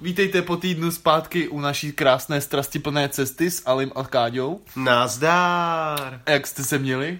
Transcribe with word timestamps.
Vítejte 0.00 0.42
po 0.42 0.56
týdnu 0.56 0.90
zpátky 0.90 1.48
u 1.48 1.60
naší 1.60 1.92
krásné 1.92 2.40
strastiplné 2.40 3.08
cesty 3.08 3.50
s 3.50 3.62
Alim 3.66 3.92
a 3.94 4.04
Káďou. 4.04 4.60
Nazdár! 4.76 6.22
Jak 6.28 6.46
jste 6.46 6.64
se 6.64 6.78
měli? 6.78 7.18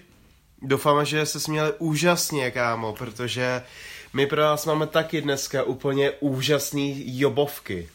Doufáme, 0.62 1.04
že 1.04 1.26
se 1.26 1.40
směli 1.40 1.72
úžasně, 1.78 2.50
kámo, 2.50 2.92
protože 2.92 3.62
my 4.12 4.26
pro 4.26 4.42
vás 4.42 4.66
máme 4.66 4.86
taky 4.86 5.20
dneska 5.20 5.62
úplně 5.62 6.10
úžasný 6.10 7.18
jobovky. 7.18 7.88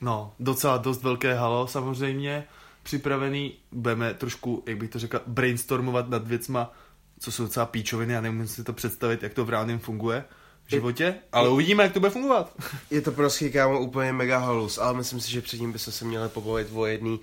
No, 0.00 0.32
docela 0.40 0.76
dost 0.76 1.02
velké 1.02 1.34
halo 1.34 1.66
samozřejmě. 1.66 2.44
Připravený, 2.84 3.54
budeme 3.72 4.14
trošku, 4.14 4.64
jak 4.66 4.78
bych 4.78 4.90
to 4.90 4.98
řekl, 4.98 5.20
brainstormovat 5.26 6.08
nad 6.08 6.26
věcma, 6.26 6.72
co 7.18 7.32
jsou 7.32 7.42
docela 7.42 7.66
píčoviny, 7.66 8.12
já 8.12 8.20
nemůžu 8.20 8.48
si 8.48 8.64
to 8.64 8.72
představit, 8.72 9.22
jak 9.22 9.34
to 9.34 9.44
v 9.44 9.50
reálném 9.50 9.78
funguje 9.78 10.24
v 10.66 10.70
životě, 10.70 11.14
ale 11.32 11.48
uvidíme, 11.48 11.82
jak 11.82 11.92
to 11.92 12.00
bude 12.00 12.10
fungovat. 12.10 12.54
Je 12.90 13.00
to 13.00 13.12
prostě, 13.12 13.50
kámo, 13.50 13.80
úplně 13.80 14.12
mega 14.12 14.38
halus, 14.38 14.78
ale 14.78 14.94
myslím 14.94 15.20
si, 15.20 15.30
že 15.30 15.42
předtím 15.42 15.72
bychom 15.72 15.92
se 15.92 16.04
měli 16.04 16.28
pobavit 16.28 16.68
o 16.74 16.86
jedný 16.86 17.20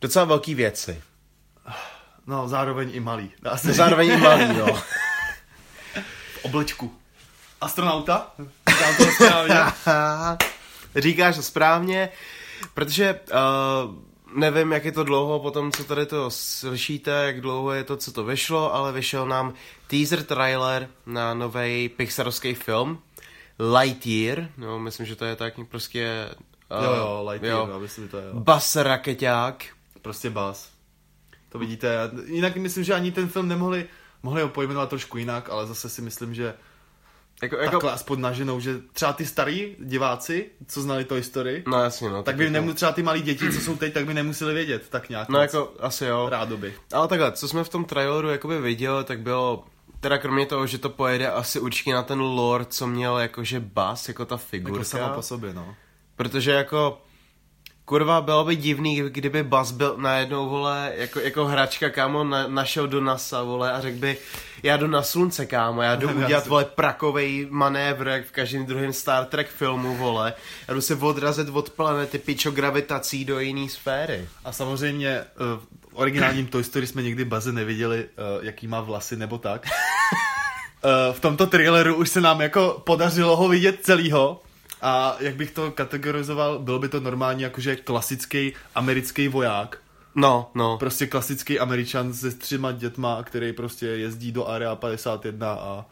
docela 0.00 0.24
velký 0.24 0.54
věci. 0.54 1.02
No, 2.26 2.48
zároveň 2.48 2.90
i 2.92 3.00
malý. 3.00 3.30
Dá 3.42 3.56
se 3.56 3.72
Zároveň 3.72 4.10
i 4.10 4.16
malý, 4.16 4.48
no. 4.58 4.66
v 6.32 6.44
oblečku. 6.44 6.94
Astronauta? 7.60 8.32
Říkáš 10.96 11.36
to 11.36 11.42
správně, 11.42 12.08
protože 12.74 13.20
uh, 13.20 14.11
nevím, 14.34 14.72
jak 14.72 14.84
je 14.84 14.92
to 14.92 15.04
dlouho 15.04 15.40
po 15.40 15.50
tom, 15.50 15.72
co 15.72 15.84
tady 15.84 16.06
to 16.06 16.30
slyšíte, 16.30 17.10
jak 17.10 17.40
dlouho 17.40 17.72
je 17.72 17.84
to, 17.84 17.96
co 17.96 18.12
to 18.12 18.24
vyšlo, 18.24 18.74
ale 18.74 18.92
vyšel 18.92 19.26
nám 19.26 19.54
teaser 19.86 20.22
trailer 20.22 20.88
na 21.06 21.34
nový 21.34 21.88
Pixarovský 21.88 22.54
film 22.54 22.98
Lightyear, 23.58 24.48
no, 24.56 24.78
myslím, 24.78 25.06
že 25.06 25.16
to 25.16 25.24
je 25.24 25.36
tak 25.36 25.54
prostě... 25.68 26.30
Uh, 26.78 26.84
Jo, 26.84 26.94
jo, 26.94 27.26
Lightyear, 27.30 27.68
jo. 27.68 27.80
myslím, 27.80 28.04
že 28.04 28.10
to 28.10 28.16
je, 28.16 28.24
jo. 28.26 28.40
Bas 28.40 28.76
raketák. 28.76 29.66
Prostě 30.02 30.30
bás. 30.30 30.70
To 31.48 31.58
vidíte. 31.58 32.10
Jinak 32.24 32.56
myslím, 32.56 32.84
že 32.84 32.94
ani 32.94 33.12
ten 33.12 33.28
film 33.28 33.48
nemohli, 33.48 33.86
mohli 34.22 34.42
ho 34.42 34.48
pojmenovat 34.48 34.88
trošku 34.88 35.18
jinak, 35.18 35.50
ale 35.50 35.66
zase 35.66 35.88
si 35.88 36.02
myslím, 36.02 36.34
že 36.34 36.54
Jako, 37.42 37.54
jako, 37.54 37.64
jako, 37.64 37.76
takhle 37.76 37.92
aspoň 37.92 38.20
naženou, 38.20 38.60
že 38.60 38.74
třeba 38.92 39.12
ty 39.12 39.26
starý 39.26 39.76
diváci, 39.78 40.50
co 40.66 40.82
znali 40.82 41.04
Toy 41.04 41.22
Story, 41.22 41.62
no 41.66 41.82
jasně, 41.82 42.08
no. 42.10 42.22
tak 42.22 42.36
by 42.36 42.44
jako- 42.44 42.52
nemuseli, 42.52 42.74
třeba 42.74 42.92
ty 42.92 43.02
malí 43.02 43.22
děti, 43.22 43.52
co 43.52 43.60
jsou 43.60 43.76
teď, 43.76 43.92
tak 43.92 44.06
by 44.06 44.14
nemuseli 44.14 44.54
vědět, 44.54 44.88
tak 44.88 45.08
nějak. 45.08 45.28
No 45.28 45.38
jako, 45.38 45.72
asi 45.80 46.04
jo. 46.04 46.28
Rádoby. 46.28 46.74
Ale 46.92 47.08
takhle, 47.08 47.32
co 47.32 47.48
jsme 47.48 47.64
v 47.64 47.68
tom 47.68 47.84
traileru 47.84 48.30
jakoby 48.30 48.60
viděli, 48.60 49.04
tak 49.04 49.20
bylo, 49.20 49.64
teda 50.00 50.18
kromě 50.18 50.46
toho, 50.46 50.66
že 50.66 50.78
to 50.78 50.88
pojede 50.88 51.30
asi 51.30 51.60
určitě 51.60 51.94
na 51.94 52.02
ten 52.02 52.20
lore, 52.20 52.64
co 52.64 52.86
měl 52.86 53.18
jakože 53.18 53.60
bas, 53.60 54.08
jako 54.08 54.24
ta 54.24 54.36
figurka. 54.36 54.76
Jako 54.78 54.84
sama 54.84 55.08
po 55.08 55.22
sobě, 55.22 55.54
no. 55.54 55.74
Protože 56.16 56.50
jako, 56.50 57.02
kurva, 57.84 58.20
bylo 58.20 58.44
by 58.44 58.56
divný, 58.56 59.02
kdyby 59.08 59.42
Bas 59.42 59.70
byl 59.72 59.94
najednou, 59.98 60.48
vole, 60.48 60.92
jako, 60.96 61.20
jako 61.20 61.46
hračka, 61.46 61.90
kámo, 61.90 62.24
na, 62.24 62.48
našel 62.48 62.88
do 62.88 63.00
NASA, 63.00 63.42
vole, 63.42 63.72
a 63.72 63.80
řekl 63.80 63.98
by, 63.98 64.16
já 64.62 64.76
jdu 64.76 64.86
na 64.86 65.02
slunce, 65.02 65.46
kámo, 65.46 65.82
já 65.82 65.96
jdu 65.96 66.10
udělat, 66.24 66.46
vole, 66.46 66.64
prakovej 66.64 67.46
manévr, 67.50 68.08
jak 68.08 68.26
v 68.26 68.32
každém 68.32 68.66
druhém 68.66 68.92
Star 68.92 69.24
Trek 69.24 69.48
filmu, 69.48 69.96
vole, 69.96 70.34
já 70.68 70.74
jdu 70.74 70.80
se 70.80 70.94
odrazit 70.94 71.48
od 71.48 71.70
planety 71.70 72.18
pičo 72.18 72.50
gravitací 72.50 73.24
do 73.24 73.40
jiné 73.40 73.68
sféry. 73.68 74.28
A 74.44 74.52
samozřejmě 74.52 75.08
eh, 75.08 75.24
v 75.80 75.88
originálním 75.92 76.46
Toy 76.46 76.64
Story 76.64 76.86
jsme 76.86 77.02
nikdy 77.02 77.24
Baze 77.24 77.52
neviděli, 77.52 78.04
eh, 78.04 78.22
jaký 78.40 78.66
má 78.66 78.80
vlasy 78.80 79.16
nebo 79.16 79.38
tak. 79.38 79.66
Eh, 80.84 81.12
v 81.12 81.20
tomto 81.20 81.46
traileru 81.46 81.94
už 81.94 82.08
se 82.08 82.20
nám 82.20 82.40
jako 82.40 82.82
podařilo 82.86 83.36
ho 83.36 83.48
vidět 83.48 83.78
celýho. 83.82 84.40
A 84.82 85.16
jak 85.20 85.36
bych 85.36 85.50
to 85.50 85.70
kategorizoval, 85.70 86.58
bylo 86.58 86.78
by 86.78 86.88
to 86.88 87.00
normálně 87.00 87.44
jakože 87.44 87.76
klasický 87.76 88.52
americký 88.74 89.28
voják. 89.28 89.78
No, 90.14 90.50
no. 90.54 90.78
Prostě 90.78 91.06
klasický 91.06 91.60
američan 91.60 92.12
se 92.12 92.30
třema 92.30 92.72
dětma, 92.72 93.22
který 93.22 93.52
prostě 93.52 93.86
jezdí 93.86 94.32
do 94.32 94.48
Area 94.48 94.76
51 94.76 95.52
a 95.52 95.84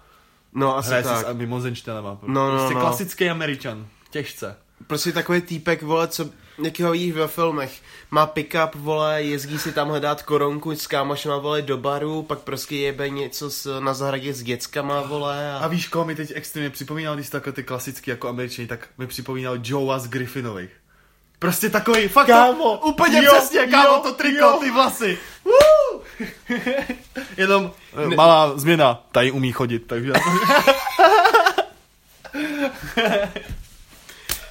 No, 0.55 0.77
asi 0.77 0.89
hraje 0.89 1.03
si 1.03 1.09
tak. 1.09 1.27
s 1.27 1.33
mimozenštěnama. 1.33 2.19
No, 2.27 2.51
no, 2.51 2.59
prostě 2.59 2.75
no. 2.75 2.81
klasický 2.81 3.31
američan. 3.31 3.87
Těžce. 4.11 4.57
Prostě 4.87 5.13
takový 5.13 5.41
týpek, 5.41 5.83
vole, 5.83 6.09
co 6.09 6.31
jakého 6.63 6.93
jí 6.93 7.13
ve 7.13 7.29
filmech. 7.29 7.81
Má 8.11 8.27
pick-up, 8.27 8.71
vole, 8.75 9.23
jezdí 9.23 9.59
si 9.59 9.73
tam 9.73 9.89
hledat 9.89 10.23
koronku 10.23 10.73
s 10.77 10.87
kámošema, 10.87 11.37
vole, 11.37 11.63
do 11.63 11.77
baru, 11.77 12.23
pak 12.23 12.39
prostě 12.39 12.77
jebe 12.77 13.09
něco 13.09 13.51
s, 13.51 13.81
na 13.81 13.95
zahradě 13.95 14.35
s 14.35 14.43
dětskama, 14.43 15.01
vole. 15.01 15.53
A 15.53 15.59
A... 15.59 15.69
víš, 15.69 15.89
koho 15.89 16.05
mi 16.05 16.15
teď 16.15 16.33
extrémně 16.35 16.71
připomínal, 16.71 17.15
když 17.15 17.27
jsi 17.27 17.33
takhle 17.33 17.53
ty 17.53 17.63
klasický 17.63 18.11
jako 18.11 18.29
američani, 18.29 18.69
tak 18.69 18.89
mi 18.99 19.07
připomínal 19.07 19.59
Joea 19.63 19.99
z 19.99 20.09
Griffinových. 20.09 20.71
Prostě 21.39 21.71
takový, 21.71 22.09
fakt 22.09 22.27
Kámo, 22.27 22.77
to, 22.77 22.87
úplně 22.87 23.25
jo, 23.25 23.33
přesně, 23.37 23.67
kámo, 23.67 23.89
jo, 23.89 24.01
to 24.03 24.13
triko, 24.13 24.45
jo. 24.45 24.59
ty 24.61 24.71
vlasy. 24.71 25.19
Woo! 25.45 26.03
Jenom 27.37 27.73
ne. 28.09 28.17
malá 28.17 28.59
změna, 28.59 29.03
tady 29.13 29.31
umí 29.31 29.53
chodit, 29.53 29.79
takže... 29.87 30.13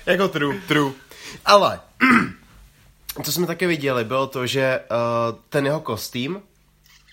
Jako 0.06 0.28
true, 0.28 0.62
true. 0.68 0.92
Ale, 1.46 1.80
co 3.24 3.32
jsme 3.32 3.48
také 3.48 3.68
viděli, 3.68 4.04
bylo 4.04 4.28
to, 4.28 4.48
že 4.48 4.80
uh, 4.92 5.40
ten 5.50 5.66
jeho 5.66 5.80
kostým 5.80 6.42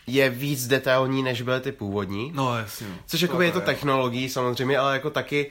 je 0.07 0.31
víc 0.31 0.67
detailní, 0.67 1.23
než 1.23 1.43
byly 1.43 1.61
ty 1.61 1.73
původní. 1.73 2.33
No 2.35 2.59
jasně. 2.59 2.87
Což 3.07 3.21
jako 3.21 3.43
je 3.43 3.53
to 3.53 3.61
technologií 3.61 4.29
samozřejmě, 4.29 4.79
ale 4.79 4.93
jako 4.93 5.11
taky 5.11 5.51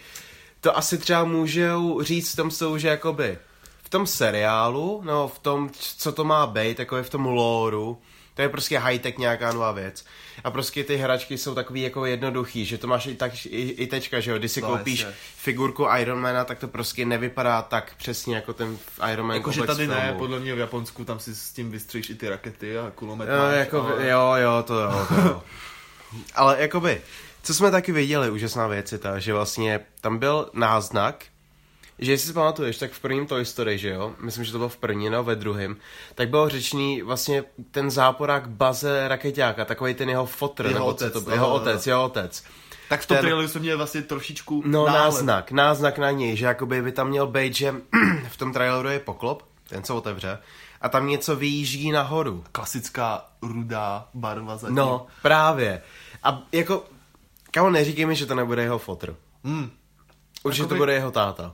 to 0.61 0.77
asi 0.77 0.97
třeba 0.97 1.23
můžou 1.23 2.01
říct 2.01 2.33
v 2.33 2.35
tom 2.35 2.51
stylu, 2.51 2.77
že 2.77 2.87
jakoby 2.87 3.37
v 3.83 3.89
tom 3.89 4.07
seriálu, 4.07 5.01
no 5.05 5.27
v 5.27 5.39
tom, 5.39 5.69
co 5.97 6.11
to 6.11 6.23
má 6.23 6.47
být, 6.47 6.79
jako 6.79 6.97
je 6.97 7.03
v 7.03 7.09
tom 7.09 7.25
loreu, 7.25 7.95
to 8.35 8.41
je 8.41 8.49
prostě 8.49 8.79
high-tech 8.79 9.17
nějaká 9.17 9.51
nová 9.53 9.71
věc. 9.71 10.05
A 10.43 10.51
prostě 10.51 10.83
ty 10.83 10.95
hračky 10.97 11.37
jsou 11.37 11.55
takový 11.55 11.81
jako 11.81 12.05
jednoduchý, 12.05 12.65
že 12.65 12.77
to 12.77 12.87
máš 12.87 13.05
i, 13.05 13.15
tak, 13.15 13.45
i, 13.45 13.61
i 13.69 13.87
tečka, 13.87 14.19
že 14.19 14.31
jo, 14.31 14.37
když 14.37 14.51
si 14.51 14.61
No, 14.61 14.67
koupíš 14.67 14.99
jasně. 14.99 15.15
figurku 15.37 15.87
Ironmana, 15.99 16.43
tak 16.45 16.59
to 16.59 16.67
prostě 16.67 17.05
nevypadá 17.05 17.61
tak 17.61 17.95
přesně 17.97 18.35
jako 18.35 18.53
ten 18.53 18.77
Iron 19.11 19.27
Man 19.27 19.37
Jakože 19.37 19.63
tady 19.63 19.87
ne, 19.87 20.01
filmu. 20.01 20.19
podle 20.19 20.39
mě 20.39 20.55
v 20.55 20.59
Japonsku 20.59 21.05
tam 21.05 21.19
si 21.19 21.35
s 21.35 21.51
tím 21.51 21.71
vystřiš 21.71 22.09
i 22.09 22.15
ty 22.15 22.29
rakety 22.29 22.77
a 22.77 22.91
kulomet 22.95 23.29
No, 23.29 23.37
máš, 23.37 23.55
jako, 23.55 23.81
ale... 23.81 24.07
jo, 24.07 24.33
jo, 24.35 24.63
to 24.67 24.73
jo, 24.81 25.05
to 25.09 25.15
jo. 25.27 25.43
Ale 26.35 26.61
jakoby, 26.61 27.01
co 27.43 27.53
jsme 27.53 27.71
taky 27.71 27.91
viděli, 27.91 28.29
úžasná 28.29 28.67
věc 28.67 28.91
je 28.91 28.97
ta, 28.97 29.19
že 29.19 29.33
vlastně 29.33 29.79
tam 30.01 30.17
byl 30.17 30.49
náznak, 30.53 31.25
že 31.99 32.11
jestli 32.11 32.27
si 32.27 32.33
pamatuješ, 32.33 32.77
tak 32.77 32.91
v 32.91 32.99
prvním 32.99 33.27
Toy 33.27 33.45
Story, 33.45 33.77
že 33.77 33.89
jo, 33.89 34.13
myslím, 34.19 34.43
že 34.45 34.51
to 34.51 34.57
bylo 34.57 34.69
v 34.69 34.77
první, 34.77 35.09
no 35.09 35.23
ve 35.23 35.35
druhém, 35.35 35.75
tak 36.15 36.29
bylo 36.29 36.49
řečný 36.49 37.01
vlastně 37.01 37.43
ten 37.71 37.91
záporák 37.91 38.49
Baze 38.49 39.07
Raketáka, 39.07 39.65
takový 39.65 39.93
ten 39.93 40.09
jeho 40.09 40.25
fotr, 40.25 40.63
Jeho 40.65 40.73
nebo 40.73 40.85
otec, 40.85 41.13
co 41.13 41.21
to, 41.21 41.29
no, 41.29 41.35
jeho 41.35 41.47
no, 41.47 41.53
no. 41.55 41.61
otec, 41.61 41.87
jeho 41.87 42.03
otec. 42.03 42.43
Tak 42.89 43.01
v 43.01 43.05
tom 43.07 43.15
Ten- 43.17 43.21
traileru 43.25 43.47
jsem 43.47 43.61
měl 43.61 43.77
vlastně 43.77 44.01
trošičku 44.01 44.63
No 44.65 44.85
náhled. 44.85 44.99
náznak, 45.01 45.51
náznak 45.51 45.97
na 45.97 46.11
něj, 46.11 46.35
že 46.37 46.45
jakoby 46.45 46.81
by 46.81 46.91
tam 46.91 47.07
měl 47.09 47.27
být, 47.27 47.55
že 47.55 47.75
v 48.29 48.37
tom 48.37 48.53
traileru 48.53 48.89
je 48.89 48.99
poklop, 48.99 49.43
ten 49.67 49.83
se 49.83 49.93
otevře, 49.93 50.37
a 50.81 50.89
tam 50.89 51.07
něco 51.07 51.35
vyjíždí 51.35 51.91
nahoru. 51.91 52.43
Klasická 52.51 53.25
rudá 53.41 54.07
barva 54.13 54.57
zatím. 54.57 54.75
No, 54.75 55.07
právě. 55.21 55.81
A 56.23 56.41
jako, 56.51 56.83
kámo, 57.51 57.69
neříkej 57.69 58.05
mi, 58.05 58.15
že 58.15 58.25
to 58.25 58.35
nebude 58.35 58.61
jeho 58.61 58.79
fotr. 58.79 59.15
Hmm, 59.43 59.71
Určitě 60.43 60.61
Jakoby- 60.61 60.75
to 60.75 60.81
bude 60.81 60.93
jeho 60.93 61.11
táta. 61.11 61.53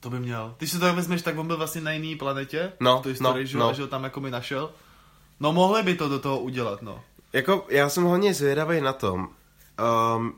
To 0.00 0.10
by 0.10 0.20
měl. 0.20 0.54
Když 0.58 0.70
si 0.70 0.78
to 0.78 0.84
tak 0.84 0.94
vezmeš, 0.94 1.22
tak 1.22 1.38
on 1.38 1.46
byl 1.46 1.56
vlastně 1.56 1.80
na 1.80 1.92
jiný 1.92 2.16
planetě. 2.16 2.72
No, 2.80 3.02
to 3.02 3.08
no, 3.20 3.44
že, 3.44 3.58
no. 3.58 3.74
že 3.74 3.82
ho 3.82 3.88
tam 3.88 4.04
jako 4.04 4.20
mi 4.20 4.30
našel. 4.30 4.70
No 5.40 5.52
mohli 5.52 5.82
by 5.82 5.94
to 5.94 6.08
do 6.08 6.18
toho 6.18 6.38
udělat, 6.38 6.82
no. 6.82 7.04
Jako, 7.32 7.66
já 7.68 7.88
jsem 7.88 8.04
hodně 8.04 8.34
zvědavý 8.34 8.80
na 8.80 8.92
tom, 8.92 9.28
um, 10.16 10.34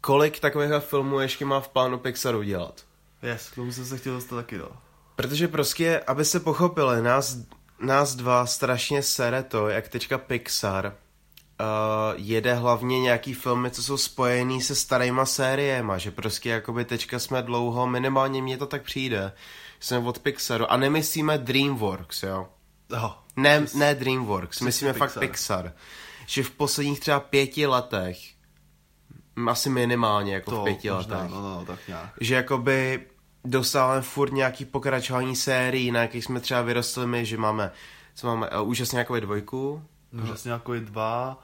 kolik 0.00 0.40
takových 0.40 0.70
filmů 0.80 1.20
ještě 1.20 1.44
má 1.44 1.60
v 1.60 1.68
plánu 1.68 1.98
Pixaru 1.98 2.42
dělat. 2.42 2.84
Yes, 3.22 3.50
k 3.50 3.54
tomu 3.54 3.72
jsem 3.72 3.84
se 3.84 3.98
chtěl 3.98 4.14
dostat 4.14 4.36
taky, 4.36 4.58
no. 4.58 4.68
Protože 5.16 5.48
prostě, 5.48 6.00
aby 6.06 6.24
se 6.24 6.40
pochopili, 6.40 7.02
nás, 7.02 7.36
nás 7.80 8.14
dva 8.14 8.46
strašně 8.46 9.02
sere 9.02 9.42
to, 9.42 9.68
jak 9.68 9.88
teďka 9.88 10.18
Pixar 10.18 10.96
jede 12.16 12.54
hlavně 12.54 13.00
nějaký 13.00 13.34
filmy, 13.34 13.70
co 13.70 13.82
jsou 13.82 13.96
spojený 13.96 14.60
se 14.60 14.74
starýma 14.74 15.26
sériema, 15.26 15.98
že 15.98 16.10
prostě 16.10 16.48
jakoby 16.50 16.84
teďka 16.84 17.18
jsme 17.18 17.42
dlouho, 17.42 17.86
minimálně 17.86 18.42
mně 18.42 18.58
to 18.58 18.66
tak 18.66 18.82
přijde, 18.82 19.32
jsme 19.80 19.98
od 19.98 20.18
Pixaru 20.18 20.72
a 20.72 20.76
nemyslíme 20.76 21.38
DreamWorks, 21.38 22.22
jo. 22.22 22.48
Oh, 22.92 23.12
Ne, 23.36 23.66
ne 23.74 23.94
DreamWorks, 23.94 24.60
myslíme 24.60 24.92
Pixar. 24.92 25.08
fakt 25.08 25.20
Pixar. 25.20 25.72
Že 26.26 26.42
v 26.42 26.50
posledních 26.50 27.00
třeba 27.00 27.20
pěti 27.20 27.66
letech, 27.66 28.18
asi 29.48 29.70
minimálně 29.70 30.34
jako 30.34 30.60
v 30.60 30.64
pěti 30.64 30.90
možná, 30.90 31.16
letech, 31.16 31.30
no, 31.30 31.42
no, 31.42 31.64
tak 31.66 31.78
nějak. 31.88 32.10
že 32.20 32.34
jakoby 32.34 33.06
dostáváme 33.44 34.02
furt 34.02 34.32
nějaký 34.32 34.64
pokračování 34.64 35.36
sérií, 35.36 35.90
na 35.90 36.00
jakých 36.00 36.24
jsme 36.24 36.40
třeba 36.40 36.62
vyrostli 36.62 37.06
my, 37.06 37.26
že 37.26 37.36
máme, 37.36 37.70
co 38.14 38.26
máme, 38.26 38.50
uh, 38.50 38.68
úžasně 38.68 38.98
jako 38.98 39.20
dvojku, 39.20 39.82
vlastně 40.12 40.50
jako 40.50 40.74
dva, 40.74 41.42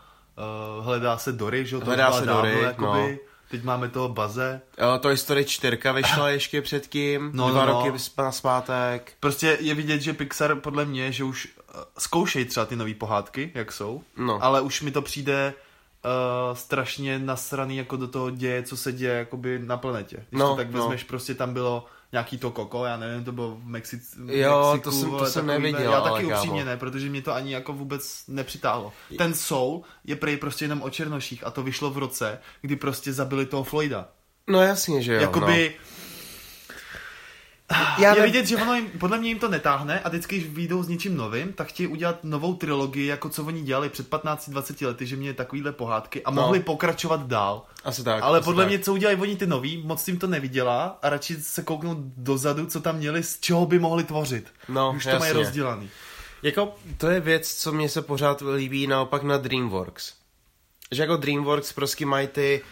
uh, 0.78 0.84
hledá 0.84 1.18
se 1.18 1.32
Dory, 1.32 1.66
že 1.66 1.76
jo? 1.76 1.80
to 1.80 1.86
Hledá 1.86 2.12
se 2.12 2.26
dávno, 2.26 2.42
Dory, 2.42 2.62
jakoby. 2.62 2.86
no. 3.22 3.34
Teď 3.50 3.64
máme 3.64 3.88
toho 3.88 4.08
Baze. 4.08 4.60
Uh, 4.92 4.98
Toy 4.98 5.16
Story 5.16 5.44
4 5.44 5.78
vyšla 5.94 6.28
ještě 6.30 6.62
předtím, 6.62 7.30
No, 7.34 7.50
dva 7.50 7.66
no, 7.66 7.72
no. 7.72 7.78
roky 7.84 7.98
na 8.18 8.32
zpátek. 8.32 9.12
Prostě 9.20 9.58
je 9.60 9.74
vidět, 9.74 10.00
že 10.00 10.12
Pixar 10.12 10.54
podle 10.60 10.84
mě, 10.84 11.12
že 11.12 11.24
už 11.24 11.48
uh, 11.74 11.80
zkoušejí 11.98 12.44
třeba 12.44 12.66
ty 12.66 12.76
nové 12.76 12.94
pohádky, 12.94 13.50
jak 13.54 13.72
jsou, 13.72 14.02
No. 14.16 14.44
ale 14.44 14.60
už 14.60 14.82
mi 14.82 14.90
to 14.90 15.02
přijde 15.02 15.54
uh, 16.04 16.56
strašně 16.56 17.18
nasraný 17.18 17.76
jako 17.76 17.96
do 17.96 18.08
toho 18.08 18.30
děje, 18.30 18.62
co 18.62 18.76
se 18.76 18.92
děje 18.92 19.14
jakoby 19.14 19.58
na 19.58 19.76
planetě. 19.76 20.16
Když 20.30 20.40
No, 20.40 20.48
to 20.50 20.56
tak 20.56 20.70
no. 20.70 20.78
vezmeš, 20.80 21.04
prostě 21.04 21.34
tam 21.34 21.54
bylo 21.54 21.86
nějaký 22.14 22.38
to 22.38 22.50
koko, 22.50 22.84
já 22.84 22.96
nevím, 22.96 23.24
to 23.24 23.32
bylo 23.32 23.50
v, 23.50 23.66
Mexic- 23.66 24.24
v 24.26 24.30
Jo, 24.30 24.70
Mexiku. 24.72 24.90
to 24.90 24.96
jsem- 24.96 25.10
to 25.10 25.26
jsem 25.26 25.46
neviděl, 25.46 25.92
Já 25.92 26.00
taky 26.00 26.22
kámo. 26.26 26.36
upřímně 26.36 26.64
ne, 26.64 26.76
protože 26.76 27.08
mě 27.10 27.22
to 27.22 27.32
ani 27.34 27.52
jako 27.54 27.72
vůbec 27.72 28.24
nepřitáhlo. 28.28 28.92
Ten 29.18 29.34
Soul 29.34 29.82
je 30.04 30.16
prej 30.16 30.36
prostě 30.36 30.64
jenom 30.64 30.82
o 30.82 30.90
černoších 30.90 31.46
a 31.46 31.50
to 31.50 31.62
vyšlo 31.62 31.90
v 31.90 31.98
roce, 31.98 32.38
kdy 32.60 32.76
prostě 32.76 33.12
zabili 33.12 33.46
toho 33.46 33.64
Floyda. 33.64 34.08
No 34.48 34.62
jasně, 34.62 35.02
že 35.02 35.14
jo. 35.14 35.20
Jakoby... 35.20 35.74
Já 37.98 38.14
je 38.14 38.20
ne- 38.20 38.26
vidět, 38.26 38.46
že 38.46 38.56
ono 38.56 38.74
jim, 38.74 38.90
podle 39.00 39.18
mě 39.18 39.28
jim 39.28 39.38
to 39.38 39.48
netáhne 39.48 40.00
a 40.00 40.08
vždycky, 40.08 40.38
když 40.38 40.50
vyjdou 40.50 40.82
s 40.82 40.88
něčím 40.88 41.16
novým, 41.16 41.52
tak 41.52 41.68
chtějí 41.68 41.86
udělat 41.86 42.24
novou 42.24 42.54
trilogii, 42.54 43.06
jako 43.06 43.28
co 43.28 43.44
oni 43.44 43.62
dělali 43.62 43.88
před 43.88 44.10
15-20 44.10 44.86
lety, 44.86 45.06
že 45.06 45.16
měli 45.16 45.34
takovýhle 45.34 45.72
pohádky 45.72 46.22
a 46.24 46.30
No. 46.30 46.42
mohli 46.42 46.60
pokračovat 46.60 47.26
dál. 47.26 47.62
Asi 47.84 48.02
tak. 48.04 48.22
Ale 48.22 48.38
asi 48.38 48.44
podle 48.44 48.64
tak. 48.64 48.68
mě, 48.68 48.78
co 48.78 48.92
udělají 48.92 49.18
oni 49.18 49.36
ty 49.36 49.46
nový, 49.46 49.82
moc 49.86 50.08
jim 50.08 50.18
to 50.18 50.26
nevydělá 50.26 50.98
a 51.02 51.08
radši 51.08 51.36
se 51.42 51.62
kouknou 51.62 51.94
dozadu, 52.16 52.66
co 52.66 52.80
tam 52.80 52.96
měli, 52.96 53.22
z 53.22 53.40
čeho 53.40 53.66
by 53.66 53.78
mohli 53.78 54.04
tvořit. 54.04 54.46
No, 54.68 54.92
Už 54.96 55.04
to 55.04 55.10
mají 55.10 55.20
jasně. 55.20 55.32
rozdělaný. 55.32 55.90
Jako, 56.42 56.74
to 56.98 57.06
je 57.10 57.20
věc, 57.20 57.54
co 57.54 57.72
mě 57.72 57.88
se 57.88 58.02
pořád 58.02 58.42
líbí 58.56 58.86
naopak 58.86 59.22
na 59.22 59.36
DreamWorks. 59.36 60.12
Že 60.90 61.02
jako 61.02 61.16
DreamWorks 61.16 61.72
prostě 61.72 62.06
mají 62.06 62.26
ty... 62.28 62.62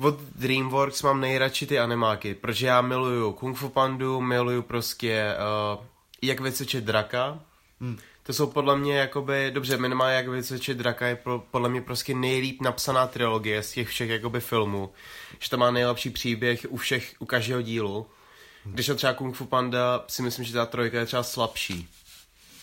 Od 0.00 0.20
DreamWorks 0.20 1.02
mám 1.02 1.20
nejradši 1.20 1.66
ty 1.66 1.78
animáky, 1.78 2.34
protože 2.34 2.66
já 2.66 2.80
miluju 2.80 3.32
Kung 3.32 3.56
Fu 3.56 3.68
Pandu, 3.68 4.20
miluju 4.20 4.62
prostě 4.62 5.34
uh, 5.78 5.84
Jak 6.22 6.40
vycvičit 6.40 6.84
draka. 6.84 7.40
Hmm. 7.80 7.98
To 8.22 8.32
jsou 8.32 8.46
podle 8.46 8.76
mě 8.78 8.98
jakoby, 8.98 9.50
dobře, 9.50 9.76
minimálně 9.76 10.16
Jak 10.16 10.28
vycvičit 10.28 10.78
draka 10.78 11.06
je 11.06 11.16
pro, 11.16 11.38
podle 11.50 11.68
mě 11.68 11.80
prostě 11.80 12.14
nejlíp 12.14 12.60
napsaná 12.60 13.06
trilogie 13.06 13.62
z 13.62 13.72
těch 13.72 13.88
všech 13.88 14.10
jakoby 14.10 14.40
filmů. 14.40 14.92
Že 15.38 15.50
to 15.50 15.56
má 15.58 15.70
nejlepší 15.70 16.10
příběh 16.10 16.66
u 16.68 16.76
všech, 16.76 17.14
u 17.18 17.26
každého 17.26 17.62
dílu. 17.62 18.06
Když 18.64 18.86
to 18.86 18.94
třeba 18.94 19.12
Kung 19.12 19.36
Fu 19.36 19.44
Panda, 19.46 20.04
si 20.08 20.22
myslím, 20.22 20.44
že 20.44 20.52
ta 20.52 20.66
trojka 20.66 20.98
je 20.98 21.06
třeba 21.06 21.22
slabší 21.22 21.88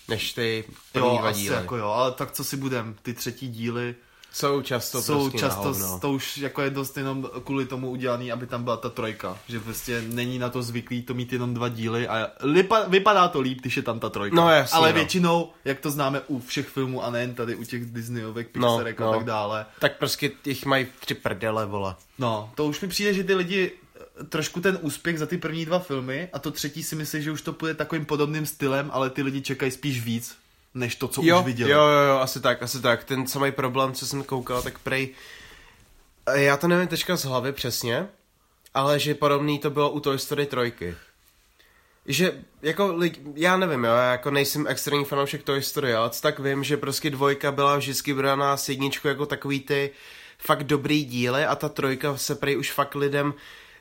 než 0.08 0.34
ty 0.34 0.64
první 0.92 1.10
Jo, 1.10 1.18
dva 1.18 1.30
asi 1.30 1.40
díly. 1.40 1.56
jako 1.56 1.78
jo, 1.78 1.88
ale 1.88 2.12
tak 2.12 2.32
co 2.32 2.44
si 2.44 2.58
budem, 2.58 2.96
ty 3.02 3.14
třetí 3.14 3.48
díly 3.48 3.96
Jsou 4.34 4.62
často 4.62 5.02
jsou 5.02 5.22
prostě 5.22 5.38
často, 5.38 5.62
hovno. 5.62 6.00
to 6.00 6.12
už 6.12 6.38
jako 6.38 6.62
je 6.62 6.70
dost 6.70 6.98
jenom 6.98 7.30
kvůli 7.44 7.66
tomu 7.66 7.90
udělaný, 7.90 8.32
aby 8.32 8.48
tam 8.48 8.64
byla 8.64 8.78
ta 8.78 8.90
trojka, 8.90 9.38
že 9.48 9.60
prostě 9.60 10.04
není 10.08 10.40
na 10.40 10.50
to 10.50 10.64
zvyklý 10.64 11.02
to 11.02 11.14
mít 11.14 11.34
jenom 11.34 11.54
dva 11.54 11.70
díly 11.70 12.08
a 12.08 12.28
lipa, 12.42 12.84
vypadá 12.88 13.28
to 13.28 13.42
líp, 13.42 13.62
když 13.62 13.78
je 13.78 13.84
tam 13.84 14.00
ta 14.00 14.10
trojka. 14.10 14.36
No, 14.36 14.50
jasně, 14.50 14.76
Ale 14.78 14.90
no. 14.90 14.96
většinou, 14.96 15.52
jak 15.66 15.80
to 15.80 15.92
známe 15.92 16.22
u 16.28 16.40
všech 16.40 16.68
filmů 16.68 17.04
a 17.04 17.10
nejen 17.10 17.36
tady 17.36 17.56
u 17.56 17.64
těch 17.64 17.86
Disneyovek, 17.86 18.56
No, 18.56 18.70
Pixarek 18.78 19.00
no. 19.00 19.10
a 19.10 19.16
tak 19.18 19.24
dále, 19.26 19.66
Tak 19.80 19.98
prostě 19.98 20.32
jich 20.46 20.66
mají 20.66 20.88
tři 21.00 21.14
prdele, 21.14 21.66
vole. 21.66 21.96
No, 22.20 22.52
to 22.56 22.66
už 22.66 22.82
mi 22.82 22.88
přijde, 22.88 23.14
že 23.14 23.24
ty 23.24 23.36
lidi 23.36 23.72
eh, 24.22 24.24
trošku 24.24 24.62
ten 24.62 24.78
úspěch 24.82 25.20
za 25.20 25.26
ty 25.26 25.38
první 25.38 25.66
dva 25.66 25.80
filmy 25.80 26.30
a 26.34 26.40
to 26.40 26.52
třetí 26.52 26.84
si 26.84 26.96
myslí, 26.96 27.24
že 27.24 27.32
už 27.32 27.42
to 27.42 27.54
půjde 27.54 27.74
takovým 27.74 28.06
podobným 28.06 28.46
stylem, 28.46 28.90
ale 28.94 29.10
ty 29.10 29.22
lidi 29.24 29.42
čekají 29.42 29.72
spíš 29.72 30.02
víc, 30.04 30.36
než 30.78 30.96
to, 30.96 31.08
co 31.08 31.22
jo, 31.24 31.40
už 31.40 31.46
viděli. 31.46 31.72
Jo, 31.72 31.80
jo, 31.80 32.00
jo, 32.10 32.20
asi 32.20 32.40
tak, 32.40 32.64
asi 32.64 32.82
tak. 32.82 33.04
Ten 33.04 33.28
samý 33.28 33.52
problém, 33.52 33.94
co 33.94 34.08
jsem 34.08 34.24
koukal, 34.24 34.62
tak 34.62 34.80
prej... 34.80 35.10
Já 36.34 36.58
to 36.58 36.68
nevím 36.68 36.88
teďka 36.88 37.16
z 37.18 37.26
hlavy 37.26 37.52
přesně, 37.52 38.08
ale 38.74 39.00
že 39.00 39.16
podobný 39.16 39.60
to 39.60 39.70
bylo 39.70 39.90
u 39.90 40.00
Toy 40.00 40.20
Story 40.20 40.46
3. 40.80 40.96
Že, 42.06 42.34
jako, 42.62 43.00
já 43.36 43.58
nevím, 43.58 43.84
jo, 43.84 43.92
já 43.92 44.12
jako 44.12 44.32
nejsem 44.32 44.68
extrémní 44.68 45.06
fanoušek 45.06 45.44
Toy 45.44 45.62
Story, 45.62 45.94
ale 45.94 46.10
tak 46.22 46.40
vím, 46.40 46.64
že 46.64 46.78
prostě 46.78 47.10
dvojka 47.10 47.52
byla 47.52 47.78
vždycky 47.78 48.14
braná 48.14 48.58
s 48.58 48.70
jedničkou 48.70 49.08
jako 49.08 49.26
takový 49.26 49.60
ty 49.60 49.92
fakt 50.38 50.64
dobrý 50.64 51.06
díly 51.06 51.46
a 51.46 51.56
ta 51.56 51.70
trojka 51.70 52.18
se 52.18 52.36
prej 52.36 52.58
už 52.58 52.72
fakt 52.72 52.96
lidem 52.96 53.34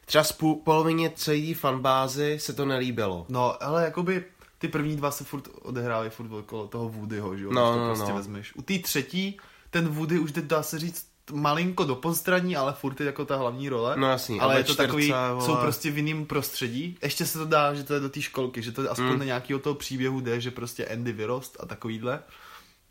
třeba 0.07 0.25
z 0.25 0.33
polovině 0.65 1.13
celé 1.15 1.55
fanbázy 1.55 2.39
se 2.41 2.53
to 2.53 2.65
nelíbilo. 2.65 3.27
No, 3.29 3.63
ale 3.63 3.85
jakoby 3.85 4.25
ty 4.67 4.73
první 4.73 4.97
dva 4.97 5.11
se 5.11 5.25
furt 5.25 5.49
odehrávají 5.63 6.11
furt 6.11 6.33
okolo 6.33 6.67
toho 6.69 6.89
Woodyho, 6.89 7.37
že 7.37 7.45
jo, 7.45 7.53
No, 7.53 7.73
to 7.73 7.79
no, 7.79 7.87
prostě 7.87 8.11
no. 8.11 8.17
vezmeš. 8.17 8.53
U 8.57 8.63
té 8.63 8.79
třetí, 8.79 9.37
ten 9.71 9.89
Woody 9.89 10.19
už 10.19 10.33
jde, 10.33 10.43
dá 10.43 10.63
se 10.63 10.79
říct, 10.79 11.07
malinko 11.33 11.85
do 11.85 11.95
pozdraní, 11.95 12.57
ale 12.57 12.73
furt 12.73 13.01
je 13.01 13.07
jako 13.07 13.25
ta 13.25 13.37
hlavní 13.37 13.69
role. 13.69 13.95
No 13.97 14.09
jasný, 14.11 14.41
ale 14.41 14.57
je 14.59 14.65
to 14.65 14.75
takový, 14.75 15.03
čtyřce, 15.05 15.19
vole. 15.33 15.45
jsou 15.47 15.57
prostě 15.57 15.91
v 15.91 15.97
jiném 15.97 16.27
prostředí. 16.27 16.99
Ještě 17.03 17.27
se 17.27 17.39
to 17.39 17.45
dá, 17.45 17.75
že 17.75 17.85
to 17.85 17.95
je 17.95 18.01
do 18.01 18.09
té 18.09 18.23
školky, 18.23 18.63
že 18.63 18.73
to 18.73 18.91
aspoň 18.91 19.07
Mm. 19.13 19.19
na 19.19 19.25
nějakého 19.25 19.61
toho 19.61 19.75
příběhu 19.75 20.21
jde, 20.21 20.41
že 20.41 20.51
prostě 20.51 20.87
Andy 20.87 21.13
vyrost 21.13 21.57
a 21.61 21.67
takovýhle. 21.67 22.21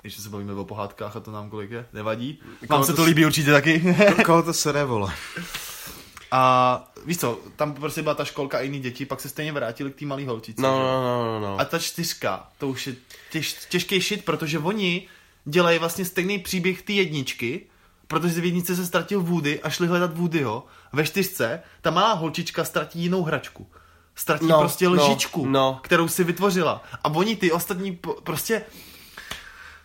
Ještě 0.03 0.21
se 0.21 0.29
bavíme 0.29 0.53
o 0.53 0.65
pohádkách 0.65 1.15
a 1.15 1.19
to 1.19 1.31
nám 1.31 1.49
kolik 1.49 1.71
je, 1.71 1.85
nevadí. 1.93 2.39
Vám 2.69 2.83
se 2.83 2.91
to 2.91 2.95
to 2.95 3.03
líbí 3.03 3.25
určitě 3.25 3.51
taky. 3.51 3.95
Koho 4.25 4.43
to 4.43 4.53
sere, 4.53 4.85
vole? 4.85 5.13
A 6.37 6.83
víš 7.05 7.17
co, 7.17 7.39
tam 7.55 7.73
prostě 7.73 8.01
byla 8.01 8.15
ta 8.15 8.25
školka 8.25 8.57
a 8.57 8.61
jiný 8.61 8.79
děti, 8.79 9.05
pak 9.05 9.21
se 9.21 9.29
stejně 9.29 9.51
vrátili 9.51 9.91
k 9.91 9.95
té 9.95 10.05
malé 10.05 10.25
holčici. 10.25 10.61
No, 10.61 10.79
no, 10.79 11.03
no, 11.03 11.25
no, 11.25 11.39
no. 11.39 11.59
A 11.59 11.65
ta 11.65 11.79
čtyřka, 11.79 12.47
to 12.57 12.67
už 12.67 12.87
je 12.87 12.95
těž, 13.31 13.55
těžký 13.69 14.01
shit, 14.01 14.25
protože 14.25 14.59
oni 14.59 15.07
dělají 15.45 15.79
vlastně 15.79 16.05
stejný 16.05 16.39
příběh 16.39 16.81
té 16.81 16.93
jedničky, 16.93 17.61
protože 18.07 18.41
v 18.41 18.45
jedničce 18.45 18.75
se 18.75 18.85
ztratil 18.85 19.21
Woody 19.21 19.61
a 19.61 19.69
šli 19.69 19.87
hledat 19.87 20.17
Woodyho. 20.17 20.65
Ve 20.93 21.05
čtyřce 21.05 21.61
ta 21.81 21.91
malá 21.91 22.13
holčička 22.13 22.63
ztratí 22.63 22.99
jinou 22.99 23.23
hračku. 23.23 23.67
Ztratí 24.15 24.45
No, 24.45 24.59
prostě 24.59 24.85
no, 24.89 24.91
lžičku, 24.91 25.45
no. 25.45 25.79
kterou 25.83 26.07
si 26.07 26.23
vytvořila. 26.23 26.83
A 27.03 27.09
oni 27.09 27.35
ty 27.35 27.51
ostatní 27.51 27.99
prostě 28.23 28.61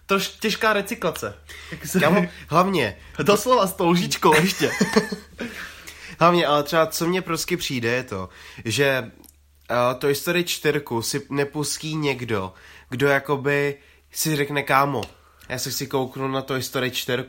troš 0.06 0.28
těžká 0.28 0.72
recyklace. 0.72 1.34
Jak 1.70 1.86
se, 1.86 2.00
Kámo, 2.00 2.26
hlavně, 2.48 2.96
Doslova 3.22 3.66
s 3.66 3.72
tou 3.72 3.90
lžičkou 3.90 4.34
ještě. 4.34 4.70
hlavně, 6.20 6.46
ale 6.46 6.62
třeba 6.62 6.86
co 6.86 7.06
mně 7.06 7.22
prostě 7.22 7.56
přijde 7.56 7.88
je 7.90 8.02
to, 8.02 8.28
že 8.64 9.10
uh, 9.70 9.98
Toy 9.98 10.14
Story 10.14 10.44
4 10.44 10.82
si 11.00 11.26
nepustí 11.30 11.96
někdo, 11.96 12.52
kdo 12.88 13.08
jakoby 13.08 13.78
si 14.12 14.36
řekne, 14.36 14.62
kámo, 14.62 15.00
já 15.48 15.58
se 15.58 15.70
chci 15.70 15.86
kouknout 15.86 16.30
na 16.30 16.42
Toy 16.42 16.62
Story 16.62 16.90
4. 16.90 17.24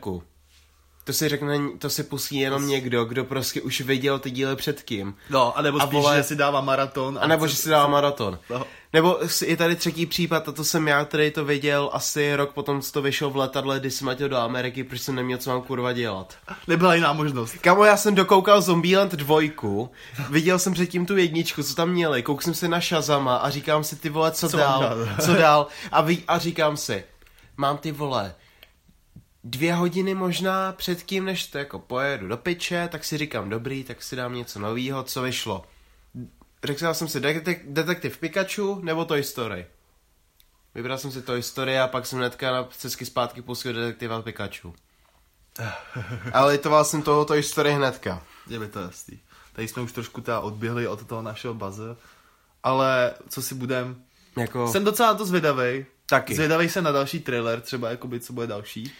To 1.04 1.12
si 1.12 1.28
řekne, 1.28 1.58
to 1.78 1.90
si 1.90 2.02
pustí 2.04 2.38
jenom 2.38 2.68
někdo, 2.68 3.04
kdo 3.04 3.24
prostě 3.24 3.60
už 3.62 3.80
viděl 3.80 4.18
ty 4.18 4.30
díly 4.30 4.56
předtím. 4.56 5.14
No, 5.30 5.58
anebo 5.58 5.82
A 5.82 5.86
spíš, 5.86 5.98
vole- 5.98 6.16
že 6.16 6.22
si 6.22 6.36
dává 6.36 6.60
maraton. 6.60 7.18
A 7.22 7.26
nebo 7.26 7.46
že 7.46 7.56
si 7.56 7.68
dává 7.68 7.86
maraton. 7.86 8.38
No. 8.50 8.64
Nebo 8.92 9.18
je 9.46 9.56
tady 9.56 9.76
třetí 9.76 10.06
případ, 10.06 10.48
a 10.48 10.52
to 10.52 10.64
jsem 10.64 10.88
já, 10.88 11.04
který 11.04 11.30
to 11.30 11.44
viděl 11.44 11.90
asi 11.92 12.36
rok 12.36 12.52
potom, 12.52 12.80
co 12.80 12.92
to 12.92 13.02
vyšel 13.02 13.30
v 13.30 13.36
letadle, 13.36 13.80
když 13.80 13.94
jsem 13.94 14.08
letěl 14.08 14.28
do 14.28 14.36
Ameriky, 14.36 14.84
protože 14.84 15.02
jsem 15.02 15.14
neměl 15.14 15.38
co 15.38 15.50
mám 15.50 15.62
kurva 15.62 15.92
dělat. 15.92 16.36
Nebyla 16.68 16.94
jiná 16.94 17.12
možnost. 17.12 17.54
Kamo, 17.60 17.84
já 17.84 17.96
jsem 17.96 18.14
dokoukal 18.14 18.62
Zombieland 18.62 19.12
dvojku, 19.12 19.90
viděl 20.30 20.58
jsem 20.58 20.72
předtím 20.72 21.06
tu 21.06 21.16
jedničku, 21.16 21.62
co 21.62 21.74
tam 21.74 21.90
měli, 21.90 22.22
kouk 22.22 22.42
jsem 22.42 22.54
si 22.54 22.68
na 22.68 22.80
Shazama 22.80 23.36
a 23.36 23.50
říkám 23.50 23.84
si, 23.84 23.96
ty 23.96 24.08
vole, 24.08 24.32
co, 24.32 24.48
Co 24.48 24.56
dál, 24.56 24.80
dál? 24.80 25.08
co 25.20 25.34
dál, 25.34 25.66
a, 25.92 26.00
ví, 26.00 26.24
a 26.28 26.38
říkám 26.38 26.76
si, 26.76 27.04
mám 27.56 27.76
ty 27.78 27.92
vole, 27.92 28.34
dvě 29.44 29.74
hodiny 29.74 30.14
možná 30.14 30.72
předtím, 30.72 31.24
než 31.24 31.46
to 31.46 31.58
jako 31.58 31.78
pojedu 31.78 32.28
do 32.28 32.36
piče, 32.36 32.88
tak 32.92 33.04
si 33.04 33.18
říkám, 33.18 33.50
dobrý, 33.50 33.84
tak 33.84 34.02
si 34.02 34.16
dám 34.16 34.34
něco 34.34 34.58
novýho, 34.58 35.02
co 35.02 35.22
vyšlo. 35.22 35.64
Řekl 36.64 36.94
jsem 36.94 37.08
si, 37.08 37.20
detek- 37.20 37.60
detektiv 37.66 38.18
Pikachu 38.18 38.80
nebo 38.82 39.04
Toy 39.04 39.22
Story. 39.22 39.66
Vybral 40.74 40.98
jsem 40.98 41.12
si 41.12 41.22
Toy 41.22 41.42
Story 41.42 41.78
a 41.78 41.88
pak 41.88 42.06
jsem 42.06 42.18
hnedka 42.18 42.52
na 42.52 42.64
cestky 42.64 43.06
zpátky 43.06 43.42
pustil 43.42 43.72
detektiva 43.72 44.22
Pikachu. 44.22 44.74
Ale 46.32 46.52
litoval 46.52 46.84
jsem 46.84 47.02
toho 47.02 47.24
Toy 47.24 47.42
Story 47.42 47.72
hnedka. 47.72 48.22
Je 48.48 48.58
mi 48.58 48.68
to 48.68 48.80
jasný. 48.80 49.20
Tady 49.52 49.68
jsme 49.68 49.82
už 49.82 49.92
trošku 49.92 50.20
teda 50.20 50.40
odběhli 50.40 50.88
od 50.88 51.06
toho 51.06 51.22
našeho 51.22 51.54
baze, 51.54 51.96
ale 52.62 53.14
co 53.28 53.42
si 53.42 53.54
budem... 53.54 54.04
Jako... 54.38 54.68
Jsem 54.68 54.84
docela 54.84 55.12
na 55.12 55.18
to 55.18 55.26
zvědavej. 55.26 55.86
Taky. 56.06 56.34
Zvědavej 56.34 56.68
jsem 56.68 56.84
na 56.84 56.92
další 56.92 57.20
trailer, 57.20 57.60
třeba 57.60 57.90
jakoby, 57.90 58.20
co 58.20 58.32
bude 58.32 58.46
další. 58.46 58.92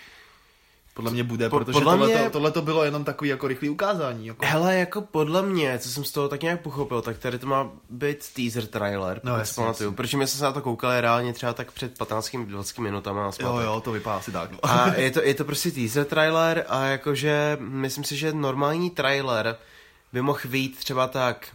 Podle 0.95 1.11
mě 1.11 1.25
bude, 1.25 1.49
Po- 1.51 1.59
protože 1.59 1.73
podle 1.73 1.93
tohle, 1.93 2.07
mě- 2.07 2.31
tohle 2.31 2.51
to 2.51 2.63
bylo 2.63 2.85
jenom 2.85 3.05
takový 3.05 3.31
jako 3.31 3.49
rychlý 3.49 3.69
ukázání. 3.71 4.27
Jako. 4.27 4.47
Hele, 4.47 4.77
jako 4.77 5.01
podle 5.01 5.43
mě, 5.43 5.79
co 5.79 5.89
jsem 5.89 6.05
z 6.05 6.13
toho 6.13 6.29
tak 6.29 6.43
nějak 6.43 6.61
pochopil, 6.61 7.03
tak 7.03 7.19
tady 7.19 7.39
to 7.39 7.47
má 7.47 7.71
být 7.91 8.33
teaser 8.35 8.67
trailer, 8.67 9.21
No, 9.25 9.45
si 9.45 9.55
pamatuju, 9.55 9.89
jasně. 9.89 9.97
protože 9.97 10.17
my 10.17 10.27
jsme 10.27 10.39
se 10.39 10.45
na 10.45 10.53
to 10.53 10.61
koukali 10.61 11.01
reálně 11.01 11.33
třeba 11.33 11.53
tak 11.53 11.73
před 11.73 11.99
15-20 11.99 12.83
minutama 12.83 13.23
na 13.23 13.31
Jo, 13.41 13.57
jo, 13.59 13.81
to 13.81 13.93
vypadá 13.93 14.17
asi 14.17 14.33
tak. 14.33 14.51
No. 14.53 14.59
A 14.63 14.95
je 14.97 15.11
to, 15.11 15.23
je 15.23 15.35
to 15.35 15.45
prostě 15.45 15.71
teaser 15.71 16.05
trailer 16.05 16.65
a 16.69 16.85
jakože 16.85 17.57
myslím 17.61 18.05
si, 18.05 18.17
že 18.17 18.33
normální 18.33 18.91
trailer 18.91 19.57
by 20.13 20.23
mohl 20.23 20.39
vyjít 20.45 20.79
třeba 20.79 21.07
tak 21.09 21.47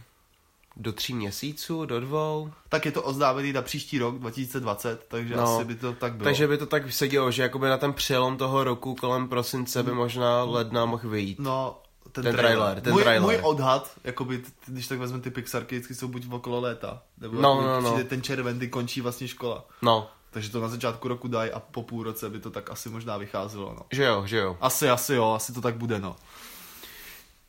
do 0.78 0.92
tří 0.92 1.14
měsíců, 1.14 1.86
do 1.86 2.00
dvou. 2.00 2.50
Tak 2.68 2.84
je 2.86 2.92
to 2.92 3.02
oznámený 3.02 3.52
na 3.52 3.62
příští 3.62 3.98
rok, 3.98 4.18
2020, 4.18 5.04
takže 5.08 5.36
No. 5.36 5.42
asi 5.56 5.64
by 5.64 5.74
to 5.74 5.92
tak 5.92 6.12
bylo. 6.14 6.24
Takže 6.24 6.46
by 6.48 6.58
to 6.58 6.66
tak 6.66 6.92
sedělo, 6.92 7.30
že 7.30 7.42
jakoby 7.42 7.68
na 7.68 7.78
ten 7.78 7.92
přelom 7.92 8.36
toho 8.36 8.64
roku 8.64 8.94
kolem 8.94 9.28
prosince 9.28 9.82
by 9.82 9.92
možná 9.92 10.42
ledna 10.44 10.84
mohl 10.84 11.08
vyjít. 11.08 11.38
No, 11.38 11.82
ten, 12.12 12.24
Ten 12.24 12.36
trailer, 12.36 12.80
ten 12.80 12.92
můj, 12.92 13.02
trailer. 13.02 13.22
můj 13.22 13.38
odhad, 13.42 13.90
jakoby, 14.04 14.42
když 14.66 14.86
tak 14.88 14.98
vezmeme 14.98 15.22
ty 15.22 15.30
Pixarky, 15.30 15.74
vždycky 15.76 15.94
jsou 15.94 16.08
buď 16.08 16.26
okolo 16.32 16.60
léta, 16.60 17.02
nebo 17.20 17.40
No, 17.42 17.62
no, 17.62 17.80
no. 17.80 17.90
přijde 17.92 18.08
ten 18.08 18.22
červen, 18.22 18.56
kdy 18.58 18.68
končí 18.68 19.00
vlastně 19.00 19.28
škola. 19.28 19.64
No, 19.82 20.10
Takže 20.30 20.50
to 20.50 20.60
na 20.60 20.68
začátku 20.68 21.08
roku 21.08 21.28
dají 21.28 21.50
a 21.50 21.60
po 21.60 21.82
půl 21.82 22.02
roce 22.02 22.30
by 22.30 22.38
to 22.40 22.50
tak 22.50 22.70
asi 22.70 22.88
možná 22.88 23.16
vycházelo, 23.16 23.74
no. 23.78 23.82
že 23.92 24.04
jo, 24.04 24.22
že 24.26 24.36
jo. 24.38 24.56
Asi, 24.60 24.90
asi 24.90 25.14
jo, 25.14 25.32
asi 25.32 25.52
to 25.52 25.60
tak 25.60 25.76
bude, 25.76 25.98
no. 26.00 26.16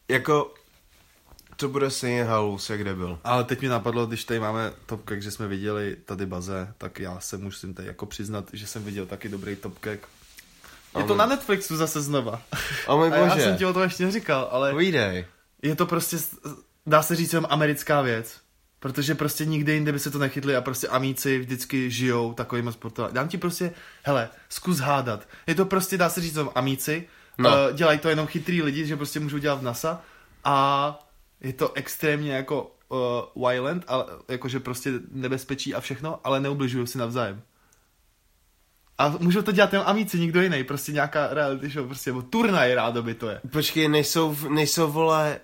Jako, 0.10 0.54
to 1.60 1.70
bude 1.70 1.90
stejně 1.90 2.24
halus, 2.24 2.70
jak 2.70 2.84
debil. 2.84 3.20
Ale 3.24 3.44
teď 3.44 3.62
mi 3.62 3.68
napadlo, 3.68 4.06
když 4.06 4.24
tady 4.24 4.40
máme 4.40 4.74
topkek, 4.86 5.22
že 5.22 5.32
jsme 5.32 5.48
viděli 5.48 5.98
tady 6.06 6.26
baze, 6.26 6.74
tak 6.78 7.00
já 7.00 7.20
se 7.20 7.38
musím 7.38 7.74
tady 7.74 7.88
jako 7.88 8.06
přiznat, 8.06 8.46
že 8.54 8.68
jsem 8.68 8.84
viděl 8.84 9.06
taky 9.06 9.30
dobrý 9.30 9.56
topkek. 9.56 10.08
Je 10.98 11.04
to 11.04 11.16
na 11.16 11.26
Netflixu 11.26 11.78
zase 11.78 12.02
znova. 12.02 12.42
O 12.88 12.98
můj 12.98 13.08
A 13.14 13.16
já 13.16 13.26
bože. 13.26 13.42
jsem 13.44 13.58
ti 13.58 13.66
o 13.66 13.74
to 13.74 13.84
ještě 13.84 14.06
neříkal, 14.06 14.48
ale 14.52 14.72
Povídej. 14.72 15.26
je 15.62 15.76
to 15.76 15.86
prostě, 15.86 16.18
dá 16.86 17.02
se 17.04 17.16
říct, 17.16 17.36
americká 17.50 18.02
věc. 18.02 18.38
Protože 18.80 19.16
prostě 19.16 19.46
nikde 19.46 19.74
jinde 19.74 19.92
by 19.92 20.00
se 20.00 20.12
to 20.12 20.20
nechytli 20.20 20.56
a 20.56 20.62
prostě 20.62 20.88
amíci 20.88 21.40
vždycky 21.40 21.92
žijou 21.92 22.34
takovým 22.34 22.72
sportem. 22.72 23.06
Dám 23.12 23.28
ti 23.28 23.38
prostě, 23.38 23.72
hele, 24.04 24.30
zkus 24.50 24.80
hádat. 24.80 25.28
Je 25.48 25.56
to 25.56 25.66
prostě, 25.66 25.98
dá 25.98 26.10
se 26.10 26.22
říct, 26.22 26.38
amíci. 26.56 27.08
No. 27.38 27.50
Uh, 27.50 27.76
dělají 27.76 28.00
to 28.00 28.10
jenom 28.10 28.28
chytrý 28.28 28.62
lidi, 28.62 28.86
že 28.86 28.98
prostě 28.98 29.20
můžou 29.20 29.38
dělat 29.38 29.60
v 29.60 29.64
NASA. 29.64 30.02
A 30.44 31.09
je 31.42 31.54
to 31.54 31.74
extrémně 31.74 32.32
jako 32.34 32.76
uh, 33.36 33.50
violent, 33.50 33.84
ale 33.88 34.06
jakože 34.28 34.60
prostě 34.60 34.92
nebezpečí 35.12 35.76
a 35.76 35.80
všechno, 35.80 36.20
ale 36.24 36.40
neubližují 36.40 36.88
si 36.88 36.98
navzájem. 36.98 37.42
A 38.98 39.10
můžou 39.20 39.42
to 39.42 39.52
dělat 39.52 39.74
jenom 39.74 39.88
amíci, 39.88 40.20
nikdo 40.20 40.42
jiný, 40.42 40.64
prostě 40.64 40.92
nějaká 40.92 41.34
reality 41.34 41.70
show, 41.70 41.86
prostě, 41.88 42.10
nebo 42.10 42.22
turnaj 42.22 42.74
rádoby 42.74 43.14
to 43.14 43.30
je. 43.30 43.42
Počkej, 43.52 43.88
nejsou, 43.88 44.36
nejsou 44.50 44.92
vole 44.92 45.40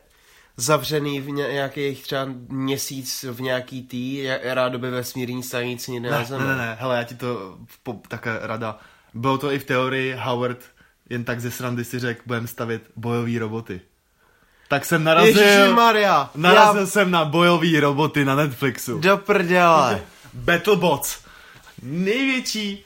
zavřený 0.57 1.21
v 1.21 1.29
ně- 1.29 1.47
nějakých 1.53 2.03
třeba 2.03 2.25
měsíc 2.49 3.25
v 3.31 3.41
nějaký 3.41 3.83
tý, 3.83 4.27
rádoby 4.43 4.89
vesmírní 4.91 5.43
stanici 5.43 5.91
někde 5.91 6.11
na 6.11 6.19
Ne, 6.19 6.25
zemi. 6.25 6.43
ne, 6.43 6.49
ne, 6.49 6.57
ne, 6.57 6.77
hele, 6.79 6.97
já 6.97 7.03
ti 7.03 7.15
to 7.15 7.57
po, 7.83 8.01
také 8.07 8.39
rada. 8.41 8.79
Bylo 9.13 9.37
to 9.37 9.51
i 9.51 9.59
v 9.59 9.63
teorii, 9.65 10.15
Howard 10.19 10.59
jen 11.09 11.23
tak 11.23 11.41
ze 11.41 11.51
srandy 11.51 11.85
si 11.85 11.99
řekl, 11.99 12.21
budeme 12.25 12.47
stavět 12.47 12.81
bojové 12.95 13.39
roboty. 13.39 13.81
Tak 14.67 14.85
jsem 14.85 15.03
narazil, 15.03 15.73
Maria, 15.73 16.29
narazil 16.35 16.87
jsem 16.87 17.11
na 17.11 17.25
bojové 17.25 17.79
roboty 17.79 18.25
na 18.25 18.35
Netflixu. 18.35 18.99
do 18.99 19.17
prdele. 19.17 20.01
Battlebots. 20.33 21.19
Největší 21.81 22.85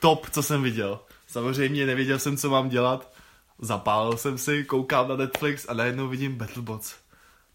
top, 0.00 0.30
co 0.30 0.42
jsem 0.42 0.62
viděl. 0.62 1.00
Samozřejmě 1.26 1.86
nevěděl 1.86 2.18
jsem, 2.18 2.36
co 2.36 2.50
mám 2.50 2.68
dělat. 2.68 3.12
Zapálil 3.58 4.16
jsem 4.16 4.38
si, 4.38 4.64
koukám 4.64 5.08
na 5.08 5.16
Netflix 5.16 5.66
a 5.68 5.74
najednou 5.74 6.08
vidím 6.08 6.34
Battlebots. 6.34 6.94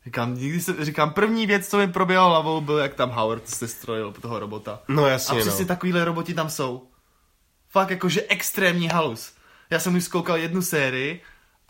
Říkám, 0.05 0.35
nikdy 0.35 0.61
se, 0.61 0.85
říkám, 0.85 1.13
první 1.13 1.45
věc, 1.45 1.67
co 1.67 1.77
mi 1.77 1.87
proběhlo 1.87 2.29
hlavou, 2.29 2.61
byl, 2.61 2.77
jak 2.77 2.93
tam 2.93 3.09
Howard 3.09 3.49
se 3.49 3.67
strojil 3.67 4.11
toho 4.21 4.39
robota. 4.39 4.79
No 4.87 5.03
A 5.03 5.09
jasně, 5.09 5.39
přesně 5.39 5.61
no. 5.61 5.67
takovýhle 5.67 6.05
roboti 6.05 6.33
tam 6.33 6.49
jsou. 6.49 6.87
Fakt 7.69 7.89
jakože 7.89 8.21
extrémní 8.29 8.87
halus. 8.87 9.33
Já 9.69 9.79
jsem 9.79 9.95
už 9.95 10.03
zkoukal 10.03 10.37
jednu 10.37 10.61
sérii 10.61 11.21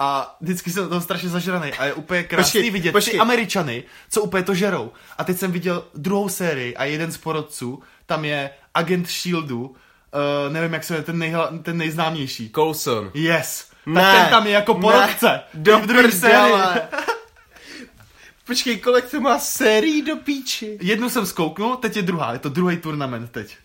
a 0.03 0.36
vždycky 0.41 0.72
jsem 0.72 0.89
toho 0.89 1.01
strašně 1.01 1.29
zažraný 1.29 1.74
a 1.74 1.86
je 1.86 1.93
úplně 1.93 2.24
krásný 2.24 2.60
Počkej, 2.60 2.72
vidět 2.72 2.91
počkej. 2.91 3.12
ty 3.12 3.19
Američany, 3.19 3.83
co 4.10 4.22
úplně 4.22 4.43
to 4.43 4.55
žerou. 4.55 4.91
A 5.17 5.24
teď 5.24 5.38
jsem 5.38 5.51
viděl 5.51 5.86
druhou 5.95 6.29
sérii 6.29 6.75
a 6.75 6.83
jeden 6.83 7.12
z 7.12 7.17
porodců, 7.17 7.81
tam 8.05 8.25
je 8.25 8.50
agent 8.74 9.07
Shieldu, 9.07 9.65
uh, 9.65 10.53
nevím 10.53 10.74
jak 10.74 10.83
se 10.83 10.93
jmenuje, 10.93 11.05
ten, 11.05 11.17
nejhla, 11.17 11.53
ten 11.63 11.77
nejznámější. 11.77 12.51
Coulson. 12.55 13.12
Yes. 13.13 13.67
Ne, 13.86 14.01
tak 14.01 14.22
ten 14.22 14.29
tam 14.29 14.48
je 14.48 14.53
jako 14.53 14.74
ne, 14.74 14.79
porodce. 14.79 15.41
do 15.53 15.79
v 15.79 15.86
druhé 15.86 16.12
sérii. 16.12 16.55
Počkej, 18.45 18.77
kolik 18.77 19.12
to 19.12 19.22
má 19.22 19.39
sérií 19.39 20.01
do 20.01 20.15
píči? 20.15 20.77
Jednu 20.81 21.10
jsem 21.10 21.25
zkouknul, 21.25 21.75
teď 21.75 21.95
je 21.95 22.01
druhá, 22.01 22.33
je 22.33 22.39
to 22.39 22.50
druhý 22.50 22.77
turnament 22.77 23.31
teď. 23.31 23.57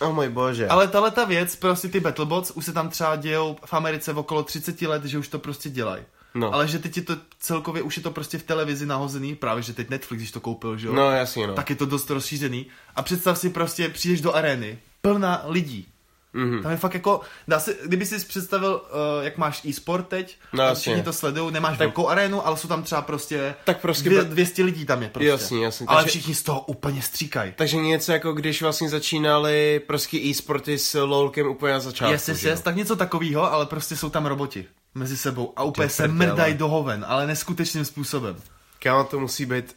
O 0.00 0.12
můj 0.12 0.28
bože. 0.28 0.68
Ale 0.68 0.88
tahle 0.88 1.10
ta 1.10 1.24
věc, 1.24 1.56
prostě 1.56 1.88
ty 1.88 2.00
Battlebots, 2.00 2.50
už 2.50 2.64
se 2.64 2.72
tam 2.72 2.88
třeba 2.88 3.16
dějou 3.16 3.56
v 3.64 3.74
Americe 3.74 4.12
v 4.12 4.18
okolo 4.18 4.42
30 4.42 4.82
let, 4.82 5.04
že 5.04 5.18
už 5.18 5.28
to 5.28 5.38
prostě 5.38 5.70
dělají. 5.70 6.02
No. 6.34 6.54
Ale 6.54 6.68
že 6.68 6.78
teď 6.78 6.96
je 6.96 7.02
to 7.02 7.16
celkově, 7.38 7.82
už 7.82 7.96
je 7.96 8.02
to 8.02 8.10
prostě 8.10 8.38
v 8.38 8.42
televizi 8.42 8.86
nahozený, 8.86 9.34
právě 9.36 9.62
že 9.62 9.72
teď 9.72 9.90
Netflix, 9.90 10.20
když 10.20 10.30
to 10.30 10.40
koupil, 10.40 10.78
že 10.78 10.86
jo, 10.86 10.94
No 10.94 11.10
jasně, 11.10 11.46
no. 11.46 11.54
tak 11.54 11.70
je 11.70 11.76
to 11.76 11.86
dost 11.86 12.10
rozšířený. 12.10 12.66
A 12.96 13.02
představ 13.02 13.38
si 13.38 13.50
prostě, 13.50 13.88
přijdeš 13.88 14.20
do 14.20 14.34
arény, 14.34 14.78
plná 15.02 15.42
lidí. 15.46 15.88
Mhm. 16.32 16.62
Tam 16.62 16.72
je 16.72 16.78
fakt 16.78 16.94
jako, 16.94 17.20
dá 17.48 17.60
se, 17.60 17.76
kdyby 17.86 18.06
si 18.06 18.24
představil, 18.24 18.82
uh, 19.18 19.24
jak 19.24 19.38
máš 19.38 19.64
e-sport 19.64 20.08
teď, 20.08 20.38
No, 20.52 20.62
jasně. 20.64 20.80
všichni 20.80 21.02
to 21.02 21.12
sledují, 21.12 21.52
nemáš 21.52 21.70
tak, 21.72 21.78
velkou 21.78 22.08
arénu, 22.08 22.46
ale 22.46 22.56
jsou 22.56 22.68
tam 22.68 22.82
třeba 22.82 23.02
prostě, 23.02 23.54
Tak 23.64 23.80
prostě 23.80 24.08
dvě, 24.10 24.22
be- 24.22 24.28
200 24.28 24.62
lidí 24.64 24.86
tam 24.86 25.02
je 25.02 25.08
prostě. 25.08 25.28
Jasně, 25.28 25.64
jasně, 25.64 25.86
Ale 25.86 26.02
takže- 26.02 26.10
všichni 26.18 26.34
z 26.34 26.42
toho 26.42 26.60
úplně 26.60 27.02
stříkají. 27.02 27.52
Takže 27.56 27.76
něco 27.76 28.12
jako 28.12 28.32
když 28.32 28.62
vlastně 28.62 28.88
začínali 28.88 29.80
prostě 29.86 30.16
e-sporty 30.18 30.78
s 30.78 30.94
LOLkem 31.04 31.46
úplně 31.46 31.72
na 31.72 31.80
začátku. 31.80 32.12
Yes, 32.12 32.28
jo? 32.28 32.50
yes, 32.50 32.60
tak 32.60 32.76
něco 32.76 32.96
takového, 32.96 33.52
ale 33.52 33.66
prostě 33.66 33.96
jsou 33.96 34.10
tam 34.10 34.26
roboti 34.26 34.66
mezi 34.94 35.16
sebou 35.16 35.52
a 35.56 35.62
úplně 35.62 35.88
Ty 35.88 35.94
se 35.94 36.08
mrdají 36.08 36.54
do 36.54 36.68
hoven, 36.68 37.04
ale 37.08 37.26
neskutečným 37.26 37.84
způsobem. 37.84 38.36
Kámo, 38.78 39.04
to 39.04 39.20
musí 39.20 39.46
být... 39.46 39.76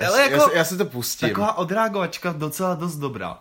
Já, 0.00 0.08
Ale 0.08 0.16
si- 0.24 0.30
jako- 0.32 0.50
já, 0.50 0.58
já 0.58 0.64
si 0.64 0.76
to 0.76 0.84
pustím. 0.84 1.28
Taková 1.28 1.58
odreagovačka 1.58 2.32
docela 2.32 2.74
dost 2.74 2.96
dobrá. 2.96 3.38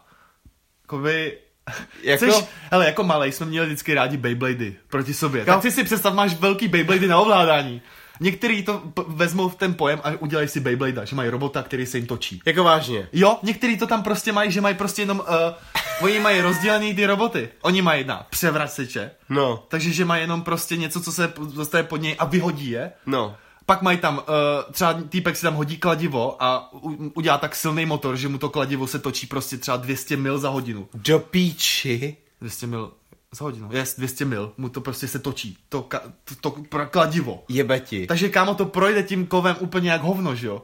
Jakoby... 0.81 1.37
Jako- 2.03 2.25
Chceš, 2.25 2.45
hele, 2.71 2.85
jako 2.85 3.03
malej 3.03 3.31
jsme 3.31 3.45
měli 3.45 3.65
vždycky 3.67 3.93
rádi 3.93 4.17
Beyblady 4.17 4.75
proti 4.89 5.13
sobě. 5.13 5.45
Kam- 5.45 5.55
Tak 5.55 5.61
ty 5.61 5.71
si 5.71 5.83
představ, 5.83 6.13
máš 6.13 6.33
velký 6.39 6.67
Beyblady 6.67 7.07
na 7.07 7.19
ovládání. 7.19 7.81
Některý 8.19 8.63
to 8.63 8.77
p- 8.93 9.01
vezmou 9.07 9.49
v 9.49 9.55
ten 9.55 9.73
pojem 9.73 10.01
a 10.03 10.11
udělají 10.19 10.47
si 10.47 10.59
Beyblade, 10.59 11.05
že 11.05 11.15
mají 11.15 11.29
robota, 11.29 11.63
který 11.63 11.85
se 11.85 11.97
jim 11.97 12.07
točí. 12.07 12.41
Jako 12.45 12.63
vážně. 12.63 13.07
Jo, 13.13 13.37
některý 13.43 13.77
to 13.77 13.87
tam 13.87 14.03
prostě 14.03 14.31
mají, 14.31 14.51
že 14.51 14.61
mají 14.61 14.75
prostě 14.75 15.01
jenom, 15.01 15.19
uh, 15.19 16.05
oni 16.05 16.19
mají 16.19 16.41
rozdělený 16.41 16.93
ty 16.95 17.05
roboty. 17.05 17.49
Oni 17.61 17.81
mají 17.81 18.03
na 18.03 18.27
převraceče, 18.29 19.11
No, 19.29 19.63
takže 19.67 19.91
že 19.93 20.05
mají 20.05 20.21
jenom 20.21 20.41
prostě 20.41 20.77
něco, 20.77 21.01
co 21.01 21.11
se 21.11 21.33
dostane 21.55 21.83
pod 21.83 21.97
něj 22.01 22.15
a 22.19 22.25
vyhodí 22.25 22.69
je. 22.69 22.91
no. 23.05 23.35
Pak 23.65 23.81
mají 23.81 23.97
tam, 23.97 24.17
uh, 24.17 24.23
třeba 24.71 24.93
týpek 25.09 25.35
si 25.35 25.41
tam 25.41 25.53
hodí 25.53 25.77
kladivo 25.77 26.43
a 26.43 26.73
u, 26.73 27.11
udělá 27.13 27.37
tak 27.37 27.55
silný 27.55 27.85
motor, 27.85 28.15
že 28.15 28.27
mu 28.27 28.37
to 28.37 28.49
kladivo 28.49 28.87
se 28.87 28.99
točí 28.99 29.27
prostě 29.27 29.57
třeba 29.57 29.77
200 29.77 30.17
mil 30.17 30.39
za 30.39 30.49
hodinu. 30.49 30.87
Do 30.93 31.19
píči. 31.19 32.17
200 32.41 32.67
mil 32.67 32.91
za 33.33 33.45
hodinu, 33.45 33.69
yes, 33.71 33.95
200 33.97 34.25
mil, 34.25 34.53
mu 34.57 34.69
to 34.69 34.81
prostě 34.81 35.07
se 35.07 35.19
točí, 35.19 35.57
to, 35.69 35.81
ka, 35.81 36.01
to, 36.41 36.51
to 36.51 36.85
kladivo. 36.87 37.43
Jebeti. 37.49 38.07
Takže 38.07 38.29
kámo 38.29 38.55
to 38.55 38.65
projde 38.65 39.03
tím 39.03 39.27
kovem 39.27 39.55
úplně 39.59 39.91
jak 39.91 40.01
hovno, 40.01 40.35
že 40.35 40.47
jo. 40.47 40.61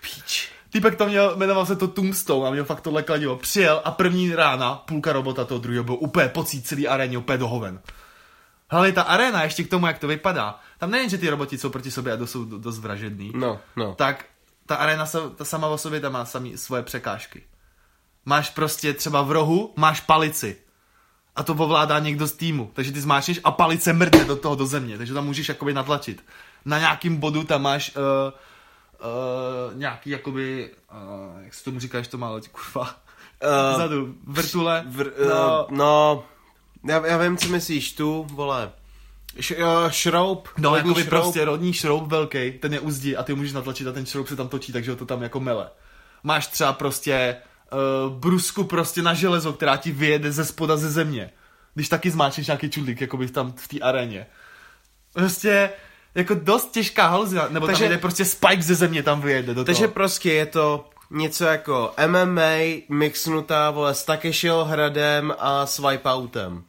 Píč. 0.00 0.48
Týpek 0.70 0.96
to 0.96 1.06
měl, 1.06 1.36
jmenoval 1.36 1.66
se 1.66 1.76
to 1.76 1.88
Tombstone 1.88 2.48
a 2.48 2.50
měl 2.50 2.64
fakt 2.64 2.80
tohle 2.80 3.02
kladivo. 3.02 3.36
Přijel 3.36 3.82
a 3.84 3.90
první 3.90 4.34
rána, 4.34 4.74
půlka 4.74 5.12
robota 5.12 5.44
toho 5.44 5.60
druhého 5.60 5.84
byl 5.84 5.96
úplně 6.00 6.28
pocít 6.28 6.66
celý 6.66 6.88
aréně, 6.88 7.18
úplně 7.18 7.38
do 7.38 7.48
hoven. 7.48 7.80
Hlavně 8.70 8.92
ta 8.92 9.02
arena, 9.02 9.42
ještě 9.42 9.64
k 9.64 9.70
tomu, 9.70 9.86
jak 9.86 9.98
to 9.98 10.08
vypadá, 10.08 10.60
tam 10.78 10.90
nejen, 10.90 11.10
že 11.10 11.18
ty 11.18 11.30
roboti 11.30 11.58
jsou 11.58 11.70
proti 11.70 11.90
sobě 11.90 12.12
a 12.12 12.26
jsou 12.26 12.44
do- 12.44 12.58
dost 12.58 12.78
vražedný, 12.78 13.32
No, 13.34 13.58
no. 13.76 13.94
tak 13.94 14.24
ta 14.66 14.76
arena 14.76 15.06
se, 15.06 15.18
ta 15.36 15.44
sama 15.44 15.66
o 15.66 15.78
sobě 15.78 16.00
tam 16.00 16.12
má 16.12 16.24
samý 16.24 16.56
svoje 16.56 16.82
překážky. 16.82 17.42
Máš 18.24 18.50
prostě 18.50 18.92
třeba 18.92 19.22
v 19.22 19.32
rohu, 19.32 19.72
máš 19.76 20.00
palici. 20.00 20.56
A 21.36 21.42
to 21.42 21.52
ovládá 21.54 21.98
někdo 21.98 22.26
z 22.26 22.32
týmu. 22.32 22.70
Takže 22.74 22.92
ty 22.92 23.00
zmáčneš 23.00 23.40
a 23.44 23.50
palice 23.50 23.92
mrdne 23.92 24.24
do 24.24 24.36
toho 24.36 24.54
do 24.54 24.66
země. 24.66 24.98
Takže 24.98 25.14
tam 25.14 25.24
můžeš 25.24 25.48
jakoby 25.48 25.74
natlačit. 25.74 26.24
Na 26.64 26.78
nějakým 26.78 27.16
bodu 27.16 27.44
tam 27.44 27.62
máš 27.62 27.92
uh, 27.96 28.02
uh, 29.72 29.78
nějaký 29.78 30.10
jakoby, 30.10 30.70
uh, 30.92 31.42
jak 31.44 31.54
se 31.54 31.64
tomu 31.64 31.80
říkáš 31.80 32.08
to 32.08 32.18
má 32.18 32.30
loď, 32.30 32.48
kurva. 32.48 32.94
Eh, 33.40 33.72
Vzadu, 33.74 34.14
vrtule. 34.26 34.84
Vr, 34.86 35.10
no, 35.28 35.66
no, 35.70 36.24
no 36.82 36.92
já, 36.92 37.06
já 37.06 37.18
vím, 37.18 37.36
co 37.36 37.48
myslíš, 37.48 37.92
tu, 37.92 38.26
vole. 38.32 38.72
Š, 39.38 39.50
uh, 39.56 39.90
šroub. 39.90 40.48
no 40.58 40.76
jakoby 40.76 40.94
šroub. 41.02 41.08
prostě 41.08 41.44
rodní 41.44 41.72
šroub 41.72 42.08
velký, 42.08 42.52
ten 42.52 42.72
je 42.72 42.80
u 42.80 42.90
zdi 42.90 43.16
a 43.16 43.22
ty 43.22 43.34
můžeš 43.34 43.52
natlačit 43.52 43.86
a 43.86 43.92
ten 43.92 44.06
šroub 44.06 44.28
se 44.28 44.36
tam 44.36 44.48
točí, 44.48 44.72
takže 44.72 44.90
ho 44.90 44.96
to 44.96 45.06
tam 45.06 45.22
jako 45.22 45.40
mele. 45.40 45.70
Máš 46.22 46.46
třeba 46.46 46.72
prostě 46.72 47.36
uh, 48.06 48.12
brusku 48.12 48.64
prostě 48.64 49.02
na 49.02 49.14
železo, 49.14 49.52
která 49.52 49.76
ti 49.76 49.92
vyjede 49.92 50.32
ze 50.32 50.44
spoda 50.44 50.76
ze 50.76 50.90
země. 50.90 51.30
Když 51.74 51.88
taky 51.88 52.10
zmáčneš 52.10 52.46
nějaký 52.46 52.70
čudlík, 52.70 53.00
jakoby 53.00 53.28
tam 53.28 53.52
v 53.56 53.68
té 53.68 53.78
aréně. 53.80 54.26
Prostě 55.12 55.70
jako 56.14 56.34
dost 56.34 56.70
těžká 56.72 57.06
haluzina, 57.08 57.48
nebo 57.50 57.66
Takže- 57.66 57.84
tam 57.84 57.92
jde 57.92 57.98
prostě 57.98 58.24
spike 58.24 58.62
ze 58.62 58.74
země 58.74 59.02
tam 59.02 59.20
vyjede 59.20 59.54
do 59.54 59.64
Takže 59.64 59.82
toho. 59.82 59.94
prostě 59.94 60.32
je 60.32 60.46
to 60.46 60.90
něco 61.10 61.44
jako 61.44 61.92
MMA 62.06 62.82
mixnutá, 62.88 63.70
vole, 63.70 63.94
s 63.94 64.04
Takeshiho 64.04 64.64
hradem 64.64 65.34
a 65.38 65.66
s 65.66 65.78
Wipeoutem. 65.78 66.64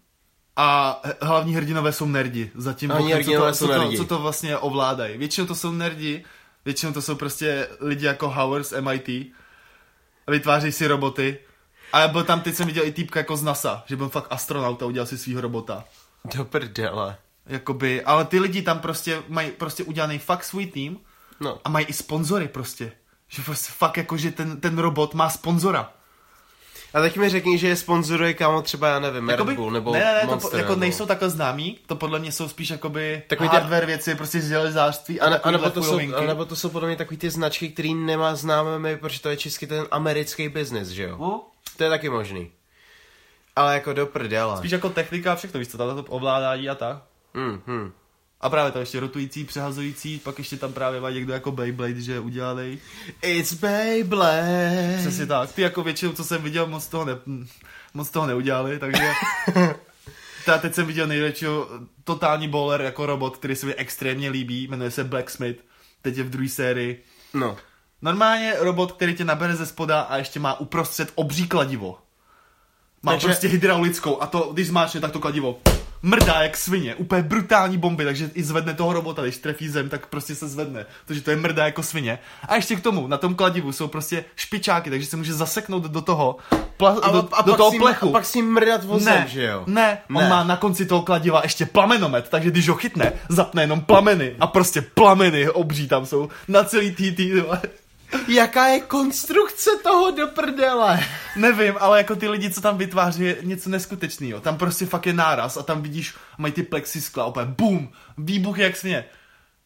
A 0.60 1.02
hlavní 1.22 1.56
hrdinové 1.56 1.92
jsou 1.92 2.06
nerdi. 2.06 2.52
Zatím 2.56 2.90
Hlavní 2.90 3.12
bokem, 3.12 3.24
co, 3.24 3.32
to, 3.40 3.54
jsou 3.54 3.68
co, 3.68 3.74
to, 3.74 3.80
nerdi. 3.80 3.98
co 3.98 4.06
to 4.06 4.20
vlastně 4.20 4.58
ovládají. 4.58 5.18
Většinou 5.18 5.48
to 5.48 5.56
jsou 5.56 5.72
nerdi, 5.72 6.24
Většinou 6.66 6.92
to 6.94 7.02
jsou 7.02 7.16
prostě 7.16 7.68
lidi 7.80 8.06
jako 8.06 8.30
Howard 8.30 8.66
z 8.66 8.82
MIT. 8.82 9.34
Vytváří 10.28 10.72
si 10.72 10.88
roboty. 10.88 11.40
A 11.94 12.08
byl 12.08 12.24
tam, 12.24 12.42
teď 12.42 12.56
jsem 12.56 12.68
viděl 12.68 12.86
i 12.86 12.92
týpka 12.92 13.20
jako 13.20 13.38
z 13.38 13.44
NASA, 13.44 13.84
že 13.86 13.96
byl 13.96 14.10
fakt 14.10 14.28
astronaut 14.30 14.84
a 14.84 14.86
udělal 14.86 15.08
si 15.08 15.18
svého 15.18 15.42
robota. 15.42 15.84
Do 16.36 16.46
prdele. 16.46 17.18
Jakoby, 17.46 18.04
ale 18.04 18.26
ty 18.26 18.40
lidi 18.40 18.62
tam 18.62 18.80
prostě 18.80 19.24
mají 19.28 19.52
prostě 19.52 19.84
udělaný 19.84 20.20
fakt 20.20 20.44
svůj 20.44 20.66
tým 20.66 21.00
No. 21.40 21.60
a 21.66 21.70
mají 21.70 21.86
i 21.86 21.94
sponzory 21.94 22.48
prostě. 22.48 22.92
Že 23.28 23.42
prostě 23.42 23.74
fakt 23.78 23.98
jako, 23.98 24.18
že 24.18 24.32
ten, 24.32 24.60
ten 24.62 24.78
robot 24.78 25.14
má 25.14 25.30
sponzora. 25.30 25.94
A 26.98 27.02
teď 27.02 27.18
mi 27.18 27.30
řekni, 27.30 27.58
že 27.58 27.68
je 27.68 27.76
sponzoruje 27.76 28.34
kámo 28.34 28.62
třeba, 28.62 28.88
já 28.88 29.00
nevím, 29.00 29.30
Red 29.30 29.42
Bull 29.42 29.72
nebo 29.72 29.94
ne, 29.94 30.00
ne, 30.00 30.14
ne, 30.14 30.22
to 30.22 30.28
Monster, 30.28 30.52
po, 30.52 30.58
jako 30.58 30.70
nebo... 30.70 30.80
nejsou 30.80 31.06
takhle 31.06 31.30
známí, 31.30 31.80
to 31.86 31.96
podle 31.96 32.20
mě 32.20 32.32
jsou 32.32 32.48
spíš 32.48 32.70
jakoby 32.70 33.24
Takový 33.28 33.50
hardware 33.50 33.86
věci, 33.86 34.16
prostě 34.16 34.42
z 34.42 34.48
železářství 34.48 35.22
a, 35.22 35.36
A, 35.38 35.52
nebo, 35.52 35.70
to 35.70 35.84
jsou, 35.84 36.00
a 36.16 36.22
nebo 36.22 36.46
to 36.46 36.56
jsou 36.56 36.70
podle 36.70 36.88
mě 36.88 36.98
takový 36.98 37.18
ty 37.18 37.30
značky, 37.30 37.70
který 37.70 37.94
nemá 37.94 38.36
známe 38.36 38.80
my, 38.80 38.98
protože 38.98 39.22
to 39.22 39.30
je 39.30 39.38
český 39.38 39.68
ten 39.68 39.86
americký 39.92 40.50
biznis, 40.50 40.88
že 40.88 41.04
jo? 41.04 41.18
No, 41.20 41.42
To 41.78 41.84
je 41.84 41.90
taky 41.90 42.10
možný. 42.10 42.52
Ale 43.56 43.74
jako 43.74 43.94
do 43.94 44.06
prdela. 44.06 44.58
Spíš 44.58 44.72
jako 44.72 44.90
technika 44.90 45.34
a 45.34 45.36
všechno, 45.36 45.60
víš 45.60 45.70
co, 45.70 45.78
tato 45.78 46.04
to 46.04 46.12
ovládání 46.12 46.70
a 46.70 46.76
tak. 46.76 46.98
Hmm, 47.34 47.62
hmm. 47.68 47.92
A 48.42 48.50
právě 48.50 48.72
to 48.72 48.80
ještě 48.80 49.00
rotující, 49.00 49.44
přehazující, 49.44 50.20
pak 50.20 50.38
ještě 50.38 50.58
tam 50.58 50.74
právě 50.74 51.02
má 51.02 51.10
někdo 51.10 51.34
jako 51.34 51.52
Beyblade, 51.52 52.02
že 52.02 52.20
udělali. 52.20 52.80
It's 53.22 53.54
Beyblade. 53.54 54.98
Přesně 55.00 55.26
tak. 55.26 55.52
Ty 55.52 55.62
jako 55.62 55.84
většinou, 55.84 56.14
co 56.14 56.24
jsem 56.24 56.42
viděl, 56.42 56.68
moc 56.68 56.88
toho, 56.88 57.06
ne, 57.06 57.14
moc 57.94 58.10
toho 58.10 58.28
neudělali, 58.28 58.80
takže... 58.80 59.12
Ta, 60.46 60.58
teď 60.58 60.74
jsem 60.74 60.86
viděl 60.86 61.08
největšího 61.08 61.70
totální 62.04 62.48
bowler 62.48 62.82
jako 62.82 63.06
robot, 63.06 63.38
který 63.38 63.56
se 63.56 63.66
mi 63.66 63.76
extrémně 63.76 64.30
líbí, 64.30 64.68
jmenuje 64.68 64.92
se 64.92 65.04
Blacksmith, 65.04 65.60
teď 66.02 66.18
je 66.18 66.24
v 66.24 66.30
druhé 66.30 66.50
sérii. 66.50 67.04
No. 67.34 67.58
Normálně 68.02 68.54
robot, 68.60 68.92
který 68.92 69.16
tě 69.16 69.26
nabere 69.26 69.56
ze 69.56 69.66
spoda 69.66 70.02
a 70.02 70.18
ještě 70.18 70.40
má 70.40 70.60
uprostřed 70.60 71.12
obří 71.16 71.48
kladivo. 71.48 71.98
Má 73.04 73.12
takže... 73.12 73.28
prostě 73.28 73.48
hydraulickou 73.48 74.22
a 74.22 74.28
to, 74.28 74.50
když 74.54 74.68
zmáčne, 74.68 75.02
tak 75.02 75.12
to 75.12 75.20
kladivo 75.20 75.60
mrdá 76.02 76.34
jak 76.44 76.58
svině. 76.58 76.96
Úplně 76.96 77.22
brutální 77.22 77.78
bomby, 77.78 78.06
takže 78.06 78.30
i 78.34 78.44
zvedne 78.44 78.74
toho 78.74 78.94
robota, 78.94 79.22
když 79.24 79.38
trefí 79.38 79.70
zem, 79.70 79.90
tak 79.90 80.06
prostě 80.08 80.36
se 80.36 80.48
zvedne. 80.48 80.86
Takže 81.06 81.22
to 81.22 81.32
je 81.32 81.38
mrdá 81.38 81.66
jako 81.66 81.84
svině. 81.84 82.20
A 82.48 82.56
ještě 82.56 82.76
k 82.76 82.82
tomu, 82.84 83.08
na 83.08 83.18
tom 83.18 83.36
kladivu 83.36 83.72
jsou 83.72 83.88
prostě 83.88 84.26
špičáky, 84.36 84.90
takže 84.90 85.08
se 85.08 85.18
může 85.18 85.34
zaseknout 85.34 85.84
do 85.84 86.02
toho, 86.02 86.38
pla- 86.80 87.00
A, 87.02 87.12
do, 87.12 87.30
a, 87.32 87.42
do 87.42 87.56
toho 87.56 87.72
si, 87.72 87.78
plechu. 87.80 88.10
a 88.10 88.12
pak 88.12 88.26
si 88.26 88.42
mrdat 88.42 88.84
vozem, 88.84 89.14
ne, 89.14 89.26
že 89.30 89.44
jo? 89.44 89.64
ne, 89.68 89.98
on 90.16 90.24
Ne. 90.24 90.30
má 90.30 90.44
na 90.44 90.58
konci 90.58 90.86
toho 90.86 91.02
kladiva 91.02 91.40
ještě 91.44 91.66
plamenomet, 91.66 92.30
takže 92.30 92.52
když 92.52 92.70
ho 92.70 92.76
chytne, 92.76 93.14
zapne 93.30 93.64
jenom 93.64 93.82
plameny 93.82 94.36
a 94.40 94.48
prostě 94.48 94.82
plameny 94.82 95.50
obří 95.50 95.88
tam 95.88 96.06
jsou 96.06 96.30
na 96.48 96.64
celý 96.64 96.92
tý, 96.96 97.12
tý, 97.16 97.32
Jaká 98.28 98.68
je 98.68 98.80
konstrukce 98.80 99.70
toho 99.84 100.12
do 100.12 100.28
prdele? 100.28 101.00
Nevím, 101.36 101.74
ale 101.80 101.98
jako 101.98 102.16
ty 102.16 102.28
lidi, 102.28 102.50
co 102.50 102.62
tam 102.62 102.78
vytváří, 102.78 103.24
je 103.24 103.38
něco 103.44 103.70
neskutečného. 103.70 104.42
Tam 104.42 104.58
prostě 104.58 104.86
fakt 104.86 105.06
je 105.06 105.14
náraz 105.14 105.58
a 105.58 105.64
tam 105.64 105.82
vidíš, 105.82 106.16
mají 106.38 106.54
ty 106.54 106.64
plexiskla, 106.64 107.26
úplně 107.26 107.46
bum, 107.46 107.92
výbuch 108.18 108.58
jak 108.58 108.76
sně. 108.76 109.06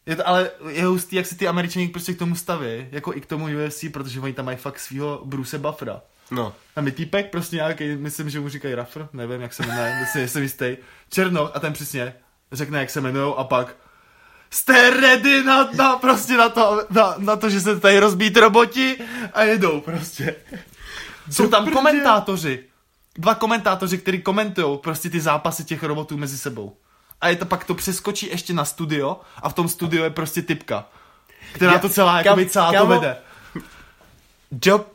Je 0.06 0.16
to, 0.16 0.28
ale 0.28 0.50
je 0.68 0.84
hustý, 0.84 1.16
jak 1.16 1.26
si 1.26 1.36
ty 1.36 1.48
američani 1.48 1.88
prostě 1.88 2.14
k 2.14 2.18
tomu 2.18 2.36
staví, 2.36 2.86
jako 2.90 3.14
i 3.14 3.20
k 3.20 3.26
tomu 3.26 3.44
UFC, 3.44 3.84
protože 3.92 4.20
oni 4.20 4.32
tam 4.32 4.44
mají 4.44 4.56
fakt 4.56 4.80
svého 4.80 5.20
Bruce 5.24 5.58
Buffera. 5.58 6.00
No. 6.30 6.54
Tam 6.74 6.86
je 6.86 6.92
týpek 6.92 7.30
prostě 7.30 7.56
nějaký, 7.56 7.96
myslím, 7.96 8.30
že 8.30 8.40
mu 8.40 8.48
říkají 8.48 8.74
Raffer, 8.74 9.08
nevím, 9.12 9.40
jak 9.40 9.54
se 9.54 9.66
jmenuje, 9.66 9.96
myslím, 10.00 10.20
nejsem 10.20 10.42
jistý. 10.42 10.76
Černoch 11.10 11.50
a 11.54 11.60
ten 11.60 11.72
přesně 11.72 12.14
řekne, 12.52 12.78
jak 12.78 12.90
se 12.90 13.00
jmenují 13.00 13.34
a 13.36 13.44
pak 13.44 13.76
jste 14.52 14.90
ready 14.90 15.44
na, 15.44 15.68
na, 15.72 15.96
prostě 15.96 16.36
na 16.36 16.48
to, 16.48 16.86
na, 16.90 17.14
na 17.18 17.36
to, 17.36 17.50
že 17.50 17.60
se 17.60 17.80
tady 17.80 17.98
rozbít 17.98 18.36
roboti 18.36 18.96
a 19.32 19.42
jedou 19.42 19.80
prostě. 19.80 20.34
Jsou 21.30 21.48
tam 21.48 21.70
komentátoři. 21.70 22.64
Dva 23.14 23.34
komentátoři, 23.34 23.98
kteří 23.98 24.22
komentují 24.22 24.78
prostě 24.78 25.10
ty 25.10 25.20
zápasy 25.20 25.64
těch 25.64 25.82
robotů 25.82 26.16
mezi 26.16 26.38
sebou. 26.38 26.76
A 27.20 27.28
je 27.28 27.36
to 27.36 27.46
pak 27.46 27.64
to 27.64 27.74
přeskočí 27.74 28.26
ještě 28.26 28.52
na 28.52 28.64
studio 28.64 29.20
a 29.42 29.48
v 29.48 29.52
tom 29.54 29.68
studiu 29.68 30.02
je 30.04 30.10
prostě 30.10 30.42
typka, 30.42 30.84
která 31.52 31.78
to 31.78 31.88
celá, 31.88 32.12
kam- 32.22 32.24
jakoby 32.26 32.46
celá 32.46 32.72
to 32.72 32.78
kamo- 32.78 32.88
vede. 32.88 33.16
Do... 34.52 34.86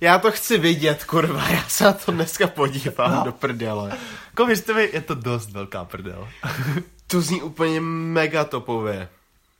Já 0.00 0.18
to 0.18 0.30
chci 0.32 0.58
vidět, 0.58 1.04
kurva, 1.04 1.48
já 1.48 1.64
se 1.68 1.84
na 1.84 1.92
to 1.92 2.12
dneska 2.12 2.46
podívám 2.46 3.12
No. 3.14 3.22
do 3.24 3.32
prdele. 3.32 3.92
Jako 4.36 4.46
věřte 4.46 4.74
mi, 4.74 4.90
je 4.92 5.00
to 5.00 5.14
dost 5.14 5.50
velká 5.50 5.84
prdel. 5.84 6.28
To 7.06 7.20
zní 7.20 7.42
úplně 7.42 7.80
mega 7.80 8.44
topově. 8.44 9.08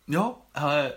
Jo, 0.08 0.34
ale 0.54 0.92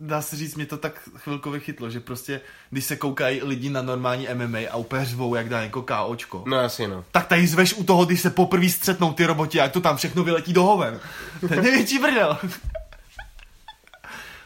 dá 0.00 0.22
se 0.22 0.36
říct, 0.36 0.54
mě 0.54 0.66
to 0.66 0.76
tak 0.76 1.08
chvilkově 1.16 1.60
chytlo, 1.60 1.90
že 1.90 2.00
prostě, 2.00 2.40
když 2.70 2.84
se 2.84 2.96
koukají 2.96 3.42
lidi 3.42 3.70
na 3.70 3.82
normální 3.82 4.28
MMA 4.34 4.58
a 4.70 4.76
úplně 4.76 5.04
řvou, 5.04 5.34
jak 5.34 5.48
dá 5.48 5.62
jako 5.62 5.82
KOčko, 5.82 6.44
No 6.46 6.56
jasně 6.56 6.88
no. 6.88 7.04
tak 7.10 7.26
tady 7.26 7.46
zveš 7.46 7.74
u 7.74 7.84
toho, 7.84 8.04
když 8.04 8.20
se 8.20 8.30
poprvé 8.30 8.68
střetnou 8.68 9.12
ty 9.12 9.26
roboti 9.26 9.60
a 9.60 9.68
to 9.68 9.80
tam 9.80 9.96
všechno 9.96 10.24
vyletí 10.24 10.52
do 10.52 10.62
hoven. 10.62 11.00
To 11.48 11.54
je 11.54 11.62
největší 11.62 11.98
brdel. 11.98 12.38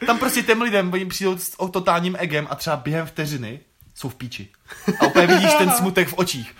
Tam 0.06 0.18
prostě 0.18 0.42
těm 0.42 0.62
lidem, 0.62 0.92
oni 0.92 1.06
přijdou 1.06 1.38
s 1.38 1.60
o 1.60 1.68
totálním 1.68 2.16
egem 2.18 2.46
a 2.50 2.54
třeba 2.54 2.76
během 2.76 3.06
vteřiny 3.06 3.60
jsou 3.94 4.08
v 4.08 4.14
píči. 4.14 4.48
A 5.00 5.06
úplně 5.06 5.26
vidíš 5.26 5.54
ten 5.58 5.70
smutek 5.78 6.08
v 6.08 6.14
očích. 6.16 6.54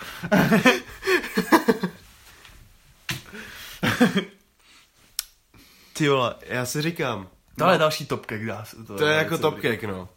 Ty 5.92 6.08
vole, 6.08 6.34
já 6.46 6.66
si 6.66 6.82
říkám, 6.82 7.28
Tohle 7.58 7.74
je 7.74 7.78
další 7.78 8.06
topkek, 8.06 8.46
dá 8.46 8.64
se 8.64 8.76
to. 8.76 8.96
to 8.96 9.06
je 9.06 9.16
jako 9.16 9.36
se 9.36 9.42
top 9.42 9.54
říct. 9.54 9.62
cake, 9.62 9.84
no. 9.84 10.08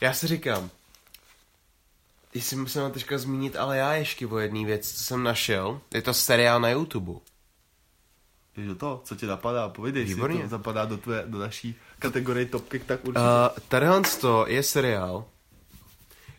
Já 0.00 0.12
si 0.12 0.26
říkám, 0.26 0.70
jestli 2.34 2.56
musím 2.56 2.82
vám 2.82 2.92
teďka 2.92 3.18
zmínit, 3.18 3.56
ale 3.56 3.78
já 3.78 3.94
ještě 3.94 4.26
o 4.26 4.38
jedné 4.38 4.64
věc, 4.64 4.92
co 4.92 5.04
jsem 5.04 5.22
našel, 5.22 5.80
je 5.94 6.02
to 6.02 6.14
seriál 6.14 6.60
na 6.60 6.68
YouTube. 6.68 7.20
Do 8.56 8.74
toho, 8.74 9.00
co 9.04 9.16
ti 9.16 9.26
napadá, 9.26 9.68
povídej 9.68 10.04
Výborně. 10.04 10.36
si, 10.36 10.42
to 10.42 10.48
zapadá 10.48 10.84
do, 10.84 10.96
tvé, 10.96 11.24
do 11.26 11.38
naší 11.38 11.74
kategorie 11.98 12.46
topkek, 12.46 12.84
tak 12.84 13.00
určitě. 13.04 13.20
Uh, 13.20 13.58
tadyhle 13.68 14.02
to 14.20 14.44
je 14.48 14.62
seriál, 14.62 15.24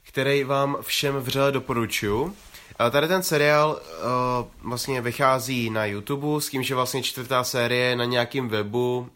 který 0.03 0.43
vám 0.43 0.77
všem 0.81 1.15
vřele 1.15 1.51
doporučuju. 1.51 2.35
Uh, 2.85 2.89
tady 2.91 3.07
ten 3.07 3.23
seriál 3.23 3.69
uh, 3.81 4.47
vlastně 4.69 5.01
vychází 5.01 5.69
na 5.69 5.85
YouTube 5.85 6.41
s 6.41 6.49
tím, 6.49 6.63
že 6.63 6.75
vlastně 6.75 7.03
čtvrtá 7.03 7.43
série 7.43 7.85
je 7.89 7.95
na 7.95 8.05
nějakém 8.05 8.49
webu 8.49 9.09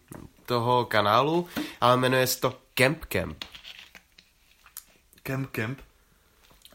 toho 0.46 0.86
kanálu, 0.86 1.48
ale 1.82 1.98
jmenuje 1.98 2.28
se 2.28 2.40
to 2.40 2.54
Camp 2.76 3.06
Camp. 3.06 3.44
Camp 5.24 5.50
Camp. 5.52 5.80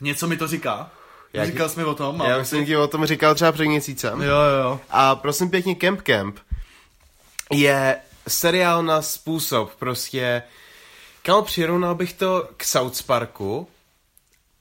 Něco 0.01 0.27
mi 0.27 0.37
to 0.37 0.48
říká. 0.48 0.90
Jak- 1.33 1.46
Říkal 1.46 1.68
jsi 1.68 1.79
mi 1.79 1.85
o 1.85 1.94
tom. 1.94 2.22
Já 2.27 2.38
pocit. 2.38 2.48
jsem 2.51 2.66
ti 2.66 2.77
o 2.77 2.87
tom 2.88 3.07
říkal 3.07 3.35
třeba 3.35 3.53
před 3.53 3.64
měsícem. 3.64 4.22
Jo, 4.22 4.29
jo, 4.29 4.62
jo. 4.62 4.81
A 4.90 5.14
prosím 5.14 5.51
pěkně 5.51 5.74
Camp 5.74 6.03
Camp 6.03 6.38
je 7.53 8.01
seriál 8.29 8.83
na 8.83 9.03
způsob 9.03 9.74
prostě, 9.79 10.42
kam 11.22 11.44
přirovnal 11.44 11.94
bych 11.94 12.12
to 12.12 12.48
k 12.57 12.64
South 12.64 13.03
Parku 13.03 13.68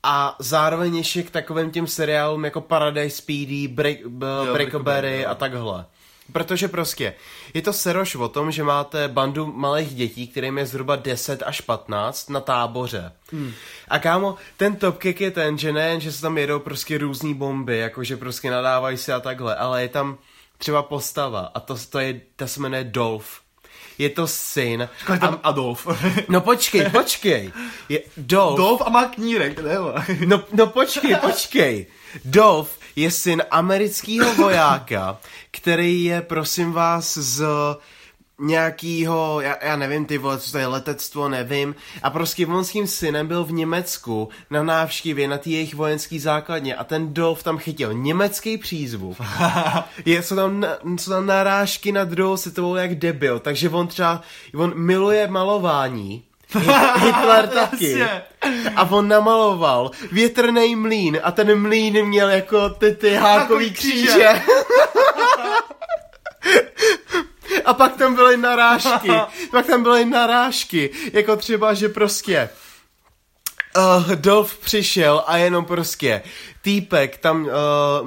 a 0.03 0.35
zároveň 0.39 0.95
ještě 0.95 1.23
k 1.23 1.31
takovým 1.31 1.71
těm 1.71 1.87
seriálům 1.87 2.45
jako 2.45 2.61
Paradise 2.61 3.21
PD, 3.21 3.71
Break, 3.71 3.97
b- 4.05 4.07
Brickleberry, 4.07 4.53
Brickleberry 4.53 5.21
jo. 5.21 5.29
a 5.29 5.35
takhle. 5.35 5.85
Protože 6.33 6.67
prostě 6.67 7.13
je 7.53 7.61
to 7.61 7.73
seroš 7.73 8.15
o 8.15 8.29
tom, 8.29 8.51
že 8.51 8.63
máte 8.63 9.07
bandu 9.07 9.45
malých 9.45 9.95
dětí, 9.95 10.27
kterým 10.27 10.57
je 10.57 10.65
zhruba 10.65 10.95
10 10.95 11.43
až 11.45 11.61
15 11.61 12.29
na 12.29 12.39
táboře. 12.39 13.11
Hmm. 13.31 13.53
A 13.87 13.99
kámo, 13.99 14.35
ten 14.57 14.75
top 14.75 14.97
kick 14.97 15.21
je 15.21 15.31
ten, 15.31 15.57
že 15.57 15.71
ne, 15.73 15.99
že 15.99 16.11
se 16.11 16.21
tam 16.21 16.37
jedou 16.37 16.59
prostě 16.59 16.97
různý 16.97 17.33
bomby, 17.33 17.77
jakože 17.77 18.17
prostě 18.17 18.51
nadávají 18.51 18.97
si 18.97 19.11
a 19.11 19.19
takhle, 19.19 19.55
ale 19.55 19.81
je 19.81 19.89
tam 19.89 20.17
třeba 20.57 20.83
postava 20.83 21.51
a 21.53 21.59
to, 21.59 21.75
to 21.89 21.99
je, 21.99 22.21
ta 22.35 22.47
se 22.47 22.59
jmenuje 22.59 22.83
Dolph. 22.83 23.46
Je 23.97 24.09
to 24.09 24.27
syn. 24.27 24.89
Říkal 24.99 25.17
tam 25.17 25.39
Adolf. 25.43 25.87
No 26.29 26.41
počkej, 26.41 26.89
počkej. 26.89 27.51
Je 27.89 28.01
Dolph. 28.17 28.57
Dolf 28.57 28.81
a 28.85 28.89
má 28.89 29.05
knírek, 29.05 29.59
ne? 29.59 29.75
No, 30.25 30.43
no 30.53 30.67
počkej, 30.67 31.15
počkej. 31.15 31.85
Dolph 32.25 32.71
je 32.95 33.11
syn 33.11 33.43
amerického 33.51 34.33
vojáka, 34.35 35.17
který 35.51 36.03
je, 36.03 36.21
prosím 36.21 36.71
vás, 36.71 37.17
z 37.17 37.45
nějakýho, 38.39 39.41
já, 39.41 39.55
já 39.61 39.75
nevím, 39.75 40.05
ty 40.05 40.17
vole, 40.17 40.39
co 40.39 40.51
to 40.51 40.57
je 40.57 40.67
letectvo, 40.67 41.29
nevím. 41.29 41.75
A 42.03 42.09
prostě 42.09 42.47
on 42.47 42.65
s 42.65 42.71
tím 42.71 42.87
synem 42.87 43.27
byl 43.27 43.43
v 43.43 43.51
Německu 43.51 44.29
na 44.49 44.63
návštěvě 44.63 45.27
na 45.27 45.37
té 45.37 45.49
jejich 45.49 45.75
vojenské 45.75 46.19
základně 46.19 46.75
a 46.75 46.83
ten 46.83 47.13
Dolph 47.13 47.43
tam 47.43 47.57
chytil 47.57 47.93
německý 47.93 48.57
přízvuk. 48.57 49.17
je, 50.05 50.23
jsou, 50.23 50.35
tam, 50.35 50.59
na- 50.59 50.77
jsou 50.97 51.11
tam 51.11 51.25
narážky 51.25 51.91
na 51.91 52.03
druhou 52.03 52.37
světovou 52.37 52.75
jak 52.75 52.95
debil, 52.95 53.39
takže 53.39 53.69
on 53.69 53.87
třeba, 53.87 54.21
on 54.55 54.73
miluje 54.75 55.27
malování, 55.27 56.23
Hit- 56.53 56.99
Hitler 57.05 57.47
taky. 57.47 58.03
A 58.75 58.83
on 58.91 59.07
namaloval 59.07 59.91
větrný 60.11 60.75
mlín 60.75 61.19
a 61.23 61.31
ten 61.31 61.61
mlín 61.61 62.05
měl 62.05 62.29
jako 62.29 62.69
ty, 62.69 62.91
ty 62.95 63.13
Hákový 63.13 63.71
kříže. 63.71 64.29
A 67.67 67.73
pak 67.73 67.97
tam 67.97 68.15
byly 68.15 68.37
narážky. 68.37 69.11
pak 69.51 69.65
tam 69.65 69.83
byly 69.83 70.05
narážky. 70.05 70.89
Jako 71.13 71.35
třeba, 71.35 71.73
že 71.73 71.89
prostě 71.89 72.49
uh, 73.77 74.11
Dolph 74.15 74.57
přišel 74.57 75.23
a 75.27 75.37
jenom 75.37 75.65
prostě 75.65 76.21
týpek 76.61 77.17
tam 77.17 77.43
uh, 77.43 77.51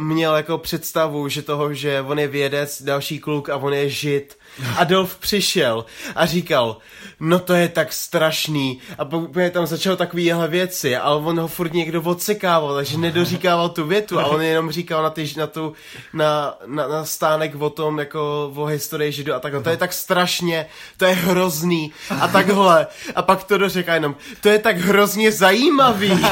měl 0.02 0.36
jako 0.36 0.58
představu, 0.58 1.28
že 1.28 1.42
toho, 1.42 1.74
že 1.74 2.00
on 2.00 2.18
je 2.18 2.28
vědec, 2.28 2.82
další 2.82 3.18
kluk 3.18 3.48
a 3.48 3.56
on 3.56 3.72
je 3.72 3.88
žid. 3.88 4.38
A 4.76 4.84
Dolph 4.84 5.16
přišel 5.16 5.84
a 6.14 6.26
říkal, 6.26 6.76
no 7.20 7.38
to 7.38 7.54
je 7.54 7.68
tak 7.68 7.92
strašný. 7.92 8.80
A 8.98 9.04
pokud 9.04 9.32
tam 9.50 9.66
začal 9.66 9.96
takovýhle 9.96 10.48
věci, 10.48 10.96
ale 10.96 11.16
on 11.16 11.40
ho 11.40 11.48
furt 11.48 11.72
někdo 11.72 12.02
odsekával, 12.02 12.74
takže 12.74 12.98
nedoříkával 12.98 13.68
tu 13.68 13.86
větu 13.86 14.20
a 14.20 14.26
on 14.26 14.42
jenom 14.42 14.70
říkal 14.70 15.02
na, 15.02 15.10
ty, 15.10 15.32
na, 15.36 15.46
tu, 15.46 15.72
na, 16.12 16.54
na, 16.66 16.88
na 16.88 17.04
stánek 17.04 17.54
o 17.58 17.70
tom, 17.70 17.98
jako 17.98 18.52
o 18.54 18.64
historii 18.64 19.12
židu 19.12 19.34
a 19.34 19.40
tak. 19.40 19.52
No, 19.52 19.62
to 19.62 19.70
je 19.70 19.76
tak 19.76 19.92
strašně, 19.92 20.66
to 20.96 21.04
je 21.04 21.14
hrozný 21.14 21.92
a 22.20 22.28
takhle. 22.28 22.86
A 23.14 23.22
pak 23.22 23.44
to 23.44 23.58
dořekl 23.58 23.90
jenom, 23.90 24.16
to 24.40 24.48
je 24.48 24.58
tak 24.58 24.76
hrozně 24.76 25.32
zajímavý. 25.32 26.12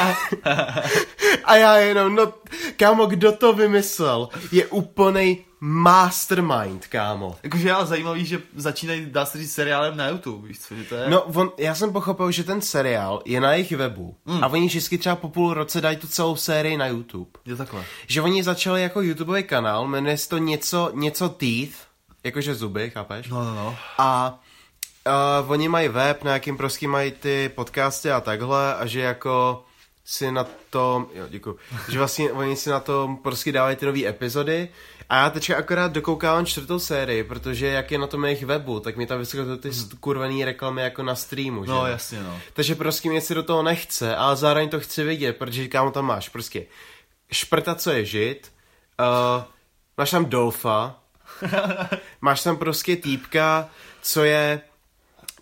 a 1.44 1.56
já 1.56 1.76
jenom, 1.76 2.14
no 2.14 2.32
kámo, 2.76 3.06
kdo 3.06 3.32
to 3.32 3.52
vymyslel? 3.52 4.28
Je 4.52 4.66
úplnej 4.66 5.47
mastermind, 5.60 6.86
kámo. 6.86 7.36
Jakože 7.42 7.72
ale 7.72 7.86
zajímavý, 7.86 8.26
že 8.26 8.40
začínají, 8.56 9.06
dá 9.06 9.26
se 9.26 9.38
říct, 9.38 9.52
seriálem 9.52 9.96
na 9.96 10.08
YouTube, 10.08 10.48
víš 10.48 10.58
co, 10.60 10.74
že 10.74 10.84
to 10.84 10.94
je? 10.94 11.10
No, 11.10 11.22
on, 11.22 11.52
já 11.58 11.74
jsem 11.74 11.92
pochopil, 11.92 12.30
že 12.30 12.44
ten 12.44 12.60
seriál 12.60 13.22
je 13.24 13.40
na 13.40 13.52
jejich 13.52 13.72
webu 13.72 14.16
mm. 14.24 14.44
a 14.44 14.48
oni 14.48 14.66
vždycky 14.66 14.98
třeba 14.98 15.16
po 15.16 15.28
půl 15.28 15.54
roce 15.54 15.80
dají 15.80 15.96
tu 15.96 16.06
celou 16.06 16.36
sérii 16.36 16.76
na 16.76 16.86
YouTube. 16.86 17.30
Je 17.44 17.56
takhle. 17.56 17.84
Že 18.06 18.22
oni 18.22 18.42
začali 18.42 18.82
jako 18.82 19.00
YouTubeový 19.00 19.42
kanál, 19.42 19.86
jmenuje 19.86 20.18
se 20.18 20.28
to 20.28 20.38
něco, 20.38 20.90
něco 20.94 21.28
Teeth, 21.28 21.74
jakože 22.24 22.54
zuby, 22.54 22.90
chápeš? 22.90 23.28
No, 23.28 23.44
no, 23.44 23.54
no. 23.54 23.76
A 23.98 24.40
uh, 25.42 25.50
oni 25.50 25.68
mají 25.68 25.88
web, 25.88 26.24
na 26.24 26.32
jakým 26.32 26.56
prostě 26.56 26.88
mají 26.88 27.12
ty 27.12 27.50
podcasty 27.54 28.10
a 28.10 28.20
takhle 28.20 28.74
a 28.74 28.86
že 28.86 29.00
jako 29.00 29.64
si 30.04 30.32
na 30.32 30.46
tom, 30.70 31.06
jo, 31.14 31.24
děkuji, 31.28 31.56
že 31.88 31.98
vlastně 31.98 32.32
oni 32.32 32.56
si 32.56 32.70
na 32.70 32.80
tom 32.80 33.16
prostě 33.16 33.52
dávají 33.52 33.76
ty 33.76 33.86
nové 33.86 34.06
epizody 34.06 34.68
a 35.08 35.16
já 35.16 35.30
teďka 35.30 35.56
akorát 35.56 35.92
dokoukávám 35.92 36.46
čtvrtou 36.46 36.78
sérii, 36.78 37.24
protože 37.24 37.66
jak 37.66 37.90
je 37.90 37.98
na 37.98 38.06
tom 38.06 38.24
jejich 38.24 38.44
webu, 38.44 38.80
tak 38.80 38.96
mi 38.96 39.06
tam 39.06 39.18
vyskakují 39.18 39.58
ty 39.58 39.70
hmm. 39.70 39.88
kurvený 40.00 40.44
reklamy 40.44 40.82
jako 40.82 41.02
na 41.02 41.14
streamu, 41.14 41.64
že? 41.64 41.70
No 41.70 41.86
jasně, 41.86 42.22
no. 42.22 42.40
Takže 42.52 42.74
prostě 42.74 43.08
mě 43.08 43.20
si 43.20 43.34
do 43.34 43.42
toho 43.42 43.62
nechce, 43.62 44.16
ale 44.16 44.36
zároveň 44.36 44.68
to 44.68 44.80
chci 44.80 45.04
vidět, 45.04 45.36
protože 45.36 45.62
říkám, 45.62 45.92
tam 45.92 46.04
máš 46.04 46.28
prostě 46.28 46.66
šprta, 47.32 47.74
co 47.74 47.90
je 47.90 48.04
žid, 48.04 48.52
uh, 49.00 49.44
máš 49.96 50.10
tam 50.10 50.24
Dolfa, 50.24 51.00
máš 52.20 52.42
tam 52.42 52.56
prostě 52.56 52.96
týpka, 52.96 53.68
co 54.02 54.24
je 54.24 54.60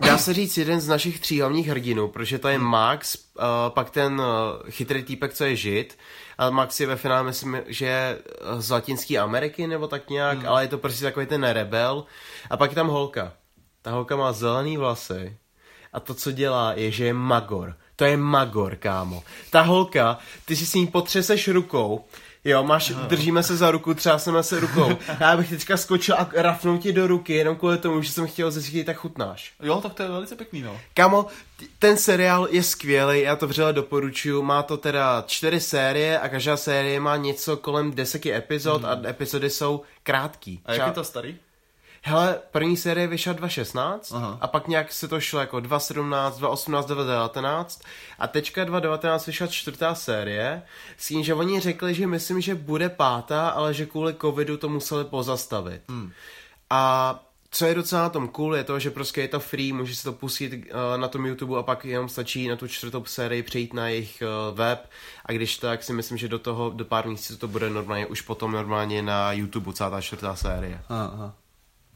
dá 0.00 0.18
se 0.18 0.34
říct 0.34 0.58
jeden 0.58 0.80
z 0.80 0.88
našich 0.88 1.20
tří 1.20 1.40
hlavních 1.40 1.68
hrdinů, 1.68 2.08
protože 2.08 2.38
to 2.38 2.48
je 2.48 2.58
Max, 2.58 3.14
uh, 3.14 3.44
pak 3.68 3.90
ten 3.90 4.20
uh, 4.20 4.26
chytrý 4.70 5.02
týpek, 5.02 5.34
co 5.34 5.44
je 5.44 5.56
žid, 5.56 5.98
a 6.38 6.50
Max 6.50 6.80
je 6.80 6.86
ve 6.86 6.96
finále, 6.96 7.22
myslím, 7.22 7.62
že 7.66 7.86
je 7.86 8.18
z 8.58 8.70
Latinské 8.70 9.18
Ameriky 9.18 9.66
nebo 9.66 9.88
tak 9.88 10.10
nějak, 10.10 10.38
hmm. 10.38 10.48
ale 10.48 10.64
je 10.64 10.68
to 10.68 10.78
prostě 10.78 11.04
takový 11.04 11.26
ten 11.26 11.44
rebel. 11.44 12.04
A 12.50 12.56
pak 12.56 12.70
je 12.70 12.74
tam 12.74 12.88
holka. 12.88 13.32
Ta 13.82 13.90
holka 13.90 14.16
má 14.16 14.32
zelený 14.32 14.76
vlasy 14.76 15.36
a 15.92 16.00
to, 16.00 16.14
co 16.14 16.32
dělá, 16.32 16.72
je, 16.72 16.90
že 16.90 17.04
je 17.04 17.12
magor. 17.12 17.76
To 17.96 18.04
je 18.04 18.16
magor, 18.16 18.76
kámo. 18.76 19.22
Ta 19.50 19.60
holka, 19.60 20.18
ty 20.44 20.56
si 20.56 20.66
s 20.66 20.74
ní 20.74 20.86
potřeseš 20.86 21.48
rukou 21.48 22.04
Jo, 22.46 22.62
máš, 22.62 22.88
no. 22.88 23.06
držíme 23.06 23.42
se 23.42 23.56
za 23.56 23.70
ruku, 23.70 23.94
třásneme 23.94 24.42
se 24.42 24.60
rukou. 24.60 24.96
Já 25.20 25.36
bych 25.36 25.50
teďka 25.50 25.76
skočil 25.76 26.14
a 26.14 26.28
rafnul 26.34 26.78
ti 26.78 26.92
do 26.92 27.06
ruky, 27.06 27.34
jenom 27.34 27.56
kvůli 27.56 27.78
tomu, 27.78 28.02
že 28.02 28.12
jsem 28.12 28.26
chtěl 28.26 28.50
zjistit, 28.50 28.84
tak 28.84 28.96
chutnáš. 28.96 29.52
Jo, 29.62 29.80
tak 29.80 29.94
to 29.94 30.02
je 30.02 30.08
velice 30.08 30.36
pěkný, 30.36 30.62
no. 30.62 30.80
Kamo, 30.94 31.26
ten 31.78 31.96
seriál 31.96 32.48
je 32.50 32.62
skvělý, 32.62 33.20
já 33.20 33.36
to 33.36 33.46
vřele 33.46 33.72
doporučuju. 33.72 34.42
Má 34.42 34.62
to 34.62 34.76
teda 34.76 35.24
čtyři 35.26 35.60
série 35.60 36.18
a 36.18 36.28
každá 36.28 36.56
série 36.56 37.00
má 37.00 37.16
něco 37.16 37.56
kolem 37.56 37.92
deseti 37.92 38.34
epizod 38.34 38.82
mm. 38.82 38.88
a 38.88 39.08
epizody 39.08 39.50
jsou 39.50 39.82
krátký. 40.02 40.60
A 40.64 40.72
jak 40.72 40.86
je 40.86 40.92
to 40.92 41.04
starý? 41.04 41.36
Hele, 42.08 42.40
první 42.50 42.76
série 42.76 43.06
vyšla 43.06 43.32
2016 43.32 44.12
Aha. 44.12 44.38
a 44.40 44.46
pak 44.46 44.68
nějak 44.68 44.92
se 44.92 45.08
to 45.08 45.20
šlo 45.20 45.40
jako 45.40 45.60
2017, 45.60 46.38
2018, 46.38 46.86
2019 46.86 47.82
a 48.18 48.26
teďka 48.26 48.64
2019 48.64 49.26
vyšla 49.26 49.46
čtvrtá 49.46 49.94
série 49.94 50.62
s 50.96 51.08
tím, 51.08 51.24
že 51.24 51.34
oni 51.34 51.60
řekli, 51.60 51.94
že 51.94 52.06
myslím, 52.06 52.40
že 52.40 52.54
bude 52.54 52.88
pátá, 52.88 53.48
ale 53.48 53.74
že 53.74 53.86
kvůli 53.86 54.14
covidu 54.14 54.56
to 54.56 54.68
museli 54.68 55.04
pozastavit. 55.04 55.82
Hmm. 55.88 56.12
A 56.70 57.14
co 57.50 57.66
je 57.66 57.74
docela 57.74 58.02
na 58.02 58.08
tom 58.08 58.28
cool, 58.28 58.56
je 58.56 58.64
to, 58.64 58.78
že 58.78 58.90
prostě 58.90 59.20
je 59.20 59.28
to 59.28 59.40
free, 59.40 59.72
může 59.72 59.96
se 59.96 60.04
to 60.04 60.12
pustit 60.12 60.52
uh, 60.54 61.00
na 61.00 61.08
tom 61.08 61.26
YouTube 61.26 61.58
a 61.58 61.62
pak 61.62 61.84
jenom 61.84 62.08
stačí 62.08 62.48
na 62.48 62.56
tu 62.56 62.68
čtvrtou 62.68 63.04
sérii 63.04 63.42
přejít 63.42 63.74
na 63.74 63.88
jejich 63.88 64.22
uh, 64.22 64.56
web 64.58 64.90
a 65.24 65.32
když 65.32 65.58
tak 65.58 65.82
si 65.82 65.92
myslím, 65.92 66.18
že 66.18 66.28
do 66.28 66.38
toho, 66.38 66.70
do 66.70 66.84
pár 66.84 67.06
měsíců 67.06 67.36
to 67.36 67.48
bude 67.48 67.70
normálně, 67.70 68.06
už 68.06 68.20
potom 68.20 68.52
normálně 68.52 69.02
na 69.02 69.32
YouTube 69.32 69.72
celá 69.72 69.90
ta 69.90 70.00
čtvrtá 70.00 70.36
série. 70.36 70.80
Aha, 70.88 71.34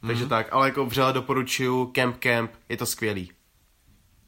aha. 0.03 0.07
Takže 0.07 0.25
mm-hmm. 0.25 0.29
tak, 0.29 0.53
ale 0.53 0.67
jako 0.67 0.85
vřele 0.85 1.13
doporučuju 1.13 1.91
Camp 1.95 2.17
Camp, 2.19 2.51
je 2.69 2.77
to 2.77 2.85
skvělý. 2.85 3.31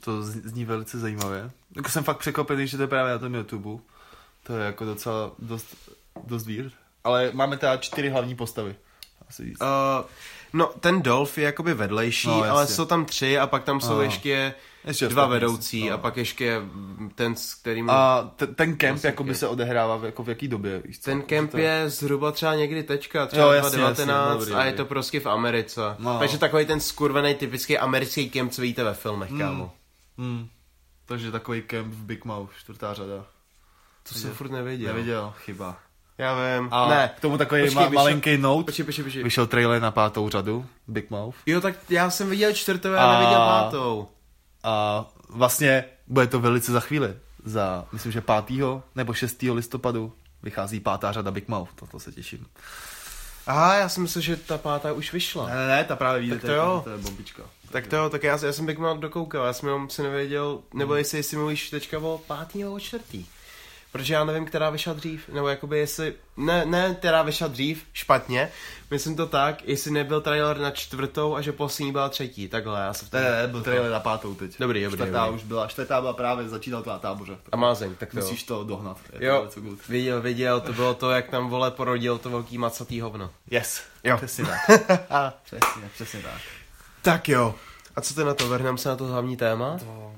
To 0.04 0.24
zní 0.24 0.66
velice 0.66 1.00
zajímavě. 1.00 1.52
Jako 1.76 1.90
jsem 1.90 2.04
fakt 2.04 2.18
překvapený, 2.18 2.68
že 2.68 2.78
to 2.78 2.84
je 2.84 2.88
právě 2.88 3.12
na 3.12 3.20
tom 3.20 3.36
YouTube. 3.36 3.84
To 4.44 4.58
je 4.58 4.66
jako 4.66 4.86
docela 4.86 5.32
dost, 5.40 5.90
dost 6.24 6.48
weird. 6.48 6.74
Ale 7.04 7.32
máme 7.34 7.58
teda 7.58 7.78
čtyři 7.78 8.10
hlavní 8.10 8.36
postavy. 8.36 8.76
Asi 9.30 9.54
Uh, 9.62 10.06
no, 10.54 10.72
ten 10.80 11.02
Dolph 11.02 11.38
je 11.38 11.44
jakoby 11.44 11.74
vedlejší, 11.74 12.28
no, 12.28 12.44
ale 12.44 12.68
jsou 12.68 12.86
tam 12.86 13.06
tři 13.06 13.40
a 13.40 13.48
pak 13.48 13.64
tam 13.64 13.82
jsou 13.82 13.96
uh. 13.96 14.02
ještě 14.02 14.54
ještě 14.88 15.08
dva 15.08 15.28
vedoucí 15.28 15.90
no. 15.90 15.96
a 15.96 15.98
pak 15.98 16.18
ještě 16.18 16.62
ten, 17.16 17.36
s 17.36 17.56
kterým... 17.56 17.90
A 17.90 18.32
ten, 18.36 18.56
ten 18.56 18.76
kemp 18.76 18.92
vlastně 18.92 19.08
jako 19.08 19.24
by 19.24 19.36
se 19.36 19.48
odehrává 19.48 20.06
jako 20.06 20.24
v 20.24 20.30
jaký 20.30 20.48
době? 20.48 20.82
Víš 20.86 21.00
co? 21.00 21.06
Ten 21.06 21.22
kemp 21.22 21.52
to... 21.52 21.58
je 21.58 21.90
zhruba 21.90 22.32
třeba 22.32 22.56
někdy 22.56 22.84
tečka, 22.84 23.26
třeba 23.26 23.56
jo, 23.56 23.62
2019 23.62 24.40
jasně, 24.40 24.56
a 24.56 24.64
je 24.64 24.74
to 24.74 24.86
prostě 24.86 25.20
v 25.20 25.26
Americe. 25.26 25.82
No. 26.00 26.20
Takže 26.20 26.38
takový 26.38 26.66
ten 26.66 26.80
skurvený 26.80 27.36
typický 27.36 27.78
americký 27.78 28.30
kemp, 28.30 28.52
co 28.52 28.62
vidíte 28.62 28.84
ve 28.84 28.94
filmech, 28.94 29.30
hmm. 29.30 29.40
kámo. 29.40 29.74
Hmm. 30.18 30.48
Takže 31.06 31.32
takový 31.32 31.62
kemp 31.62 31.94
v 31.94 32.04
Big 32.04 32.26
Mouth, 32.26 32.52
čtvrtá 32.60 32.94
řada. 32.94 33.26
To 34.10 34.16
jsem 34.16 34.34
furt 34.34 34.52
neviděl. 34.52 34.94
Neviděl, 34.94 35.34
chyba. 35.38 35.78
Já 36.18 36.34
vím. 36.34 36.70
A 36.72 36.90
ne. 36.90 37.12
k 37.18 37.20
tomu 37.20 37.38
takový 37.38 37.62
počkej, 37.62 37.78
ma- 37.78 37.90
vyšel, 37.90 38.04
malinký 38.04 38.38
note. 38.38 38.66
Počkej, 38.66 38.86
počkej, 38.86 39.04
počkej. 39.04 39.24
Vyšel 39.24 39.48
trailer 39.48 39.82
na 39.82 39.92
pátou 39.92 40.30
řadu, 40.30 40.66
Big 40.88 41.10
Mouth. 41.10 41.36
Jo, 41.46 41.62
tak 41.62 41.76
já 41.90 42.10
jsem 42.10 42.30
viděl 42.30 42.54
čtvrtou, 42.54 42.94
a 42.94 43.14
neviděl 43.14 43.40
pátou. 43.40 44.08
A 44.64 45.06
vlastně 45.30 45.86
bude 46.08 46.28
to 46.28 46.40
velice 46.40 46.72
za 46.72 46.80
chvíli. 46.80 47.14
Za, 47.46 47.86
myslím, 47.92 48.12
že 48.12 48.22
5. 48.22 48.44
nebo 48.96 49.14
6. 49.14 49.42
listopadu 49.42 50.14
vychází 50.44 50.80
pátá 50.80 51.12
řada 51.12 51.32
Big 51.32 51.48
Mouth, 51.48 51.70
to 51.92 52.00
se 52.00 52.12
těším. 52.12 52.46
Aha, 53.48 53.76
já 53.76 53.90
jsem 53.90 54.04
myslel, 54.04 54.22
že 54.22 54.36
ta 54.36 54.58
pátá 54.58 54.92
už 54.94 55.14
vyšla. 55.14 55.48
Ne, 55.48 55.56
ne, 55.56 55.68
ne 55.68 55.84
ta 55.84 55.96
právě 55.96 56.22
vyjde, 56.22 56.40
to, 56.40 56.52
jo. 56.52 56.82
to 56.84 56.90
je 56.90 56.98
bombička. 56.98 57.44
Tak 57.72 57.88
to 57.88 57.96
jo, 57.96 58.10
tak 58.10 58.24
já, 58.24 58.40
já 58.46 58.54
jsem 58.54 58.66
Big 58.66 58.80
Mouth 58.80 59.00
dokoukal, 59.00 59.46
já 59.46 59.54
jsem 59.54 59.70
jenom 59.70 59.90
si 59.90 60.04
nevěděl, 60.04 60.60
nebo 60.74 60.96
jestli, 60.96 61.18
jestli 61.18 61.38
mluvíš 61.38 61.70
teďka 61.70 62.00
o 62.00 62.18
pátý 62.28 62.60
nebo 62.60 62.74
o 62.74 62.80
čtvrtý. 62.80 63.26
Protože 63.94 64.14
já 64.14 64.24
nevím, 64.24 64.46
která 64.46 64.70
vyšla 64.70 64.94
dřív, 64.94 65.30
nebo 65.30 65.48
jakoby 65.48 65.80
jestli, 65.80 66.14
ne, 66.38 66.66
ne, 66.66 66.96
která 66.96 67.22
vyšla 67.22 67.48
dřív, 67.48 67.86
špatně, 67.94 68.50
myslím 68.92 69.16
to 69.16 69.28
tak, 69.28 69.68
jestli 69.68 69.92
nebyl 69.92 70.22
trailer 70.22 70.60
na 70.60 70.72
čtvrtou 70.72 71.36
a 71.36 71.42
že 71.42 71.52
poslední 71.52 71.92
byla 71.92 72.10
třetí, 72.10 72.48
takhle, 72.48 72.82
já 72.82 72.94
se 72.94 73.06
v 73.06 73.10
tom... 73.10 73.22
Ne, 73.22 73.32
ne, 73.32 73.48
byl 73.48 73.62
trailer 73.62 73.92
na 73.92 74.00
pátou 74.00 74.36
teď. 74.36 74.60
Dobrý, 74.60 74.84
dobrý, 74.84 74.98
Čtvrtá 74.98 75.26
dobrý. 75.26 75.42
už 75.42 75.44
byla, 75.44 75.68
čtvrtá 75.68 76.02
byla 76.02 76.14
právě, 76.14 76.50
začínal 76.50 76.84
to 76.84 76.90
na 76.90 77.00
táboře. 77.00 77.38
Amazing, 77.52 77.98
tak 77.98 78.12
to 78.12 78.18
Musíš 78.18 78.44
to 78.44 78.64
dohnat. 78.64 78.98
Je 79.20 79.28
jo, 79.28 79.50
to 79.54 79.62
viděl, 79.90 80.22
viděl, 80.22 80.62
to 80.62 80.74
bylo 80.74 80.94
to, 80.94 81.12
jak 81.12 81.30
tam 81.30 81.50
vole 81.50 81.72
porodil 81.72 82.18
to 82.18 82.30
velký 82.30 82.58
macatý 82.58 83.02
hovno. 83.02 83.32
Yes, 83.52 83.82
jo. 84.04 84.18
přesně 84.18 84.46
tak. 84.46 84.60
přesně, 85.44 85.90
přesně 85.94 86.20
tak. 86.22 86.42
Tak 87.02 87.30
jo, 87.30 87.56
a 87.96 88.02
co 88.02 88.14
ty 88.14 88.24
na 88.24 88.34
to, 88.34 88.50
vrhneme 88.50 88.78
se 88.78 88.90
na 88.90 88.96
to 88.96 89.06
hlavní 89.06 89.38
téma? 89.38 89.78
To 89.78 90.16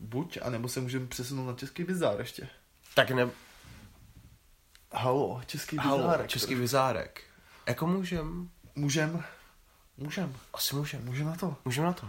buď, 0.00 0.38
anebo 0.42 0.68
se 0.68 0.80
můžeme 0.80 1.06
přesunout 1.06 1.46
na 1.46 1.52
český 1.52 1.84
bizár 1.84 2.18
ještě. 2.18 2.48
Tak 2.98 3.10
ne, 3.10 3.30
Halo, 4.92 5.40
český 5.46 5.76
bizárek. 5.76 6.26
český 6.28 6.54
bizárek. 6.54 7.22
Jako 7.66 7.86
můžem? 7.86 8.50
Můžem. 8.74 9.24
Můžem. 9.96 10.36
Asi 10.54 10.76
můžem. 10.76 11.04
Můžem 11.04 11.26
na 11.26 11.36
to. 11.36 11.56
Můžem 11.64 11.84
na 11.84 11.92
to. 11.92 12.06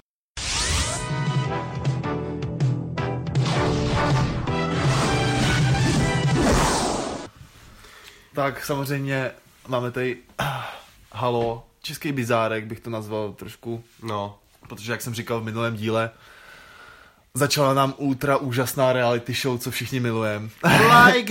Tak 8.35 8.65
samozřejmě 8.65 9.31
máme 9.67 9.91
tady 9.91 10.17
halo, 11.11 11.67
český 11.81 12.11
bizárek 12.11 12.65
bych 12.65 12.79
to 12.79 12.89
nazval 12.89 13.33
trošku. 13.33 13.83
No. 14.03 14.39
Protože 14.69 14.91
jak 14.91 15.01
jsem 15.01 15.13
říkal 15.13 15.41
v 15.41 15.43
minulém 15.43 15.75
díle, 15.75 16.11
začala 17.33 17.73
nám 17.73 17.93
ultra 17.97 18.37
úžasná 18.37 18.93
reality 18.93 19.33
show, 19.33 19.59
co 19.59 19.71
všichni 19.71 19.99
milujeme. 19.99 20.49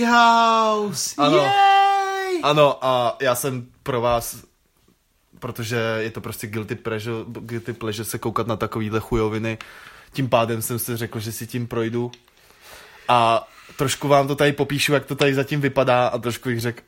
House! 0.05 1.15
ano. 1.17 1.37
Yay! 1.37 2.39
Ano, 2.43 2.85
a 2.85 3.17
já 3.21 3.35
jsem 3.35 3.65
pro 3.83 4.01
vás 4.01 4.49
protože 5.39 5.75
je 5.99 6.11
to 6.11 6.21
prostě 6.21 6.47
guilty 6.47 6.75
pleasure, 6.75 7.23
guilty 7.27 7.73
pleasure 7.73 8.05
se 8.05 8.17
koukat 8.17 8.47
na 8.47 8.55
takovýhle 8.55 8.99
chujoviny. 8.99 9.57
Tím 10.13 10.29
pádem 10.29 10.61
jsem 10.61 10.79
si 10.79 10.97
řekl, 10.97 11.19
že 11.19 11.31
si 11.31 11.47
tím 11.47 11.67
projdu. 11.67 12.11
A 13.07 13.47
trošku 13.77 14.07
vám 14.07 14.27
to 14.27 14.35
tady 14.35 14.51
popíšu, 14.51 14.93
jak 14.93 15.05
to 15.05 15.15
tady 15.15 15.33
zatím 15.33 15.61
vypadá 15.61 16.07
a 16.07 16.17
trošku 16.17 16.49
jich 16.49 16.61
řekl 16.61 16.81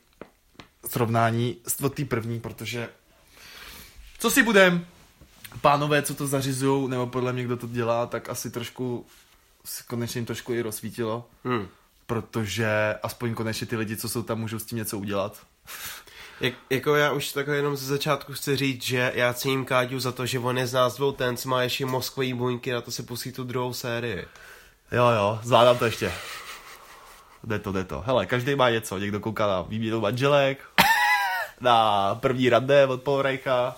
srovnání 0.90 1.56
od 1.84 1.94
té 1.94 2.06
první, 2.06 2.40
protože 2.40 2.90
co 4.20 4.32
si 4.32 4.44
budem, 4.44 4.86
pánové, 5.62 6.02
co 6.02 6.16
to 6.16 6.28
zařizují, 6.28 6.90
nebo 6.90 7.08
podle 7.08 7.34
mě, 7.34 7.44
kdo 7.44 7.58
to 7.58 7.68
dělá, 7.68 8.06
tak 8.06 8.30
asi 8.30 8.52
trošku 8.52 9.06
se 9.66 9.84
konečně 9.88 10.20
jim 10.20 10.26
trošku 10.26 10.54
i 10.54 10.62
rozsvítilo, 10.62 11.26
Hmm. 11.44 11.68
protože 12.06 12.96
aspoň 13.04 13.34
konečně 13.34 13.68
ty 13.68 13.76
lidi, 13.76 13.98
co 13.98 14.10
jsou 14.10 14.24
tam, 14.24 14.40
můžou 14.40 14.60
s 14.60 14.66
tím 14.66 14.78
něco 14.78 14.98
udělat. 14.98 15.38
Jak, 16.42 16.54
jako 16.70 16.96
já 16.96 17.12
už 17.12 17.32
takhle 17.32 17.56
jenom 17.56 17.78
ze 17.78 17.86
začátku 17.86 18.34
chci 18.34 18.56
říct, 18.56 18.84
že 18.84 19.12
já 19.16 19.34
cením 19.34 19.66
Káďu 19.66 20.00
za 20.00 20.12
to, 20.12 20.26
že 20.26 20.40
on 20.40 20.58
je 20.58 20.68
z 20.68 20.74
nás 20.74 20.96
dvou 20.96 21.12
ten, 21.12 21.38
co 21.38 21.50
má 21.50 21.62
ještě 21.62 21.86
mozkový 21.86 22.34
buňky 22.34 22.72
na 22.72 22.82
to 22.82 22.92
se 22.92 23.04
pustí 23.04 23.32
tu 23.32 23.44
druhou 23.44 23.74
sérii. 23.74 24.26
Jo, 24.92 25.06
jo, 25.08 25.40
zvládám 25.44 25.78
to 25.78 25.86
ještě. 25.86 26.12
Jde 27.44 27.60
to, 27.60 27.72
jde 27.72 27.84
to. 27.84 28.04
Hele, 28.06 28.26
každý 28.26 28.56
má 28.56 28.70
něco. 28.70 28.98
Někdo 28.98 29.20
kouká 29.20 29.48
na 29.48 29.62
výběru 29.62 30.02
manželek, 30.02 30.64
na 31.60 32.16
první 32.16 32.50
rande 32.50 32.88
od 32.88 33.02
Polrejcha, 33.02 33.76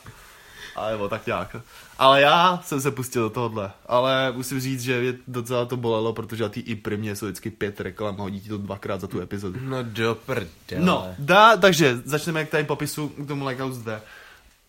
a 0.75 0.89
nebo 0.89 1.09
tak 1.09 1.27
nějak. 1.27 1.55
Ale 1.97 2.21
já 2.21 2.61
jsem 2.65 2.81
se 2.81 2.91
pustil 2.91 3.21
do 3.23 3.29
tohohle. 3.29 3.71
Ale 3.85 4.31
musím 4.35 4.59
říct, 4.59 4.81
že 4.81 5.01
mě 5.01 5.13
docela 5.27 5.65
to 5.65 5.77
bolelo, 5.77 6.13
protože 6.13 6.43
na 6.43 6.49
té 6.49 6.59
i 6.59 6.75
primě 6.75 7.15
jsou 7.15 7.25
vždycky 7.25 7.49
pět 7.49 7.81
reklam, 7.81 8.17
hodí 8.17 8.41
ti 8.41 8.49
to 8.49 8.57
dvakrát 8.57 9.01
za 9.01 9.07
tu 9.07 9.21
epizodu. 9.21 9.59
No 9.63 9.83
do 9.83 10.17
prdele. 10.25 10.85
No, 10.85 11.07
dá, 11.19 11.57
takže 11.57 12.01
začneme 12.05 12.39
jak 12.39 12.49
tady 12.49 12.63
popisu 12.63 13.09
k 13.09 13.27
tomu 13.27 13.47
Lighthouse 13.47 13.79
zde. 13.79 14.01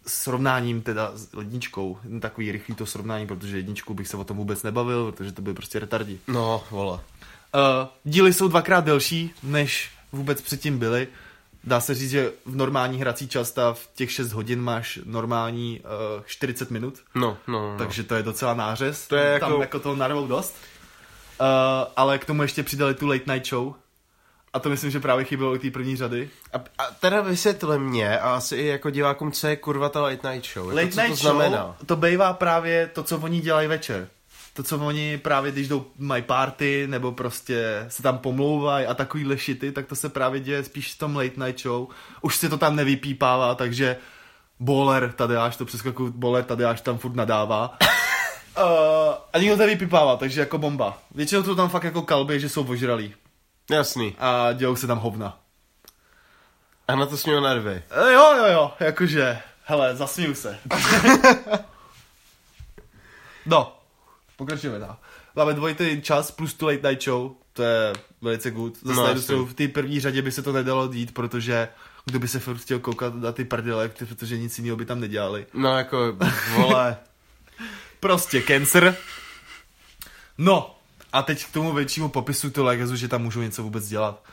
Srovnáním 0.07 0.83
teda 0.83 1.12
s 1.14 1.33
ledničkou. 1.33 1.99
Takový 2.21 2.53
rychlý 2.53 2.75
to 2.75 2.87
srovnání, 2.87 3.27
protože 3.27 3.57
jedničku 3.57 3.95
bych 3.95 4.09
se 4.09 4.17
o 4.17 4.25
tom 4.25 4.37
vůbec 4.37 4.62
nebavil, 4.62 5.12
protože 5.12 5.33
to 5.33 5.43
byly 5.43 5.55
prostě 5.55 5.79
retardi. 5.79 6.19
No, 6.29 6.64
vole. 6.71 6.93
Uh, 6.93 7.01
díly 8.05 8.33
jsou 8.33 8.49
dvakrát 8.49 8.85
delší, 8.85 9.31
než 9.43 9.90
vůbec 10.12 10.43
předtím 10.43 10.79
byly. 10.79 11.09
Dá 11.66 11.81
se 11.81 11.94
říct, 11.94 12.11
že 12.11 12.33
v 12.46 12.57
normální 12.57 13.00
hrací 13.00 13.29
čas 13.29 13.50
ta 13.53 13.72
v 13.72 13.88
těch 13.94 14.12
6 14.12 14.33
hodin 14.33 14.61
máš 14.61 14.98
normální 15.05 15.81
uh, 16.16 16.22
40 16.27 16.70
minut, 16.70 16.98
No, 17.14 17.37
no, 17.46 17.72
no. 17.72 17.79
takže 17.79 18.03
to 18.03 18.14
je 18.14 18.22
docela 18.22 18.55
nářez. 18.55 19.09
To 19.09 19.16
je 19.16 19.40
Tam 19.40 19.50
jako- 19.50 19.62
jako 19.62 19.81
toho 19.81 19.96
narvou 19.96 20.27
dost. 20.27 20.55
Uh, 21.40 21.46
ale 21.96 22.18
k 22.18 22.24
tomu 22.24 22.42
ještě 22.42 22.62
přidali 22.62 22.94
tu 22.94 23.07
late 23.07 23.33
night 23.33 23.46
show. 23.48 23.74
A 24.53 24.59
to 24.59 24.68
myslím, 24.70 24.90
že 24.90 25.00
právě 25.00 25.24
chybělo 25.24 25.55
i 25.55 25.59
té 25.59 25.70
první 25.70 25.96
řady. 25.96 26.31
A, 26.53 26.57
a 26.79 26.90
teda 27.00 27.20
vysvětli 27.20 27.79
mě 27.79 28.18
a 28.18 28.35
asi 28.35 28.57
i 28.57 28.66
jako 28.66 28.90
divákům, 28.90 29.33
co 29.33 29.46
je 29.46 29.57
kurva 29.57 29.88
ta 29.88 30.00
Late 30.00 30.31
Night 30.33 30.50
Show. 30.53 30.66
Jako, 30.66 30.77
Late 30.77 30.92
co 30.92 31.00
night 31.00 31.11
to 31.11 31.16
znamená? 31.29 31.62
show, 31.62 31.74
to 31.87 31.96
bývá 31.96 32.33
právě 32.33 32.87
to, 32.94 33.03
co 33.03 33.18
oni 33.18 33.40
dělají 33.40 33.68
večer. 33.68 34.09
To, 34.57 34.62
co 34.62 34.79
oni 34.79 35.19
právě, 35.19 35.53
když 35.53 35.69
jdou, 35.69 35.87
mají 35.99 36.23
party, 36.23 36.87
nebo 36.87 37.12
prostě 37.12 37.87
se 37.88 38.03
tam 38.03 38.19
pomlouvají 38.19 38.87
a 38.87 38.95
takovýhle 38.95 39.37
shity, 39.37 39.73
tak 39.73 39.87
to 39.87 39.97
se 39.97 40.09
právě 40.09 40.40
děje 40.40 40.64
spíš 40.64 40.95
v 40.95 40.99
tom 40.99 41.17
late 41.17 41.47
night 41.47 41.62
show. 41.62 41.87
Už 42.21 42.37
se 42.37 42.49
to 42.49 42.59
tam 42.59 42.77
nevypípává, 42.77 43.55
takže 43.55 43.97
Bowler, 44.61 45.12
tady 45.12 45.37
až 45.37 45.57
to 45.57 45.64
přeskakuju, 45.64 46.12
Bowler 46.12 46.45
tady 46.45 46.64
až 46.64 46.81
tam 46.81 46.99
furt 46.99 47.14
nadává. 47.14 47.79
Uh, 48.59 48.62
a 49.33 49.38
nikdo 49.38 49.57
to 49.57 49.61
nevypípává, 49.61 50.17
takže 50.17 50.40
jako 50.40 50.59
bomba. 50.59 50.99
Většinou 51.14 51.43
to 51.43 51.55
tam 51.55 51.69
fakt 51.69 51.85
jako 51.85 52.03
kalby, 52.03 52.40
že 52.40 52.49
jsou 52.49 52.64
ožralí. 52.64 53.14
Jasný. 53.71 54.17
A 54.19 54.53
dějou 54.53 54.77
se 54.77 54.87
tam 54.87 54.99
hovna. 54.99 55.38
A 56.88 56.97
na 56.97 57.07
to 57.07 57.17
směl 57.17 57.40
nervy. 57.40 57.83
E, 57.90 58.12
jo, 58.12 58.35
jo, 58.37 58.47
jo, 58.47 58.73
jakože, 58.81 59.38
hele, 59.64 59.97
zasmíju 59.97 60.35
se. 60.35 60.59
no, 63.47 63.77
pokračujeme 64.37 64.79
dál. 64.79 64.97
Máme 65.37 65.55
dvojitý 65.55 66.03
čas 66.03 66.31
plus 66.31 66.55
tu 66.55 66.66
late 66.66 66.88
night 66.88 67.03
show, 67.03 67.33
to 67.53 67.62
je 67.62 67.92
velice 68.23 68.51
good. 68.51 68.79
Zase 68.83 69.33
No, 69.33 69.44
v 69.47 69.55
té 69.55 69.68
první 69.68 70.01
řadě 70.01 70.23
by 70.23 70.33
se 70.33 70.42
to 70.42 70.53
nedalo 70.53 70.88
dít, 70.88 71.14
protože 71.14 71.68
kdo 72.05 72.18
by 72.18 72.29
se 72.29 72.40
furt 72.40 72.59
chtěl 72.59 72.79
koukat 72.79 73.14
na 73.14 73.33
ty 73.33 73.44
prdele, 73.44 73.88
protože 73.88 74.38
nic 74.38 74.59
jiného 74.59 74.77
by 74.77 74.85
tam 74.85 75.01
nedělali. 75.01 75.47
No 75.55 75.77
jako, 75.77 76.18
vole. 76.55 76.97
Prostě 78.01 78.42
cancer. 78.42 78.97
No, 80.38 80.79
a 81.12 81.23
teď 81.23 81.44
k 81.44 81.53
tomu 81.53 81.73
většímu 81.73 82.09
popisu 82.09 82.51
toho 82.51 82.64
Legazu, 82.64 82.97
že 82.97 83.09
tam 83.09 83.23
můžou 83.23 83.40
něco 83.40 83.62
vůbec 83.62 83.88
dělat. 83.88 84.25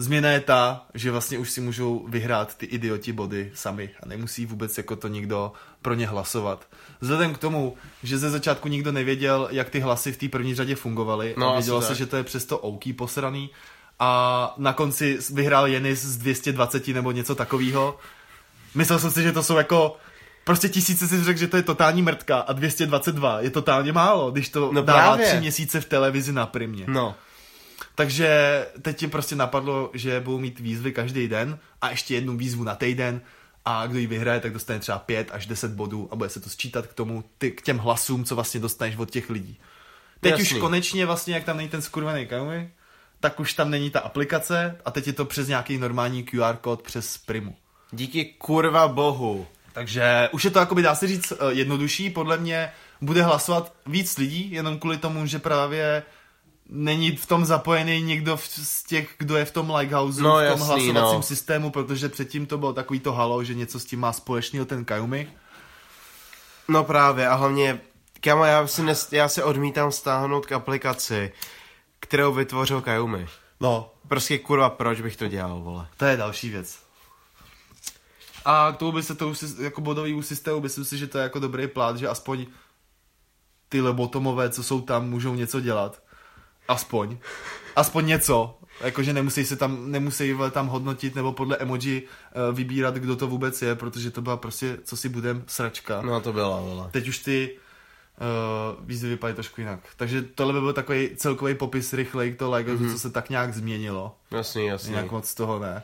Změna 0.00 0.30
je 0.30 0.40
ta, 0.40 0.86
že 0.94 1.10
vlastně 1.10 1.38
už 1.38 1.50
si 1.50 1.60
můžou 1.60 2.06
vyhrát 2.08 2.56
ty 2.56 2.66
idioti 2.66 3.12
body 3.12 3.50
sami 3.54 3.90
a 4.02 4.06
nemusí 4.06 4.46
vůbec 4.46 4.78
jako 4.78 4.96
to 4.96 5.08
nikdo 5.08 5.52
pro 5.82 5.94
ně 5.94 6.06
hlasovat. 6.06 6.66
Vzhledem 7.00 7.34
k 7.34 7.38
tomu, 7.38 7.76
že 8.02 8.18
ze 8.18 8.30
začátku 8.30 8.68
nikdo 8.68 8.92
nevěděl, 8.92 9.48
jak 9.50 9.70
ty 9.70 9.80
hlasy 9.80 10.12
v 10.12 10.16
té 10.16 10.28
první 10.28 10.54
řadě 10.54 10.74
fungovaly 10.74 11.34
No, 11.38 11.50
a 11.50 11.52
vědělo 11.56 11.82
se, 11.82 11.94
že 11.94 12.06
to 12.06 12.16
je 12.16 12.24
přesto 12.24 12.58
OK 12.58 12.82
posraný 12.96 13.50
a 13.98 14.54
na 14.56 14.72
konci 14.72 15.18
vyhrál 15.32 15.66
Jenis 15.66 16.04
z 16.04 16.16
220 16.16 16.88
nebo 16.88 17.12
něco 17.12 17.34
takového. 17.34 17.98
Myslel 18.74 18.98
jsem 18.98 19.10
si, 19.10 19.22
že 19.22 19.32
to 19.32 19.42
jsou 19.42 19.56
jako 19.56 19.96
Prostě 20.44 20.68
tisíce 20.68 21.08
si 21.08 21.24
řekl, 21.24 21.38
že 21.38 21.46
to 21.48 21.56
je 21.56 21.62
totální 21.62 22.02
mrtka 22.02 22.38
a 22.38 22.52
222 22.52 23.40
je 23.40 23.50
totálně 23.50 23.92
málo, 23.92 24.30
když 24.30 24.48
to 24.48 24.60
No 24.60 24.72
no 24.72 24.82
dává 24.82 25.02
právě. 25.02 25.26
tři 25.26 25.40
měsíce 25.40 25.80
v 25.80 25.84
televizi 25.84 26.32
na 26.32 26.46
primě. 26.46 26.84
No. 26.88 27.14
Takže 27.98 28.66
teď 28.82 28.96
ti 28.96 29.06
prostě 29.06 29.36
napadlo, 29.36 29.90
že 29.94 30.20
budou 30.20 30.38
mít 30.38 30.60
výzvy 30.60 30.92
každý 30.92 31.28
den 31.28 31.58
a 31.80 31.90
ještě 31.90 32.14
jednu 32.14 32.36
výzvu 32.36 32.64
na 32.64 32.74
týden 32.74 33.20
a 33.64 33.86
kdo 33.86 33.98
ji 33.98 34.06
vyhraje, 34.06 34.40
tak 34.40 34.52
dostane 34.52 34.78
třeba 34.78 34.98
5 34.98 35.28
až 35.32 35.46
10 35.46 35.70
bodů 35.70 36.08
a 36.10 36.16
bude 36.16 36.28
se 36.28 36.40
to 36.40 36.50
sčítat 36.50 36.86
k 36.86 36.92
tomu, 36.94 37.24
ty, 37.38 37.50
k 37.50 37.62
těm 37.62 37.78
hlasům, 37.78 38.24
co 38.24 38.34
vlastně 38.34 38.60
dostaneš 38.60 38.96
od 38.96 39.10
těch 39.10 39.30
lidí. 39.30 39.58
Teď 40.20 40.30
Jasný. 40.30 40.44
už 40.44 40.60
konečně 40.60 41.06
vlastně, 41.06 41.34
jak 41.34 41.44
tam 41.44 41.56
není 41.56 41.68
ten 41.68 41.82
skurvený 41.82 42.26
kamuj, 42.26 42.68
tak 43.20 43.40
už 43.40 43.52
tam 43.52 43.70
není 43.70 43.90
ta 43.90 44.00
aplikace 44.00 44.78
a 44.84 44.90
teď 44.90 45.06
je 45.06 45.12
to 45.12 45.24
přes 45.24 45.48
nějaký 45.48 45.78
normální 45.78 46.22
QR 46.22 46.56
kód 46.56 46.82
přes 46.82 47.18
Primu. 47.18 47.56
Díky 47.92 48.24
kurva 48.24 48.88
bohu. 48.88 49.46
Takže 49.72 50.28
už 50.32 50.44
je 50.44 50.50
to, 50.50 50.58
jakoby, 50.58 50.82
dá 50.82 50.94
se 50.94 51.06
říct, 51.06 51.32
eh, 51.32 51.36
jednodušší. 51.50 52.10
Podle 52.10 52.38
mě 52.38 52.72
bude 53.00 53.22
hlasovat 53.22 53.72
víc 53.86 54.18
lidí, 54.18 54.52
jenom 54.52 54.78
kvůli 54.78 54.98
tomu, 54.98 55.26
že 55.26 55.38
právě 55.38 56.02
není 56.68 57.16
v 57.16 57.26
tom 57.26 57.44
zapojený 57.44 58.02
někdo 58.02 58.36
v, 58.36 58.46
z 58.48 58.82
těch, 58.82 59.14
kdo 59.18 59.36
je 59.36 59.44
v 59.44 59.50
tom 59.50 59.70
Lighthouse, 59.74 60.22
No, 60.22 60.28
v 60.30 60.32
tom 60.32 60.42
jasný, 60.44 60.56
hlasovacím 60.66 60.94
no. 60.94 61.22
systému, 61.22 61.70
protože 61.70 62.08
předtím 62.08 62.46
to 62.46 62.58
bylo 62.58 62.72
takový 62.72 63.00
to 63.00 63.12
halo, 63.12 63.44
že 63.44 63.54
něco 63.54 63.80
s 63.80 63.84
tím 63.84 64.00
má 64.00 64.12
společného 64.12 64.66
ten 64.66 64.84
Kayumi. 64.84 65.32
No 66.68 66.84
právě 66.84 67.28
a 67.28 67.34
hlavně, 67.34 67.80
kámo, 68.20 68.44
já 68.44 68.66
si, 68.66 68.82
nes, 68.82 69.12
já 69.12 69.28
si 69.28 69.42
odmítám 69.42 69.92
stáhnout 69.92 70.46
k 70.46 70.52
aplikaci, 70.52 71.32
kterou 72.00 72.32
vytvořil 72.32 72.80
Kayumi. 72.80 73.26
No, 73.60 73.90
Prostě 74.08 74.38
kurva, 74.38 74.70
proč 74.70 75.00
bych 75.00 75.16
to 75.16 75.28
dělal, 75.28 75.60
vole. 75.60 75.86
to 75.96 76.04
je 76.04 76.16
další 76.16 76.50
věc. 76.50 76.78
A 78.44 78.72
k 78.72 78.76
tomu 78.76 78.92
by 78.92 79.02
se 79.02 79.14
to 79.14 79.32
jako 79.60 79.80
bodový 79.80 80.22
systému, 80.22 80.60
myslím 80.60 80.84
si, 80.84 80.98
že 80.98 81.06
to 81.06 81.18
je 81.18 81.22
jako 81.22 81.38
dobrý 81.38 81.66
plán, 81.66 81.98
že 81.98 82.08
aspoň 82.08 82.46
ty 83.68 83.80
lobotomové, 83.80 84.50
co 84.50 84.62
jsou 84.62 84.80
tam, 84.80 85.08
můžou 85.10 85.34
něco 85.34 85.60
dělat. 85.60 86.02
Aspoň. 86.68 87.18
Aspoň 87.76 88.06
něco. 88.06 88.58
Jakože 88.80 89.12
nemusí 89.12 89.44
se 89.44 89.56
tam, 89.56 89.90
nemusí 89.90 90.34
tam 90.50 90.66
hodnotit 90.66 91.14
nebo 91.14 91.32
podle 91.32 91.56
emoji 91.56 92.02
uh, 92.02 92.56
vybírat, 92.56 92.94
kdo 92.94 93.16
to 93.16 93.26
vůbec 93.26 93.62
je, 93.62 93.74
protože 93.74 94.10
to 94.10 94.22
byla 94.22 94.36
prostě, 94.36 94.78
co 94.84 94.96
si 94.96 95.08
budem, 95.08 95.44
sračka. 95.46 96.02
No 96.02 96.20
to 96.20 96.32
byla, 96.32 96.60
vole. 96.60 96.88
Teď 96.90 97.08
už 97.08 97.18
ty 97.18 97.58
uh, 98.20 98.86
výzvy 98.86 99.08
vypadají 99.08 99.34
trošku 99.34 99.60
jinak. 99.60 99.80
Takže 99.96 100.22
tohle 100.22 100.52
by 100.52 100.60
byl 100.60 100.72
takový 100.72 101.10
celkový 101.16 101.54
popis 101.54 101.92
rychlej 101.92 102.34
to 102.34 102.50
Lego, 102.50 102.72
mm-hmm. 102.72 102.92
co 102.92 102.98
se 102.98 103.10
tak 103.10 103.30
nějak 103.30 103.54
změnilo. 103.54 104.16
Jasný, 104.30 104.66
jasný. 104.66 104.90
Jinak 104.90 105.10
moc 105.10 105.34
toho 105.34 105.58
ne. 105.58 105.82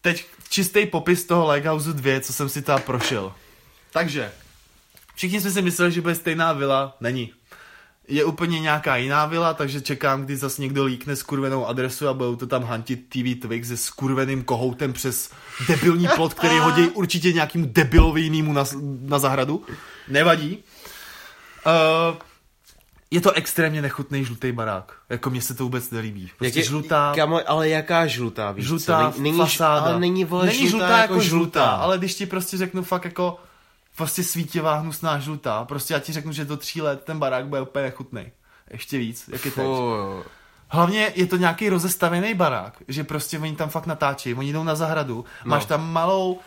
Teď 0.00 0.26
čistý 0.48 0.86
popis 0.86 1.24
toho 1.24 1.52
Lighthouse 1.52 1.92
2, 1.92 2.20
co 2.20 2.32
jsem 2.32 2.48
si 2.48 2.62
tam 2.62 2.82
prošel. 2.82 3.32
Takže, 3.92 4.32
všichni 5.14 5.40
jsme 5.40 5.50
si 5.50 5.62
mysleli, 5.62 5.92
že 5.92 6.00
bude 6.00 6.14
stejná 6.14 6.52
vila, 6.52 6.96
není. 7.00 7.32
Je 8.10 8.24
úplně 8.24 8.60
nějaká 8.60 8.96
jiná 8.96 9.26
vila, 9.26 9.54
takže 9.54 9.80
čekám, 9.80 10.24
kdy 10.24 10.36
zase 10.36 10.62
někdo 10.62 10.84
líkne 10.84 11.16
skurvenou 11.16 11.66
adresu 11.66 12.08
a 12.08 12.14
budou 12.14 12.36
to 12.36 12.46
tam 12.46 12.64
hantit 12.64 13.00
TV 13.08 13.40
Twix 13.42 13.68
se 13.68 13.76
skurveným 13.76 14.44
kohoutem 14.44 14.92
přes 14.92 15.30
debilní 15.68 16.08
plot, 16.16 16.34
který 16.34 16.58
hodí 16.58 16.88
určitě 16.88 17.32
nějakým 17.32 17.72
debilovým 17.72 18.54
na, 18.54 18.64
na 19.00 19.18
zahradu. 19.18 19.64
Nevadí. 20.08 20.58
Uh, 21.66 22.16
je 23.10 23.20
to 23.20 23.32
extrémně 23.32 23.82
nechutný 23.82 24.24
žlutý 24.24 24.52
barák. 24.52 24.92
Jako 25.08 25.30
mně 25.30 25.42
se 25.42 25.54
to 25.54 25.64
vůbec 25.64 25.90
nelíbí. 25.90 26.30
Prostě 26.38 26.58
je- 26.60 26.64
žlutá, 26.64 27.12
Kámo, 27.16 27.40
ale 27.46 27.68
jaká 27.68 28.06
žlutá, 28.06 28.52
víš 28.52 28.66
žlutá 28.66 29.12
co? 29.12 29.22
Není- 29.22 29.38
fasáda. 29.38 29.80
Ale 29.80 30.00
není, 30.00 30.24
vole, 30.24 30.46
není 30.46 30.58
žlutá, 30.68 30.86
žlutá 30.86 30.98
jako 31.02 31.20
žlutá, 31.20 31.70
ale 31.70 31.98
když 31.98 32.14
ti 32.14 32.26
prostě 32.26 32.56
řeknu 32.56 32.82
fakt 32.82 33.04
jako 33.04 33.38
prostě 34.00 34.24
svítivá 34.24 34.74
hnusná 34.74 35.18
žlutá, 35.18 35.64
prostě 35.64 35.94
já 35.94 36.00
ti 36.00 36.12
řeknu, 36.12 36.32
že 36.32 36.44
do 36.44 36.56
tří 36.56 36.82
let 36.82 37.02
ten 37.04 37.18
barák 37.18 37.46
bude 37.46 37.60
úplně 37.60 37.82
nechutný. 37.82 38.32
Ještě 38.70 38.98
víc, 38.98 39.28
jak 39.32 39.44
je 39.44 39.50
teď. 39.50 39.64
Fuh. 39.64 40.26
Hlavně 40.68 41.12
je 41.14 41.26
to 41.26 41.36
nějaký 41.36 41.68
rozestavený 41.68 42.34
barák, 42.34 42.82
že 42.88 43.04
prostě 43.04 43.38
oni 43.38 43.56
tam 43.56 43.68
fakt 43.68 43.86
natáčí, 43.86 44.34
oni 44.34 44.52
jdou 44.52 44.64
na 44.64 44.74
zahradu, 44.74 45.24
no. 45.44 45.50
máš 45.50 45.64
tam 45.64 45.92
malou, 45.92 46.32
uh, 46.32 46.40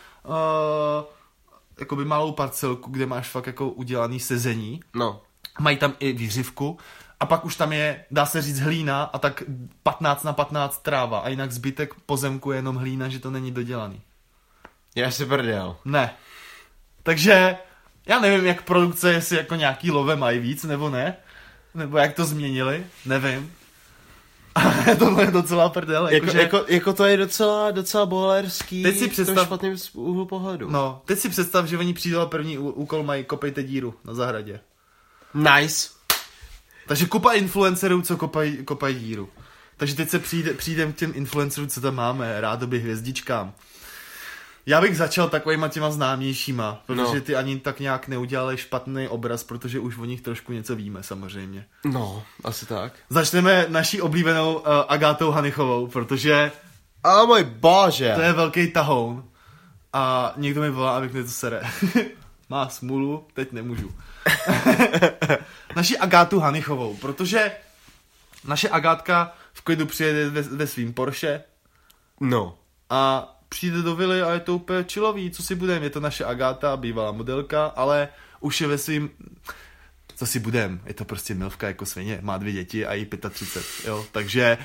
jakoby 1.79 2.05
malou 2.05 2.31
parcelku, 2.31 2.91
kde 2.91 3.05
máš 3.05 3.27
fakt 3.29 3.47
jako 3.47 3.69
udělaný 3.69 4.19
sezení. 4.19 4.79
No. 4.95 5.21
Mají 5.59 5.77
tam 5.77 5.93
i 5.99 6.11
výřivku. 6.11 6.77
A 7.19 7.25
pak 7.25 7.45
už 7.45 7.55
tam 7.55 7.73
je, 7.73 8.05
dá 8.11 8.25
se 8.25 8.41
říct, 8.41 8.59
hlína 8.59 9.03
a 9.03 9.19
tak 9.19 9.43
15 9.83 10.23
na 10.23 10.33
15 10.33 10.83
tráva. 10.83 11.19
A 11.19 11.29
jinak 11.29 11.51
zbytek 11.51 11.93
pozemku 12.05 12.51
je 12.51 12.57
jenom 12.57 12.75
hlína, 12.75 13.09
že 13.09 13.19
to 13.19 13.31
není 13.31 13.51
dodělaný. 13.51 14.01
Já 14.95 15.11
si 15.11 15.25
prdel. 15.25 15.75
Ne. 15.85 16.13
Takže 17.03 17.55
já 18.05 18.19
nevím, 18.19 18.45
jak 18.45 18.61
produkce, 18.61 19.13
jestli 19.13 19.37
jako 19.37 19.55
nějaký 19.55 19.91
love 19.91 20.15
mají 20.15 20.39
víc 20.39 20.63
nebo 20.63 20.89
ne. 20.89 21.15
Nebo 21.75 21.97
jak 21.97 22.13
to 22.13 22.25
změnili, 22.25 22.85
nevím. 23.05 23.53
Ale 24.55 24.95
tohle 24.95 25.23
je 25.23 25.31
docela 25.31 25.69
prdel. 25.69 26.07
Jako, 26.07 26.25
Jakože, 26.25 26.41
jako, 26.41 26.65
jako, 26.67 26.93
to 26.93 27.05
je 27.05 27.17
docela, 27.17 27.71
docela 27.71 28.05
bolerský 28.05 28.83
Teď 28.83 28.97
si 28.97 29.09
v 29.09 29.11
představ- 29.11 29.45
špatným 29.45 29.77
úhlu 29.93 30.25
pohledu. 30.25 30.69
No, 30.69 31.01
teď 31.05 31.19
si 31.19 31.29
představ, 31.29 31.65
že 31.65 31.77
oni 31.77 31.93
přijdou 31.93 32.19
a 32.19 32.25
první 32.25 32.57
úkol 32.57 33.03
mají 33.03 33.23
kopejte 33.23 33.63
díru 33.63 33.95
na 34.05 34.13
zahradě. 34.13 34.59
Nice. 35.33 35.89
Takže 36.87 37.05
kupa 37.05 37.31
influencerů, 37.31 38.01
co 38.01 38.17
kopají, 38.17 38.65
kopají 38.65 38.99
díru. 38.99 39.29
Takže 39.77 39.95
teď 39.95 40.09
se 40.09 40.19
přijde, 40.19 40.53
přijdem 40.53 40.93
k 40.93 40.95
těm 40.95 41.11
influencerům, 41.15 41.69
co 41.69 41.81
tam 41.81 41.95
máme, 41.95 42.41
rádoby 42.41 42.79
hvězdičkám. 42.79 43.53
Já 44.65 44.81
bych 44.81 44.97
začal 44.97 45.29
takovýma 45.29 45.67
těma 45.67 45.91
známějšíma, 45.91 46.81
protože 46.85 47.15
No. 47.15 47.21
ty 47.21 47.35
ani 47.35 47.59
tak 47.59 47.79
nějak 47.79 48.07
neudělali 48.07 48.57
špatný 48.57 49.07
obraz, 49.07 49.43
protože 49.43 49.79
už 49.79 49.97
o 49.97 50.05
nich 50.05 50.21
trošku 50.21 50.53
něco 50.53 50.75
víme 50.75 51.03
samozřejmě. 51.03 51.65
No, 51.85 52.23
asi 52.43 52.65
tak. 52.65 52.93
Začneme 53.09 53.65
naší 53.69 54.01
oblíbenou 54.01 54.53
uh, 54.55 54.61
Agátou 54.87 55.31
Hanichovou, 55.31 55.87
protože 55.87 56.51
Ale 57.03 57.25
můj 57.25 57.43
bože. 57.43 58.11
to 58.15 58.21
je 58.21 58.33
velký 58.33 58.71
tahoun 58.71 59.23
a 59.93 60.33
někdo 60.37 60.61
mi 60.61 60.69
volá, 60.69 60.97
abych 60.97 61.13
mě 61.13 61.23
to 61.23 61.29
sere. 61.29 61.61
Má 62.49 62.69
smůlu, 62.69 63.27
teď 63.33 63.51
nemůžu. 63.51 63.91
Naši 65.75 65.97
Agátu 65.97 66.39
Hanichovou, 66.39 66.95
protože 66.97 67.51
naše 68.45 68.69
Agátka 68.69 69.33
v 69.53 69.61
klidu 69.61 69.85
přijede 69.85 70.29
ve, 70.29 70.41
ve 70.41 70.67
svým 70.67 70.93
Porsche 70.93 71.43
No. 72.19 72.57
a 72.89 73.29
přijde 73.53 73.81
do 73.81 73.95
vily 73.95 74.21
a 74.21 74.33
je 74.33 74.39
to 74.39 74.55
úplně 74.55 74.85
chillový, 74.91 75.31
co 75.31 75.43
si 75.43 75.55
budem, 75.55 75.83
je 75.83 75.89
to 75.89 75.99
naše 75.99 76.25
Agáta, 76.25 76.77
bývalá 76.77 77.11
modelka, 77.11 77.65
ale 77.65 78.07
už 78.39 78.61
je 78.61 78.67
ve 78.67 78.77
svým, 78.77 79.09
co 80.15 80.25
si 80.25 80.39
budem, 80.39 80.81
je 80.85 80.93
to 80.93 81.05
prostě 81.05 81.33
milvka 81.33 81.67
jako 81.67 81.85
svině, 81.85 82.19
má 82.21 82.37
dvě 82.37 82.53
děti 82.53 82.85
a 82.85 82.93
jí 82.93 83.05
35, 83.05 83.87
jo, 83.87 84.05
takže 84.11 84.57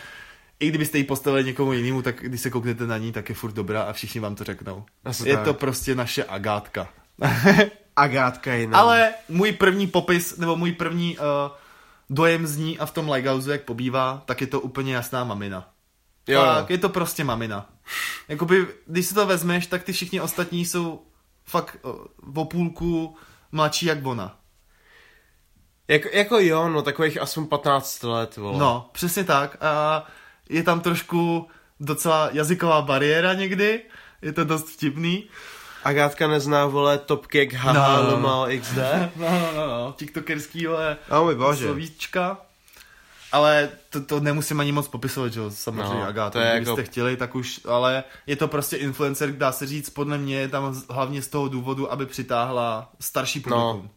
i 0.60 0.68
kdybyste 0.68 0.98
ji 0.98 1.04
postavili 1.04 1.44
někomu 1.44 1.72
jinému, 1.72 2.02
tak 2.02 2.16
když 2.20 2.40
se 2.40 2.50
kouknete 2.50 2.86
na 2.86 2.98
ní, 2.98 3.12
tak 3.12 3.28
je 3.28 3.34
furt 3.34 3.52
dobrá 3.52 3.82
a 3.82 3.92
všichni 3.92 4.20
vám 4.20 4.34
to 4.34 4.44
řeknou. 4.44 4.84
Asi 5.04 5.28
je 5.28 5.36
tak. 5.36 5.44
to 5.44 5.54
prostě 5.54 5.94
naše 5.94 6.24
Agátka. 6.24 6.88
Agátka 7.96 8.54
jiná. 8.54 8.78
Ale 8.78 9.14
můj 9.28 9.52
první 9.52 9.86
popis, 9.86 10.36
nebo 10.36 10.56
můj 10.56 10.72
první 10.72 11.18
uh, 11.18 11.24
dojem 12.10 12.46
z 12.46 12.56
ní 12.56 12.78
a 12.78 12.86
v 12.86 12.90
tom 12.90 13.10
Lighthouse, 13.10 13.52
jak 13.52 13.62
pobývá, 13.62 14.22
tak 14.26 14.40
je 14.40 14.46
to 14.46 14.60
úplně 14.60 14.94
jasná 14.94 15.24
mamina. 15.24 15.68
Jo. 16.26 16.42
Tak, 16.42 16.70
je 16.70 16.78
to 16.78 16.88
prostě 16.88 17.24
mamina. 17.24 17.68
Jakoby, 18.28 18.66
když 18.86 19.06
si 19.06 19.14
to 19.14 19.26
vezmeš, 19.26 19.66
tak 19.66 19.82
ty 19.82 19.92
všichni 19.92 20.20
ostatní 20.20 20.64
jsou 20.66 21.02
fakt 21.44 21.76
o 22.36 22.44
půlku 22.44 23.16
mladší 23.52 23.86
jak 23.86 24.06
ona. 24.06 24.36
Jako, 25.88 26.08
jako 26.12 26.38
jo, 26.40 26.68
no 26.68 26.82
takových 26.82 27.20
aspoň 27.20 27.46
15 27.46 28.02
let, 28.02 28.36
vole. 28.36 28.58
No, 28.58 28.90
přesně 28.92 29.24
tak. 29.24 29.56
A 29.60 30.04
je 30.50 30.62
tam 30.62 30.80
trošku 30.80 31.48
docela 31.80 32.28
jazyková 32.32 32.82
bariéra 32.82 33.34
někdy, 33.34 33.82
je 34.22 34.32
to 34.32 34.44
dost 34.44 34.68
vtipný. 34.68 35.28
Agátka 35.84 36.28
nezná, 36.28 36.66
vole, 36.66 36.98
Top 36.98 37.26
Cake, 37.26 37.52
haha, 37.54 37.96
No. 38.02 38.10
no. 38.10 38.16
Lumal 38.16 38.48
XD. 38.60 38.76
No, 39.16 39.30
no, 39.30 39.52
no, 39.56 39.66
no, 39.66 39.92
tiktokerský, 39.96 40.66
ale 40.66 40.96
Oh 41.10 41.34
bože. 41.34 41.64
slovíčka. 41.64 42.38
Ale 43.32 43.68
to, 43.90 44.00
to 44.00 44.20
nemusím 44.20 44.60
ani 44.60 44.72
moc 44.72 44.88
popisovat, 44.88 45.32
že 45.32 45.40
jo, 45.40 45.50
samozřejmě 45.50 45.82
No, 45.84 46.12
no, 46.34 46.40
je 46.40 46.50
kdybyste 46.50 46.70
jako- 46.80 46.90
chtěli, 46.90 47.16
tak 47.16 47.34
už, 47.34 47.60
ale 47.68 48.04
je 48.26 48.36
to 48.36 48.48
prostě 48.48 48.76
influencer, 48.76 49.32
dá 49.32 49.52
se 49.52 49.66
říct, 49.66 49.90
podle 49.90 50.18
mě 50.18 50.36
je 50.40 50.48
tam 50.48 50.82
hlavně 50.90 51.22
z 51.22 51.28
toho 51.28 51.48
důvodu, 51.48 51.92
aby 51.92 52.06
přitáhla 52.06 52.90
starší 53.00 53.40
publikum. 53.40 53.82
No. 53.84 53.90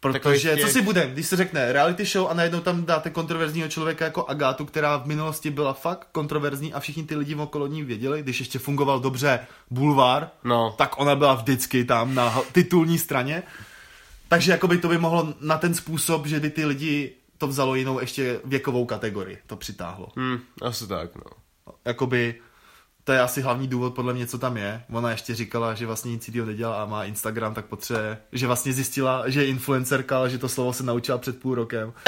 Protože, 0.00 0.54
těch- 0.54 0.64
co 0.64 0.68
si 0.72 0.82
budem, 0.82 1.10
když 1.10 1.26
se 1.26 1.36
řekne 1.36 1.72
reality 1.72 2.04
show 2.04 2.28
a 2.30 2.34
najednou 2.34 2.60
tam 2.60 2.84
dáte 2.84 3.10
kontroverzního 3.10 3.68
člověka 3.68 4.04
jako 4.04 4.24
Agátu, 4.28 4.64
která 4.64 4.96
v 4.96 5.06
minulosti 5.06 5.50
byla 5.50 5.72
fakt 5.72 6.08
kontroverzní 6.12 6.72
a 6.74 6.80
všichni 6.80 7.02
ty 7.04 7.16
lidi 7.16 7.34
okolo 7.34 7.66
ní 7.66 7.82
věděli, 7.84 8.22
když 8.22 8.38
ještě 8.38 8.58
fungoval 8.58 9.00
dobře 9.00 9.40
bulvár, 9.70 10.30
No. 10.44 10.74
tak 10.78 10.98
ona 11.00 11.16
byla 11.16 11.34
vždycky 11.34 11.84
tam 11.84 12.14
na 12.14 12.38
titulní 12.52 12.98
straně. 12.98 13.42
Takže 14.28 14.52
jakoby 14.52 14.78
to 14.78 14.88
by 14.88 14.98
mohlo 14.98 15.34
na 15.40 15.58
ten 15.58 15.74
způsob, 15.74 16.26
že 16.26 16.40
by 16.40 16.50
ty 16.50 16.64
lidi 16.64 17.12
to 17.38 17.46
vzalo 17.46 17.74
jinou 17.74 18.00
ještě 18.00 18.40
věkovou 18.44 18.86
kategorii, 18.86 19.38
to 19.46 19.56
přitáhlo. 19.56 20.08
Hm, 20.16 20.38
asi 20.62 20.86
tak, 20.86 21.16
no. 21.16 21.22
Jakoby 21.84 22.34
to 23.06 23.12
je 23.12 23.20
asi 23.20 23.40
hlavní 23.40 23.68
důvod 23.68 23.94
podle 23.94 24.14
mě, 24.14 24.26
co 24.26 24.38
tam 24.38 24.56
je. 24.56 24.82
Ona 24.92 25.10
ještě 25.10 25.34
říkala, 25.34 25.74
že 25.74 25.86
vlastně 25.86 26.10
nic 26.10 26.28
jiného 26.28 26.46
nedělá 26.46 26.82
a 26.82 26.86
má 26.86 27.04
Instagram, 27.04 27.54
tak 27.54 27.64
potřebuje, 27.66 28.18
že 28.32 28.46
vlastně 28.46 28.72
zjistila, 28.72 29.28
že 29.28 29.42
je 29.42 29.48
influencerka, 29.48 30.18
ale 30.18 30.30
že 30.30 30.38
to 30.38 30.48
slovo 30.48 30.72
se 30.72 30.82
naučila 30.82 31.18
před 31.18 31.40
půl 31.40 31.54
rokem. 31.54 31.92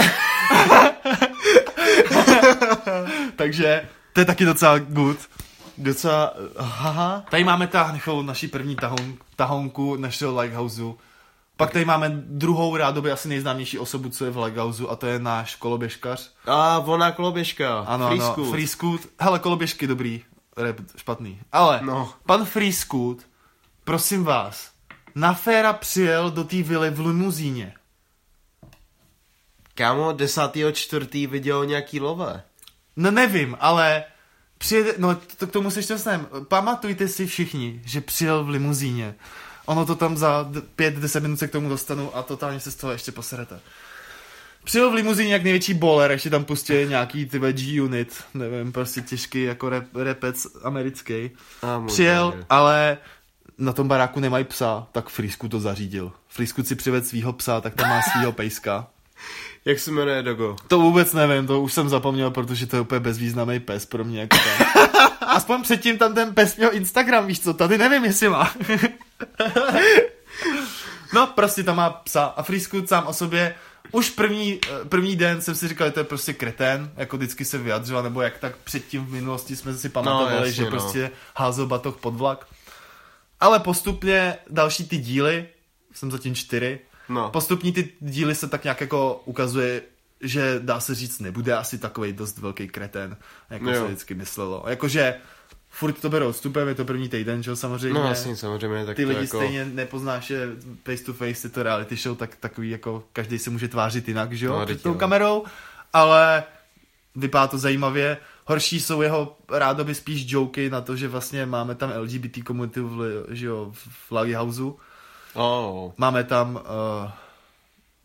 Takže 3.36 3.88
to 4.12 4.20
je 4.20 4.24
taky 4.24 4.44
docela 4.44 4.78
good. 4.78 5.18
Docela, 5.78 6.34
haha. 6.58 7.24
Tady 7.30 7.44
máme 7.44 7.66
táhnechou 7.66 8.22
naší 8.22 8.48
první 8.48 8.76
tahoun, 8.76 9.18
tahounku 9.36 9.96
našeho 9.96 10.40
Lighthouseu. 10.40 10.98
Pak 11.58 11.70
tady 11.70 11.84
máme 11.84 12.08
druhou 12.26 12.76
rádoby 12.76 13.12
asi 13.12 13.28
nejznámější 13.28 13.78
osobu, 13.78 14.08
co 14.08 14.24
je 14.24 14.30
v 14.30 14.38
Lighthouseu 14.38 14.88
a 14.88 14.96
to 14.96 15.06
je 15.06 15.18
náš 15.18 15.54
koloběžkař. 15.54 16.30
A 16.46 16.78
ona 16.78 17.12
koloběžka. 17.12 17.78
Ano, 17.80 18.06
Free 18.08 18.20
ano, 18.20 18.32
school. 18.32 18.50
Free 18.50 18.68
Scoot. 18.68 19.00
Hele, 19.20 19.38
koloběžky 19.38 19.86
dobrý, 19.86 20.22
rap 20.56 20.76
špatný. 20.96 21.40
Ale 21.52 21.80
No. 21.82 22.12
pan 22.26 22.44
Free 22.44 22.72
Scoot, 22.72 23.18
prosím 23.84 24.24
vás, 24.24 24.70
na 25.14 25.34
féra 25.34 25.72
přijel 25.72 26.30
do 26.30 26.44
té 26.44 26.62
vily 26.62 26.90
v 26.90 27.00
limuzíně. 27.00 27.74
Kámo, 29.74 30.12
desátýho 30.12 30.72
čtvrtý 30.72 31.26
viděl 31.26 31.66
nějaký 31.66 32.00
lové. 32.00 32.42
No 32.96 33.10
nevím, 33.10 33.56
ale 33.60 34.04
přijede, 34.58 34.94
no 34.98 35.14
to 35.36 35.46
k 35.46 35.52
tomu 35.52 35.70
se 35.70 35.80
dostaneme. 35.94 36.24
Pamatujte 36.48 37.08
si 37.08 37.26
všichni, 37.26 37.82
že 37.84 38.00
přijel 38.00 38.44
v 38.44 38.48
limuzíně. 38.48 39.14
Ono 39.68 39.86
to 39.86 39.94
tam 39.94 40.16
za 40.16 40.46
d- 40.50 40.60
pět, 40.60 40.94
deset 40.94 41.20
minut 41.22 41.36
se 41.38 41.48
k 41.48 41.52
tomu 41.52 41.68
dostanu 41.68 42.16
a 42.16 42.22
totálně 42.22 42.60
se 42.60 42.70
z 42.70 42.74
toho 42.76 42.92
ještě 42.92 43.12
poserete. 43.12 43.60
Přijel 44.64 44.90
v 44.90 44.94
limuzíně 44.94 45.32
jak 45.32 45.42
největší 45.42 45.74
boler, 45.74 46.10
ještě 46.10 46.30
tam 46.30 46.44
pustili 46.44 46.88
nějaký 46.88 47.26
ty 47.26 47.38
G-unit, 47.52 48.24
nevím, 48.34 48.72
prostě 48.72 49.00
těžký 49.00 49.42
jako 49.42 49.68
rep, 49.68 49.84
repec 49.96 50.46
americký. 50.64 51.30
A 51.62 51.80
Přijel, 51.86 52.30
bože. 52.30 52.44
ale 52.50 52.98
na 53.58 53.72
tom 53.72 53.88
baráku 53.88 54.20
nemají 54.20 54.44
psa, 54.44 54.86
tak 54.92 55.08
Frisku 55.08 55.48
to 55.48 55.60
zařídil. 55.60 56.12
Frisku 56.28 56.62
si 56.62 56.74
přived 56.74 57.06
svýho 57.06 57.32
psa, 57.32 57.60
tak 57.60 57.74
tam 57.74 57.88
má 57.88 58.00
svýho 58.02 58.32
pejska. 58.32 58.86
Jak 59.64 59.78
se 59.78 59.90
jmenuje 59.90 60.22
Dogo? 60.22 60.56
To 60.68 60.78
vůbec 60.80 61.12
nevím, 61.12 61.46
to 61.46 61.60
už 61.60 61.72
jsem 61.72 61.88
zapomněl, 61.88 62.30
protože 62.30 62.66
to 62.66 62.76
je 62.76 62.80
úplně 62.82 63.00
bezvýznamný 63.00 63.60
pes 63.60 63.86
pro 63.86 64.04
mě. 64.04 64.20
Jako 64.20 64.36
tam. 64.36 64.88
Aspoň 65.28 65.62
předtím 65.62 65.98
tam 65.98 66.14
ten 66.14 66.34
pes 66.34 66.56
měl 66.56 66.70
Instagram, 66.72 67.26
víš 67.26 67.40
co, 67.40 67.54
tady 67.54 67.78
nevím, 67.78 68.04
jestli 68.04 68.28
má. 68.28 68.52
no, 71.14 71.26
prostě 71.26 71.62
tam 71.62 71.76
má 71.76 71.90
psa 71.90 72.24
a 72.24 72.42
Frisku 72.42 72.86
sám 72.86 73.06
o 73.06 73.12
sobě 73.12 73.54
už 73.92 74.10
první, 74.10 74.60
eh, 74.64 74.84
první 74.88 75.16
den 75.16 75.42
jsem 75.42 75.54
si 75.54 75.68
říkal, 75.68 75.88
že 75.88 75.92
to 75.92 76.00
je 76.00 76.04
prostě 76.04 76.32
kretén, 76.32 76.90
jako 76.96 77.16
vždycky 77.16 77.44
se 77.44 77.58
vyjadřoval, 77.58 78.02
nebo 78.02 78.22
jak 78.22 78.38
tak 78.38 78.56
předtím 78.56 79.06
v 79.06 79.12
minulosti 79.12 79.56
jsme 79.56 79.74
si 79.74 79.88
pamatovali, 79.88 80.34
jasně, 80.34 80.52
že 80.52 80.64
no. 80.64 80.70
prostě 80.70 81.10
házel 81.36 81.66
batoh 81.66 81.96
pod 81.96 82.14
vlak. 82.14 82.46
Ale 83.40 83.58
postupně 83.58 84.36
další 84.50 84.88
ty 84.88 84.96
díly, 84.96 85.46
jsem 85.92 86.10
zatím 86.10 86.34
čtyři, 86.34 86.80
No. 87.08 87.30
Postupní 87.30 87.72
ty 87.72 87.92
díly 88.00 88.34
se 88.34 88.48
tak 88.48 88.64
nějak 88.64 88.80
jako 88.80 89.22
ukazuje, 89.24 89.82
že 90.20 90.60
dá 90.62 90.80
se 90.80 90.94
říct, 90.94 91.20
nebude 91.20 91.56
asi 91.56 91.78
takový 91.78 92.12
dost 92.12 92.38
velký 92.38 92.68
kretén, 92.68 93.16
jako 93.50 93.70
Jo. 93.70 93.80
se 93.80 93.86
vždycky 93.86 94.14
myslelo. 94.14 94.64
Jakože 94.68 95.14
furt 95.78 96.00
to 96.00 96.10
berou 96.10 96.28
odstupem, 96.28 96.68
je 96.68 96.74
to 96.74 96.84
první 96.84 97.08
týden, 97.08 97.42
že 97.42 97.50
jo, 97.50 97.56
samozřejmě. 97.56 98.00
No 98.00 98.08
jasně, 98.08 98.36
samozřejmě, 98.36 98.86
tak 98.86 98.96
ty 98.96 99.04
lidi 99.04 99.20
jako... 99.20 99.36
stejně 99.36 99.64
nepoznáš, 99.64 100.26
že 100.26 100.48
face 100.84 101.04
to 101.04 101.12
face 101.12 101.46
je 101.46 101.50
to 101.50 101.62
reality 101.62 101.96
show, 101.96 102.16
tak 102.16 102.36
takový 102.36 102.70
jako 102.70 103.04
každý 103.12 103.38
se 103.38 103.50
může 103.50 103.68
tvářit 103.68 104.08
jinak, 104.08 104.32
že 104.32 104.46
jo, 104.46 104.58
No, 104.58 104.66
před 104.66 104.82
tou 104.82 104.88
jo. 104.88 104.94
kamerou, 104.94 105.44
ale 105.92 106.44
vypadá 107.16 107.46
to 107.46 107.58
zajímavě. 107.58 108.18
Horší 108.44 108.80
jsou 108.80 109.02
jeho 109.02 109.36
rádoby 109.50 109.94
spíš 109.94 110.32
joky 110.32 110.70
na 110.70 110.80
to, 110.80 110.96
že 110.96 111.08
vlastně 111.08 111.46
máme 111.46 111.74
tam 111.74 111.92
LGBT 111.96 112.42
komunitu 112.44 112.88
v, 112.88 113.26
že 113.30 113.46
jo, 113.46 113.72
v 113.72 114.12
Lighthouseu. 114.12 114.78
Oh. 115.34 115.92
Máme 115.96 116.24
tam 116.24 116.54
uh, 116.54 117.10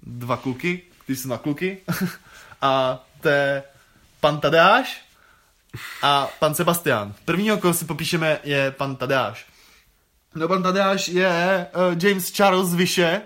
dva 0.04 0.38
kluky, 0.38 0.82
ty 1.08 1.16
jsou 1.16 1.30
na 1.30 1.38
kluky. 1.38 1.78
a 2.62 3.04
to 3.22 3.30
je 3.30 3.64
pan 4.20 4.40
Tadeáš 4.40 5.06
a 6.02 6.30
pan 6.40 6.56
Sebastian. 6.56 7.14
Prvního, 7.26 7.58
koho 7.58 7.74
si 7.74 7.86
popíšeme, 7.86 8.40
je 8.44 8.72
pan 8.72 8.96
Tadeáš. 8.96 9.46
No 10.36 10.48
pan 10.48 10.64
Tadeáš 10.64 11.08
je 11.08 11.68
uh, 11.76 12.04
James 12.04 12.32
Charles 12.32 12.74
Vyše. 12.74 13.22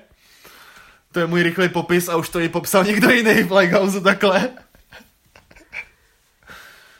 To 1.12 1.20
je 1.20 1.28
můj 1.28 1.44
rychlý 1.44 1.70
popis 1.70 2.10
a 2.10 2.16
už 2.16 2.30
to 2.30 2.40
i 2.40 2.50
popsal 2.50 2.84
někdo 2.84 3.10
jiný 3.10 3.44
v 3.44 3.52
Lighthouse 3.52 4.02
takhle. 4.02 4.50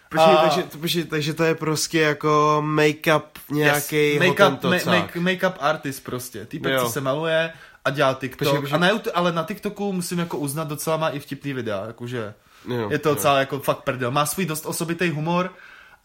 Počkej, 0.10 0.34
A- 0.34 0.42
takže, 0.44 0.64
to, 0.64 0.78
počkej, 0.78 1.04
takže 1.04 1.34
to 1.34 1.44
je 1.44 1.56
prostě 1.56 2.00
jako 2.00 2.58
make-up 2.66 3.22
nějaký 3.52 4.14
Yes. 4.14 4.22
make-up, 4.22 4.60
ma- 4.62 4.70
make, 4.70 4.86
make, 4.86 5.20
make-up 5.20 5.54
artist 5.60 6.04
prostě. 6.04 6.46
Týpek, 6.46 6.80
co 6.80 6.90
se 6.90 7.02
maluje 7.02 7.54
a 7.86 7.90
dělá 7.90 8.14
TikTok. 8.14 8.40
Počkej, 8.40 8.60
počkej. 8.62 8.76
A 8.76 8.80
na 8.80 8.90
ale 9.14 9.32
na 9.32 9.44
TikToku 9.44 9.94
musím 9.94 10.20
jako 10.20 10.38
uznat, 10.38 10.68
docela 10.68 10.98
má 10.98 11.10
i 11.10 11.20
vtipný 11.20 11.54
videa, 11.54 11.86
jakože 11.88 12.34
jo, 12.68 12.90
je 12.90 13.00
to 13.00 13.10
jo. 13.10 13.16
docela 13.16 13.40
jako 13.40 13.60
fakt 13.60 13.84
prdel. 13.84 14.12
Má 14.12 14.26
svůj 14.26 14.46
dost 14.46 14.66
osobitý 14.66 15.10
humor 15.10 15.54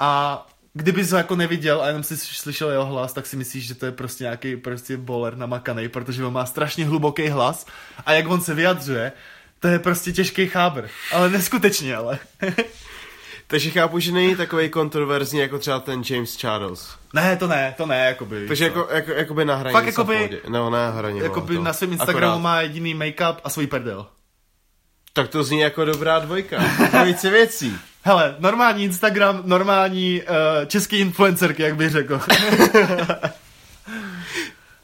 a 0.00 0.42
kdybys 0.74 1.10
ho 1.10 1.18
jako 1.18 1.36
neviděl 1.36 1.82
a 1.82 1.86
jenom 1.86 2.02
si 2.02 2.16
slyšel 2.16 2.70
jeho 2.70 2.86
hlas, 2.86 3.12
tak 3.12 3.26
si 3.26 3.36
myslíš, 3.36 3.66
že 3.66 3.74
to 3.74 3.86
je 3.86 3.92
prostě 3.92 4.24
nějaký 4.24 4.56
prostě 4.56 4.96
bowler 4.96 5.36
namakaný, 5.36 5.88
protože 5.88 6.24
on 6.24 6.32
má 6.32 6.46
strašně 6.46 6.86
hluboký 6.86 7.28
hlas 7.28 7.66
a 8.06 8.12
jak 8.12 8.28
on 8.28 8.40
se 8.40 8.54
vyjadřuje, 8.54 9.12
to 9.60 9.68
je 9.68 9.78
prostě 9.78 10.12
těžký 10.12 10.48
chábr. 10.48 10.88
Ale 11.12 11.30
neskutečně, 11.30 11.96
ale. 11.96 12.18
Takže 13.46 13.70
chápu, 13.70 13.98
že 13.98 14.12
není 14.12 14.36
takový 14.36 14.68
kontroverzní 14.68 15.38
jako 15.40 15.58
třeba 15.58 15.80
ten 15.80 16.02
James 16.10 16.36
Charles. 16.36 16.96
ne, 17.14 17.36
to 17.36 17.46
ne, 17.48 17.74
to 17.76 17.86
ne, 17.86 18.06
jakoby. 18.06 18.48
Takže 18.48 18.70
to. 18.70 18.78
jako, 18.78 18.94
jako, 18.94 19.10
jakoby 19.10 19.44
na 19.44 19.56
hraní. 19.56 19.72
Fakt 19.72 19.86
jakoby-. 19.86 20.40
No, 20.48 20.70
na 20.70 20.90
hraní. 20.90 21.18
Jakoby 21.18 21.56
to. 21.56 21.62
na 21.62 21.72
svém 21.72 21.92
Instagramu 21.92 22.32
Akorát. 22.32 22.42
má 22.42 22.60
jediný 22.60 22.94
make-up 22.94 23.36
a 23.44 23.50
svůj 23.50 23.66
prdel. 23.66 24.06
Tak 25.12 25.28
to 25.28 25.44
zní 25.44 25.60
jako 25.60 25.84
dobrá 25.84 26.18
dvojka. 26.18 26.58
Dvojice 26.90 27.30
věcí. 27.30 27.76
Hele, 28.02 28.36
normální 28.38 28.84
Instagram, 28.84 29.42
normální 29.44 30.22
uh, 30.22 30.28
český 30.66 30.98
influencerky, 30.98 31.62
jak 31.62 31.76
bych 31.76 31.90
řekl. 31.90 32.20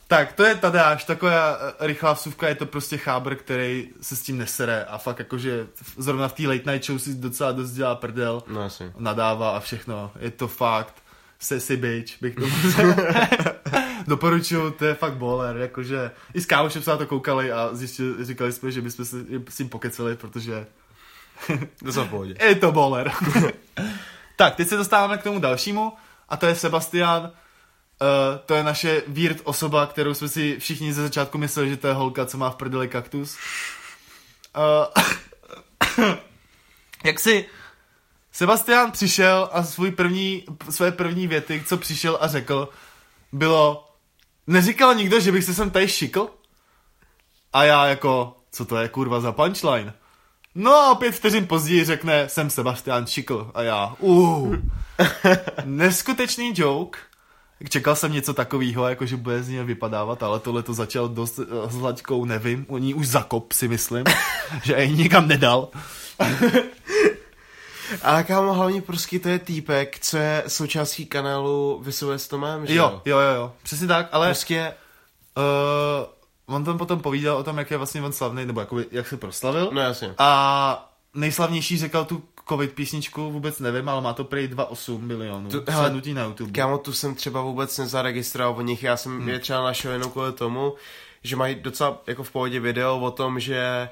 tak, 0.08 0.32
to 0.32 0.44
je 0.44 0.54
Tadeáš, 0.54 1.04
taková 1.04 1.58
eh, 1.80 1.86
rychlá 1.86 2.12
vsuvka, 2.12 2.48
je 2.48 2.54
to 2.54 2.66
prostě 2.66 2.96
chábr, 2.98 3.34
který 3.34 3.88
se 4.00 4.16
s 4.16 4.22
tím 4.22 4.38
nesere 4.38 4.84
a 4.84 4.98
fakt 4.98 5.18
jakože 5.18 5.66
zrovna 5.96 6.28
v 6.28 6.32
té 6.32 6.42
late 6.48 6.72
night 6.72 6.84
show 6.86 6.98
si 6.98 7.14
docela 7.14 7.52
dost 7.52 7.70
dělá 7.70 7.94
prdel, 7.94 8.42
No 8.46 8.62
asi. 8.62 8.92
nadává 8.98 9.50
a 9.56 9.60
všechno, 9.60 10.10
je 10.20 10.30
to 10.30 10.48
fakt 10.48 10.94
sexy 11.38 11.76
bitch, 11.76 12.20
bych 12.20 12.34
to 12.34 12.42
Doporučuju, 14.06 14.70
to 14.70 14.84
je 14.84 14.94
fakt 14.94 15.14
bowler, 15.14 15.56
jakože 15.56 16.10
i 16.34 16.40
s 16.40 16.46
kámošem 16.46 16.82
se 16.82 16.90
na 16.90 16.96
to 16.96 17.06
koukali 17.06 17.52
a 17.52 17.68
zjistili, 17.72 18.24
říkali 18.24 18.52
jsme, 18.52 18.70
že 18.70 18.80
bychom 18.80 19.04
si 19.04 19.16
s 19.48 19.58
ním 19.58 19.68
pokeceli, 19.68 20.16
protože 20.16 20.66
To 21.84 21.92
za 21.92 22.04
v 22.04 22.08
pohodě. 22.08 22.34
je 22.40 22.54
to 22.54 22.72
bowler. 22.72 23.12
tak, 24.36 24.56
teď 24.56 24.68
se 24.68 24.76
dostáváme 24.76 25.18
k 25.18 25.22
tomu 25.22 25.40
dalšímu 25.40 25.92
a 26.28 26.36
to 26.36 26.46
je 26.46 26.54
Sebastian. 26.54 27.22
Uh, 27.22 28.38
to 28.46 28.54
je 28.54 28.62
naše 28.62 29.02
weird 29.06 29.40
osoba, 29.44 29.86
kterou 29.86 30.14
jsme 30.14 30.28
si 30.28 30.56
všichni 30.58 30.92
ze 30.92 31.02
začátku 31.02 31.38
mysleli, 31.38 31.68
že 31.68 31.76
to 31.76 31.88
je 31.88 31.94
holka, 31.94 32.26
co 32.26 32.38
má 32.38 32.50
v 32.50 32.56
prdeli 32.56 32.88
kaktus. 32.88 33.38
Uh, 34.56 36.14
jak 37.04 37.20
si 37.20 37.46
Sebastian 38.38 38.90
přišel 38.90 39.48
a 39.52 39.62
svůj 39.62 39.90
první, 39.90 40.44
své 40.70 40.92
první 40.92 41.26
věty, 41.26 41.64
co 41.66 41.76
přišel 41.76 42.18
a 42.20 42.28
řekl, 42.28 42.68
bylo 43.32 43.88
neříkal 44.46 44.94
nikdo, 44.94 45.20
že 45.20 45.32
bych 45.32 45.44
se 45.44 45.54
sem 45.54 45.70
tady 45.70 45.88
šikl? 45.88 46.28
A 47.52 47.64
já 47.64 47.86
jako, 47.86 48.36
co 48.52 48.64
to 48.64 48.76
je 48.76 48.88
kurva 48.88 49.20
za 49.20 49.32
punchline? 49.32 49.94
No 50.54 50.74
a 50.74 50.94
pět 50.94 51.12
vteřin 51.12 51.46
později 51.46 51.84
řekne, 51.84 52.28
jsem 52.28 52.50
Sebastian 52.50 53.06
Šikl. 53.06 53.50
A 53.54 53.62
já, 53.62 53.94
uh, 53.98 54.56
neskutečný 55.64 56.52
joke. 56.56 56.98
Čekal 57.68 57.96
jsem 57.96 58.12
něco 58.12 58.34
takového, 58.34 58.88
jako 58.88 59.06
že 59.06 59.16
bude 59.16 59.42
z 59.42 59.48
něj 59.48 59.64
vypadávat, 59.64 60.22
ale 60.22 60.40
tohle 60.40 60.62
to 60.62 60.74
začal 60.74 61.08
dost 61.08 61.38
eh, 61.38 61.70
s 61.70 61.74
hlaďkou, 61.74 62.24
nevím, 62.24 62.66
o 62.68 62.78
ní 62.78 62.94
už 62.94 63.08
zakop 63.08 63.52
si 63.52 63.68
myslím, 63.68 64.04
že 64.62 64.72
jej 64.72 64.92
nikam 64.92 65.28
nedal. 65.28 65.68
A 68.02 68.22
kámo, 68.22 68.54
hlavně 68.54 68.82
prostě 68.82 69.18
to 69.18 69.28
je 69.28 69.38
týpek, 69.38 69.98
co 69.98 70.16
je 70.16 70.42
součástí 70.46 71.06
kanálu 71.06 71.80
Vysové 71.84 72.18
s 72.18 72.28
Tomem, 72.28 72.66
že 72.66 72.74
Jo, 72.74 73.02
jo, 73.04 73.18
jo, 73.18 73.34
jo, 73.34 73.52
přesně 73.62 73.86
tak, 73.86 74.08
ale 74.12 74.28
Prostě, 74.28 74.74
uh, 75.36 76.54
on 76.54 76.64
tam 76.64 76.78
potom 76.78 77.00
povídal 77.00 77.36
o 77.36 77.44
tom, 77.44 77.58
jak 77.58 77.70
je 77.70 77.76
vlastně 77.76 78.02
on 78.02 78.12
slavný, 78.12 78.46
nebo 78.46 78.60
jakoby, 78.60 78.86
jak 78.90 79.08
se 79.08 79.16
proslavil. 79.16 79.70
no 79.72 79.80
jasně. 79.80 80.14
A 80.18 80.92
nejslavnější 81.14 81.78
řekl 81.78 82.04
tu 82.04 82.22
covid 82.48 82.72
písničku, 82.72 83.30
vůbec 83.30 83.58
nevím, 83.60 83.88
ale 83.88 84.00
má 84.00 84.12
to 84.12 84.24
prý 84.24 84.48
2,8 84.48 85.00
milionů 85.00 85.50
Tu- 85.50 85.62
hele, 85.68 85.82
slednutí 85.82 86.14
na 86.14 86.24
YouTube. 86.24 86.52
Kámo, 86.52 86.78
tu 86.78 86.92
jsem 86.92 87.14
třeba 87.14 87.40
vůbec 87.42 87.78
nezaregistroval 87.78 88.54
od 88.58 88.62
nich, 88.62 88.82
já 88.82 88.96
jsem 88.96 89.18
hmm. 89.18 89.28
je 89.28 89.38
třeba 89.38 89.62
našel 89.62 89.92
jenom 89.92 90.10
kvůli 90.10 90.32
tomu, 90.32 90.74
že 91.22 91.36
mají 91.36 91.54
docela 91.54 92.02
jako 92.06 92.22
v 92.22 92.30
pohodě 92.30 92.60
video 92.60 93.00
o 93.00 93.10
tom, 93.10 93.40
že 93.40 93.88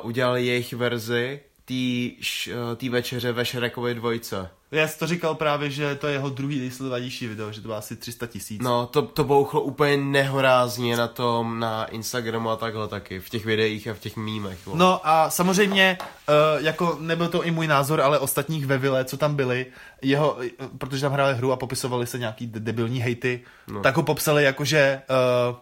uh, 0.00 0.06
udělali 0.06 0.46
jejich 0.46 0.72
verzi 0.72 1.40
té 1.70 2.76
tý 2.76 2.88
večeře 2.88 3.32
ve 3.32 3.44
Šrekově 3.44 3.94
dvojce. 3.94 4.50
Já 4.70 4.88
jsi 4.88 4.98
to 4.98 5.06
říkal 5.06 5.34
právě, 5.34 5.70
že 5.70 5.94
to 5.94 6.06
je 6.06 6.12
jeho 6.12 6.30
druhý 6.30 6.58
nejsledovanější 6.58 7.26
video, 7.26 7.52
že 7.52 7.60
to 7.60 7.66
bylo 7.68 7.78
asi 7.78 7.96
300 7.96 8.26
tisíc. 8.26 8.62
No, 8.62 8.86
to, 8.86 9.02
to 9.02 9.24
bouchlo 9.24 9.60
úplně 9.60 9.96
nehorázně 9.96 10.96
na 10.96 11.08
tom, 11.08 11.60
na 11.60 11.84
Instagramu 11.84 12.50
a 12.50 12.56
takhle 12.56 12.88
taky, 12.88 13.20
v 13.20 13.28
těch 13.28 13.44
videích 13.44 13.88
a 13.88 13.94
v 13.94 13.98
těch 13.98 14.16
mýmech. 14.16 14.66
vole. 14.66 14.78
No 14.78 15.08
a 15.08 15.30
samozřejmě, 15.30 15.98
uh, 16.00 16.64
jako 16.64 16.96
nebyl 17.00 17.28
to 17.28 17.44
i 17.44 17.50
můj 17.50 17.66
názor, 17.66 18.00
ale 18.00 18.18
ostatních 18.18 18.66
ve 18.66 18.78
vile, 18.78 19.04
co 19.04 19.16
tam 19.16 19.34
byli, 19.34 19.66
jeho, 20.02 20.36
eh, 20.42 20.50
protože 20.78 21.00
tam 21.00 21.12
hráli 21.12 21.34
hru 21.34 21.52
a 21.52 21.56
popisovali 21.56 22.06
se 22.06 22.18
nějaký 22.18 22.46
de- 22.46 22.60
debilní 22.60 23.00
hejty, 23.00 23.42
no. 23.68 23.80
tak 23.80 23.96
ho 23.96 24.02
popsali 24.02 24.44
jako, 24.44 24.64
že 24.64 25.02
uh, 25.50 25.56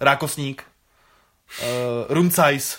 rákosník, 0.00 0.64
uh, 1.62 1.66
rumcajs, 2.08 2.78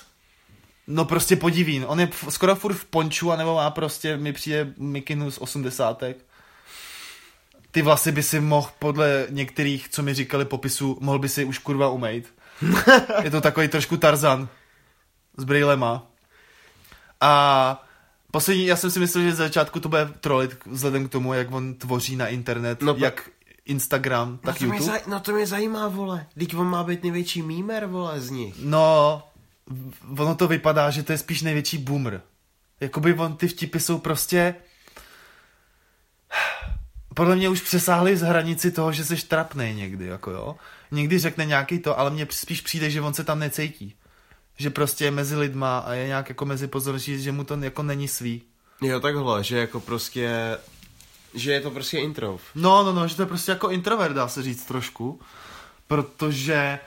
no 0.88 1.06
prostě 1.06 1.36
podivín, 1.36 1.86
on 1.88 2.00
je 2.00 2.10
skoro 2.30 2.56
furt 2.56 2.74
v 2.74 2.86
ponču, 2.86 3.32
anebo 3.32 3.56
má 3.56 3.70
prostě, 3.70 4.18
mi 4.18 4.34
přijde 4.34 4.74
mikinu 4.78 5.32
z 5.32 5.38
osmdesátek. 5.38 6.18
Ty 7.72 7.82
vlasy 7.82 8.12
by 8.12 8.24
si 8.24 8.40
mohl 8.40 8.70
podle 8.80 9.28
některých, 9.30 9.90
co 9.90 10.04
mi 10.04 10.14
říkali 10.14 10.46
popisu, 10.46 10.98
mohl 11.02 11.20
by 11.20 11.30
si 11.30 11.46
už 11.46 11.58
kurva 11.58 11.90
umejt. 11.90 12.34
je 13.24 13.32
to 13.32 13.42
takový 13.42 13.68
trošku 13.68 13.98
Tarzan 13.98 14.48
s 15.38 15.44
brýlema. 15.44 16.08
A 17.22 17.84
poslední, 18.32 18.66
já 18.66 18.76
jsem 18.76 18.92
si 18.92 19.00
myslel, 19.00 19.24
že 19.24 19.32
z 19.32 19.38
začátku 19.38 19.80
to 19.80 19.90
bude 19.90 20.06
trolit 20.20 20.58
vzhledem 20.66 21.08
k 21.08 21.12
tomu, 21.12 21.34
jak 21.34 21.52
on 21.52 21.74
tvoří 21.74 22.16
na 22.16 22.28
internet, 22.28 22.82
No 22.82 22.94
no, 22.94 23.00
jak 23.00 23.30
Instagram, 23.66 24.32
no, 24.32 24.38
tak 24.38 24.58
to 24.60 24.66
mě 24.66 24.78
YouTube. 24.78 24.92
zaj- 24.98 25.02
no 25.08 25.20
to 25.20 25.32
mě 25.32 25.48
zajímá, 25.48 25.88
vole. 25.88 26.26
Teď 26.40 26.56
on 26.56 26.68
má 26.70 26.84
být 26.84 27.04
největší 27.04 27.42
mýmer, 27.42 27.86
vole, 27.86 28.22
z 28.22 28.30
nich. 28.30 28.56
No, 28.60 29.24
ono 30.18 30.36
to 30.36 30.48
vypadá, 30.48 30.90
že 30.90 31.04
to 31.04 31.12
je 31.12 31.18
spíš 31.18 31.42
největší 31.42 31.78
boomer. 31.78 32.22
Jakoby 32.80 33.14
on, 33.14 33.38
ty 33.38 33.48
vtipy 33.48 33.80
jsou 33.80 33.98
prostě... 33.98 34.56
Podle 37.16 37.36
mě 37.36 37.50
už 37.50 37.62
přesáhly 37.62 38.18
z 38.18 38.22
hranici 38.22 38.72
toho, 38.72 38.92
že 38.92 39.06
jsi 39.06 39.28
trapnej 39.28 39.76
někdy, 39.76 40.06
jako 40.06 40.32
jo. 40.32 40.56
Někdy 40.92 41.20
řekne 41.20 41.46
nějaký 41.46 41.80
to, 41.80 42.00
ale 42.00 42.12
mně 42.12 42.28
spíš 42.30 42.62
přijde, 42.62 42.90
že 42.90 43.02
on 43.02 43.14
se 43.14 43.24
tam 43.24 43.40
necítí. 43.40 43.96
Že 44.58 44.70
prostě 44.70 45.06
je 45.06 45.12
mezi 45.12 45.36
lidma 45.36 45.80
a 45.80 45.94
je 45.94 46.08
nějak 46.08 46.30
jako 46.30 46.46
mezi 46.46 46.68
pozorností, 46.68 47.22
že 47.22 47.32
mu 47.32 47.44
to 47.44 47.56
jako 47.56 47.84
není 47.84 48.08
svý. 48.08 48.42
Jo, 48.82 49.00
takhle, 49.00 49.44
že 49.44 49.58
jako 49.58 49.80
prostě, 49.80 50.58
že 51.34 51.52
je 51.52 51.62
to 51.62 51.72
prostě 51.72 52.00
introv. 52.00 52.42
No, 52.56 52.84
no, 52.84 52.94
no, 52.94 53.08
že 53.08 53.16
to 53.16 53.22
je 53.22 53.26
prostě 53.26 53.52
jako 53.52 53.70
introvert, 53.70 54.16
dá 54.16 54.28
se 54.28 54.44
říct 54.44 54.66
trošku, 54.66 55.22
protože, 55.88 56.80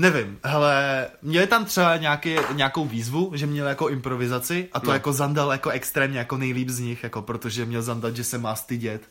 nevím, 0.00 0.38
hele, 0.44 1.06
měli 1.22 1.46
tam 1.46 1.64
třeba 1.64 1.96
nějaký, 1.96 2.36
nějakou 2.52 2.84
výzvu, 2.84 3.30
že 3.34 3.46
měl 3.46 3.66
jako 3.66 3.88
improvizaci 3.88 4.68
a 4.72 4.80
to 4.80 4.86
No. 4.86 4.92
jako 4.92 5.12
Zandal 5.12 5.52
jako 5.52 5.70
extrémně 5.70 6.18
jako 6.18 6.36
nejlíp 6.36 6.68
z 6.68 6.78
nich, 6.78 7.02
jako 7.02 7.22
protože 7.22 7.64
měl 7.64 7.82
Zandat, 7.82 8.16
že 8.16 8.24
se 8.24 8.38
má 8.38 8.54
stydět, 8.54 9.02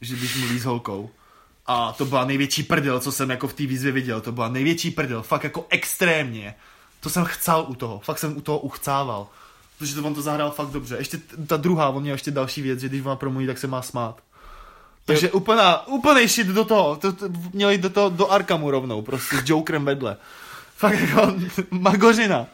že 0.00 0.16
když 0.16 0.36
mluví 0.36 0.58
s 0.58 0.64
holkou. 0.64 1.10
A 1.66 1.92
to 1.92 2.04
byla 2.04 2.24
největší 2.24 2.62
prdel, 2.62 3.00
co 3.00 3.12
jsem 3.12 3.30
jako 3.30 3.48
v 3.48 3.54
té 3.54 3.66
výzvě 3.66 3.92
viděl, 3.92 4.20
to 4.20 4.32
byla 4.32 4.48
největší 4.48 4.90
prdel, 4.90 5.22
fakt 5.22 5.44
jako 5.44 5.66
extrémně. 5.68 6.54
To 7.00 7.10
jsem 7.10 7.24
chcel 7.24 7.64
u 7.68 7.74
toho, 7.74 7.98
fakt 7.98 8.18
jsem 8.18 8.36
u 8.36 8.40
toho 8.40 8.58
uchcával. 8.58 9.26
Protože 9.78 9.94
to 9.94 10.02
on 10.02 10.14
to 10.14 10.22
zahrál 10.22 10.50
fakt 10.50 10.70
dobře. 10.70 10.96
Ještě 10.98 11.18
ta 11.46 11.56
druhá, 11.56 11.88
on 11.88 12.02
měl 12.02 12.14
ještě 12.14 12.30
další 12.30 12.62
věc, 12.62 12.80
že 12.80 12.88
když 12.88 13.02
má 13.02 13.16
promluví, 13.16 13.46
tak 13.46 13.58
se 13.58 13.66
má 13.66 13.82
smát. 13.82 14.20
Takže 15.06 15.30
úplná, 15.32 15.86
úplný 15.86 16.28
shit 16.28 16.46
do 16.46 16.64
toho. 16.64 16.96
To, 16.96 17.12
to, 17.12 17.28
měli 17.52 17.78
do 17.78 17.90
toho, 17.90 18.08
do 18.08 18.30
Arkamu 18.30 18.70
rovnou, 18.70 19.02
prostě 19.02 19.36
s 19.36 19.42
Jokerem 19.48 19.84
vedle. 19.84 20.16
Fakt 20.76 21.00
jako 21.00 21.34
magořina. 21.70 22.46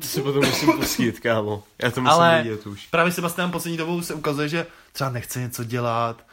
To 0.00 0.06
si 0.06 0.22
potom 0.22 0.44
musím 0.46 0.72
pustit, 0.72 1.20
kámo. 1.20 1.62
Já 1.82 1.90
to 1.90 2.00
musím 2.00 2.12
Ale 2.12 2.42
vidět 2.42 2.66
už. 2.66 2.86
právě 2.86 3.12
Sebastian 3.12 3.50
poslední 3.50 3.76
dobou 3.76 4.02
se 4.02 4.14
ukazuje, 4.14 4.48
že 4.48 4.66
třeba 4.92 5.10
nechce 5.10 5.40
něco 5.40 5.64
dělat 5.64 6.24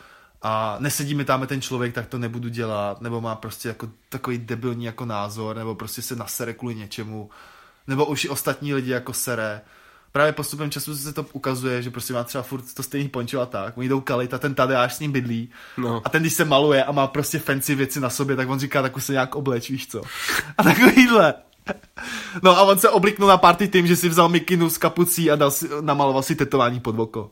a 0.41 0.75
nesedí 0.79 1.15
mi 1.15 1.25
tam 1.25 1.47
ten 1.47 1.61
člověk, 1.61 1.93
tak 1.93 2.07
to 2.07 2.17
nebudu 2.17 2.49
dělat, 2.49 3.01
nebo 3.01 3.21
má 3.21 3.35
prostě 3.35 3.67
jako 3.67 3.89
takový 4.09 4.37
debilní 4.37 4.85
jako 4.85 5.05
názor, 5.05 5.55
nebo 5.55 5.75
prostě 5.75 6.01
se 6.01 6.15
nasere 6.15 6.53
kvůli 6.53 6.75
něčemu, 6.75 7.29
nebo 7.87 8.05
už 8.05 8.25
i 8.25 8.29
ostatní 8.29 8.73
lidi 8.73 8.91
jako 8.91 9.13
sere. 9.13 9.61
Právě 10.11 10.33
postupem 10.33 10.71
času 10.71 10.97
se 10.97 11.13
to 11.13 11.25
ukazuje, 11.33 11.81
že 11.81 11.91
prostě 11.91 12.13
má 12.13 12.23
třeba 12.23 12.41
furt 12.41 12.73
to 12.73 12.83
stejný 12.83 13.09
pončo 13.09 13.41
a 13.41 13.45
tak. 13.45 13.77
Oni 13.77 13.89
jdou 13.89 14.01
kalit 14.01 14.33
a 14.33 14.37
ten 14.37 14.55
Tadeáš 14.55 14.93
s 14.93 14.99
ním 14.99 15.11
bydlí. 15.11 15.49
No. 15.77 16.01
A 16.05 16.09
ten, 16.09 16.21
když 16.21 16.33
se 16.33 16.45
maluje 16.45 16.83
a 16.83 16.91
má 16.91 17.07
prostě 17.07 17.39
fancy 17.39 17.75
věci 17.75 17.99
na 17.99 18.09
sobě, 18.09 18.35
tak 18.35 18.49
on 18.49 18.59
říká, 18.59 18.81
tak 18.81 18.97
už 18.97 19.03
se 19.03 19.11
nějak 19.11 19.35
obleč, 19.35 19.69
víš 19.69 19.87
co. 19.87 20.01
A 20.57 20.63
takovýhle. 20.63 21.33
No 22.43 22.57
a 22.57 22.61
on 22.61 22.79
se 22.79 22.89
obliknul 22.89 23.29
na 23.29 23.37
party 23.37 23.67
tím, 23.67 23.87
že 23.87 23.95
si 23.95 24.09
vzal 24.09 24.29
mikinu 24.29 24.69
z 24.69 24.77
kapucí 24.77 25.31
a 25.31 25.35
dal 25.35 25.51
si, 25.51 25.69
namaloval 25.81 26.23
si 26.23 26.35
tetování 26.35 26.79
pod 26.79 26.99
oko. 26.99 27.31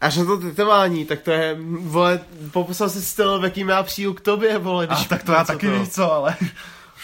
Až 0.00 0.16
na 0.16 0.24
to 0.24 0.36
tetování, 0.36 1.04
tak 1.04 1.20
to 1.20 1.30
je, 1.30 1.56
vole, 1.80 2.20
popsal 2.50 2.88
si 2.88 3.02
styl, 3.02 3.40
v 3.40 3.44
jaký 3.44 3.64
má 3.64 3.82
přijdu 3.82 4.14
k 4.14 4.20
tobě, 4.20 4.58
vole, 4.58 4.86
A 4.86 5.04
tak 5.04 5.22
to 5.22 5.32
já 5.32 5.44
taky 5.44 5.70
víš 5.70 5.88
co, 5.88 6.12
ale... 6.12 6.36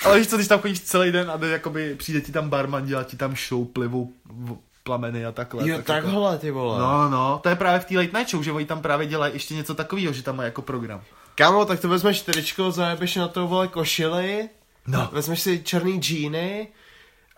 Ale 0.04 0.18
víš 0.18 0.28
co, 0.28 0.36
když 0.36 0.48
tam 0.48 0.60
chodíš 0.60 0.80
celý 0.80 1.12
den 1.12 1.30
a 1.30 1.36
jde, 1.36 1.48
jakoby 1.48 1.94
přijde 1.94 2.20
ti 2.20 2.32
tam 2.32 2.48
barman, 2.50 2.86
dělá 2.86 3.04
ti 3.04 3.16
tam 3.16 3.34
show, 3.48 3.66
plivou 3.66 4.12
v- 4.26 4.56
plameny 4.84 5.26
a 5.26 5.32
takhle. 5.32 5.68
Jo, 5.68 5.76
tak 5.76 5.88
jako- 5.96 6.06
takhle, 6.06 6.38
ty 6.38 6.50
vole. 6.50 6.78
No, 6.80 7.08
no, 7.10 7.40
to 7.42 7.48
je 7.48 7.56
právě 7.56 7.80
v 7.80 7.84
té 7.84 7.94
late 7.96 8.18
night 8.18 8.30
show, 8.30 8.42
že 8.42 8.52
oni 8.52 8.66
tam 8.66 8.82
právě 8.82 9.06
dělají 9.06 9.32
ještě 9.34 9.54
něco 9.54 9.74
takového, 9.74 10.12
že 10.12 10.22
tam 10.22 10.36
má 10.36 10.44
jako 10.44 10.62
program. 10.62 11.02
Kámo, 11.34 11.64
tak 11.64 11.80
to 11.80 11.88
vezmeš 11.88 12.20
tričko, 12.22 12.70
zajebeš 12.70 13.16
na 13.16 13.28
to, 13.28 13.46
vole, 13.46 13.68
košily, 13.68 14.48
No. 14.86 15.08
vezmeš 15.12 15.40
si 15.40 15.62
černý 15.62 16.00
džíny, 16.00 16.68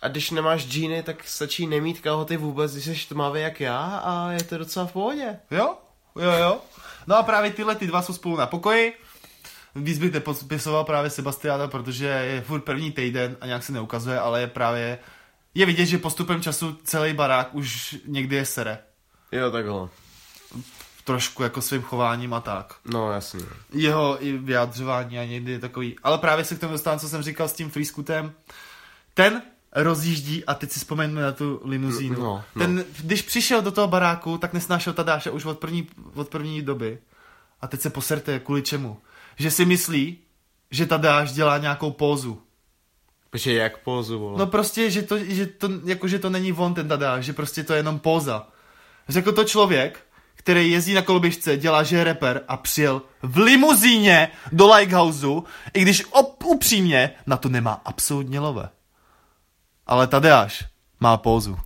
a 0.02 0.08
když 0.08 0.30
nemáš 0.30 0.66
džíny, 0.68 1.02
tak 1.02 1.24
stačí 1.28 1.66
nemít 1.66 2.00
kalhoty 2.00 2.36
vůbec, 2.36 2.72
když 2.74 3.02
jsi 3.02 3.08
tmavý 3.08 3.40
jak 3.40 3.60
já 3.60 3.78
a 4.04 4.30
je 4.30 4.42
to 4.42 4.58
docela 4.58 4.86
v 4.86 4.92
pohodě. 4.92 5.36
Jo, 5.50 5.74
jo, 6.20 6.30
jo. 6.32 6.58
No 7.06 7.16
a 7.16 7.22
právě 7.22 7.50
tyhle 7.50 7.74
ty 7.74 7.86
dva 7.86 8.02
jsou 8.02 8.12
spolu 8.12 8.36
na 8.36 8.46
pokoji. 8.46 8.92
Víc 9.76 9.98
bych 9.98 10.12
nepodpisoval 10.12 10.84
právě 10.84 11.10
Sebastiana, 11.10 11.68
protože 11.68 12.06
je 12.06 12.40
furt 12.40 12.60
první 12.60 12.92
týden 12.92 13.36
a 13.40 13.46
nějak 13.46 13.62
se 13.62 13.72
neukazuje, 13.72 14.20
ale 14.20 14.40
je 14.40 14.46
právě... 14.46 14.98
Je 15.54 15.66
vidět, 15.66 15.86
že 15.86 15.98
postupem 15.98 16.42
času 16.42 16.78
celý 16.84 17.12
barák 17.12 17.54
už 17.54 17.96
někdy 18.06 18.36
je 18.36 18.46
sere. 18.46 18.78
Jo, 19.32 19.50
takhle. 19.50 19.88
Trošku 21.04 21.42
jako 21.42 21.62
svým 21.62 21.82
chováním 21.82 22.34
a 22.34 22.40
tak. 22.40 22.74
No, 22.84 23.12
jasně. 23.12 23.40
Jeho 23.72 24.26
i 24.26 24.38
vyjádřování 24.38 25.18
a 25.18 25.24
někdy 25.24 25.52
je 25.52 25.58
takový. 25.58 25.96
Ale 26.02 26.18
právě 26.18 26.44
se 26.44 26.54
k 26.54 26.60
tomu 26.60 26.72
dostávám, 26.72 26.98
co 26.98 27.08
jsem 27.08 27.22
říkal 27.22 27.48
s 27.48 27.52
tím 27.52 27.70
freescootem. 27.70 28.32
Ten 29.14 29.42
rozjíždí 29.72 30.44
a 30.44 30.54
teď 30.54 30.70
si 30.70 30.78
vzpomeňme 30.78 31.22
na 31.22 31.32
tu 31.32 31.60
limuzínu. 31.64 32.22
No, 32.22 32.44
no. 32.54 32.62
Ten, 32.62 32.84
když 33.00 33.22
přišel 33.22 33.62
do 33.62 33.72
toho 33.72 33.88
baráku, 33.88 34.38
tak 34.38 34.52
nesnášel 34.52 34.92
Tadáše 34.92 35.30
už 35.30 35.44
od 35.44 35.58
první, 35.58 35.88
od 36.14 36.28
první 36.28 36.62
doby. 36.62 36.98
A 37.60 37.66
teď 37.66 37.80
se 37.80 37.90
poserte, 37.90 38.38
kvůli 38.38 38.62
čemu? 38.62 39.00
Že 39.36 39.50
si 39.50 39.64
myslí, 39.64 40.18
že 40.70 40.86
Tadáš 40.86 41.32
dělá 41.32 41.58
nějakou 41.58 41.90
pózu. 41.90 42.42
Protože 43.30 43.54
jak 43.54 43.78
pózu, 43.78 44.18
vole. 44.18 44.38
No 44.38 44.46
prostě, 44.46 44.90
že 44.90 45.02
to, 45.02 45.18
že 45.18 45.46
to, 45.46 45.68
jako, 45.84 46.08
že 46.08 46.18
to 46.18 46.30
není 46.30 46.52
on 46.52 46.74
ten 46.74 46.88
Tadáš, 46.88 47.24
že 47.24 47.32
prostě 47.32 47.64
to 47.64 47.72
je 47.72 47.78
jenom 47.78 47.98
póza. 47.98 48.48
Řekl 49.08 49.32
to 49.32 49.44
člověk, 49.44 50.06
který 50.34 50.70
jezdí 50.70 50.94
na 50.94 51.02
koloběžce, 51.02 51.56
dělá, 51.56 51.82
že 51.82 51.96
je 51.96 52.04
rapper 52.04 52.42
a 52.48 52.56
přijel 52.56 53.02
v 53.22 53.38
limuzíně 53.38 54.28
do 54.52 54.74
Lighthouseu, 54.74 55.44
i 55.74 55.82
když 55.82 56.04
op, 56.10 56.44
upřímně 56.44 57.10
na 57.26 57.36
to 57.36 57.48
nemá 57.48 57.80
absolutně 57.84 58.40
love. 58.40 58.68
Ale 59.86 60.06
Tadeáš 60.06 60.64
má 61.00 61.16
pózu. 61.16 61.58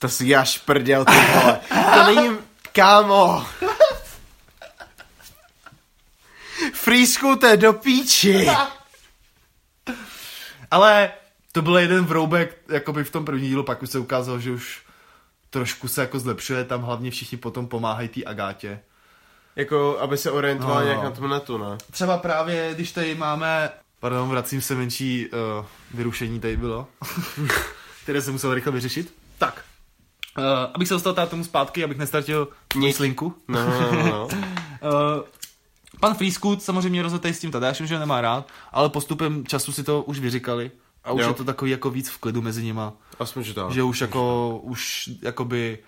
To 0.00 0.08
si 0.08 0.28
já 0.28 0.44
šprděl, 0.44 1.04
ty 1.04 1.12
vole. 1.12 1.60
To 1.94 2.14
není, 2.14 2.36
kámo. 2.72 3.46
Scooter 7.06 7.58
do 7.58 7.72
píči. 7.72 8.46
Ale 10.70 11.10
to 11.52 11.62
byl 11.62 11.78
jeden 11.78 12.04
vroubek, 12.04 12.58
jakoby 12.68 13.04
v 13.04 13.10
tom 13.10 13.24
prvním 13.24 13.48
dílu, 13.50 13.62
pak 13.62 13.82
už 13.82 13.90
se 13.90 13.98
ukázalo, 13.98 14.40
že 14.40 14.50
už 14.50 14.82
trošku 15.50 15.88
se 15.88 16.00
jako 16.00 16.18
zlepšuje, 16.18 16.64
tam 16.64 16.82
hlavně 16.82 17.10
všichni 17.10 17.38
potom 17.38 17.66
pomáhají 17.68 18.08
té 18.08 18.24
Agátě. 18.24 18.80
Jako, 19.56 19.98
aby 20.00 20.16
se 20.18 20.30
orientoval 20.30 20.80
No. 20.80 20.84
nějak 20.86 21.02
na 21.02 21.10
tom 21.10 21.30
netu, 21.30 21.58
ne? 21.58 21.78
Třeba 21.90 22.18
právě, 22.18 22.70
když 22.74 22.92
tady 22.92 23.14
máme, 23.14 23.70
pardon, 24.00 24.28
vracím 24.28 24.60
se 24.60 24.74
menší 24.74 25.26
uh, 25.28 25.66
vyrušení 25.94 26.40
tady 26.40 26.56
bylo, 26.56 26.86
které 28.02 28.22
jsem 28.22 28.32
musel 28.32 28.54
rychle 28.54 28.72
vyřešit. 28.72 29.14
Tak, 29.38 29.64
uh, 30.38 30.44
abych 30.74 30.88
se 30.88 30.94
dostal 30.94 31.12
tady 31.14 31.30
tomu 31.30 31.44
zpátky, 31.44 31.84
abych 31.84 31.98
nestratil 31.98 32.48
Nic. 32.74 32.96
slinku. 32.96 33.34
No, 33.48 33.66
no, 33.66 33.92
no, 33.92 34.02
no. 34.02 34.28
Uh, 34.82 35.24
pan 36.02 36.14
Freescoot 36.14 36.62
samozřejmě 36.62 37.02
rozhodl 37.02 37.28
s 37.28 37.38
tím 37.38 37.50
Tadášem, 37.50 37.86
že 37.86 37.94
ho 37.94 38.00
nemá 38.00 38.20
rád, 38.20 38.48
ale 38.72 38.88
postupem 38.88 39.46
času 39.46 39.72
si 39.72 39.82
to 39.82 40.02
už 40.02 40.18
vyříkali. 40.18 40.70
A 41.04 41.12
už 41.12 41.22
Jo. 41.22 41.28
je 41.28 41.34
to 41.34 41.44
takový 41.44 41.70
jako 41.70 41.90
víc 41.90 42.08
v 42.08 42.18
klidu 42.18 42.42
mezi 42.42 42.62
nima. 42.62 42.92
Aspoň, 43.18 43.42
že 43.42 43.54
to. 43.54 43.68
že 43.72 43.82
už 43.82 44.00
jako, 44.00 44.60
už 44.62 45.10
jakoby, 45.22 45.78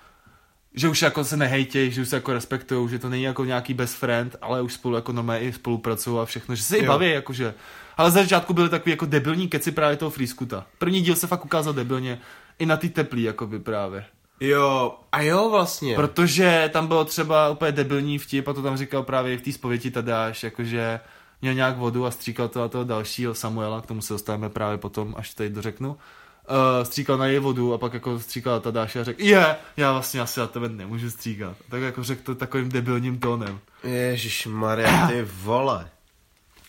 že 0.74 0.88
už 0.88 1.02
jako 1.02 1.24
se 1.24 1.36
nehejtějí, 1.36 1.90
že 1.90 2.02
už 2.02 2.08
se 2.08 2.16
jako 2.16 2.32
respektují, 2.32 2.88
že 2.88 2.98
to 2.98 3.08
není 3.08 3.22
jako 3.22 3.44
nějaký 3.44 3.74
best 3.74 3.96
friend, 3.96 4.36
ale 4.42 4.62
už 4.62 4.72
spolu 4.72 4.94
jako 4.94 5.12
normálně 5.12 5.40
i 5.46 5.52
spolupracují 5.52 6.18
a 6.18 6.24
všechno, 6.24 6.54
že 6.54 6.62
se 6.62 6.76
i 6.76 6.86
baví, 6.86 7.10
jakože. 7.10 7.54
Ale 7.96 8.10
za 8.10 8.22
začátku 8.22 8.54
byly 8.54 8.68
takový 8.68 8.90
jako 8.90 9.06
debilní 9.06 9.48
keci 9.48 9.72
právě 9.72 9.96
toho 9.96 10.10
Freescoota. 10.10 10.66
První 10.78 11.00
díl 11.00 11.16
se 11.16 11.26
fakt 11.26 11.44
ukázal 11.44 11.72
debilně, 11.72 12.20
i 12.58 12.66
na 12.66 12.76
ty 12.76 12.88
teplý, 12.88 13.22
jakoby 13.22 13.58
právě. 13.58 14.04
Jo, 14.40 14.98
a 15.12 15.22
jo 15.22 15.50
vlastně. 15.50 15.94
Protože 15.94 16.70
tam 16.72 16.86
bylo 16.86 17.04
třeba 17.04 17.50
úplně 17.50 17.72
debilní 17.72 18.18
vtip 18.18 18.48
a 18.48 18.52
to 18.52 18.62
tam 18.62 18.76
říkal 18.76 19.02
právě 19.02 19.38
v 19.38 19.42
té 19.42 19.52
zpovědi 19.52 19.90
Tadáš, 19.90 20.42
jakože 20.42 21.00
měl 21.42 21.54
nějak 21.54 21.76
vodu 21.76 22.06
a 22.06 22.10
stříkal 22.10 22.48
to 22.48 22.62
a 22.62 22.68
toho 22.68 22.84
dalšího 22.84 23.34
Samuela, 23.34 23.80
k 23.80 23.86
tomu 23.86 24.02
se 24.02 24.14
dostaneme 24.14 24.48
právě 24.48 24.78
potom, 24.78 25.14
až 25.18 25.34
tady 25.34 25.50
dořeknu. 25.50 25.88
Uh, 25.88 26.84
stříkal 26.84 27.18
na 27.18 27.26
její 27.26 27.38
vodu 27.38 27.74
a 27.74 27.78
pak 27.78 27.94
jako 27.94 28.20
stříkal 28.20 28.60
Tadáš 28.60 28.96
a 28.96 29.04
řekl, 29.04 29.22
je, 29.22 29.56
já 29.76 29.92
vlastně 29.92 30.20
asi 30.20 30.40
na 30.40 30.46
tebe 30.46 30.68
nemůžu 30.68 31.10
stříkat. 31.10 31.56
Tak 31.70 31.82
jako 31.82 32.02
řekl 32.04 32.22
to 32.22 32.34
takovým 32.34 32.68
debilním 32.68 33.18
tónem. 33.18 33.60
Ježíš 33.84 34.46
Maria, 34.46 35.06
ty 35.06 35.22
vole. 35.22 35.88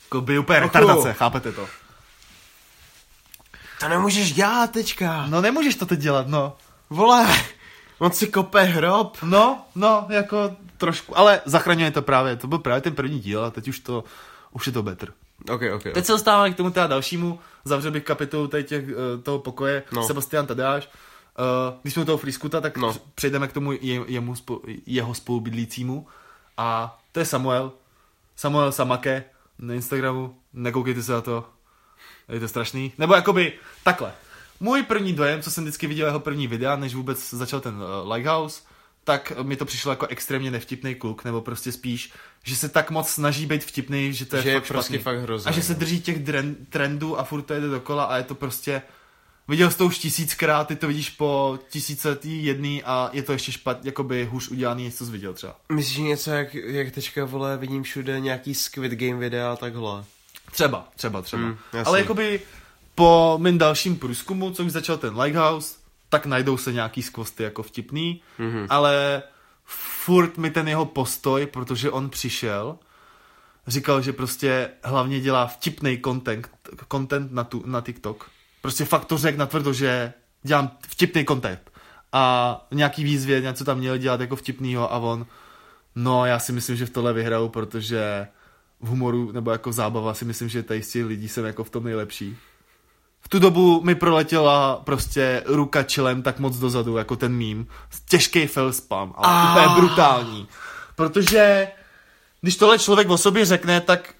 Jako 0.03 0.22
by 0.22 0.39
úplně 0.39 0.59
retardace, 0.59 1.13
chápete 1.13 1.51
to? 1.51 1.68
To 3.80 3.89
nemůžeš 3.89 4.34
dělat 4.34 4.72
teďka. 4.72 5.26
No 5.30 5.41
nemůžeš 5.41 5.76
to 5.76 5.86
teď 5.86 5.99
dělat, 5.99 6.28
no. 6.28 6.57
Vole, 6.89 7.27
on 7.99 8.11
si 8.11 8.27
kope 8.27 8.63
hrob. 8.63 9.17
No, 9.23 9.65
no, 9.75 10.07
jako 10.09 10.55
trošku, 10.77 11.17
ale 11.17 11.41
zachraňuje 11.45 11.91
to 11.91 12.01
právě, 12.01 12.36
to 12.36 12.47
byl 12.47 12.59
právě 12.59 12.81
ten 12.81 12.95
první 12.95 13.19
díl 13.19 13.45
a 13.45 13.51
teď 13.51 13.67
už 13.67 13.79
to, 13.79 14.03
už 14.51 14.67
je 14.67 14.73
to 14.73 14.83
better. 14.83 15.13
Ok, 15.51 15.61
ok. 15.75 15.83
Teď 15.93 16.05
se 16.05 16.11
dostáváme 16.11 16.51
k 16.51 16.57
tomu 16.57 16.69
teda 16.71 16.88
dalšímu, 16.88 17.39
zavřel 17.65 17.91
bych 17.91 18.03
kapitolu 18.03 18.47
tady 18.47 18.63
těch, 18.63 18.83
eh, 18.89 19.21
toho 19.23 19.39
pokoje, 19.39 19.83
no. 19.91 20.03
Sebastian 20.07 20.47
Tadeáš. 20.47 20.89
Uh, 21.39 21.79
když 21.81 21.93
jsme 21.93 22.01
u 22.03 22.05
toho 22.05 22.17
Freescoota, 22.17 22.61
tak 22.61 22.77
No. 22.77 22.88
no. 22.88 22.95
přejdeme 23.15 23.47
k 23.47 23.53
tomu 23.53 23.71
je, 23.71 23.79
jemu, 24.07 24.36
spo, 24.36 24.61
jeho 24.86 25.13
spolubydlícímu 25.13 26.07
a 26.57 26.99
to 27.11 27.19
je 27.19 27.25
Samuel. 27.25 27.71
Samuel 28.36 28.71
Samake 28.71 29.23
na 29.59 29.73
Instagramu, 29.73 30.36
nekoukejte 30.53 31.03
se 31.03 31.11
na 31.11 31.21
to, 31.21 31.45
je 32.29 32.39
to 32.39 32.47
strašný. 32.47 32.93
Nebo 32.97 33.15
jakoby 33.15 33.53
takhle. 33.83 34.13
Můj 34.60 34.84
první 34.84 35.14
dojem, 35.14 35.41
co 35.41 35.51
jsem 35.51 35.64
vždycky 35.64 35.88
viděl 35.88 36.08
jeho 36.08 36.20
první 36.20 36.47
videa, 36.47 36.76
než 36.76 36.95
vůbec 36.95 37.30
začal 37.30 37.60
ten 37.60 37.76
uh, 37.76 38.12
Lighthouse, 38.14 38.62
tak 39.03 39.34
mi 39.41 39.56
to 39.56 39.66
přišlo 39.66 39.91
jako 39.91 40.08
extrémně 40.08 40.51
nevtipný 40.51 40.95
kluk, 40.95 41.24
nebo 41.26 41.41
prostě 41.41 41.72
spíš, 41.72 42.14
že 42.43 42.56
se 42.56 42.70
tak 42.70 42.91
moc 42.91 43.10
snaží 43.10 43.45
být 43.45 43.64
vtipný, 43.64 44.14
že 44.14 44.26
to 44.26 44.36
je 44.36 44.41
Že 44.41 44.49
je 44.49 44.60
fakt 44.60 44.68
prostě 44.68 44.93
špatný. 44.93 45.03
fakt 45.03 45.20
hrozný, 45.20 45.49
A 45.49 45.51
že 45.51 45.64
se 45.64 45.74
no. 45.74 45.80
drží 45.80 46.01
těch 46.01 46.24
dren, 46.24 46.56
trendů 46.70 47.20
a 47.20 47.24
furt 47.24 47.41
to 47.41 47.53
jede 47.53 47.68
dokola 47.68 48.03
a 48.03 48.18
je 48.18 48.24
to 48.24 48.36
prostě... 48.36 48.82
Viděl 49.47 49.72
jsi 49.72 49.78
to 49.78 49.86
už 49.86 49.97
tisíckrát, 49.97 50.68
ty 50.68 50.76
to 50.76 50.88
vidíš 50.88 51.10
po 51.10 51.60
tisícetý 51.70 52.45
jedný 52.45 52.84
a 52.84 53.10
je 53.14 53.24
to 53.24 53.32
ještě 53.32 53.51
špat, 53.51 53.86
jakoby 53.86 54.26
hůř 54.26 54.49
udělaný, 54.49 54.84
než 54.84 54.95
co 54.95 55.06
jsi 55.06 55.12
viděl 55.12 55.34
třeba. 55.34 55.56
Myslíš 55.72 55.97
něco, 55.97 56.32
jak, 56.32 56.53
jak 56.56 56.91
teďka, 56.91 57.26
vole, 57.26 57.58
vidím 57.58 57.84
všude 57.84 58.20
nějaký 58.20 58.53
Squid 58.53 58.91
Game 58.91 59.20
videa 59.20 59.51
a 59.51 59.56
takhle. 59.56 60.03
Třeba, 60.51 60.88
třeba, 60.95 61.22
třeba. 61.22 61.41
Mm. 61.41 61.58
Ale 61.86 61.99
jakoby 61.99 62.41
po 62.95 63.37
mým 63.41 63.57
dalším 63.57 63.97
průzkumu, 63.97 64.51
co 64.51 64.63
už 64.63 64.71
začal 64.71 64.97
ten 64.97 65.19
Lighthouse, 65.19 65.75
tak 66.09 66.25
najdou 66.25 66.57
se 66.57 66.73
nějaký 66.73 67.01
skvosty 67.01 67.43
jako 67.43 67.63
vtipný, 67.63 68.21
mm-hmm. 68.39 68.67
ale 68.69 69.23
furt 69.65 70.37
mi 70.37 70.51
ten 70.51 70.67
jeho 70.67 70.85
postoj, 70.85 71.45
protože 71.45 71.91
on 71.91 72.09
přišel, 72.09 72.77
říkal, 73.67 74.01
že 74.01 74.13
prostě 74.13 74.69
hlavně 74.83 75.19
dělá 75.19 75.47
vtipný 75.47 75.99
content, 76.05 76.49
content 76.91 77.31
na, 77.31 77.43
tu, 77.43 77.63
na 77.65 77.81
TikTok. 77.81 78.29
Prostě 78.61 78.85
fakt 78.85 79.05
to 79.05 79.17
řekl 79.17 79.37
natvrdo, 79.37 79.73
že 79.73 80.13
dělám 80.43 80.71
vtipný 80.87 81.25
content. 81.25 81.71
A 82.11 82.67
nějaký 82.71 83.03
výzvě 83.03 83.41
něco 83.41 83.65
tam 83.65 83.77
měl 83.77 83.97
dělat 83.97 84.21
jako 84.21 84.35
vtipnýho 84.35 84.93
a 84.93 84.97
on, 84.97 85.25
no 85.95 86.25
já 86.25 86.39
si 86.39 86.51
myslím, 86.51 86.75
že 86.75 86.85
v 86.85 86.89
tohle 86.89 87.13
vyhraju, 87.13 87.49
protože 87.49 88.27
v 88.81 88.87
humoru 88.87 89.31
nebo 89.31 89.51
jako 89.51 89.71
zábava 89.71 90.13
si 90.13 90.25
myslím, 90.25 90.49
že 90.49 90.63
tady 90.63 90.81
z 90.83 90.91
těch 90.91 91.05
lidí 91.05 91.27
jsem 91.27 91.45
jako 91.45 91.63
v 91.63 91.69
tom 91.69 91.83
nejlepší. 91.83 92.37
V 93.26 93.28
tu 93.28 93.39
dobu 93.39 93.82
mi 93.82 93.95
proletěla 93.95 94.76
prostě 94.76 95.43
ruka 95.45 95.84
čelem 95.84 96.21
tak 96.21 96.39
moc 96.39 96.57
dozadu, 96.57 96.97
jako 96.97 97.15
ten 97.15 97.34
mím. 97.34 97.67
Těžký 98.09 98.47
fail 98.47 98.73
spam, 98.73 99.13
ale 99.17 99.51
úplně 99.51 99.76
brutální. 99.76 100.47
Protože 100.95 101.67
když 102.41 102.55
tohle 102.55 102.80
člověk 102.80 103.09
o 103.09 103.17
sobě 103.17 103.45
řekne, 103.45 103.82
tak 103.82 104.13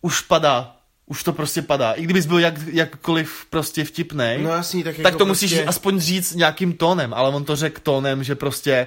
už 0.00 0.20
padá. 0.20 0.76
už 1.06 1.24
to 1.24 1.32
prostě 1.32 1.62
padá. 1.62 1.92
I 1.92 2.02
kdybys 2.02 2.26
byl 2.26 2.38
jak, 2.38 2.54
jakkoliv 2.66 3.46
prostě 3.50 3.84
vtipnej, 3.84 4.42
No 4.42 4.50
jasný, 4.50 4.84
tak, 4.84 4.96
tak 4.96 5.04
jako 5.04 5.18
to 5.18 5.26
musíš 5.26 5.50
prostě... 5.50 5.68
aspoň 5.68 6.00
říct 6.00 6.34
nějakým 6.34 6.72
tónem, 6.72 7.14
ale 7.14 7.28
on 7.34 7.44
to 7.44 7.56
řekl 7.56 7.80
tónem, 7.82 8.24
že 8.24 8.34
prostě, 8.34 8.86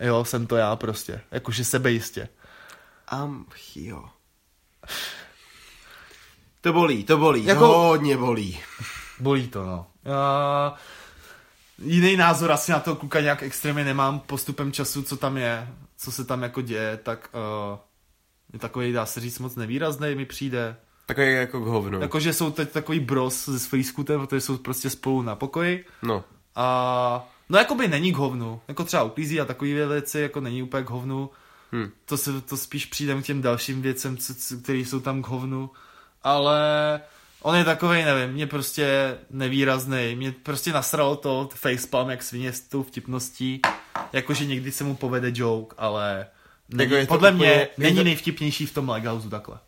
jo, 0.00 0.24
jsem 0.24 0.46
to 0.46 0.56
já 0.56 0.76
prostě, 0.76 1.20
jakože 1.30 1.64
sebejistě. 1.64 2.28
Am, 3.08 3.46
jo. 3.74 4.04
To 6.60 6.72
bolí, 6.72 7.04
to 7.04 7.16
bolí, 7.18 7.44
Jako- 7.44 7.60
to 7.60 7.78
hodně 7.78 8.16
bolí. 8.16 8.58
Bolí 9.20 9.48
to, 9.48 9.66
no. 9.66 9.86
Já... 10.04 10.74
Jiný 11.84 12.16
názor 12.16 12.52
asi 12.52 12.72
na 12.72 12.80
toho 12.80 12.96
kluka 12.96 13.20
nějak 13.20 13.42
extrémně 13.42 13.84
nemám 13.84 14.20
postupem 14.20 14.72
času, 14.72 15.02
co 15.02 15.16
tam 15.16 15.36
je, 15.36 15.68
co 15.96 16.12
se 16.12 16.24
tam 16.24 16.42
jako 16.42 16.60
děje, 16.60 16.96
tak 17.02 17.30
uh, 17.72 17.78
je 18.52 18.58
takový, 18.58 18.92
dá 18.92 19.06
se 19.06 19.20
říct, 19.20 19.38
moc 19.38 19.56
nevýrazný 19.56 20.14
mi 20.14 20.26
přijde. 20.26 20.76
Takový 21.06 21.32
jako 21.32 21.60
k 21.60 21.64
hovnu. 21.66 22.00
Jakože 22.00 22.32
jsou 22.32 22.50
teď 22.50 22.70
takový 22.70 23.00
bros 23.00 23.44
se 23.44 23.58
Free 23.68 23.84
Scootem, 23.84 24.26
protože 24.26 24.40
jsou 24.40 24.56
prostě 24.56 24.90
spolu 24.90 25.22
na 25.22 25.34
pokoji 25.36 25.84
No. 26.02 26.24
a 26.56 27.28
no 27.48 27.58
jakoby 27.58 27.88
není 27.88 28.12
k 28.12 28.16
hovnu, 28.16 28.60
jako 28.68 28.84
třeba 28.84 29.02
uklízí 29.02 29.40
a 29.40 29.44
takové 29.44 29.86
věci, 29.86 30.20
jako 30.20 30.40
není 30.40 30.62
úplně 30.62 30.84
k 30.84 30.90
hovnu, 30.90 31.30
Hm. 31.72 31.90
to, 32.04 32.16
se, 32.16 32.40
to 32.40 32.56
spíš 32.56 32.86
přijde 32.86 33.22
k 33.22 33.24
těm 33.24 33.42
dalším 33.42 33.82
věcem, 33.82 34.16
které 34.62 34.78
jsou 34.78 35.00
tam 35.00 35.22
k 35.22 35.26
hovnu, 35.28 35.70
ale 36.24 36.60
on 37.42 37.56
je 37.56 37.64
takovej, 37.64 38.04
nevím, 38.04 38.34
mě 38.34 38.46
prostě 38.46 39.16
nevýrazný, 39.30 40.14
mě 40.16 40.32
prostě 40.42 40.72
nasralo 40.72 41.16
to 41.16 41.48
facepalm 41.54 42.10
jak 42.10 42.22
svině 42.22 42.52
s 42.52 42.60
tou 42.60 42.82
vtipností, 42.82 43.60
jakože 44.12 44.46
někdy 44.46 44.72
se 44.72 44.84
mu 44.84 44.94
povede 44.94 45.32
joke, 45.34 45.74
ale 45.78 46.26
není, 46.68 46.82
Jako 46.90 46.94
je 46.94 47.06
to 47.06 47.14
podle 47.14 47.28
úplně- 47.32 47.46
mě 47.48 47.54
je 47.56 47.68
není 47.78 47.96
to- 47.96 48.04
nejvtipnější 48.04 48.66
v 48.66 48.74
tom 48.74 48.88
Legausu 48.88 49.30
takhle. 49.30 49.58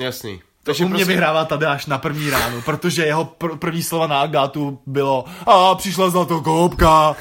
Jasný. 0.00 0.42
Takže 0.62 0.84
u 0.84 0.88
mě 0.88 0.96
prostě... 0.96 1.12
vyhrává 1.12 1.44
Tadeáš 1.44 1.86
na 1.86 1.98
první 1.98 2.30
ránu, 2.30 2.62
protože 2.62 3.06
jeho 3.06 3.24
pr- 3.24 3.58
první 3.58 3.82
slova 3.82 4.06
na 4.06 4.20
Agátu 4.20 4.80
bylo 4.86 5.24
a 5.46 5.74
přišla 5.74 6.10
za 6.10 6.24
to 6.24 6.40
koupka 6.40 6.90
a, 6.90 7.16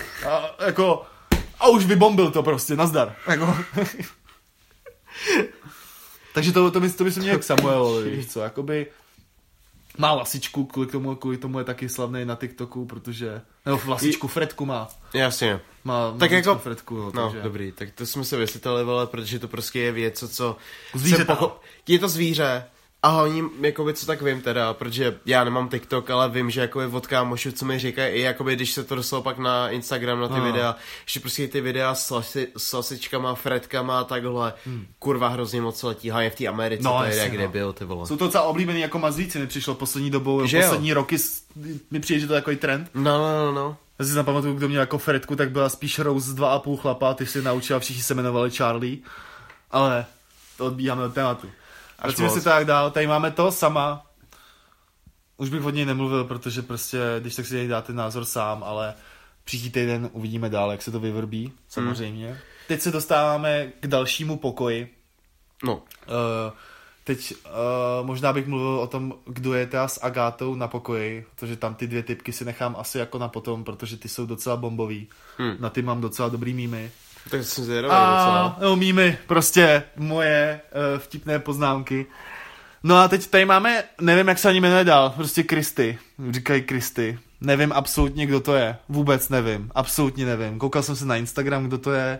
jako, 0.66 1.04
a 1.60 1.68
už 1.68 1.86
vybombil 1.86 2.32
to 2.32 2.44
prostě, 2.44 2.76
nazdar. 2.76 3.16
Jako. 3.28 3.58
Takže 6.34 6.52
to, 6.52 6.72
to, 6.72 6.80
by, 6.80 6.90
to 6.90 7.04
by 7.04 7.12
se 7.12 7.20
měl 7.20 7.40
k 7.40 7.44
Samuelovi, 7.44 8.10
víš 8.10 8.28
co, 8.28 8.40
jakoby 8.40 8.88
má 9.98 10.14
lasičku, 10.14 10.66
kvůli 10.66 10.88
tomu, 10.88 11.16
kvůli 11.16 11.38
tomu 11.38 11.60
je 11.60 11.66
taky 11.66 11.90
slavný 11.90 12.26
na 12.26 12.36
TikToku, 12.36 12.86
protože, 12.86 13.42
nebo 13.66 13.80
lasičku, 13.88 14.28
Fredku 14.28 14.66
má, 14.66 14.88
Jasně. 15.14 15.60
má, 15.84 16.12
má 16.12 16.18
Tak 16.18 16.32
jako- 16.32 16.56
Fredku, 16.56 16.98
no, 16.98 17.12
No, 17.14 17.24
takže. 17.30 17.42
dobrý, 17.44 17.72
tak 17.72 17.92
to 17.92 18.06
jsme 18.06 18.24
se 18.26 18.38
vysvětlili, 18.38 18.86
protože 19.06 19.40
to 19.40 19.48
prostě 19.48 19.80
je 19.80 19.92
věc, 19.92 20.20
co, 20.20 20.28
co 20.30 20.58
Zvíře, 20.96 21.16
se 21.18 21.26
Je 21.88 22.00
to 22.00 22.08
zvíře, 22.10 22.66
a 23.04 23.08
hlavně, 23.10 23.44
jakoby, 23.62 23.94
co 23.94 24.06
tak 24.06 24.22
vím 24.22 24.42
teda, 24.42 24.74
protože 24.74 25.18
já 25.26 25.44
nemám 25.44 25.70
TikTok, 25.70 26.10
ale 26.10 26.30
vím, 26.30 26.50
že 26.50 26.62
jakoby 26.62 26.86
od 26.86 27.08
kámošů, 27.08 27.52
co 27.52 27.66
mi 27.66 27.80
říkají, 27.80 28.14
i 28.16 28.22
jakoby, 28.22 28.56
když 28.56 28.72
se 28.74 28.84
to 28.84 28.96
dostalo 28.96 29.24
pak 29.24 29.38
na 29.38 29.70
Instagram, 29.70 30.20
na 30.20 30.28
ty 30.28 30.34
No. 30.34 30.44
videa, 30.44 30.76
že 31.06 31.20
prostě 31.20 31.48
ty 31.48 31.62
videa 31.62 31.96
s, 31.96 32.10
lasi, 32.12 32.48
s 32.58 32.74
lasičkama, 32.74 33.36
fredkama 33.36 34.00
a 34.00 34.04
takhle, 34.04 34.54
hmm. 34.66 34.86
kurva 35.00 35.28
hrozně 35.28 35.62
moc 35.62 35.84
letí, 35.84 36.10
hlavně 36.10 36.30
v 36.30 36.36
té 36.36 36.48
Americe, 36.48 36.84
No, 36.84 36.98
to 36.98 37.04
je 37.04 37.10
jasně, 37.18 37.38
jak 37.38 37.46
no. 37.46 37.52
byl, 37.52 37.74
ty 37.74 37.86
vole. 37.86 38.08
Jsou 38.08 38.18
to 38.18 38.26
docela 38.26 38.44
oblíbený 38.44 38.80
jako 38.82 39.00
mazlíci, 39.00 39.40
mi 39.40 39.48
přišlo 39.48 39.76
poslední 39.76 40.10
dobou, 40.12 40.46
Že 40.46 40.58
jo? 40.58 40.64
poslední 40.64 40.94
roky, 40.94 41.18
s- 41.20 41.44
mi 41.92 42.00
přijde, 42.00 42.20
že 42.20 42.28
to 42.28 42.34
je 42.34 42.42
takový 42.42 42.58
trend. 42.58 42.90
No, 42.94 43.04
no, 43.18 43.46
no, 43.46 43.52
no. 43.52 43.78
Já 44.00 44.06
si 44.06 44.12
zapamatuju, 44.12 44.54
kdo 44.54 44.68
měl 44.70 44.80
jako 44.82 44.98
Fredku, 44.98 45.36
tak 45.36 45.52
byla 45.52 45.70
spíš 45.70 46.00
Rose 46.00 46.30
z 46.32 46.34
dva 46.34 46.54
a 46.54 46.60
půl 46.60 46.78
chlapa, 46.78 47.14
ty 47.14 47.26
si 47.26 47.42
naučila, 47.42 47.80
všichni 47.80 48.04
se 48.04 48.14
jmenovali 48.14 48.52
Charlie, 48.52 48.98
ale 49.72 50.06
to 50.58 50.66
odbíháme 50.66 51.04
od 51.06 51.14
tématu. 51.14 51.48
Vracíme 52.04 52.30
si 52.30 52.42
tak 52.42 52.66
dál, 52.66 52.92
tady 52.92 53.08
máme 53.08 53.32
to 53.32 53.52
sama, 53.52 54.06
už 55.38 55.50
bych 55.50 55.66
od 55.66 55.70
něj 55.70 55.86
nemluvil, 55.86 56.24
protože 56.24 56.62
prostě, 56.62 57.00
když 57.20 57.36
tak 57.36 57.46
si 57.46 57.54
tady 57.54 57.68
dáte 57.68 57.94
názor 57.94 58.26
sám, 58.26 58.64
ale 58.64 58.94
příští 59.44 59.70
týden 59.70 60.10
uvidíme 60.14 60.50
dál, 60.50 60.72
jak 60.72 60.82
se 60.82 60.92
to 60.92 61.00
vyvrbí, 61.00 61.54
samozřejmě. 61.68 62.28
Hmm. 62.28 62.38
Teď 62.68 62.82
se 62.82 62.92
dostáváme 62.92 63.72
k 63.80 63.88
dalšímu 63.88 64.38
pokoji, 64.38 64.96
No, 65.64 65.84
Uh, 66.08 66.54
teď 67.04 67.34
uh, 67.46 68.08
možná 68.08 68.34
bych 68.34 68.48
mluvil 68.48 68.80
o 68.80 68.88
tom, 68.88 69.14
kdo 69.26 69.54
je 69.54 69.68
teda 69.68 69.88
s 69.88 70.04
Agátou 70.04 70.56
na 70.56 70.68
pokoji, 70.68 71.26
protože 71.36 71.56
tam 71.56 71.76
ty 71.76 71.88
dvě 71.88 72.04
typky 72.04 72.34
si 72.34 72.46
nechám 72.46 72.76
asi 72.80 72.98
jako 72.98 73.18
na 73.18 73.28
potom, 73.28 73.64
protože 73.64 73.98
ty 73.98 74.10
jsou 74.10 74.26
docela 74.26 74.58
bombový. 74.58 75.08
Hmm. 75.38 75.56
Na 75.60 75.70
ty 75.70 75.82
mám 75.82 76.02
docela 76.02 76.30
dobrý 76.30 76.54
mýmy. 76.54 76.92
Tak 77.30 77.44
jsem 77.44 77.64
zvědavý 77.64 77.94
A 77.94 78.00
docela. 78.00 78.58
no, 78.62 78.76
mýmy, 78.76 79.18
prostě 79.28 79.84
moje 79.96 80.62
uh, 80.94 81.00
vtipné 81.00 81.40
poznámky. 81.40 82.06
No 82.84 82.98
a 82.98 83.08
teď 83.08 83.28
tady 83.28 83.46
máme, 83.46 83.84
nevím, 84.02 84.28
jak 84.28 84.40
se 84.40 84.50
ani 84.50 84.62
jmenuje 84.62 84.84
dál, 84.84 85.10
prostě 85.10 85.44
Kristy. 85.44 85.98
Říkají 86.32 86.62
Kristy. 86.62 87.20
Nevím 87.42 87.72
absolutně, 87.72 88.26
kdo 88.26 88.40
to 88.40 88.56
je. 88.56 88.78
Vůbec 88.90 89.30
nevím. 89.30 89.72
Absolutně 89.76 90.26
nevím. 90.26 90.60
Koukal 90.60 90.84
jsem 90.84 90.96
se 90.96 91.06
na 91.06 91.16
Instagram, 91.16 91.68
kdo 91.68 91.78
to 91.78 91.92
je. 91.92 92.20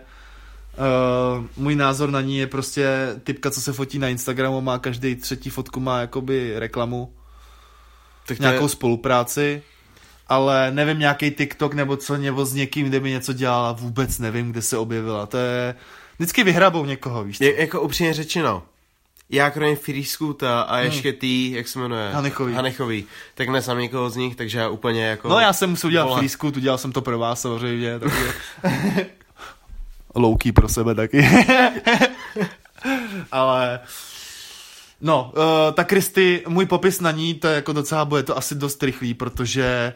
Uh, 1.38 1.44
můj 1.56 1.76
názor 1.76 2.10
na 2.10 2.20
ní 2.20 2.38
je 2.38 2.46
prostě 2.46 2.86
typka, 3.24 3.50
co 3.50 3.60
se 3.60 3.72
fotí 3.72 3.98
na 3.98 4.08
Instagramu, 4.08 4.60
má 4.60 4.78
každý 4.78 5.14
třetí 5.16 5.50
fotku, 5.50 5.80
má 5.80 6.00
jakoby 6.00 6.58
reklamu, 6.58 7.12
Tak 8.26 8.38
nějakou 8.38 8.64
je, 8.64 8.68
spolupráci, 8.68 9.62
ale 10.30 10.70
nevím, 10.70 10.98
nějaký 10.98 11.30
TikTok 11.30 11.74
nebo 11.74 11.96
co, 11.96 12.16
nebo 12.16 12.44
s 12.44 12.54
někým, 12.54 12.86
kde 12.86 13.00
by 13.00 13.10
něco 13.10 13.32
dělala, 13.32 13.72
vůbec 13.72 14.18
nevím, 14.18 14.50
kde 14.50 14.62
se 14.62 14.78
objevila. 14.78 15.26
To 15.26 15.36
je, 15.36 15.74
vždycky 16.18 16.44
vyhrabou 16.44 16.84
někoho, 16.84 17.24
víš 17.24 17.38
co? 17.38 17.44
je, 17.44 17.60
jako 17.60 17.80
upřímně 17.80 18.14
řečeno, 18.14 18.62
já 19.30 19.50
kromě 19.50 19.76
Scoota 20.04 20.60
a 20.60 20.78
ještě 20.78 21.12
tý, 21.12 21.50
jak 21.50 21.68
se 21.68 21.78
jmenuje? 21.78 22.06
Hmm. 22.06 22.14
Hanechový. 22.14 22.54
Hanechový. 22.54 23.04
Tak 23.34 23.48
neznám 23.48 23.78
někoho 23.78 24.10
z 24.10 24.16
nich, 24.16 24.36
takže 24.36 24.58
já 24.58 24.68
úplně 24.68 25.04
jako... 25.04 25.28
No 25.28 25.38
já 25.38 25.52
jsem 25.52 25.70
musel 25.70 25.88
udělat 25.88 26.04
Vole. 26.04 26.18
frýsku, 26.18 26.50
tu 26.50 26.60
dělal 26.60 26.78
jsem 26.78 26.92
to 26.92 27.02
pro 27.02 27.18
vás 27.18 27.40
samozřejmě, 27.40 27.98
takže... 27.98 28.32
Louký 30.14 30.52
pro 30.52 30.68
sebe 30.68 30.94
taky. 30.94 31.28
Ale... 33.32 33.80
No, 35.02 35.32
uh, 35.36 35.74
ta 35.74 35.84
Kristy, 35.84 36.42
můj 36.48 36.66
popis 36.66 37.00
na 37.00 37.10
ní, 37.10 37.34
to 37.34 37.48
je 37.48 37.54
jako 37.54 37.72
docela, 37.72 38.04
bude 38.04 38.22
to 38.22 38.36
asi 38.36 38.54
dost 38.54 38.82
rychlý, 38.82 39.14
protože 39.14 39.92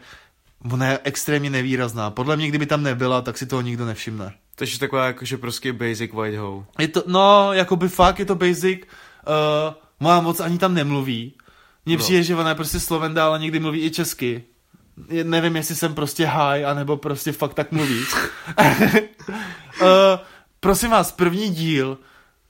ona 0.72 0.86
je 0.86 0.98
extrémně 1.04 1.50
nevýrazná. 1.50 2.10
Podle 2.10 2.36
mě, 2.36 2.48
kdyby 2.48 2.66
tam 2.66 2.82
nebyla, 2.82 3.22
tak 3.22 3.38
si 3.38 3.46
toho 3.46 3.62
nikdo 3.62 3.86
nevšimne. 3.86 4.34
Takže 4.54 4.78
taková 4.78 5.06
jakože 5.06 5.36
prostě 5.38 5.72
basic 5.72 6.12
white 6.12 6.38
hoe. 6.38 6.64
Je 6.78 6.88
to, 6.88 7.02
no, 7.06 7.52
jakoby 7.52 7.88
fakt, 7.88 8.18
je 8.18 8.24
to 8.24 8.34
basic. 8.34 8.80
Uh, 8.80 9.74
moja 10.00 10.20
moc 10.20 10.40
ani 10.40 10.58
tam 10.58 10.74
nemluví. 10.74 11.34
Mně 11.86 11.96
No. 11.96 12.02
přijde, 12.02 12.22
že 12.22 12.36
ona 12.36 12.48
je 12.48 12.54
prostě 12.54 12.80
slovenda, 12.80 13.26
ale 13.26 13.38
někdy 13.38 13.60
mluví 13.60 13.84
i 13.84 13.90
česky. 13.90 14.44
Je, 15.08 15.24
nevím, 15.24 15.56
jestli 15.56 15.74
jsem 15.74 15.94
prostě 15.94 16.26
high, 16.26 16.64
anebo 16.64 16.96
prostě 16.96 17.32
fakt 17.32 17.54
tak 17.54 17.72
mluví. 17.72 18.00
uh, 19.82 19.86
prosím 20.60 20.90
vás, 20.90 21.12
první 21.12 21.48
díl 21.50 21.98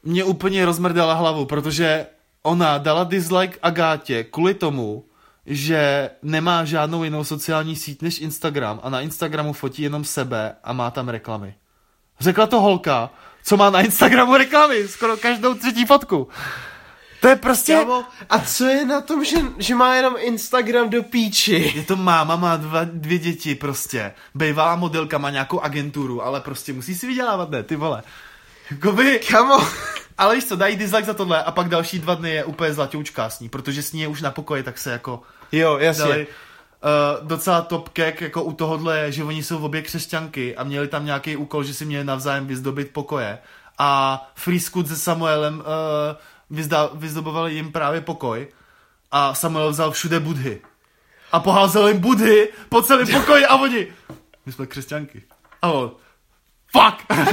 mě 0.02 0.24
úplně 0.24 0.64
rozmrdala 0.66 1.14
hlavu, 1.14 1.46
protože 1.46 2.06
ona 2.42 2.78
dala 2.78 3.04
dislike 3.04 3.58
Agátě 3.62 4.24
kvůli 4.24 4.54
tomu, 4.54 5.04
že 5.46 6.10
nemá 6.22 6.64
žádnou 6.64 7.04
jinou 7.04 7.24
sociální 7.24 7.76
síť 7.76 8.02
než 8.02 8.18
Instagram 8.18 8.80
a 8.82 8.90
na 8.90 9.00
Instagramu 9.00 9.52
fotí 9.52 9.82
jenom 9.82 10.04
sebe 10.04 10.56
a 10.64 10.72
má 10.72 10.90
tam 10.90 11.08
reklamy. 11.08 11.54
Řekla 12.20 12.46
to 12.46 12.60
holka, 12.60 13.10
co 13.44 13.56
má 13.56 13.70
na 13.70 13.80
Instagramu 13.80 14.36
reklamy, 14.36 14.88
skoro 14.88 15.16
každou 15.16 15.54
třetí 15.54 15.86
fotku. 15.86 16.28
To 17.20 17.28
je 17.28 17.36
prostě... 17.36 17.74
Kámo, 17.74 18.04
a 18.30 18.38
co 18.38 18.64
je 18.64 18.86
na 18.86 19.00
tom, 19.00 19.24
že, 19.24 19.36
že 19.58 19.74
má 19.74 19.94
jenom 19.94 20.14
Instagram 20.18 20.90
do 20.90 21.02
píči? 21.02 21.72
Je 21.74 21.82
to 21.82 21.96
máma, 21.96 22.36
má 22.36 22.56
dva, 22.56 22.84
dvě 22.84 23.18
děti 23.18 23.54
prostě. 23.54 24.14
Bejvalá 24.34 24.76
modelka, 24.76 25.18
má 25.18 25.30
nějakou 25.30 25.60
agenturu, 25.60 26.24
ale 26.24 26.40
prostě 26.40 26.72
musí 26.72 26.94
si 26.94 27.06
vydělávat, 27.06 27.50
ne, 27.50 27.62
ty 27.62 27.76
vole. 27.76 28.02
Jakoby, 28.70 29.20
Kamo, 29.30 29.66
ale 30.18 30.34
víš 30.34 30.44
co, 30.44 30.56
dají 30.56 30.76
dislike 30.76 31.06
za 31.06 31.14
tohle 31.14 31.44
a 31.44 31.50
pak 31.50 31.68
další 31.68 31.98
dva 31.98 32.14
dny 32.14 32.30
je 32.30 32.44
úplně 32.44 32.74
zlatoučká 32.74 33.30
s 33.30 33.40
ní, 33.40 33.48
protože 33.48 33.82
s 33.82 33.92
ní 33.92 34.00
je 34.00 34.08
už 34.08 34.22
na 34.22 34.30
pokoji, 34.30 34.62
tak 34.62 34.78
se 34.78 34.92
jako 34.92 35.22
jo, 35.52 35.78
jasně. 35.78 36.04
dali 36.04 36.26
uh, 36.84 37.28
docela 37.28 37.62
top 37.62 37.88
kek 37.88 38.20
jako 38.20 38.42
u 38.42 38.52
tohohle 38.52 38.98
je, 38.98 39.12
že 39.12 39.24
oni 39.24 39.42
jsou 39.42 39.58
obě 39.58 39.82
křesťanky 39.82 40.56
a 40.56 40.64
měli 40.64 40.88
tam 40.88 41.04
nějaký 41.04 41.36
úkol, 41.36 41.64
že 41.64 41.74
si 41.74 41.84
měli 41.84 42.04
navzájem 42.04 42.46
vyzdobit 42.46 42.90
pokoje. 42.90 43.38
A 43.78 44.20
Scoot 44.58 44.88
se 44.88 44.96
Samuelem 44.96 45.58
uh, 45.58 45.64
vyzda, 46.50 46.90
vyzdobovali 46.94 47.54
jim 47.54 47.72
právě 47.72 48.00
pokoj 48.00 48.48
a 49.10 49.34
Samuel 49.34 49.70
vzal 49.70 49.90
všude 49.90 50.20
budhy. 50.20 50.60
A 51.32 51.40
poházel 51.40 51.88
jim 51.88 51.98
budhy 51.98 52.48
po 52.68 52.82
celém 52.82 53.06
pokoji 53.06 53.46
a 53.46 53.56
oni 53.56 53.86
my 54.46 54.52
jsme 54.52 54.66
křesťanky. 54.66 55.22
A 55.62 55.70
on 55.70 55.92
fuck! 56.72 57.06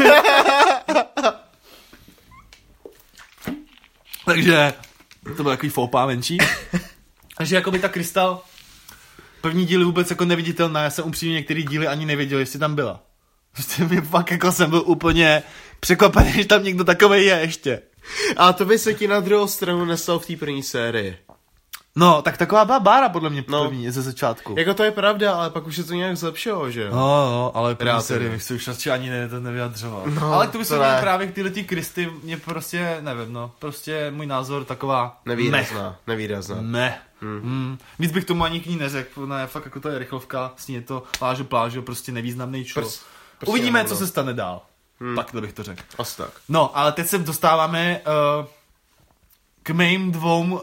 Takže 4.25 4.73
to 5.37 5.43
byl 5.43 5.51
takový 5.51 5.69
foupa 5.69 6.05
menší 6.05 6.37
takže 7.41 7.55
jako 7.55 7.71
by 7.71 7.79
ta 7.79 7.89
Krystal 7.89 8.41
První 9.41 9.65
díl 9.65 9.85
vůbec 9.85 10.09
jako 10.09 10.25
neviditelná, 10.25 10.83
já 10.83 10.89
jsem 10.89 11.05
upřímně 11.05 11.35
některý 11.35 11.63
díly 11.63 11.87
ani 11.87 12.05
nevěděl, 12.05 12.39
jestli 12.39 12.59
tam 12.59 12.75
byla. 12.75 13.03
Prostě 13.51 13.83
mě 13.83 14.01
fakt 14.01 14.31
jako 14.31 14.51
jsem 14.51 14.69
byl 14.69 14.83
úplně 14.85 15.43
překvapený, 15.79 16.33
že 16.33 16.45
tam 16.45 16.63
někdo 16.63 16.83
takový 16.83 17.25
je 17.25 17.35
ještě. 17.35 17.81
A 18.37 18.53
to 18.53 18.65
by 18.65 18.79
se 18.79 18.93
ti 18.93 19.07
na 19.07 19.19
druhou 19.19 19.47
stranu 19.47 19.85
nestalo 19.85 20.19
v 20.19 20.25
té 20.25 20.35
první 20.35 20.63
sérii. 20.63 21.17
No, 21.95 22.21
tak 22.21 22.37
taková 22.37 22.65
byla 22.65 22.79
Bára 22.79 23.09
podle 23.09 23.29
mě 23.29 23.43
No. 23.47 23.65
první 23.65 23.91
ze 23.91 24.01
začátku. 24.01 24.55
Jako 24.57 24.73
to 24.73 24.83
je 24.83 24.91
pravda, 24.91 25.33
ale 25.33 25.49
pak 25.49 25.67
už 25.67 25.75
se 25.75 25.83
to 25.83 25.93
nějak 25.93 26.17
zlepšilo, 26.17 26.71
že 26.71 26.81
jo? 26.81 26.87
No, 26.91 26.97
no, 27.31 27.51
ale 27.53 27.75
první 27.75 28.01
série 28.01 28.29
bych 28.29 28.43
si 28.43 28.53
už 28.53 28.67
radši 28.67 28.91
ani 28.91 29.09
ne, 29.09 29.29
to 29.29 29.39
nevyjadřoval. 29.39 30.03
No, 30.05 30.33
ale 30.33 30.47
k 30.47 30.51
tomu 30.51 30.63
to 30.63 30.67
se 30.67 30.79
ne. 30.79 30.97
právě 31.01 31.27
k 31.27 31.33
tyhle 31.33 31.51
ty 31.51 31.63
Kristy, 31.63 32.11
mě 32.23 32.37
prostě, 32.37 32.97
nevím, 33.01 33.33
no, 33.33 33.51
prostě 33.59 34.11
můj 34.15 34.25
názor 34.25 34.63
taková 34.65 35.21
Nevýrazná, 35.25 35.95
nevýrazná. 36.07 36.55
Meh. 36.55 36.63
Meh. 36.63 37.01
Hmm. 37.21 37.77
Víc 37.99 38.11
bych 38.11 38.25
tomu 38.25 38.43
ani 38.43 38.59
k 38.59 38.65
ní 38.65 38.75
neřekl, 38.75 39.23
ona 39.23 39.39
je 39.41 39.47
fakt 39.47 39.65
jako 39.65 39.79
to 39.79 39.89
je 39.89 39.99
rychlovka, 39.99 40.51
s 40.57 40.67
ní 40.67 40.75
je 40.75 40.81
to 40.81 41.03
plážo, 41.19 41.43
plážo, 41.43 41.81
prostě 41.81 42.11
nevýznamný 42.11 42.65
člo. 42.65 42.81
Prs- 42.81 43.01
prostě 43.37 43.51
Uvidíme, 43.51 43.79
jenom, 43.79 43.87
co 43.87 43.93
no. 43.93 43.97
se 43.99 44.07
stane 44.07 44.33
dál. 44.33 44.61
Hmm. 44.99 45.15
Takhle 45.15 45.41
bych 45.41 45.53
to 45.53 45.63
řekl. 45.63 45.81
Asi 45.97 46.17
tak. 46.17 46.29
No, 46.49 46.77
ale 46.77 46.91
teď 46.91 47.07
se 47.07 47.17
dostáváme 47.17 48.01
uh, 48.39 48.45
k 49.63 49.69
mým 49.69 50.11
dvou 50.11 50.61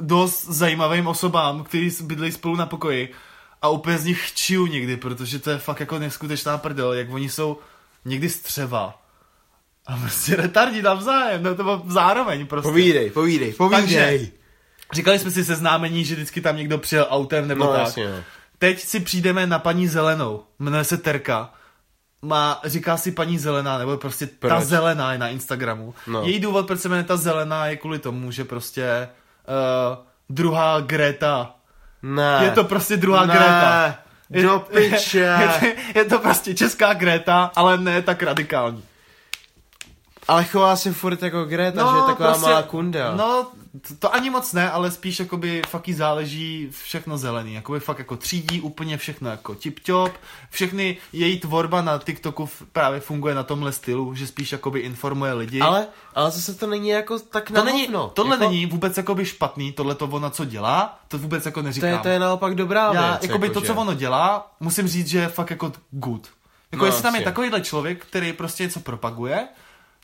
dost 0.00 0.44
zajímavým 0.44 1.06
osobám, 1.06 1.64
kteří 1.64 2.04
bydlejí 2.04 2.32
spolu 2.32 2.56
na 2.56 2.66
pokoji 2.66 3.12
a 3.62 3.68
úplně 3.68 3.98
z 3.98 4.04
nich 4.04 4.30
chčiju 4.30 4.66
někdy, 4.66 4.96
protože 4.96 5.38
to 5.38 5.50
je 5.50 5.58
fakt 5.58 5.80
jako 5.80 5.98
neskutečná 5.98 6.58
prdel, 6.58 6.92
jak 6.92 7.10
oni 7.10 7.28
jsou 7.28 7.58
někdy 8.04 8.28
střeva. 8.28 9.02
A 9.86 9.96
prostě 9.96 10.36
retardí 10.36 10.82
navzájem, 10.82 11.42
no 11.42 11.54
to 11.54 11.62
bylo 11.62 11.82
zároveň 11.86 12.46
prostě. 12.46 12.68
Povídej, 12.68 13.10
povídej, 13.10 13.52
povídej. 13.52 13.80
Takže, 13.82 14.30
říkali 14.92 15.18
jsme 15.18 15.30
si 15.30 15.44
seznámení, 15.44 16.04
že 16.04 16.14
vždycky 16.14 16.40
tam 16.40 16.56
někdo 16.56 16.78
přijel 16.78 17.06
autem 17.10 17.48
nebo 17.48 17.64
No 17.64 17.72
tak. 17.72 17.80
jasně, 17.80 18.08
no. 18.08 18.22
Teď 18.58 18.80
si 18.80 19.00
přijdeme 19.00 19.46
na 19.46 19.58
paní 19.58 19.88
Zelenou, 19.88 20.44
jmenuje 20.58 20.84
se 20.84 20.96
Terka. 20.96 21.52
Má, 22.22 22.60
říká 22.64 22.96
si 22.96 23.12
paní 23.12 23.38
Zelená, 23.38 23.78
nebo 23.78 23.96
prostě 23.96 24.26
ta 24.26 24.48
Proč? 24.48 24.64
Zelená 24.64 25.12
je 25.12 25.18
na 25.18 25.28
Instagramu. 25.28 25.94
No. 26.06 26.22
Její 26.22 26.40
důvod, 26.40 26.66
proč 26.66 26.80
se 26.80 26.88
jmenuje 26.88 27.04
ta 27.04 27.16
Zelená, 27.16 27.66
je 27.66 27.76
kvůli 27.76 27.98
tomu, 27.98 28.30
že 28.30 28.44
prostě 28.44 29.08
uh, 29.48 30.04
druhá 30.30 30.80
Greta. 30.80 31.54
Ne. 32.02 32.40
Je 32.42 32.50
to 32.50 32.64
prostě 32.64 32.96
druhá 32.96 33.26
ne. 33.26 33.34
Greta. 33.34 33.94
Do 34.30 34.58
piče. 34.58 35.18
Je, 35.62 35.68
je, 35.68 35.76
je 35.94 36.04
to 36.04 36.18
prostě 36.18 36.54
česká 36.54 36.94
Greta, 36.94 37.50
ale 37.56 37.78
ne 37.78 38.02
tak 38.02 38.22
radikální. 38.22 38.84
Ale 40.28 40.44
chová 40.44 40.76
se 40.76 40.92
furt 40.92 41.22
jako 41.22 41.44
Greta, 41.44 41.90
že 41.90 41.96
je 41.96 42.02
taková 42.02 42.36
malá 42.36 42.62
kunda. 42.62 43.14
No, 43.16 43.46
to, 43.88 43.94
to 43.98 44.14
ani 44.14 44.30
moc 44.30 44.52
ne, 44.52 44.70
ale 44.70 44.90
spíš 44.90 45.18
jakoby 45.20 45.62
fakt 45.68 45.88
záleží 45.88 46.68
všechno 46.82 47.18
zelený. 47.18 47.54
Jakoby 47.54 47.80
fakt 47.80 47.98
jako 47.98 48.16
třídí 48.16 48.60
úplně 48.60 48.98
všechno 48.98 49.30
jako 49.30 49.52
tip-top. 49.54 50.10
Všechny 50.50 50.96
její 51.12 51.38
tvorba 51.40 51.82
na 51.82 51.98
TikToku 51.98 52.44
f- 52.46 52.62
právě 52.72 53.00
funguje 53.00 53.34
na 53.34 53.42
tomhle 53.42 53.72
stylu, 53.72 54.14
že 54.14 54.26
spíš 54.26 54.52
jakoby 54.52 54.80
informuje 54.80 55.32
lidi. 55.32 55.60
Ale, 55.60 55.86
ale 56.14 56.30
zase 56.30 56.54
to 56.54 56.66
není 56.66 56.88
jako 56.88 57.18
tak 57.18 57.50
na 57.50 57.60
to 57.60 57.64
není, 57.66 57.82
hovno. 57.82 58.08
tohle 58.14 58.36
jako, 58.36 58.44
není 58.44 58.66
vůbec 58.66 58.96
jakoby 58.96 59.24
špatný, 59.24 59.72
tohle 59.72 59.94
to 59.94 60.06
ona 60.06 60.30
co 60.30 60.44
dělá, 60.44 61.00
to 61.08 61.18
vůbec 61.18 61.46
jako 61.46 61.60
To 61.60 61.64
neříkám. 61.66 61.90
je, 61.90 61.98
to 61.98 62.08
je 62.08 62.18
naopak 62.18 62.54
dobrá 62.54 62.92
Já, 62.92 63.10
věc. 63.10 63.22
jakoby 63.22 63.46
to, 63.48 63.52
jakože. 63.52 63.66
co 63.74 63.80
ono 63.80 63.94
dělá, 63.94 64.54
musím 64.60 64.88
říct, 64.88 65.06
že 65.08 65.18
je 65.18 65.28
fakt 65.28 65.50
jako 65.50 65.72
good. 65.90 66.28
Jako 66.72 66.84
No, 66.84 66.86
jestli 66.86 67.02
tam 67.02 67.14
je 67.14 67.20
takovýhle 67.20 67.60
člověk, 67.60 68.06
který 68.06 68.32
prostě 68.32 68.62
něco 68.62 68.80
propaguje, 68.80 69.48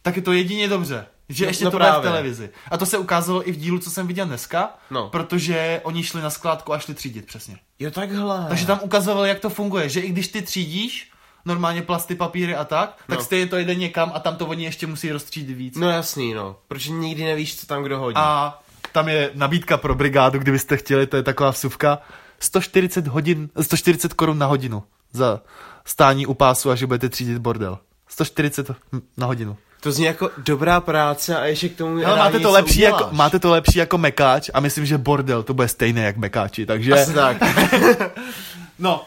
tak 0.03 0.17
je 0.17 0.23
to 0.23 0.33
jedině 0.33 0.69
dobře. 0.69 1.07
Že 1.33 1.45
No, 1.45 1.49
ještě 1.51 1.65
no 1.65 1.71
to 1.71 1.77
bude 1.79 1.91
v 1.99 2.03
televizi. 2.03 2.51
A 2.71 2.77
to 2.77 2.87
se 2.87 2.99
ukázalo 2.99 3.49
i 3.49 3.53
v 3.53 3.57
dílu, 3.57 3.79
co 3.79 3.91
jsem 3.91 4.07
viděl 4.07 4.27
dneska, 4.27 4.71
No. 4.91 5.09
protože 5.09 5.81
oni 5.85 6.03
šli 6.03 6.23
na 6.23 6.31
skládku 6.31 6.73
a 6.73 6.79
šli 6.79 6.95
třídit 6.95 7.27
přesně. 7.27 7.57
Jo, 7.79 7.91
takhle. 7.91 8.47
Takže 8.49 8.67
tam 8.67 8.79
ukazovali, 8.83 9.29
jak 9.29 9.41
to 9.41 9.51
funguje, 9.51 9.89
že 9.89 10.01
i 10.01 10.09
když 10.09 10.29
ty 10.29 10.43
třídíš, 10.43 11.11
normálně 11.45 11.83
plasty, 11.83 12.15
papíry 12.15 12.57
a 12.57 12.65
tak, 12.65 12.97
tak 13.07 13.19
No. 13.19 13.25
stejně 13.25 13.47
to 13.47 13.57
jde 13.59 13.75
někam 13.75 14.13
a 14.15 14.21
tam 14.21 14.37
to 14.37 14.47
oni 14.47 14.65
ještě 14.65 14.87
musí 14.87 15.13
rozstřídit 15.13 15.57
víc. 15.57 15.77
No 15.77 15.91
jasný, 15.91 16.35
no. 16.35 16.57
Protože 16.69 16.91
nikdy 16.91 17.25
nevíš, 17.25 17.61
co 17.61 17.67
tam 17.67 17.83
kdo 17.83 17.99
hodí. 17.99 18.17
A 18.17 18.59
tam 18.93 19.09
je 19.09 19.31
nabídka 19.35 19.77
pro 19.77 19.95
brigádu, 19.95 20.39
kdybyste 20.39 20.77
chtěli, 20.77 21.07
to 21.07 21.17
je 21.17 21.23
taková 21.23 21.51
vsuvka. 21.51 21.99
140 22.39 23.07
hodin, 23.07 23.49
140 23.61 24.13
korun 24.15 24.39
na 24.39 24.47
hodinu 24.47 24.83
za 25.13 25.41
stání 25.85 26.27
u 26.27 26.35
pásu 26.35 26.71
a 26.71 26.75
že 26.75 26.87
budete 26.87 27.09
třídit 27.09 27.39
bordel. 27.39 27.79
140 28.09 28.71
na 29.17 29.27
hodinu. 29.27 29.57
To 29.83 29.93
zní 29.93 30.05
jako 30.05 30.31
dobrá 30.39 30.81
práce 30.81 31.37
a 31.37 31.45
ještě 31.45 31.69
k 31.69 31.77
tomu 31.77 32.07
Ale 32.07 32.19
máte 32.19 32.41
to, 32.41 32.51
lepší 32.51 32.79
uděláš. 32.79 33.01
jako, 33.01 33.15
máte 33.15 33.39
to 33.39 33.51
lepší 33.51 33.79
jako 33.79 33.99
mekáč 33.99 34.51
a 34.55 34.61
myslím, 34.61 34.87
že 34.87 34.99
bordel 34.99 35.43
to 35.43 35.55
bude 35.55 35.69
stejné 35.69 36.03
jak 36.03 36.17
mekáči, 36.17 36.67
takže... 36.67 36.93
Asi 36.93 37.15
tak. 37.15 37.37
No, 38.79 39.05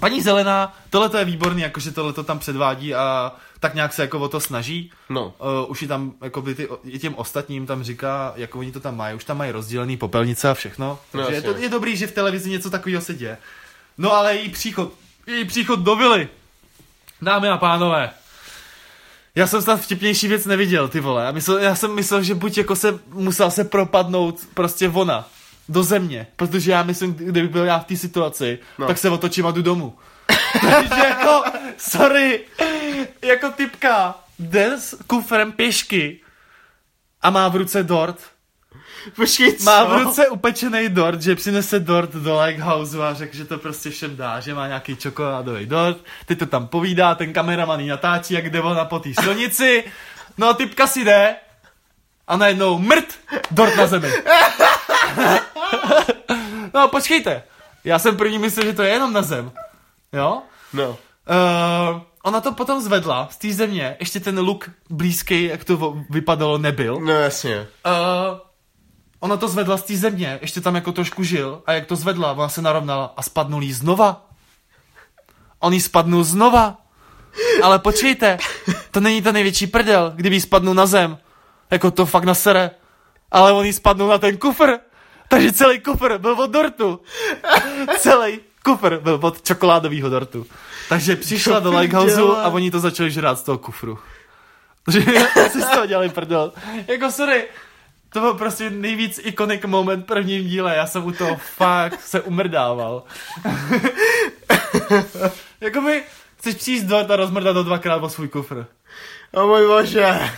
paní 0.00 0.22
Zelená, 0.22 0.76
tohle 0.90 1.08
to 1.08 1.16
je 1.16 1.24
výborný, 1.24 1.62
jakože 1.62 1.90
tohle 1.92 2.12
to 2.12 2.24
tam 2.24 2.38
předvádí 2.38 2.94
a 2.94 3.32
tak 3.60 3.74
nějak 3.74 3.92
se 3.92 4.02
jako 4.02 4.18
o 4.18 4.28
to 4.28 4.40
snaží. 4.40 4.90
No. 5.08 5.34
Uh, 5.38 5.70
už 5.70 5.82
i 5.82 5.86
tam, 5.88 6.12
jako 6.22 6.42
by 6.42 6.54
ty, 6.54 6.68
i 6.84 6.98
těm 6.98 7.14
ostatním 7.14 7.66
tam 7.66 7.82
říká, 7.82 8.32
jak 8.36 8.56
oni 8.56 8.72
to 8.72 8.80
tam 8.80 8.96
mají, 8.96 9.16
už 9.16 9.24
tam 9.24 9.38
mají 9.38 9.50
rozdělený 9.50 9.96
popelnice 9.96 10.50
a 10.50 10.54
všechno. 10.54 10.98
No, 11.14 11.24
Takže 11.24 11.36
je, 11.36 11.42
to, 11.42 11.56
je 11.56 11.68
dobrý, 11.68 11.96
že 11.96 12.06
v 12.06 12.12
televizi 12.12 12.50
něco 12.50 12.70
takového 12.70 13.02
se 13.02 13.14
děje. 13.14 13.38
No 13.98 14.12
ale 14.12 14.36
její 14.36 14.48
příchod, 14.48 14.92
její 15.26 15.44
příchod 15.44 15.80
do 15.80 15.96
vily. 15.96 16.28
Dámy 17.22 17.48
a 17.48 17.56
pánové, 17.56 18.10
já 19.38 19.46
jsem 19.46 19.62
snad 19.62 19.80
vtipnější 19.80 20.28
věc 20.28 20.46
neviděl, 20.46 20.88
ty 20.88 21.00
vole. 21.00 21.24
Já, 21.24 21.32
myslel, 21.32 21.58
já 21.58 21.74
jsem 21.74 21.94
myslel, 21.94 22.22
že 22.22 22.34
buď 22.34 22.58
jako 22.58 22.76
se 22.76 22.98
musel 23.12 23.50
se 23.50 23.64
propadnout 23.64 24.40
prostě 24.54 24.88
ona 24.88 25.28
do 25.68 25.82
země, 25.82 26.26
protože 26.36 26.72
já 26.72 26.82
myslím, 26.82 27.14
kdyby 27.14 27.48
byl 27.48 27.64
já 27.64 27.78
v 27.78 27.84
té 27.84 27.96
situaci, 27.96 28.58
no. 28.78 28.86
Tak 28.86 28.98
se 28.98 29.10
otočím 29.10 29.46
a 29.46 29.50
jdu 29.50 29.62
domů. 29.62 29.98
Takže 30.60 31.06
jako, 31.08 31.42
sorry, 31.76 32.40
jako 33.22 33.50
typka 33.50 34.14
jde 34.38 34.80
s 34.80 34.96
kufrem 35.06 35.52
pěšky 35.52 36.20
a 37.22 37.30
má 37.30 37.48
v 37.48 37.56
ruce 37.56 37.82
dort. 37.82 38.18
Počkej, 39.16 39.52
co? 39.52 39.64
Má 39.64 39.84
v 39.84 40.02
ruce 40.02 40.28
upečený 40.28 40.88
dort, 40.88 41.22
že 41.22 41.34
přinese 41.34 41.80
dort 41.80 42.10
do 42.10 42.40
Lighthouse 42.40 43.08
a 43.08 43.14
řekl, 43.14 43.36
že 43.36 43.44
to 43.44 43.58
prostě 43.58 43.90
všem 43.90 44.16
dá, 44.16 44.40
že 44.40 44.54
má 44.54 44.66
nějaký 44.66 44.96
čokoládový 44.96 45.66
dort. 45.66 45.98
Teď 46.26 46.38
to 46.38 46.46
tam 46.46 46.66
povídá, 46.66 47.14
ten 47.14 47.32
kameraman 47.32 47.80
jí 47.80 47.88
natáčí, 47.88 48.34
jak 48.34 48.50
jde 48.50 48.60
ona 48.60 48.84
po 48.84 48.98
té 48.98 49.08
silnici. 49.20 49.84
No 50.38 50.48
a 50.48 50.54
typka 50.54 50.86
si 50.86 51.04
jde 51.04 51.36
a 52.28 52.36
najednou 52.36 52.78
mrt, 52.78 53.18
dort 53.50 53.76
na 53.76 53.86
zemi. 53.86 54.08
no 56.74 56.88
počkejte, 56.88 57.42
já 57.84 57.98
jsem 57.98 58.16
první 58.16 58.38
myslel, 58.38 58.66
že 58.66 58.72
to 58.72 58.82
je 58.82 58.90
jenom 58.90 59.12
na 59.12 59.22
zem. 59.22 59.52
Jo? 60.12 60.42
No. 60.72 60.90
Uh, 60.90 60.96
ona 62.22 62.40
to 62.40 62.52
potom 62.52 62.82
zvedla 62.82 63.28
z 63.30 63.36
té 63.36 63.52
země, 63.52 63.96
ještě 64.00 64.20
ten 64.20 64.38
luk 64.38 64.70
blízký, 64.90 65.44
jak 65.44 65.64
to 65.64 65.96
vypadalo, 66.10 66.58
nebyl. 66.58 67.00
No 67.00 67.12
jasně. 67.12 67.66
Uh, 67.86 68.38
ona 69.20 69.36
to 69.36 69.48
zvedla 69.48 69.76
z 69.76 69.82
té 69.82 69.96
země, 69.96 70.38
ještě 70.42 70.60
tam 70.60 70.74
jako 70.74 70.92
trošku 70.92 71.24
žil 71.24 71.62
a 71.66 71.72
jak 71.72 71.86
to 71.86 71.96
zvedla, 71.96 72.32
ona 72.32 72.48
se 72.48 72.62
narovnala 72.62 73.12
a 73.16 73.22
spadnul 73.22 73.62
jí 73.62 73.72
znova. 73.72 74.26
On 75.58 75.72
jí 75.72 75.80
spadnul 75.80 76.24
znova. 76.24 76.76
Ale 77.62 77.78
počkejte, 77.78 78.38
to 78.90 79.00
není 79.00 79.22
ta 79.22 79.32
největší 79.32 79.66
prdel, 79.66 80.12
kdyby 80.16 80.36
jí 80.36 80.40
spadnul 80.40 80.74
na 80.74 80.86
zem. 80.86 81.18
Jako 81.70 81.90
to 81.90 82.06
fakt 82.06 82.24
nasere. 82.24 82.70
Ale 83.30 83.52
on 83.52 83.66
jí 83.66 83.72
spadnul 83.72 84.08
na 84.08 84.18
ten 84.18 84.36
kufr. 84.36 84.78
Takže 85.28 85.52
celý 85.52 85.80
kufr 85.80 86.18
byl 86.18 86.32
od 86.32 86.50
dortu. 86.50 87.00
Celý 87.98 88.40
kufr 88.64 88.98
byl 88.98 89.18
od 89.22 89.42
čokoládového 89.42 90.08
dortu. 90.08 90.46
Takže 90.88 91.16
přišla 91.16 91.60
do 91.60 91.78
Lighthouse 91.78 92.20
a 92.20 92.48
oni 92.48 92.70
to 92.70 92.80
začali 92.80 93.10
žrát 93.10 93.38
z 93.38 93.42
toho 93.42 93.58
kufru. 93.58 93.98
Takže 94.84 95.00
si 95.52 95.62
z 95.62 95.66
toho 95.66 95.86
dělali 95.86 96.08
prdel. 96.08 96.52
Jako 96.86 97.12
sorry, 97.12 97.44
to 98.12 98.20
byl 98.20 98.34
prostě 98.34 98.70
nejvíc 98.70 99.20
iconic 99.22 99.64
moment 99.66 100.02
v 100.02 100.06
prvním 100.06 100.48
díle. 100.48 100.76
Já 100.76 100.86
jsem 100.86 101.06
u 101.06 101.12
toho 101.12 101.36
fakt 101.36 102.00
se 102.00 102.20
umrdával. 102.20 103.02
Jakoby 105.60 106.02
chceš 106.36 106.54
přijít 106.54 106.84
do 106.84 106.96
a 106.96 107.16
rozmrdat 107.16 107.54
to 107.54 107.62
dvakrát 107.62 108.02
o 108.02 108.08
svůj 108.08 108.28
kufr. 108.28 108.66
O 109.32 109.46
můj 109.46 109.66
bože. 109.66 110.30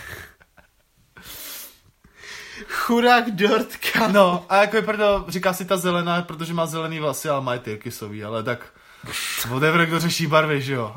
Chudák 2.67 3.31
dortka. 3.31 4.07
No, 4.07 4.45
a 4.49 4.55
jako 4.55 4.75
je 4.75 4.81
prdel, 4.81 5.25
říká 5.27 5.53
si 5.53 5.65
ta 5.65 5.77
zelená, 5.77 6.21
protože 6.21 6.53
má 6.53 6.65
zelený 6.65 6.99
vlasy, 6.99 7.29
ale 7.29 7.41
má 7.41 7.55
i 7.55 7.59
tyrkysový, 7.59 8.23
ale 8.23 8.43
tak 8.43 8.65
whatever, 9.47 9.85
kdo 9.85 9.99
řeší 9.99 10.27
barvy, 10.27 10.61
že 10.61 10.73
jo. 10.73 10.95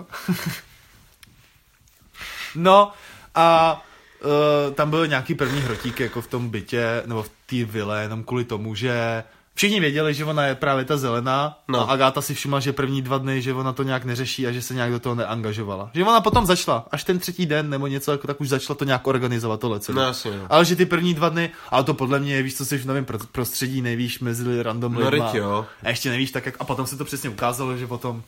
no, 2.54 2.92
a 3.34 3.82
uh, 4.24 4.74
tam 4.74 4.90
byly 4.90 5.08
nějaký 5.08 5.34
první 5.34 5.60
hrotíky 5.60 6.02
jako 6.02 6.20
v 6.22 6.26
tom 6.26 6.48
bytě, 6.50 7.02
nebo 7.06 7.22
v 7.22 7.30
té 7.46 7.64
vile, 7.64 8.02
jenom 8.02 8.24
kvůli 8.24 8.44
tomu, 8.44 8.74
že 8.74 9.24
všichni 9.54 9.80
věděli, 9.80 10.14
že 10.14 10.24
ona 10.24 10.46
je 10.46 10.54
právě 10.54 10.84
ta 10.84 10.96
zelená 10.96 11.58
no. 11.68 11.80
A 11.80 11.92
Agáta 11.92 12.20
si 12.20 12.34
všimla, 12.34 12.60
že 12.60 12.72
první 12.72 13.02
dva 13.02 13.18
dny, 13.18 13.42
že 13.42 13.52
ona 13.54 13.72
to 13.72 13.82
nějak 13.82 14.04
neřeší 14.04 14.46
a 14.46 14.52
že 14.52 14.62
se 14.62 14.74
nějak 14.74 14.90
do 14.90 15.00
toho 15.00 15.14
neangažovala. 15.14 15.90
Že 15.94 16.04
ona 16.04 16.20
potom 16.20 16.46
začala, 16.46 16.86
až 16.90 17.04
ten 17.04 17.18
třetí 17.18 17.46
den 17.46 17.70
nebo 17.70 17.86
něco, 17.86 18.12
jako, 18.12 18.26
tak 18.26 18.40
už 18.40 18.48
začala 18.48 18.76
to 18.76 18.84
nějak 18.84 19.06
organizovat 19.06 19.60
tohle 19.60 19.80
celé. 19.80 19.96
No 19.96 20.02
jasně, 20.02 20.30
no. 20.30 20.46
Ale 20.48 20.64
že 20.64 20.76
ty 20.76 20.86
první 20.86 21.14
dva 21.14 21.28
dny, 21.28 21.50
ale 21.70 21.84
to 21.84 21.94
podle 21.94 22.18
mě 22.20 22.34
je, 22.34 22.42
víš, 22.42 22.56
co 22.56 22.64
jsi 22.64 22.78
v 22.78 22.86
novém 22.86 23.04
pro- 23.04 23.18
prostředí, 23.32 23.82
nevíš 23.82 24.20
mezi 24.20 24.62
random 24.62 24.94
No, 24.94 25.00
lidma. 25.10 25.26
ryť, 25.26 25.34
jo. 25.34 25.66
A 25.82 25.88
ještě 25.88 26.10
nevíš 26.10 26.30
tak, 26.30 26.46
jak, 26.46 26.54
a 26.58 26.64
potom 26.64 26.86
se 26.86 26.96
to 26.96 27.04
přesně 27.04 27.30
ukázalo, 27.30 27.76
že 27.76 27.86
potom, 27.86 28.22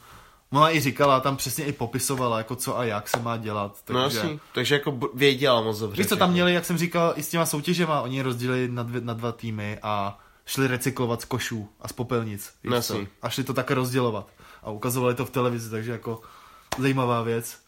ona 0.52 0.70
i 0.70 0.80
říkala, 0.80 1.20
tam 1.20 1.36
přesně 1.36 1.64
i 1.64 1.72
popisovala, 1.72 2.38
jako 2.38 2.56
co 2.56 2.78
a 2.78 2.84
jak 2.84 3.08
se 3.08 3.18
má 3.18 3.36
dělat. 3.36 3.82
Takže, 3.84 3.98
No 3.98 4.04
jasně. 4.04 4.38
Takže 4.54 4.74
jako 4.74 4.98
věděla 5.14 5.60
moc 5.60 5.78
dobře. 5.78 6.02
Víš, 6.02 6.08
co 6.08 6.16
tam 6.16 6.30
měli, 6.32 6.54
jak 6.54 6.64
jsem 6.64 6.78
říkal, 6.78 7.12
i 7.16 7.22
s 7.22 7.28
těma 7.28 7.46
soutěžema, 7.46 8.00
oni 8.00 8.16
je 8.16 8.22
rozdělili 8.22 8.68
na, 8.68 8.82
dvě, 8.82 9.00
na 9.00 9.14
dva 9.14 9.32
týmy 9.32 9.78
a 9.82 10.18
šli 10.46 10.66
recyklovat 10.66 11.20
z 11.22 11.24
košů 11.24 11.68
a 11.80 11.88
z 11.88 11.92
popelnic. 11.92 12.52
víš 12.62 12.70
No 12.70 12.82
co? 12.82 12.94
jasný. 12.94 13.08
A 13.22 13.28
šli 13.28 13.44
to 13.44 13.54
také 13.54 13.74
rozdělovat. 13.74 14.28
A 14.62 14.70
ukazovali 14.70 15.14
to 15.14 15.24
v 15.26 15.30
televizi, 15.30 15.70
takže 15.70 15.92
jako 15.92 16.20
zajímavá 16.78 17.22
věc. 17.22 17.58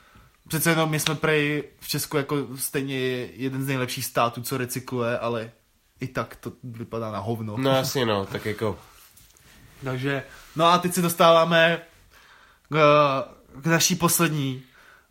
Přece 0.48 0.70
jenom 0.70 0.90
my 0.90 1.00
jsme 1.00 1.14
prej 1.14 1.64
v 1.80 1.88
Česku 1.88 2.16
jako 2.16 2.36
stejně 2.56 2.96
jeden 3.34 3.64
z 3.64 3.66
nejlepších 3.66 4.04
států, 4.04 4.42
co 4.42 4.58
recykluje, 4.58 5.18
ale 5.18 5.50
i 6.00 6.08
tak 6.08 6.36
to 6.36 6.52
vypadá 6.64 7.10
na 7.12 7.18
hovno. 7.18 7.56
No 7.58 7.70
jasně 7.70 8.06
no, 8.06 8.26
tak 8.26 8.46
jako... 8.46 8.78
Takže, 9.84 10.22
no 10.56 10.64
a 10.66 10.78
teď 10.78 10.94
se 10.94 11.02
dostáváme 11.02 11.80
k, 12.68 12.78
k 13.60 13.66
naší 13.66 13.94
poslední 13.94 14.62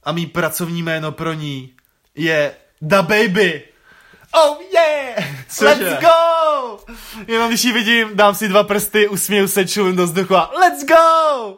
a 0.04 0.12
mý 0.12 0.26
pracovní 0.26 0.84
jméno 0.84 1.12
pro 1.12 1.34
ní 1.34 1.74
je 2.16 2.56
Da 2.82 3.02
Baby. 3.02 3.64
Oh 4.34 4.58
yeah! 4.74 5.26
Cože? 5.50 5.66
Let's 5.66 6.02
go! 6.02 6.80
Jenom 7.28 7.50
když 7.50 7.64
ji 7.64 7.74
vidím, 7.74 8.10
dám 8.14 8.36
si 8.36 8.48
dva 8.48 8.64
prsty, 8.64 9.08
usměju 9.08 9.48
se, 9.48 9.68
čulím 9.68 9.96
do 9.96 10.06
vzduchu 10.06 10.36
a 10.36 10.52
let's 10.60 10.86
go! 10.86 11.58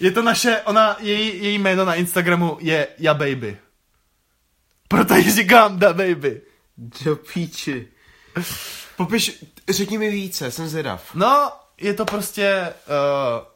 Je 0.00 0.10
to 0.10 0.22
naše, 0.22 0.60
ona, 0.64 0.96
její, 1.00 1.44
její 1.44 1.58
jméno 1.58 1.84
na 1.84 1.94
Instagramu 1.94 2.58
je 2.60 2.88
Ja 2.98 3.14
Baby. 3.14 3.58
Proto 4.88 5.14
ji 5.14 5.30
říkám 5.30 5.78
Da 5.78 5.92
Baby. 5.92 6.40
Do 6.76 7.16
píči. 7.16 7.88
Popiš, 8.96 9.44
řekni 9.68 9.98
mi 9.98 10.10
více, 10.10 10.50
jsem 10.50 10.68
zvědav. 10.68 11.14
No, 11.14 11.52
je 11.78 11.94
to 11.94 12.04
prostě 12.04 12.74
uh, 12.86 13.53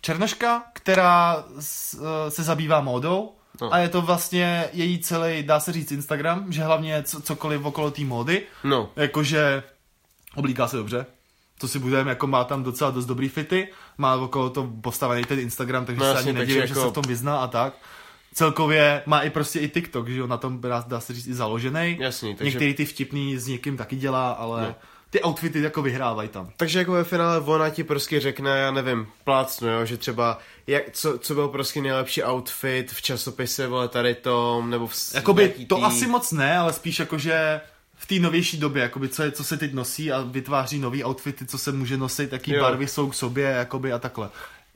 černoška, 0.00 0.62
která 0.72 1.44
s, 1.60 1.94
uh, 1.94 2.00
se 2.28 2.42
zabývá 2.42 2.80
módou 2.80 3.32
No. 3.60 3.74
a 3.74 3.78
je 3.78 3.88
to 3.88 4.02
vlastně 4.02 4.68
její 4.72 4.98
celý, 4.98 5.42
dá 5.42 5.60
se 5.60 5.72
říct, 5.72 5.92
Instagram, 5.92 6.52
že 6.52 6.62
hlavně 6.64 7.02
co, 7.02 7.20
cokoliv 7.20 7.64
okolo 7.64 7.90
té 7.90 8.02
módy, 8.04 8.42
No, 8.64 8.90
jakože 8.96 9.62
oblíká 10.36 10.68
se 10.68 10.76
dobře, 10.76 11.06
to 11.58 11.68
si 11.68 11.78
budeme, 11.78 12.10
jako 12.10 12.26
má 12.26 12.44
tam 12.44 12.62
docela 12.62 12.90
dost 12.90 13.06
dobrý 13.06 13.28
fity, 13.28 13.68
má 13.98 14.14
okolo 14.14 14.50
to 14.50 14.70
postavený 14.80 15.24
ten 15.24 15.38
Instagram, 15.38 15.84
takže 15.84 16.00
No 16.00 16.06
se 16.06 16.10
jasně, 16.16 16.30
ani 16.30 16.38
nedivím, 16.38 16.62
že 16.66 16.68
jako- 16.68 16.82
se 16.82 16.88
v 16.88 16.92
tom 16.92 17.04
vyzná 17.08 17.38
a 17.40 17.46
tak. 17.46 17.74
Celkově 18.34 19.02
má 19.06 19.20
i 19.20 19.30
prostě 19.30 19.60
i 19.60 19.68
TikTok, 19.68 20.08
že 20.08 20.18
jo, 20.18 20.26
na 20.26 20.36
tom 20.36 20.60
dá, 20.60 20.84
dá 20.88 21.00
se 21.00 21.14
říct 21.14 21.26
i 21.26 21.34
založený. 21.34 21.96
Jasný, 22.00 22.34
takže- 22.34 22.44
Některý 22.50 22.74
ty 22.74 22.84
vtipný 22.84 23.38
s 23.38 23.46
někým 23.46 23.76
taky 23.76 23.96
dělá, 23.96 24.30
ale 24.32 24.62
No. 24.62 24.74
Ty 25.10 25.22
outfity 25.24 25.60
jako 25.62 25.82
vyhrávají 25.82 26.28
tam. 26.28 26.50
takže 26.56 26.78
jako 26.78 26.92
ve 26.92 27.04
finále 27.04 27.40
ona 27.40 27.70
ti 27.70 27.84
prostě 27.84 28.20
řekne, 28.20 28.58
já 28.58 28.70
nevím, 28.70 29.06
plácnu, 29.24 29.68
jo, 29.68 29.84
že 29.84 29.96
třeba, 29.96 30.38
jak, 30.66 30.82
co, 30.92 31.18
co 31.18 31.34
byl 31.34 31.48
prostě 31.48 31.82
nejlepší 31.82 32.22
outfit 32.24 32.90
v 32.92 33.02
časopise, 33.02 33.66
vole, 33.66 33.88
tady 33.88 34.14
tom, 34.14 34.70
nebo 34.70 34.86
v 34.86 34.94
Jakoby 35.14 35.48
to 35.68 35.76
tý- 35.76 35.84
asi 35.84 36.06
moc 36.06 36.32
ne, 36.32 36.58
ale 36.58 36.72
spíš 36.72 36.98
jakože 36.98 37.60
v 37.96 38.06
té 38.06 38.14
novější 38.14 38.56
době, 38.56 38.82
jakoby 38.82 39.08
co, 39.08 39.22
je, 39.22 39.30
co 39.32 39.44
se 39.44 39.56
teď 39.56 39.72
nosí 39.74 40.12
a 40.12 40.20
vytváří 40.20 40.78
nový 40.78 41.04
outfity, 41.04 41.46
co 41.46 41.58
se 41.58 41.72
může 41.72 41.96
nosit, 41.96 42.32
jaký 42.32 42.52
Jo. 42.52 42.62
barvy 42.62 42.86
jsou 42.86 43.10
k 43.10 43.14
sobě, 43.14 43.44
jakoby 43.46 43.92
a 43.92 43.98
takhle. 43.98 44.28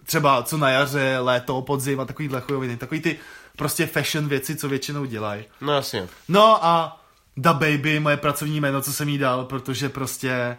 Třeba 0.07 0.43
co 0.43 0.59
na 0.59 0.71
jaře, 0.71 1.19
léto, 1.19 1.63
podzim 1.63 2.01
a 2.01 2.05
takovýhle 2.05 2.41
chujoviny, 2.41 2.77
takový 2.77 3.01
ty 3.01 3.19
prostě 3.57 3.87
fashion 3.87 4.29
věci, 4.29 4.57
co 4.57 4.69
většinou 4.69 5.05
dělají. 5.05 5.45
No 5.61 5.73
jasně. 5.75 6.09
No 6.29 6.65
a 6.65 7.04
Da 7.37 7.53
Baby, 7.53 8.01
moje 8.01 8.17
pracovní 8.17 8.61
jméno, 8.61 8.83
co 8.83 8.93
jsem 8.93 9.09
jí 9.09 9.19
dal, 9.19 9.45
protože 9.45 9.89
prostě 9.89 10.59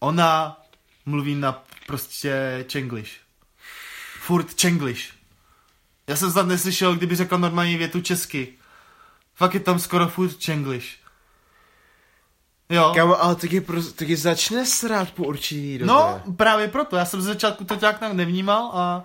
ona 0.00 0.60
mluví 1.06 1.34
na 1.34 1.64
prostě 1.86 2.64
čenglish. 2.68 3.10
Furt 4.20 4.54
čenglish. 4.54 5.12
Já 6.06 6.16
jsem 6.16 6.32
snad 6.32 6.46
neslyšel, 6.46 6.96
kdyby 6.96 7.16
řekla 7.16 7.38
normální 7.38 7.76
větu 7.76 8.00
česky. 8.00 8.54
Fakt 9.34 9.54
je 9.54 9.60
tam 9.60 9.78
skoro 9.78 10.08
furt 10.08 10.36
čenglish. 10.36 10.86
Jo. 12.68 12.92
Kámo, 12.94 13.22
ale 13.22 13.34
taky, 13.34 13.60
prostě, 13.60 13.92
taky 13.92 14.16
začne 14.16 14.66
srát 14.66 15.10
po 15.10 15.24
určitý 15.24 15.78
době. 15.78 15.94
No, 15.94 16.22
právě 16.36 16.68
proto. 16.68 16.96
Já 16.96 17.04
jsem 17.04 17.22
ze 17.22 17.28
začátku 17.28 17.64
to 17.64 17.74
nějak 17.74 17.98
tak 17.98 18.12
nevnímal 18.12 18.70
a 18.74 19.04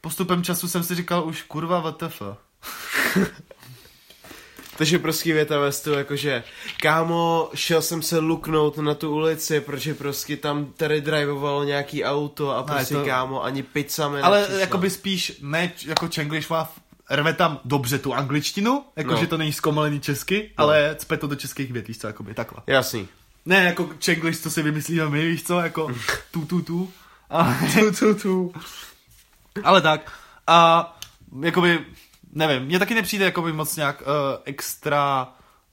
postupem 0.00 0.44
času 0.44 0.68
jsem 0.68 0.82
si 0.82 0.94
říkal 0.94 1.24
už 1.24 1.42
kurva 1.42 1.90
WTF. 1.90 2.22
Takže 4.80 4.98
prostě 4.98 5.32
věta 5.32 5.58
ve 5.58 5.72
stylu, 5.72 5.96
jakože 5.96 6.44
kámo, 6.82 7.50
šel 7.54 7.82
jsem 7.82 8.02
se 8.02 8.18
luknout 8.18 8.78
na 8.78 8.94
tu 8.94 9.14
ulici, 9.14 9.60
protože 9.60 9.94
prostě 9.94 10.36
tam 10.36 10.66
tady 10.76 11.00
drivovalo 11.00 11.64
nějaký 11.64 12.04
auto 12.04 12.50
a 12.56 12.62
prostě 12.62 12.94
to- 12.94 13.04
kámo, 13.04 13.44
ani 13.44 13.62
pizza 13.62 14.08
mi 14.08 14.20
Ale 14.20 14.38
nepřišla. 14.38 14.60
jakoby 14.60 14.90
spíš, 14.90 15.32
ne 15.42 15.72
jako 15.86 16.08
Čenglish 16.08 16.50
má, 16.50 16.72
rve 17.10 17.32
tam 17.32 17.60
dobře 17.64 17.98
tu 17.98 18.14
angličtinu, 18.14 18.84
jako 18.96 19.10
No. 19.10 19.16
že 19.20 19.26
to 19.26 19.36
není 19.38 19.52
zkomalený 19.52 20.00
česky, 20.00 20.50
No. 20.58 20.64
ale 20.64 20.94
cpe 20.98 21.16
to 21.16 21.26
do 21.26 21.36
českých 21.36 21.72
vět, 21.72 21.88
víš 21.88 21.98
co, 21.98 22.06
jakoby 22.06 22.34
takhle. 22.34 22.62
Jasný. 22.66 23.08
Ne 23.46 23.64
jako 23.64 23.90
Čenglish, 23.98 24.40
co 24.42 24.50
si 24.50 24.62
vymyslíme 24.62 25.08
my, 25.08 25.26
víš 25.26 25.42
co, 25.42 25.60
jako 25.60 25.90
tu 26.30 26.44
tu 26.44 26.62
tu. 26.62 26.92
A, 27.30 27.58
Tu, 27.78 27.92
tu, 27.92 28.14
tu. 28.14 28.52
ale 29.64 29.80
tak. 29.80 30.12
A 30.46 30.98
jakoby, 31.42 31.78
nevím, 32.32 32.62
mně 32.62 32.78
taky 32.78 32.94
nepřijde 32.94 33.24
jakoby 33.24 33.52
moc 33.52 33.76
nějak 33.76 34.00
uh, 34.00 34.06
extra 34.44 35.28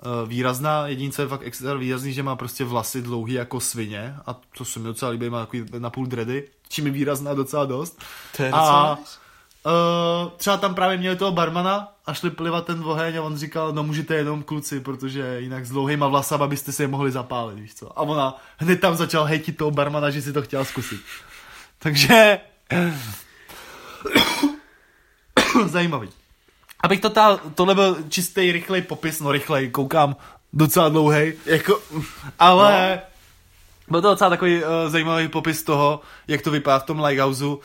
uh, 0.05 0.29
výrazná, 0.29 0.87
jedince 0.87 1.21
je 1.21 1.27
fakt 1.27 1.41
extra 1.43 1.73
výrazný, 1.73 2.13
že 2.13 2.23
má 2.23 2.35
prostě 2.35 2.65
vlasy 2.65 3.01
dlouhý 3.01 3.33
jako 3.33 3.59
svině 3.59 4.15
a 4.25 4.35
to 4.57 4.65
se 4.65 4.79
mi 4.79 4.85
docela 4.85 5.11
líbí, 5.11 5.29
má 5.29 5.39
takový 5.39 5.65
napůl 5.77 6.05
dready, 6.05 6.47
čím 6.69 6.85
je 6.85 6.91
výrazná 6.91 7.33
docela 7.33 7.65
dost. 7.65 8.01
To 8.37 8.43
je 8.43 8.51
A 8.51 8.57
docela 8.57 8.97
nice. 8.99 9.17
uh, 9.65 10.31
třeba 10.37 10.57
tam 10.57 10.75
právě 10.75 10.97
měli 10.97 11.15
toho 11.15 11.31
barmana 11.31 11.93
a 12.05 12.13
šli 12.13 12.29
plivat 12.29 12.65
ten 12.65 12.83
oheň 12.85 13.17
a 13.17 13.21
on 13.21 13.37
říkal, 13.37 13.73
no 13.73 13.83
můžete 13.83 14.15
jenom 14.15 14.43
kluci, 14.43 14.79
protože 14.79 15.39
jinak 15.39 15.65
s 15.65 15.69
dlouhýma 15.69 16.07
vlasama 16.07 16.47
byste 16.47 16.71
si 16.71 16.83
je 16.83 16.87
mohli 16.87 17.11
zapálit, 17.11 17.59
víš 17.59 17.75
co. 17.75 17.99
A 17.99 18.01
ona 18.01 18.37
hned 18.57 18.81
tam 18.81 18.95
začal 18.95 19.23
hejtit 19.23 19.57
toho 19.57 19.71
barmana, 19.71 20.09
že 20.09 20.21
si 20.21 20.33
to 20.33 20.41
chtěla 20.41 20.65
zkusit. 20.65 21.01
Takže... 21.79 22.39
Zajímavý. 25.67 26.09
Abych 26.83 27.01
to 27.01 27.09
tal, 27.09 27.39
tohle 27.55 27.75
byl 27.75 27.97
čistý, 28.09 28.51
rychlej 28.51 28.81
popis, 28.81 29.19
no 29.19 29.31
rychlej, 29.31 29.69
koukám, 29.69 30.15
docela 30.53 30.89
dlouhý, 30.89 31.33
Jako, 31.45 31.81
ale 32.39 32.91
no. 32.95 33.91
byl 33.91 34.01
to 34.01 34.09
docela 34.09 34.29
takový 34.29 34.63
uh, 34.63 34.69
zajímavý 34.87 35.27
popis 35.27 35.63
toho, 35.63 36.01
jak 36.27 36.41
to 36.41 36.51
vypadá 36.51 36.79
v 36.79 36.83
tom 36.83 36.99
Lighthouse. 37.03 37.45
Uh, 37.45 37.57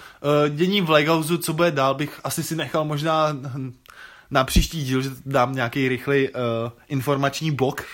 dění 0.48 0.80
v 0.80 0.90
Lighthouse, 0.90 1.38
co 1.38 1.52
bude 1.52 1.70
dál, 1.70 1.94
bych 1.94 2.20
asi 2.24 2.42
si 2.42 2.56
nechal 2.56 2.84
možná 2.84 3.36
na 4.30 4.44
příští 4.44 4.84
díl, 4.84 5.02
že 5.02 5.10
dám 5.26 5.54
nějaký 5.54 5.88
rychlej 5.88 6.28
uh, 6.28 6.70
informační 6.88 7.50
blok, 7.50 7.84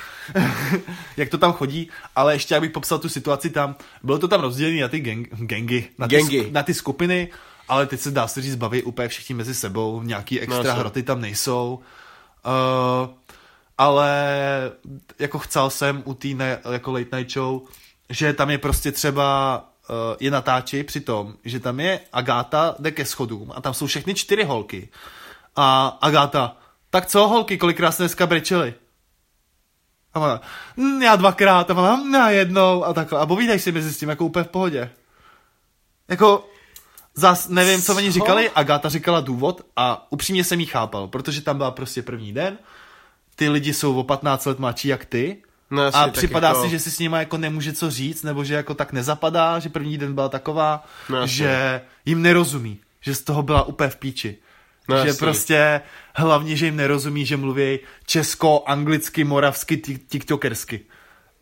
jak 1.17 1.29
to 1.29 1.39
tam 1.39 1.53
chodí, 1.53 1.91
ale 2.17 2.35
ještě 2.35 2.57
abych 2.57 2.71
popsal 2.71 2.99
tu 2.99 3.09
situaci 3.09 3.51
tam, 3.51 3.77
bylo 4.03 4.19
to 4.19 4.29
tam 4.29 4.41
rozdělené 4.41 4.81
na 4.81 4.89
ty 4.89 5.01
gang, 5.01 5.29
gangy, 5.31 5.89
na 5.99 6.09
ty, 6.09 6.17
Gangy. 6.17 6.51
na 6.51 6.63
ty 6.63 6.75
skupiny, 6.75 7.29
ale 7.69 7.87
teď 7.87 8.01
se 8.01 8.11
dá 8.11 8.29
se 8.29 8.43
říct, 8.43 8.55
baví 8.57 8.83
úplně 8.83 9.09
všichni 9.09 9.35
mezi 9.35 9.55
sebou, 9.55 10.03
nějaký 10.03 10.41
extra 10.41 10.57
No, 10.59 10.65
no, 10.65 10.71
jsou. 10.71 10.79
hroty 10.81 11.03
tam 11.03 11.21
nejsou. 11.21 11.81
Uh, 12.47 13.11
ale 13.79 14.31
jako 15.19 15.39
chcel 15.39 15.71
jsem 15.71 16.03
u 16.05 16.15
té 16.15 16.29
ne- 16.29 16.59
jako 16.73 16.93
late 16.93 17.17
night 17.17 17.33
show, 17.33 17.61
že 18.11 18.33
tam 18.33 18.51
je 18.51 18.59
prostě 18.59 18.93
třeba 18.93 19.59
uh, 19.91 19.97
je 20.21 20.31
natáči 20.31 20.83
při 20.85 21.01
tom, 21.01 21.35
že 21.45 21.61
tam 21.61 21.81
je 21.81 22.01
Agáta, 22.13 22.75
jde 22.79 22.91
ke 22.91 23.05
schodům 23.05 23.53
a 23.55 23.61
tam 23.61 23.75
jsou 23.75 23.87
všechny 23.87 24.15
čtyři 24.15 24.45
holky. 24.45 24.89
A 25.57 25.87
Agáta, 26.01 26.57
tak 26.91 27.07
co 27.07 27.29
holky, 27.29 27.59
kolikrát 27.59 27.93
jste 27.93 28.03
dneska 28.03 28.27
brečeli? 28.27 28.75
A 30.15 30.21
ona, 30.21 30.41
"Mm, 30.77 31.03
já 31.03 31.17
dvakrát, 31.17 31.71
a 31.71 31.75
ona, 31.75 31.97
"Mm, 31.97 32.15
já 32.15 32.31
jednou 32.31 32.85
a 32.85 32.93
takhle. 32.93 33.21
A 33.21 33.27
povídej 33.27 33.59
si 33.59 33.73
mezi 33.73 33.93
s 33.93 33.99
tím, 33.99 34.09
jako 34.09 34.25
úplně 34.25 34.45
v 34.45 34.49
pohodě. 34.49 34.91
Jako, 36.09 36.49
zas 37.19 37.49
nevím, 37.49 37.83
co 37.83 37.97
oni 37.97 38.11
říkali, 38.11 38.51
Agáta 38.55 38.89
říkala 38.89 39.21
důvod 39.21 39.61
a 39.77 40.07
upřímně 40.11 40.45
jsem 40.45 40.61
jí 40.61 40.67
chápal, 40.67 41.09
protože 41.09 41.41
tam 41.43 41.57
byla 41.57 41.71
prostě 41.71 42.03
první 42.03 42.33
den, 42.33 42.59
ty 43.37 43.49
lidi 43.49 43.75
jsou 43.75 43.95
o 44.01 44.05
15 44.05 44.47
let 44.47 44.59
mladší 44.59 44.89
jak 44.89 45.05
ty 45.05 45.37
no 45.71 45.83
jasně, 45.83 46.01
a 46.01 46.09
připadá 46.09 46.49
jako, 46.49 46.63
si, 46.63 46.71
že 46.71 46.79
si 46.79 46.91
s 46.91 46.99
nima 46.99 47.19
jako 47.19 47.37
nemůže 47.39 47.73
co 47.73 47.91
říct, 47.91 48.23
nebo 48.23 48.45
že 48.45 48.55
jako 48.55 48.75
tak 48.75 48.93
nezapadá, 48.93 49.59
že 49.59 49.69
první 49.69 49.99
den 49.99 50.15
byla 50.15 50.29
taková, 50.29 50.85
No 51.09 51.17
jasně. 51.17 51.35
že 51.37 51.81
jim 52.07 52.23
nerozumí, 52.23 52.79
že 53.01 53.15
z 53.15 53.23
toho 53.23 53.43
byla 53.43 53.63
úplně 53.63 53.91
v 53.91 53.97
píči. 53.97 54.37
No 54.89 54.97
že 55.03 55.07
jasně. 55.09 55.19
prostě 55.19 55.81
hlavně, 56.15 56.57
že 56.57 56.67
jim 56.67 56.77
nerozumí, 56.77 57.27
že 57.27 57.37
mluví 57.37 57.79
česko, 58.07 58.63
anglicky, 58.67 59.25
moravsky, 59.25 59.77
tik- 59.77 60.01
tiktokersky. 60.09 60.81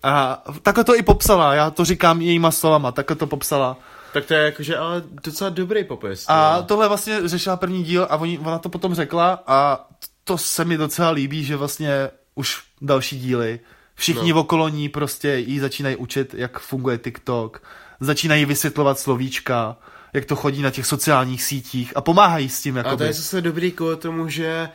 A 0.02 0.42
takhle 0.62 0.84
to 0.84 0.96
i 0.96 1.02
popsala, 1.02 1.54
já 1.54 1.70
to 1.70 1.84
říkám 1.84 2.22
jejíma 2.22 2.50
slovama, 2.50 2.92
takhle 2.92 3.16
to 3.16 3.26
popsala. 3.26 3.76
Tak 4.16 4.24
to 4.24 4.34
je 4.34 4.44
jakože, 4.44 4.76
ale 4.76 5.02
docela 5.24 5.50
dobrý 5.50 5.84
popis. 5.84 6.24
A 6.28 6.56
jo. 6.56 6.62
tohle 6.62 6.88
vlastně 6.88 7.28
řešila 7.28 7.56
první 7.56 7.84
díl 7.84 8.06
a 8.10 8.16
oni, 8.16 8.38
ona 8.38 8.58
to 8.58 8.68
potom 8.68 8.94
řekla 8.94 9.42
a 9.46 9.88
to 10.24 10.38
se 10.38 10.64
mi 10.64 10.76
docela 10.76 11.10
líbí, 11.10 11.44
že 11.44 11.56
vlastně 11.56 12.10
už 12.34 12.62
další 12.80 13.20
díly, 13.20 13.60
všichni 13.94 14.32
No. 14.32 14.40
okolo 14.40 14.68
ní 14.68 14.88
prostě 14.88 15.34
jí 15.34 15.58
začínají 15.58 15.96
učit, 15.96 16.34
jak 16.34 16.58
funguje 16.58 16.98
TikTok, 16.98 17.62
začínají 18.00 18.44
vysvětlovat 18.44 18.98
slovíčka, 18.98 19.76
jak 20.12 20.24
to 20.24 20.36
chodí 20.36 20.62
na 20.62 20.70
těch 20.70 20.86
sociálních 20.86 21.42
sítích 21.42 21.92
a 21.96 22.00
pomáhají 22.00 22.48
s 22.48 22.62
tím. 22.62 22.78
A 22.78 22.82
to 22.82 22.88
Jakoby. 22.88 23.04
je 23.04 23.12
zase 23.12 23.40
dobrý 23.40 23.72
kvůli 23.72 23.96
tomu, 23.96 24.28
že 24.28 24.68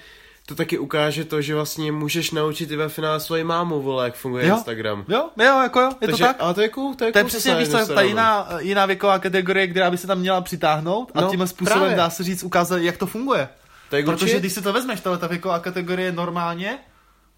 to 0.45 0.55
taky 0.55 0.77
ukáže 0.77 1.25
to, 1.25 1.41
že 1.41 1.55
vlastně 1.55 1.91
můžeš 1.91 2.31
naučit 2.31 2.71
i 2.71 2.75
ve 2.75 2.89
finále 2.89 3.19
svoji 3.19 3.43
mámu, 3.43 3.81
vole, 3.81 4.05
jak 4.05 4.15
funguje 4.15 4.47
Jo. 4.47 4.55
Instagram. 4.55 5.05
Jo, 5.07 5.29
jo, 5.39 5.59
jako 5.63 5.79
jo, 5.81 5.89
je 6.01 6.07
Takže, 6.07 6.23
to 6.23 6.27
tak. 6.27 6.35
Ale 6.39 6.53
to 6.53 6.61
je 6.61 6.69
cool, 6.69 6.95
to 6.95 7.05
je 7.05 7.11
To 7.11 7.17
je 7.17 7.23
cool, 7.23 7.27
přesně, 7.29 7.55
víš 7.55 7.67
ta 7.67 7.85
stranu. 7.85 8.07
jiná, 8.07 8.47
jiná 8.59 8.85
věková 8.85 9.19
kategorie, 9.19 9.67
která 9.67 9.91
by 9.91 9.97
se 9.97 10.07
tam 10.07 10.19
měla 10.19 10.41
přitáhnout 10.41 11.11
a 11.15 11.21
No, 11.21 11.29
tímhle 11.29 11.47
způsobem 11.47 11.79
právě. 11.79 11.97
dá 11.97 12.09
se 12.09 12.23
říct 12.23 12.43
ukázat, 12.43 12.77
jak 12.77 12.97
to 12.97 13.05
funguje. 13.05 13.49
To 13.89 13.95
je 13.95 14.03
Protože 14.03 14.39
když 14.39 14.53
si 14.53 14.61
to 14.61 14.73
vezmeš, 14.73 14.99
tahle 15.01 15.17
ta 15.17 15.27
věková 15.27 15.59
kategorie 15.59 16.11
normálně, 16.11 16.79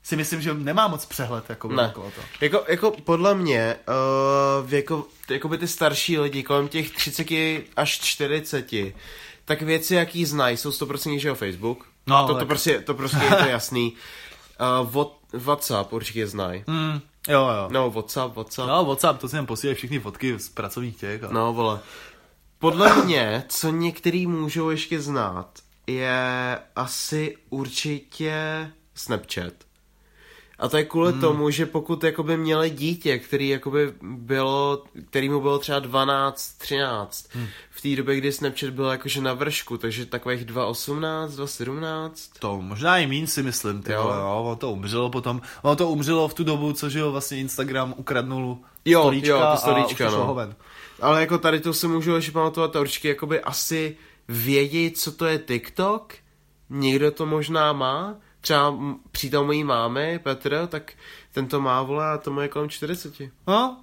si 0.04 0.16
myslím, 0.16 0.42
že 0.42 0.54
nemá 0.54 0.88
moc 0.88 1.06
přehled 1.06 1.50
jako 1.50 1.68
Ne. 1.68 1.88
okolo 1.88 2.12
to. 2.16 2.22
Jako, 2.42 2.64
jako 2.68 2.92
podle 3.04 3.36
mě, 3.36 3.76
uh, 4.62 4.70
věko, 4.70 5.08
jakoby 5.30 5.58
ty 5.58 5.68
starší 5.68 6.20
lidi 6.20 6.44
kolem 6.44 6.68
těch 6.68 6.92
30 6.92 7.28
až 7.76 8.00
40, 8.00 8.94
tak 9.46 9.62
věci, 9.62 9.96
jaký 9.96 10.26
znají, 10.26 10.58
jsou 10.58 10.70
100% 10.72 11.20
že 11.20 11.28
jo, 11.28 11.36
Facebook. 11.36 11.86
No, 12.08 12.28
to, 12.28 12.34
to, 12.34 12.40
tak- 12.40 12.48
prostě, 12.48 12.80
to 12.80 12.94
prostě 12.94 13.18
je 13.24 13.30
to 13.36 13.46
jasný. 13.50 13.94
Uh, 14.82 14.92
what, 14.92 15.12
WhatsApp 15.34 15.94
určitě 15.94 16.28
znají. 16.28 16.64
Mm, 16.68 17.02
jo, 17.28 17.48
jo. 17.48 17.68
No, 17.72 17.90
WhatsApp, 17.90 18.36
WhatsApp. 18.36 18.68
No, 18.68 18.86
WhatsApp, 18.86 19.20
to 19.20 19.30
si 19.30 19.36
jen 19.36 19.46
posílají 19.46 19.76
všechny 19.76 20.00
fotky 20.00 20.40
z 20.40 20.50
pracovních 20.50 20.98
těch. 20.98 21.24
A... 21.24 21.28
No, 21.32 21.54
vole. 21.54 21.80
Podle 22.60 23.04
mě, 23.06 23.44
co 23.50 23.70
některý 23.70 24.28
můžou 24.28 24.70
ještě 24.70 25.02
znát, 25.02 25.50
je 25.88 26.60
asi 26.76 27.38
určitě 27.50 28.34
Snapchat. 28.96 29.54
A 30.64 30.70
to 30.70 30.78
je 30.78 30.84
kvůli 30.84 31.12
hmm. 31.12 31.22
tomu, 31.22 31.50
že 31.50 31.66
pokud 31.66 32.04
jakoby 32.04 32.38
měli 32.38 32.70
dítě, 32.70 33.20
který 33.20 33.50
jakoby 33.50 33.94
bylo, 34.02 34.84
který 35.10 35.30
mu 35.30 35.42
bylo 35.42 35.60
třeba 35.60 35.80
12, 35.80 36.58
13, 36.58 37.30
hmm. 37.32 37.48
v 37.70 37.82
té 37.82 37.96
době, 37.96 38.16
kdy 38.16 38.32
Snapchat 38.32 38.70
byl 38.70 38.86
jakože 38.86 39.22
na 39.22 39.34
vršku, 39.34 39.78
takže 39.78 40.06
takových 40.06 40.46
2,18, 40.46 41.28
2,17. 41.28 42.12
To 42.40 42.62
možná 42.62 42.98
i 42.98 43.08
mín 43.08 43.28
si 43.28 43.44
myslím, 43.44 43.82
ty 43.82 43.92
Jo. 43.92 44.12
jo. 44.16 44.42
ono 44.44 44.56
to 44.56 44.72
umřelo 44.72 45.10
potom, 45.10 45.42
ono 45.62 45.76
to 45.76 45.90
umřelo 45.90 46.28
v 46.28 46.34
tu 46.34 46.44
dobu, 46.44 46.74
co 46.74 46.90
že 46.90 47.00
jo, 47.00 47.12
vlastně 47.12 47.38
Instagram 47.38 47.94
ukradnul 47.98 48.58
Jo, 48.86 49.02
stolíčka, 49.02 49.30
jo, 49.30 49.40
a 49.40 49.58
stolíčka, 49.58 50.06
to 50.06 50.12
šlo 50.12 50.20
no. 50.20 50.26
hoven. 50.26 50.56
Ale 51.02 51.22
jako 51.22 51.38
tady 51.38 51.60
to 51.60 51.74
si 51.74 51.88
můžu 51.88 52.16
ještě 52.16 52.32
pamatovat 52.32 52.76
a 52.76 52.80
určitě 52.80 53.10
jakoby 53.10 53.42
asi 53.42 53.98
vědět, 54.28 54.98
co 54.98 55.12
to 55.12 55.26
je 55.26 55.38
TikTok. 55.38 56.14
Někdo 56.70 57.12
to 57.12 57.26
možná 57.26 57.74
má. 57.74 58.16
Třeba 58.44 58.76
přítel 59.12 59.46
mojí 59.46 59.64
mámy, 59.64 60.20
Petr, 60.20 60.68
tak 60.68 60.94
ten 61.34 61.48
to 61.48 61.62
má, 61.62 61.82
vole, 61.82 62.10
a 62.12 62.18
to 62.18 62.32
má 62.32 62.42
je 62.42 62.48
kolem 62.48 62.70
40. 62.70 63.14
No, 63.48 63.78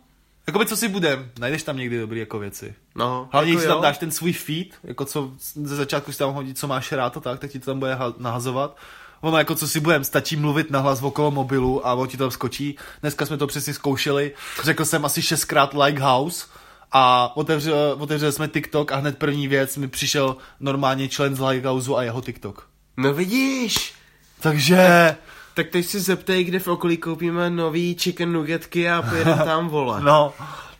jakoby 0.47 0.67
co 0.67 0.77
si 0.77 0.89
budem, 0.89 1.31
najdeš 1.39 1.63
tam 1.63 1.77
někdy 1.77 2.01
dobrý 2.01 2.21
jako 2.21 2.39
věci. 2.39 2.75
No, 2.95 3.29
Hlavně, 3.33 3.53
jako 3.53 3.61
když 3.61 3.69
tam 3.69 3.83
dáš 3.83 3.99
ten 3.99 4.11
svůj 4.11 4.33
feed, 4.33 4.67
jako 4.85 5.05
co 5.05 5.31
ze 5.55 5.77
začátku 5.77 6.13
si 6.13 6.19
tam 6.19 6.33
hodí, 6.35 6.55
co 6.55 6.67
máš 6.69 6.93
rád 6.93 7.17
a 7.17 7.21
tak, 7.21 7.41
tak 7.41 7.51
ti 7.51 7.59
to 7.61 7.67
tam 7.67 7.79
bude 7.79 7.95
ha- 7.95 8.15
nahazovat. 8.19 8.77
Ono 9.21 9.39
jako 9.39 9.55
co 9.55 9.69
si 9.69 9.81
budem, 9.81 10.05
stačí 10.05 10.37
mluvit 10.37 10.71
nahlas 10.71 11.03
okolo 11.03 11.31
mobilu 11.31 11.87
a 11.87 11.95
on 11.95 12.09
ti 12.09 12.17
to 12.17 12.25
tam 12.25 12.31
skočí. 12.31 12.77
Dneska 13.01 13.27
jsme 13.27 13.37
to 13.37 13.47
přesně 13.47 13.75
zkoušeli, 13.75 14.33
řekl 14.63 14.85
jsem 14.85 15.05
asi 15.05 15.23
šestkrát 15.23 15.75
like 15.75 16.03
house 16.03 16.47
a 16.93 17.33
otevřel, 17.37 17.97
otevřeli 17.99 18.33
jsme 18.33 18.49
TikTok 18.49 18.93
a 18.93 18.97
hned 18.97 19.19
první 19.19 19.49
věc 19.49 19.77
mi 19.77 19.89
přišel 19.89 20.37
normálně 20.61 21.09
člen 21.09 21.37
z 21.37 21.41
like 21.41 21.69
houseu 21.69 21.97
a 21.97 22.03
jeho 22.03 22.21
TikTok. 22.21 22.69
No 22.97 23.15
vidíš, 23.15 23.95
Takže, 24.41 25.17
tak 25.55 25.69
teď 25.69 25.87
si 25.87 26.01
zeptej, 26.01 26.45
kde 26.45 26.59
v 26.59 26.69
okolí 26.69 26.97
koupíme 26.97 27.51
nový 27.51 27.97
chicken 27.99 28.33
nuggetky 28.33 28.91
a 28.91 29.03
pojedeme 29.03 29.43
tam, 29.45 29.69
vole. 29.69 30.01
no, 30.01 30.33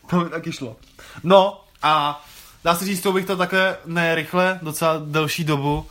to 0.09 0.19
mi 0.19 0.29
taky 0.29 0.51
šlo. 0.51 0.75
No 1.23 1.63
a 1.83 2.25
dá 2.63 2.75
se 2.75 2.85
říct, 2.85 3.01
to 3.01 3.11
bych 3.11 3.25
to 3.25 3.37
také 3.37 3.77
ne 3.85 4.15
rychle, 4.15 4.59
docela 4.61 5.01
delší 5.05 5.43
dobu 5.43 5.77
uh, 5.77 5.85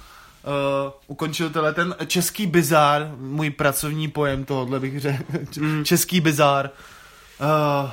ukončil 1.07 1.51
tenhle 1.51 1.73
ten 1.73 1.97
český 2.07 2.47
bizár, 2.47 3.11
můj 3.17 3.51
pracovní 3.51 4.09
pojem 4.09 4.45
tohohle 4.45 4.81
bych 4.81 5.01
řekl, 5.01 5.25
mm. 5.61 5.85
český 5.85 6.21
bizár. 6.21 6.71
Uh, 7.41 7.91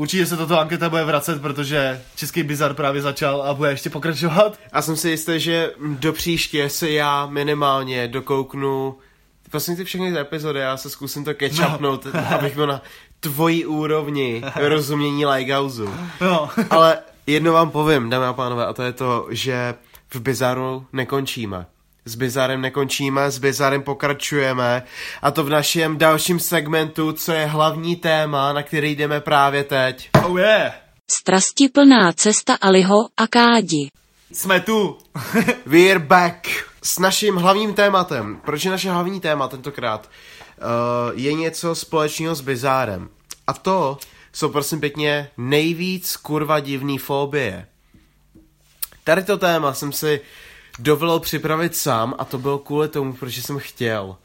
určitě 0.00 0.26
se 0.26 0.36
toto 0.36 0.60
anketa 0.60 0.88
bude 0.88 1.04
vracet, 1.04 1.42
protože 1.42 2.02
český 2.16 2.42
bizár 2.42 2.74
právě 2.74 3.02
začal 3.02 3.42
a 3.42 3.54
bude 3.54 3.70
ještě 3.70 3.90
pokračovat. 3.90 4.58
A 4.72 4.82
jsem 4.82 4.96
si 4.96 5.10
jistý, 5.10 5.40
že 5.40 5.72
do 5.98 6.12
příště 6.12 6.68
se 6.68 6.90
já 6.90 7.26
minimálně 7.26 8.08
dokouknu 8.08 8.98
Vlastně 9.52 9.76
ty 9.76 9.84
všechny 9.84 10.12
ty 10.12 10.18
epizody, 10.18 10.60
já 10.60 10.76
se 10.76 10.90
zkusím 10.90 11.24
to 11.24 11.30
catch-upnout, 11.30 12.14
no. 12.14 12.34
abych 12.34 12.54
byl 12.54 12.66
na 12.66 12.82
tvojí 13.20 13.66
úrovni 13.66 14.42
rozumění 14.56 15.26
Lighthouseu. 15.26 15.94
No. 16.20 16.50
Ale 16.70 16.98
jedno 17.26 17.52
vám 17.52 17.70
povím, 17.70 18.10
dámy 18.10 18.26
a 18.26 18.32
pánové, 18.32 18.66
a 18.66 18.72
to 18.72 18.82
je 18.82 18.92
to, 18.92 19.26
že 19.30 19.74
v 20.14 20.20
Bizaru 20.20 20.86
nekončíme. 20.92 21.66
S 22.04 22.14
Bizarem 22.14 22.60
nekončíme, 22.60 23.30
s 23.30 23.38
Bizarem 23.38 23.82
pokračujeme 23.82 24.82
a 25.22 25.30
to 25.30 25.44
v 25.44 25.48
našem 25.50 25.98
dalším 25.98 26.40
segmentu, 26.40 27.12
co 27.12 27.32
je 27.32 27.46
hlavní 27.46 27.96
téma, 27.96 28.52
na 28.52 28.62
který 28.62 28.96
jdeme 28.96 29.20
právě 29.20 29.64
teď. 29.64 30.10
Oh 30.24 30.38
yeah. 30.38 30.74
Strastiplná 31.10 32.12
cesta 32.12 32.54
Aliho 32.60 33.08
a 33.16 33.26
Kádi. 33.26 33.88
Jsme 34.32 34.60
tu. 34.60 34.98
We're 35.66 35.98
back 35.98 36.46
s 36.82 36.98
naším 36.98 37.36
hlavním 37.36 37.74
tématem. 37.74 38.40
Proč 38.44 38.64
je 38.64 38.70
naše 38.70 38.90
hlavní 38.90 39.20
téma 39.20 39.48
tentokrát? 39.48 40.10
Uh, 40.58 41.20
je 41.20 41.32
něco 41.32 41.74
společného 41.74 42.34
s 42.34 42.40
Bizárem. 42.40 43.08
A 43.46 43.52
to 43.52 43.98
jsou 44.32 44.48
prosím 44.48 44.80
pěkně 44.80 45.30
nejvíc 45.36 46.16
kurva 46.16 46.60
divný 46.60 46.98
fobie. 46.98 47.66
Tady 49.04 49.22
to 49.22 49.38
téma 49.38 49.74
jsem 49.74 49.92
si 49.92 50.20
dovolil 50.78 51.20
připravit 51.20 51.76
sám 51.76 52.14
a 52.18 52.24
to 52.24 52.38
bylo 52.38 52.58
kvůli 52.58 52.88
tomu, 52.88 53.12
protože 53.12 53.42
jsem 53.42 53.58
chtěl 53.58 54.16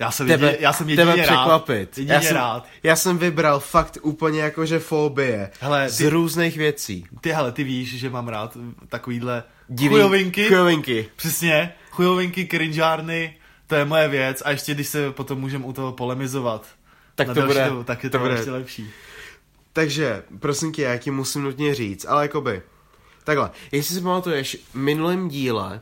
Já 0.00 0.10
jsem, 0.10 0.26
tebe, 0.26 0.46
jedině, 0.46 0.62
já 0.64 0.72
jsem 0.72 0.88
jedině 0.88 1.06
tebe 1.06 1.16
rád. 1.16 1.22
překvapit. 1.36 1.98
Jedině 1.98 2.14
Já 2.14 2.20
jsem, 2.20 2.36
rád. 2.36 2.66
já 2.82 2.96
jsem 2.96 3.18
vybral 3.18 3.60
fakt 3.60 3.98
úplně 4.02 4.40
jakože 4.40 4.78
fobie 4.78 5.50
Hele, 5.60 5.90
z 5.90 5.96
ty- 5.98 6.08
různých 6.08 6.56
věcí. 6.56 7.06
Ty 7.20 7.30
hele, 7.30 7.52
ty 7.52 7.64
víš, 7.64 7.94
že 7.98 8.10
mám 8.10 8.28
rád 8.28 8.56
takovýhle 8.88 9.44
Divný- 9.68 9.88
chujovinky. 9.88 10.48
Chujovinky. 10.48 11.08
Přesně, 11.16 11.72
chujovinky, 11.90 12.46
cringeárny, 12.46 13.36
to 13.66 13.74
je 13.74 13.84
moje 13.84 14.08
věc 14.08 14.42
a 14.44 14.50
ještě 14.50 14.74
když 14.74 14.88
se 14.88 15.10
potom 15.12 15.40
můžeme 15.40 15.64
u 15.64 15.72
toho 15.72 15.92
polemizovat. 15.92 16.66
Tak 17.14 17.26
to 17.34 17.42
bude- 17.46 17.68
dobu, 17.68 17.84
tak 17.84 18.04
je 18.04 18.10
to 18.10 18.18
to, 18.18 18.22
bude- 18.24 18.34
ještě 18.34 18.50
lepší. 18.50 18.90
Takže, 19.72 20.22
prosím 20.38 20.72
tě, 20.72 20.82
já 20.82 20.96
ti 20.96 21.10
musím 21.10 21.42
nutně 21.42 21.74
říct, 21.74 22.06
ale 22.08 22.22
jakoby, 22.24 22.62
takhle, 23.28 23.50
jestli 23.72 23.94
si 23.94 24.00
pamatuješ, 24.00 24.56
v 24.72 24.74
minulém 24.74 25.28
díle, 25.28 25.80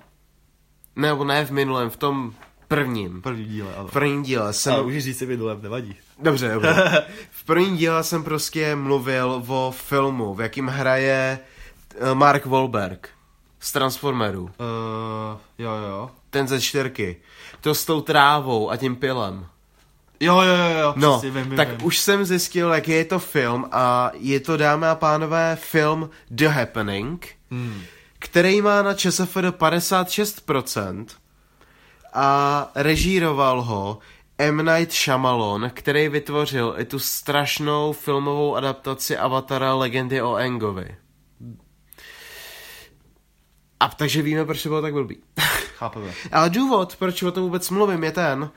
nebo 0.97 1.25
ne 1.25 1.45
v 1.45 1.51
minulém, 1.51 1.91
v 1.91 1.97
tom 1.97 2.35
prvním, 2.69 3.23
První 3.23 3.45
díle, 3.45 3.75
ale. 3.77 3.89
v 3.89 3.93
prvním 3.93 4.23
díle 4.23 4.53
jsem, 4.53 4.73
Ale 4.75 4.83
můžeš 4.83 5.05
říct 5.05 5.19
si 5.19 5.27
minulém, 5.27 5.63
nevadí. 5.63 5.97
dobře, 6.23 6.49
dobře, 6.55 7.03
v 7.31 7.45
prvním 7.45 7.77
díle 7.77 8.05
jsem 8.05 8.25
prostě 8.25 8.77
mluvil 8.77 9.43
o 9.49 9.71
filmu, 9.77 10.35
v 10.35 10.41
jakým 10.41 10.67
hraje 10.67 11.39
eh, 12.01 12.15
Mark 12.15 12.47
Wahlberg 12.47 13.09
z 13.61 13.73
Transformerů, 13.73 14.43
Uh, 14.45 14.51
jo, 15.59 15.71
jo. 15.89 16.11
ten 16.31 16.49
ze 16.49 16.61
čtyřky, 16.61 17.17
to 17.61 17.75
s 17.75 17.85
tou 17.85 18.01
trávou 18.01 18.71
a 18.71 18.77
tím 18.77 18.97
pilem. 18.97 19.47
Jo, 20.21 20.41
jo, 20.41 20.55
jo, 20.57 20.79
jo, 20.81 20.93
No, 20.97 21.13
přesně, 21.19 21.31
vím, 21.31 21.49
vím, 21.49 21.57
tak 21.57 21.69
vím. 21.71 21.87
už 21.87 21.99
jsem 21.99 22.25
zjistil, 22.25 22.75
jaký 22.75 22.91
je 22.91 23.05
to 23.05 23.19
film 23.19 23.69
a 23.73 24.11
je 24.15 24.41
to, 24.41 24.57
dámy 24.57 24.87
a 24.87 24.95
pánové, 24.95 25.57
film 25.61 26.11
The 26.31 26.47
Happening, 26.47 27.36
Hmm. 27.51 27.83
který 28.19 28.63
má 28.63 28.83
na 28.83 28.95
ČSFD 28.95 29.37
56% 29.37 31.07
a 32.13 32.71
režíroval 32.75 33.63
ho 33.63 33.99
M. 34.39 34.65
Night 34.65 34.93
Shyamalan, 34.93 35.71
který 35.75 36.09
vytvořil 36.09 36.75
i 36.79 36.85
tu 36.85 36.99
strašnou 36.99 37.93
filmovou 37.93 38.57
adaptaci 38.57 39.17
Avatara 39.17 39.75
Legendy 39.75 40.23
o 40.23 40.37
Engovi. 40.37 40.97
A 43.81 43.89
takže 43.89 44.23
víme, 44.23 44.45
proč 44.45 44.63
to 44.63 44.69
bylo 44.69 44.83
tak 44.83 44.93
blbý. 44.93 45.19
Chápeme. 45.77 46.13
Ale 46.33 46.51
důvod, 46.51 46.97
proč 46.97 47.23
o 47.23 47.33
tom 47.33 47.43
vůbec 47.43 47.71
mluvím, 47.71 48.05
je 48.05 48.13
ten, 48.13 48.51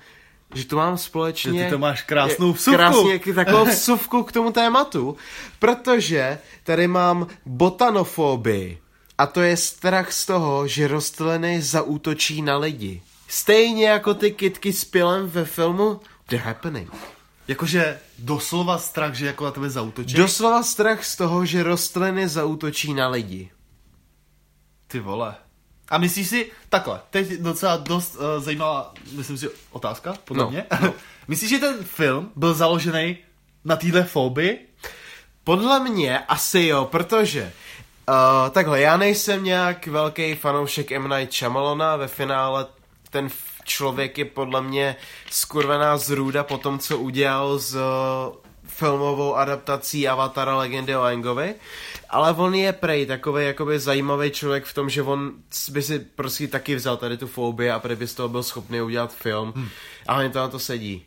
že 0.56 0.66
tu 0.66 0.76
mám 0.76 0.98
společně... 0.98 1.60
Že 1.60 1.66
ty 1.66 1.72
to 1.72 1.78
máš 1.78 2.02
krásnou 2.02 2.54
vsuvku. 2.54 2.78
Krásně, 2.78 3.20
takovou 3.36 3.66
vsuvku 3.66 4.24
k 4.24 4.32
tomu 4.32 4.52
tématu, 4.52 5.18
protože 5.60 6.40
tady 6.64 6.88
mám 6.88 7.28
botanofobii. 7.46 8.82
A 9.18 9.26
to 9.26 9.42
je 9.42 9.58
strach 9.58 10.12
z 10.12 10.26
toho, 10.26 10.68
že 10.68 10.88
rostliny 10.88 11.62
zaútočí 11.62 12.42
na 12.42 12.58
lidi. 12.58 13.02
Stejně 13.28 13.88
jako 13.90 14.14
ty 14.14 14.32
kitky 14.32 14.74
s 14.74 14.86
pilem 14.86 15.30
ve 15.30 15.46
filmu 15.46 16.00
The 16.30 16.38
Happening. 16.38 16.94
Jakože 17.48 18.00
doslova 18.18 18.78
strach, 18.78 19.14
že 19.14 19.26
jako 19.26 19.46
na 19.46 19.52
tebe 19.52 19.70
zautočí. 19.70 20.14
Doslova 20.14 20.64
strach 20.64 21.06
z 21.06 21.16
toho, 21.16 21.46
že 21.46 21.64
rostliny 21.64 22.28
zaútočí 22.28 22.94
na 22.94 23.10
lidi. 23.10 23.50
Ty 24.88 25.00
vole. 25.00 25.36
A 25.90 25.98
myslíš 25.98 26.28
si, 26.28 26.52
takhle, 26.70 27.02
teď 27.10 27.30
docela 27.32 27.78
dost 27.78 28.16
uh, 28.16 28.44
zajímavá, 28.44 28.94
myslím 29.12 29.38
si, 29.38 29.50
otázka, 29.72 30.14
podle 30.26 30.44
No, 30.44 30.50
mě. 30.50 30.66
myslíš, 31.28 31.50
že 31.50 31.60
ten 31.60 31.84
film 31.84 32.32
byl 32.36 32.54
založený 32.54 33.18
na 33.66 33.76
téhle 33.76 34.04
fobii? 34.04 34.68
Podle 35.44 35.80
mě 35.80 36.20
asi 36.20 36.60
jo, 36.62 36.86
protože 36.92 37.52
uh, 38.10 38.50
takhle, 38.50 38.82
já 38.82 38.98
nejsem 38.98 39.44
nějak 39.44 39.88
velký 39.88 40.36
fanoušek 40.36 40.92
M. 40.92 41.10
Night 41.10 41.34
Shyamalana, 41.34 41.96
ve 41.96 42.08
finále 42.08 42.66
ten 43.10 43.30
člověk 43.64 44.18
je 44.18 44.26
podle 44.26 44.62
mě 44.62 44.96
skurvená 45.32 45.98
zrůda 45.98 46.44
po 46.44 46.58
tom, 46.58 46.80
co 46.80 46.98
udělal 46.98 47.60
s 47.60 47.76
uh, 47.76 47.82
filmovou 48.80 49.36
adaptací 49.36 50.08
Avatara 50.08 50.58
Legendy 50.58 50.96
o 50.96 51.02
Aangovi, 51.02 51.56
ale 52.10 52.32
on 52.34 52.56
je 52.56 52.74
prej 52.74 53.06
takový 53.06 53.46
jakoby 53.46 53.80
zajímavý 53.80 54.32
člověk 54.32 54.66
v 54.66 54.74
tom, 54.74 54.90
že 54.90 55.04
on 55.04 55.32
by 55.72 55.82
si 55.84 56.00
prostě 56.00 56.48
taky 56.48 56.76
vzal 56.76 56.98
tady 56.98 57.18
tu 57.18 57.28
fobii 57.28 57.72
a 57.72 57.80
prej 57.80 57.96
by 57.96 58.08
z 58.08 58.14
toho 58.14 58.30
byl 58.30 58.44
schopný 58.44 58.82
udělat 58.82 59.14
film 59.14 59.54
hmm. 59.56 59.70
a 60.08 60.14
hlavně 60.14 60.30
to 60.30 60.40
na 60.40 60.48
to 60.48 60.60
sedí. 60.60 61.06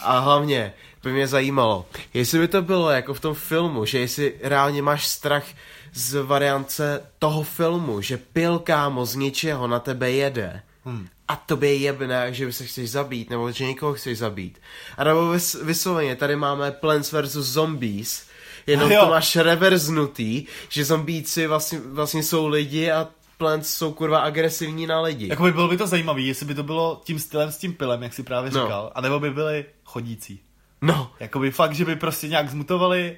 A 0.00 0.18
hlavně 0.18 0.72
by 1.02 1.12
mě 1.12 1.26
zajímalo, 1.26 1.86
jestli 2.14 2.38
by 2.38 2.48
to 2.48 2.62
bylo 2.62 2.90
jako 2.90 3.14
v 3.14 3.20
tom 3.20 3.34
filmu, 3.34 3.84
že 3.84 3.98
jestli 3.98 4.34
reálně 4.42 4.82
máš 4.82 5.06
strach 5.06 5.44
z 5.92 6.22
variance 6.22 7.02
toho 7.18 7.42
filmu, 7.42 8.00
že 8.00 8.16
pil 8.16 8.58
kámo 8.58 9.06
z 9.06 9.14
ničeho 9.14 9.66
na 9.66 9.78
tebe 9.78 10.10
jede 10.10 10.62
hmm. 10.84 11.08
A 11.30 11.36
tobě 11.36 11.70
je 11.70 11.76
jebne, 11.78 12.34
že 12.34 12.46
by 12.46 12.52
se 12.52 12.64
chceš 12.66 12.90
zabít, 12.90 13.30
nebo 13.30 13.52
že 13.52 13.64
někoho 13.66 13.94
chceš 13.94 14.18
zabít. 14.18 14.58
A 14.96 15.04
nebo 15.04 15.20
vys- 15.32 15.64
vysloveně, 15.64 16.16
tady 16.16 16.36
máme 16.36 16.70
Plants 16.72 17.12
vs. 17.12 17.32
Zombies, 17.32 18.26
jenom 18.66 18.90
Jo. 18.92 19.00
to 19.04 19.10
máš 19.10 19.36
reverznutý, 19.36 20.46
že 20.68 20.84
zombíci 20.84 21.46
vlastně, 21.46 21.80
vlastně 21.84 22.22
jsou 22.22 22.46
lidi 22.48 22.90
a 22.90 23.08
Plants 23.38 23.74
jsou 23.74 23.92
kurva 23.92 24.18
agresivní 24.18 24.86
na 24.86 25.00
lidi. 25.00 25.28
Jako 25.28 25.42
by 25.42 25.52
bylo 25.52 25.68
by 25.68 25.76
to 25.76 25.86
zajímavé, 25.86 26.20
jestli 26.20 26.46
by 26.46 26.54
to 26.54 26.62
bylo 26.62 27.00
tím 27.04 27.18
stylem 27.18 27.52
s 27.52 27.58
tím 27.58 27.72
pilem, 27.74 28.02
jak 28.02 28.14
si 28.14 28.22
právě 28.22 28.50
No. 28.50 28.62
říkal, 28.62 28.92
anebo 28.94 29.20
by 29.20 29.30
byli 29.30 29.64
chodící. 29.84 30.40
No, 30.82 31.12
Jakoby 31.20 31.50
fakt, 31.50 31.74
že 31.74 31.84
by 31.84 31.96
prostě 31.96 32.28
nějak 32.28 32.50
zmutovali, 32.50 33.16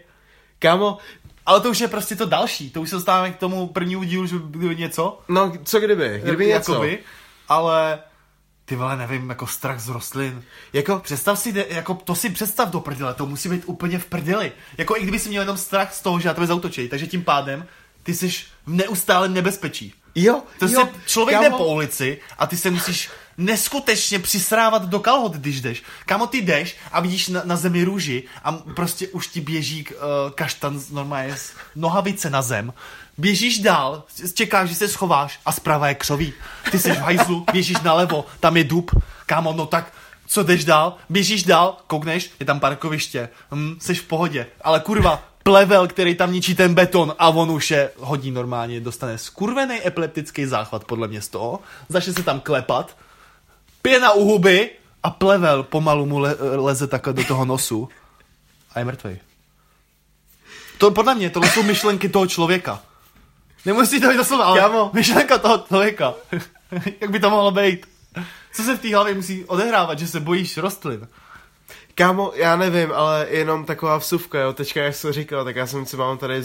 kámo, 0.58 0.98
ale 1.46 1.60
to 1.60 1.70
už 1.70 1.78
je 1.80 1.88
prostě 1.88 2.16
to 2.16 2.26
další, 2.26 2.70
to 2.70 2.80
už 2.80 2.88
se 2.90 2.96
dostáváme 2.96 3.30
k 3.30 3.36
tomu 3.36 3.66
prvnímu 3.66 4.02
dílu, 4.02 4.26
že 4.26 4.38
by 4.38 4.76
něco, 4.76 5.20
no 5.28 5.52
co 5.64 5.80
kdyby, 5.80 6.20
kdyby 6.24 6.46
něco. 6.46 6.72
jakoby, 6.72 6.98
ale 7.52 7.98
ty 8.64 8.76
vole, 8.76 8.96
nevím, 8.96 9.28
jako 9.28 9.46
strach 9.46 9.80
z 9.80 9.88
rostlin. 9.88 10.42
Jako, 10.72 10.98
Představ 10.98 11.38
si, 11.38 11.66
jako 11.68 11.94
to 11.94 12.14
si 12.14 12.30
představ 12.30 12.70
do 12.70 12.80
prdele, 12.80 13.14
to 13.14 13.26
musí 13.26 13.48
být 13.48 13.62
úplně 13.66 13.98
v 13.98 14.06
prdeli. 14.06 14.52
Jako 14.78 14.96
i 14.96 15.02
kdyby 15.02 15.18
si 15.18 15.28
měl 15.28 15.42
jenom 15.42 15.56
strach 15.56 15.94
z 15.94 16.02
toho, 16.02 16.20
že 16.20 16.28
na 16.28 16.34
tebe 16.34 16.46
zautočí, 16.46 16.88
takže 16.88 17.06
tím 17.06 17.24
pádem 17.24 17.66
ty 18.02 18.14
jsi 18.14 18.30
v 18.30 18.46
neustálém 18.66 19.34
nebezpečí. 19.34 19.94
jo, 20.14 20.42
To 20.58 20.66
jo, 20.66 20.80
se 20.80 21.00
člověk 21.06 21.36
kámo, 21.36 21.48
jde 21.48 21.56
po 21.56 21.66
ulici 21.66 22.20
a 22.38 22.46
ty 22.46 22.56
se 22.56 22.70
musíš 22.70 23.10
neskutečně 23.38 24.18
přisrávat 24.18 24.84
do 24.88 25.00
kalhot, 25.00 25.32
když 25.32 25.60
jdeš. 25.60 25.82
Kámo, 26.06 26.26
ty 26.26 26.38
jdeš 26.38 26.76
a 26.92 27.00
vidíš 27.00 27.28
na, 27.28 27.42
na 27.44 27.56
zemi 27.56 27.84
růži 27.84 28.22
a 28.44 28.52
prostě 28.52 29.08
už 29.08 29.26
ti 29.26 29.40
běží 29.40 29.86
uh, 29.86 30.30
kaštan 30.30 30.80
normálně 30.90 31.36
z 31.36 31.52
nohavice 31.76 32.30
na 32.30 32.42
zem. 32.42 32.72
Běžíš 33.18 33.58
dál, 33.58 34.02
čekáš, 34.34 34.68
že 34.68 34.74
se 34.74 34.88
schováš 34.88 35.40
a 35.46 35.52
zprava 35.52 35.88
je 35.88 35.94
křoví. 35.94 36.32
Ty 36.70 36.78
jsi 36.78 36.92
v 36.92 36.98
hajzlu, 36.98 37.44
běžíš 37.52 37.80
nalevo, 37.80 38.24
tam 38.40 38.56
je 38.56 38.64
dub. 38.64 38.90
Kámo, 39.26 39.52
no 39.52 39.66
tak 39.66 39.92
co 40.26 40.42
jdeš 40.42 40.64
dál? 40.64 40.96
Běžíš 41.08 41.42
dál, 41.42 41.76
koukneš, 41.86 42.30
je 42.40 42.46
tam 42.46 42.60
parkoviště, 42.60 43.28
hm, 43.50 43.76
jsi 43.80 43.94
v 43.94 44.02
pohodě. 44.02 44.46
Ale 44.60 44.80
kurva, 44.80 45.22
plevel, 45.42 45.88
který 45.88 46.14
tam 46.14 46.32
ničí 46.32 46.54
ten 46.54 46.74
beton 46.74 47.14
a 47.18 47.28
on 47.28 47.50
už 47.50 47.70
je 47.70 47.90
hodí 47.98 48.30
normálně, 48.30 48.80
dostane 48.80 49.18
skurvený 49.18 49.86
epileptický 49.86 50.46
záchvat 50.46 50.84
podle 50.84 51.08
mě 51.08 51.20
z 51.20 51.28
toho, 51.28 51.60
začne 51.88 52.12
se 52.12 52.22
tam 52.22 52.40
klepat, 52.40 52.96
pěna 53.82 54.12
u 54.12 54.24
huby 54.24 54.70
a 55.02 55.10
plevel 55.10 55.62
pomalu 55.62 56.06
mu 56.06 56.18
le, 56.18 56.36
leze 56.40 56.86
takhle 56.86 57.12
do 57.12 57.24
toho 57.24 57.44
nosu 57.44 57.88
a 58.74 58.78
je 58.78 58.84
mrtvý. 58.84 59.18
To 60.78 60.90
podle 60.90 61.14
mě, 61.14 61.30
tohle 61.30 61.50
jsou 61.50 61.62
myšlenky 61.62 62.08
toho 62.08 62.26
člověka. 62.26 62.80
Nemusí 63.64 64.00
to 64.00 64.08
být 64.08 64.16
doslova, 64.16 64.44
ale 64.44 64.60
Kámo. 64.60 64.90
myšlenka 64.92 65.38
toho 65.38 65.64
člověka. 65.68 66.14
Jak 67.00 67.10
by 67.10 67.20
to 67.20 67.30
mohlo 67.30 67.50
být? 67.50 67.86
Co 68.52 68.62
se 68.62 68.76
v 68.76 68.80
té 68.80 68.94
hlavě 68.94 69.14
musí 69.14 69.44
odehrávat, 69.44 69.98
že 69.98 70.06
se 70.08 70.20
bojíš 70.20 70.56
rostlin? 70.56 71.08
Kámo, 71.94 72.32
já 72.34 72.56
nevím, 72.56 72.92
ale 72.92 73.26
jenom 73.30 73.64
taková 73.64 73.98
vsuvka, 73.98 74.40
jo, 74.40 74.52
teďka 74.52 74.82
jak 74.82 75.00
to 75.02 75.12
říkal, 75.12 75.44
tak 75.44 75.56
já 75.56 75.66
jsem 75.66 75.86
si 75.86 75.96
mám 75.96 76.18
tady 76.18 76.42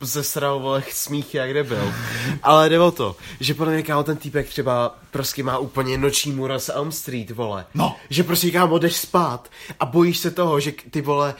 zesral, 0.00 0.60
vole, 0.60 0.82
smích, 0.90 1.34
jak 1.34 1.50
kde 1.50 1.64
byl. 1.64 1.94
Ale 2.42 2.68
jde 2.68 2.80
o 2.80 2.90
to, 2.90 3.16
že 3.40 3.54
podle 3.54 3.72
mě, 3.72 3.82
kámo, 3.82 4.02
ten 4.02 4.16
týpek 4.16 4.48
třeba 4.48 4.94
prostě 5.10 5.42
má 5.42 5.58
úplně 5.58 5.98
noční 5.98 6.32
můra 6.32 6.58
z 6.58 6.68
Elm 6.68 6.92
Street, 6.92 7.30
vole. 7.30 7.66
No. 7.74 7.96
Že 8.10 8.22
prostě, 8.22 8.50
kámo, 8.50 8.78
jdeš 8.78 8.96
spát 8.96 9.48
a 9.80 9.86
bojíš 9.86 10.18
se 10.18 10.30
toho, 10.30 10.60
že 10.60 10.72
ty 10.90 11.00
vole, 11.00 11.34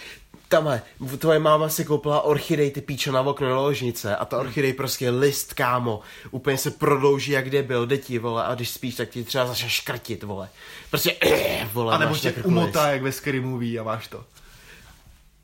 Tame, 0.50 0.82
tvoje 1.18 1.38
máma 1.38 1.68
si 1.68 1.84
koupila 1.84 2.22
orchidej, 2.26 2.70
ty 2.70 2.80
píčo 2.80 3.12
na 3.14 3.20
okno 3.22 3.48
do 3.48 3.62
ložnice 3.62 4.16
a 4.16 4.24
ta 4.24 4.38
orchidej 4.38 4.72
prostě 4.72 5.10
list, 5.10 5.54
kámo, 5.54 6.00
úplně 6.30 6.58
se 6.58 6.70
prodlouží, 6.70 7.32
jak 7.32 7.44
kde 7.44 7.62
byl, 7.62 7.86
děti, 7.86 8.18
vole, 8.18 8.44
a 8.44 8.54
když 8.54 8.70
spíš, 8.70 8.94
tak 8.94 9.08
ti 9.08 9.24
třeba 9.24 9.46
začne 9.46 9.68
škrtit, 9.70 10.22
vole. 10.22 10.48
Prostě, 10.90 11.16
eh, 11.22 11.68
vole, 11.72 11.94
A 11.94 11.98
nebo 11.98 12.16
tě 12.16 12.28
list. 12.28 12.46
umotá, 12.46 12.90
jak 12.92 13.02
ve 13.02 13.12
Scary 13.12 13.40
Movie 13.40 13.80
a 13.80 13.82
máš 13.82 14.08
to. 14.08 14.24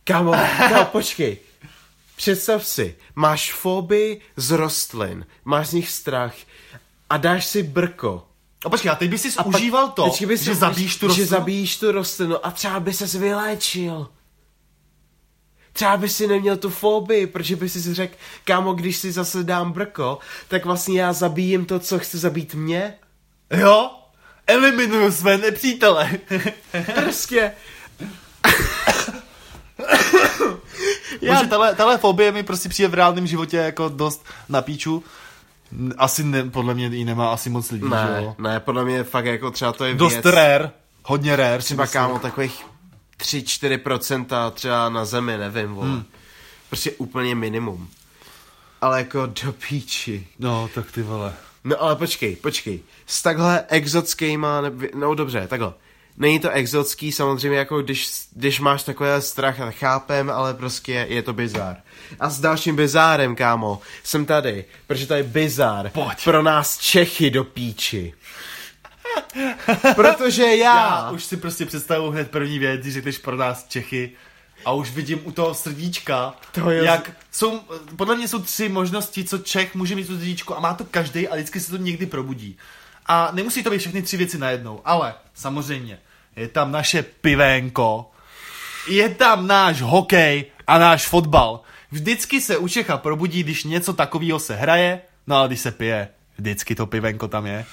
Kámo, 0.04 0.32
kámo, 0.58 0.84
počkej. 0.84 1.38
Představ 2.16 2.66
si, 2.66 2.96
máš 3.14 3.52
fobii 3.52 4.20
z 4.36 4.50
rostlin, 4.50 5.26
máš 5.44 5.66
z 5.68 5.72
nich 5.72 5.90
strach 5.90 6.34
a 7.10 7.16
dáš 7.16 7.46
si 7.46 7.62
brko. 7.62 8.26
A 8.64 8.70
počkej, 8.70 8.90
a 8.90 8.94
teď 8.94 9.10
bys 9.10 9.22
si 9.22 9.30
užíval 9.44 9.88
to, 9.88 10.10
bys 10.26 10.42
že 10.42 10.54
zabíjíš 10.54 10.96
tu 10.96 11.00
Že 11.00 11.06
rostlinu? 11.08 11.28
zabíjíš 11.28 11.76
tu 11.76 11.92
rostlinu 11.92 12.46
a 12.46 12.50
třeba 12.50 12.80
by 12.80 12.92
ses 12.92 13.14
vyléčil. 13.14 14.08
Třeba 15.76 15.96
by 15.96 16.08
si 16.08 16.26
neměl 16.26 16.56
tu 16.56 16.70
fobii, 16.70 17.26
protože 17.26 17.56
by 17.56 17.68
si 17.68 17.94
řekl, 17.94 18.14
kámo, 18.44 18.72
když 18.72 18.96
si 18.96 19.12
zase 19.12 19.44
dám 19.44 19.72
brko, 19.72 20.18
tak 20.48 20.64
vlastně 20.64 21.00
já 21.00 21.12
zabijím 21.12 21.64
to, 21.64 21.78
co 21.78 21.98
chce 21.98 22.18
zabít 22.18 22.54
mě. 22.54 22.94
Jo? 23.50 23.90
Eliminuju 24.46 25.12
své 25.12 25.38
nepřítele. 25.38 26.10
Prostě. 26.94 27.52
Já... 31.20 31.42
Tahle, 31.44 31.74
tahle 31.74 31.98
fobie 31.98 32.32
mi 32.32 32.42
prostě 32.42 32.68
přijde 32.68 32.88
v 32.88 32.94
reálném 32.94 33.26
životě 33.26 33.56
jako 33.56 33.88
dost 33.88 34.24
na 34.48 34.62
píču. 34.62 35.04
Asi 35.98 36.24
ne, 36.24 36.44
podle 36.44 36.74
mě 36.74 36.86
ji 36.86 37.04
nemá 37.04 37.32
asi 37.32 37.50
moc 37.50 37.70
lidí, 37.70 37.84
že 37.84 37.90
Ne, 37.90 38.18
jo? 38.22 38.34
ne, 38.38 38.60
podle 38.60 38.84
mě 38.84 39.04
fakt 39.04 39.24
jako 39.24 39.50
třeba 39.50 39.72
to 39.72 39.84
je 39.84 39.94
Dost 39.94 40.12
věc. 40.12 40.24
rare, 40.24 40.70
hodně 41.04 41.36
rare. 41.36 41.58
třeba 41.58 41.86
kámo 41.86 42.18
takových 42.18 42.64
3-4% 43.20 44.50
třeba 44.50 44.88
na 44.88 45.04
zemi, 45.04 45.38
nevím, 45.38 45.74
vole. 45.74 45.88
Hmm. 45.88 46.04
Prostě 46.68 46.90
úplně 46.90 47.34
minimum. 47.34 47.88
Ale 48.80 48.98
jako 48.98 49.26
do 49.26 49.52
píči. 49.68 50.26
No, 50.38 50.70
tak 50.74 50.92
ty 50.92 51.02
vole. 51.02 51.32
No 51.64 51.82
ale 51.82 51.96
počkej, 51.96 52.36
počkej. 52.36 52.80
S 53.06 53.22
takhle 53.22 53.64
exotskýma, 53.68 54.60
neby, 54.60 54.90
no 54.94 55.14
dobře, 55.14 55.46
takhle. 55.48 55.72
Není 56.18 56.40
to 56.40 56.50
exotský, 56.50 57.12
samozřejmě 57.12 57.58
jako 57.58 57.82
když, 57.82 58.10
když 58.32 58.60
máš 58.60 58.82
takový 58.82 59.10
strach, 59.18 59.58
tak 59.58 59.74
chápem, 59.74 60.30
ale 60.30 60.54
prostě 60.54 61.06
je 61.08 61.22
to 61.22 61.32
bizár. 61.32 61.76
A 62.20 62.30
s 62.30 62.40
dalším 62.40 62.76
bizárem, 62.76 63.36
kámo, 63.36 63.80
jsem 64.04 64.26
tady, 64.26 64.64
protože 64.86 65.06
to 65.06 65.14
je 65.14 65.22
bizár 65.22 65.90
Pojď. 65.90 66.24
pro 66.24 66.42
nás 66.42 66.78
Čechy 66.78 67.30
do 67.30 67.44
píči. 67.44 68.14
Protože 69.94 70.42
já... 70.56 70.76
Já 70.76 71.10
už 71.10 71.24
si 71.24 71.36
prostě 71.36 71.66
představuji 71.66 72.10
hned 72.10 72.30
první 72.30 72.58
věc, 72.58 72.80
když 72.80 72.94
řekneš 72.94 73.18
pro 73.18 73.36
nás 73.36 73.66
Čechy 73.68 74.10
a 74.64 74.72
už 74.72 74.90
vidím 74.90 75.20
u 75.24 75.32
toho 75.32 75.54
srdíčka, 75.54 76.34
To 76.52 76.70
je- 76.70 76.84
jak 76.84 77.10
jsou, 77.32 77.60
podle 77.96 78.16
mě 78.16 78.28
jsou 78.28 78.38
tři 78.42 78.68
možnosti, 78.68 79.24
co 79.24 79.38
Čech 79.38 79.74
může 79.74 79.94
mít 79.94 80.06
tu 80.06 80.16
srdíčko 80.18 80.56
a 80.56 80.60
má 80.60 80.74
to 80.74 80.84
každý 80.84 81.28
a 81.28 81.34
vždycky 81.34 81.60
se 81.60 81.70
to 81.70 81.76
někdy 81.76 82.06
probudí. 82.06 82.58
A 83.06 83.30
nemusí 83.32 83.62
to 83.62 83.70
být 83.70 83.78
všechny 83.78 84.02
tři 84.02 84.16
věci 84.16 84.38
najednou, 84.38 84.80
ale 84.84 85.14
samozřejmě 85.34 85.98
je 86.36 86.48
tam 86.48 86.72
naše 86.72 87.02
pivénko, 87.02 88.10
je 88.88 89.08
tam 89.08 89.46
náš 89.46 89.80
hokej 89.82 90.44
a 90.66 90.78
náš 90.78 91.06
fotbal. 91.06 91.60
Vždycky 91.90 92.40
se 92.40 92.56
u 92.58 92.68
Čecha 92.68 92.96
probudí, 92.96 93.42
když 93.42 93.64
něco 93.64 93.92
takového 93.92 94.38
se 94.38 94.54
hraje, 94.56 95.00
no 95.26 95.36
a 95.42 95.46
když 95.46 95.60
se 95.60 95.70
pije, 95.72 96.08
vždycky 96.38 96.74
to 96.74 96.86
pivenko 96.86 97.28
tam 97.28 97.46
je. 97.46 97.64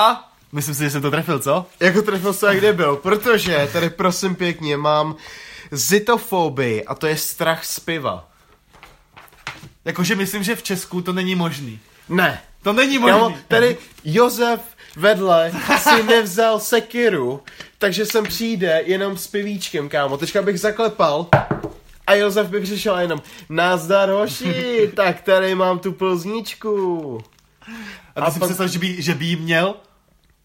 A 0.00 0.30
myslím 0.52 0.74
si, 0.74 0.82
že 0.82 0.90
jsem 0.90 1.02
to 1.02 1.10
trefil, 1.10 1.38
co? 1.38 1.66
Jako 1.80 2.02
trefil 2.02 2.32
se, 2.32 2.56
kde 2.56 2.72
byl, 2.72 2.96
protože 2.96 3.68
tady 3.72 3.90
prosím 3.90 4.34
pěkně 4.34 4.76
mám 4.76 5.16
zitofobii 5.70 6.84
a 6.84 6.94
to 6.94 7.06
je 7.06 7.16
strach 7.16 7.64
z 7.64 7.80
piva. 7.80 8.28
Jakože 9.84 10.16
myslím, 10.16 10.42
že 10.42 10.56
v 10.56 10.62
Česku 10.62 11.02
to 11.02 11.12
není 11.12 11.34
možný. 11.34 11.80
Ne. 12.08 12.40
To 12.62 12.72
není 12.72 12.98
možný. 12.98 13.18
Kámo, 13.20 13.36
tady 13.48 13.76
Josef 14.04 14.60
vedle 14.96 15.52
si 15.78 16.02
nevzal 16.02 16.60
sekiru, 16.60 17.42
takže 17.78 18.06
sem 18.06 18.24
přijde 18.24 18.82
jenom 18.86 19.16
s 19.16 19.26
pivíčkem, 19.26 19.88
kámo. 19.88 20.16
Teďka 20.16 20.42
bych 20.42 20.60
zaklepal 20.60 21.26
a 22.06 22.14
Josef 22.14 22.46
by 22.48 22.60
přišel 22.60 22.94
a 22.94 23.00
jenom 23.00 23.22
nazdar 23.48 24.08
hoši, 24.10 24.92
tak 24.96 25.20
tady 25.20 25.54
mám 25.54 25.78
tu 25.78 25.92
plzničku. 25.92 27.20
A 28.16 28.20
ty 28.20 28.26
a 28.26 28.30
si 28.30 28.38
pak- 28.38 28.48
představ, 28.48 28.68
že 28.68 28.78
by, 28.78 29.02
že 29.02 29.14
by 29.14 29.24
jí 29.24 29.36
měl 29.36 29.74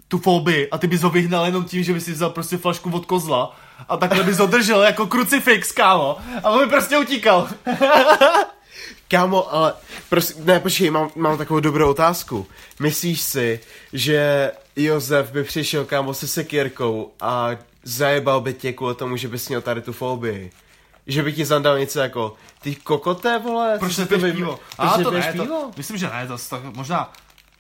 tu 0.08 0.18
fobii 0.18 0.70
a 0.70 0.78
ty 0.78 0.88
bys 0.88 1.02
ho 1.02 1.10
vyhnal 1.10 1.46
jenom 1.46 1.64
tím, 1.64 1.84
že 1.84 1.94
by 1.94 2.02
si 2.02 2.12
vzal 2.12 2.30
prostě 2.30 2.58
flašku 2.58 2.92
od 2.92 3.06
kozla 3.06 3.56
a 3.90 3.98
takhle 3.98 4.24
bys 4.24 4.38
ho 4.38 4.46
držel 4.46 4.82
jako 4.82 5.08
krucifix, 5.08 5.72
kámo. 5.72 6.18
A 6.44 6.50
on 6.50 6.60
by 6.60 6.70
prostě 6.70 6.98
utíkal. 6.98 7.50
Kámo, 9.08 9.54
ale 9.54 9.74
prosím, 10.10 10.46
ne, 10.46 10.60
počkej, 10.60 10.90
mám, 10.90 11.10
mám 11.16 11.38
takovou 11.38 11.60
dobrou 11.60 11.90
otázku. 11.90 12.48
Myslíš 12.80 13.22
si, 13.22 13.60
že 13.94 14.52
Josef 14.76 15.32
by 15.32 15.44
přišel 15.44 15.86
kámo 15.86 16.14
se 16.14 16.28
sekírkou 16.28 17.12
a 17.22 17.50
zajebal 17.84 18.42
by 18.42 18.54
tě 18.54 18.74
kvůli 18.74 18.96
tomu, 18.96 19.18
že 19.18 19.28
bys 19.28 19.50
měl 19.50 19.62
tady 19.62 19.82
tu 19.82 19.94
fobii. 19.94 20.52
Že 21.08 21.24
by 21.24 21.34
ti 21.34 21.46
zandal 21.46 21.80
něco 21.80 22.00
jako, 22.00 22.34
ty 22.62 22.76
kokoté, 22.76 23.40
vole? 23.40 23.80
Proč 23.80 23.98
nepiješ 23.98 24.24
vym- 24.24 24.36
pivo? 24.36 24.60
A 24.78 24.98
to 24.98 25.12
ne, 25.12 25.32
pivo? 25.32 25.46
to, 25.46 25.72
myslím, 25.78 25.98
že 25.98 26.10
ne, 26.10 26.28
to, 26.28 26.38
tak 26.50 26.64
možná, 26.64 27.14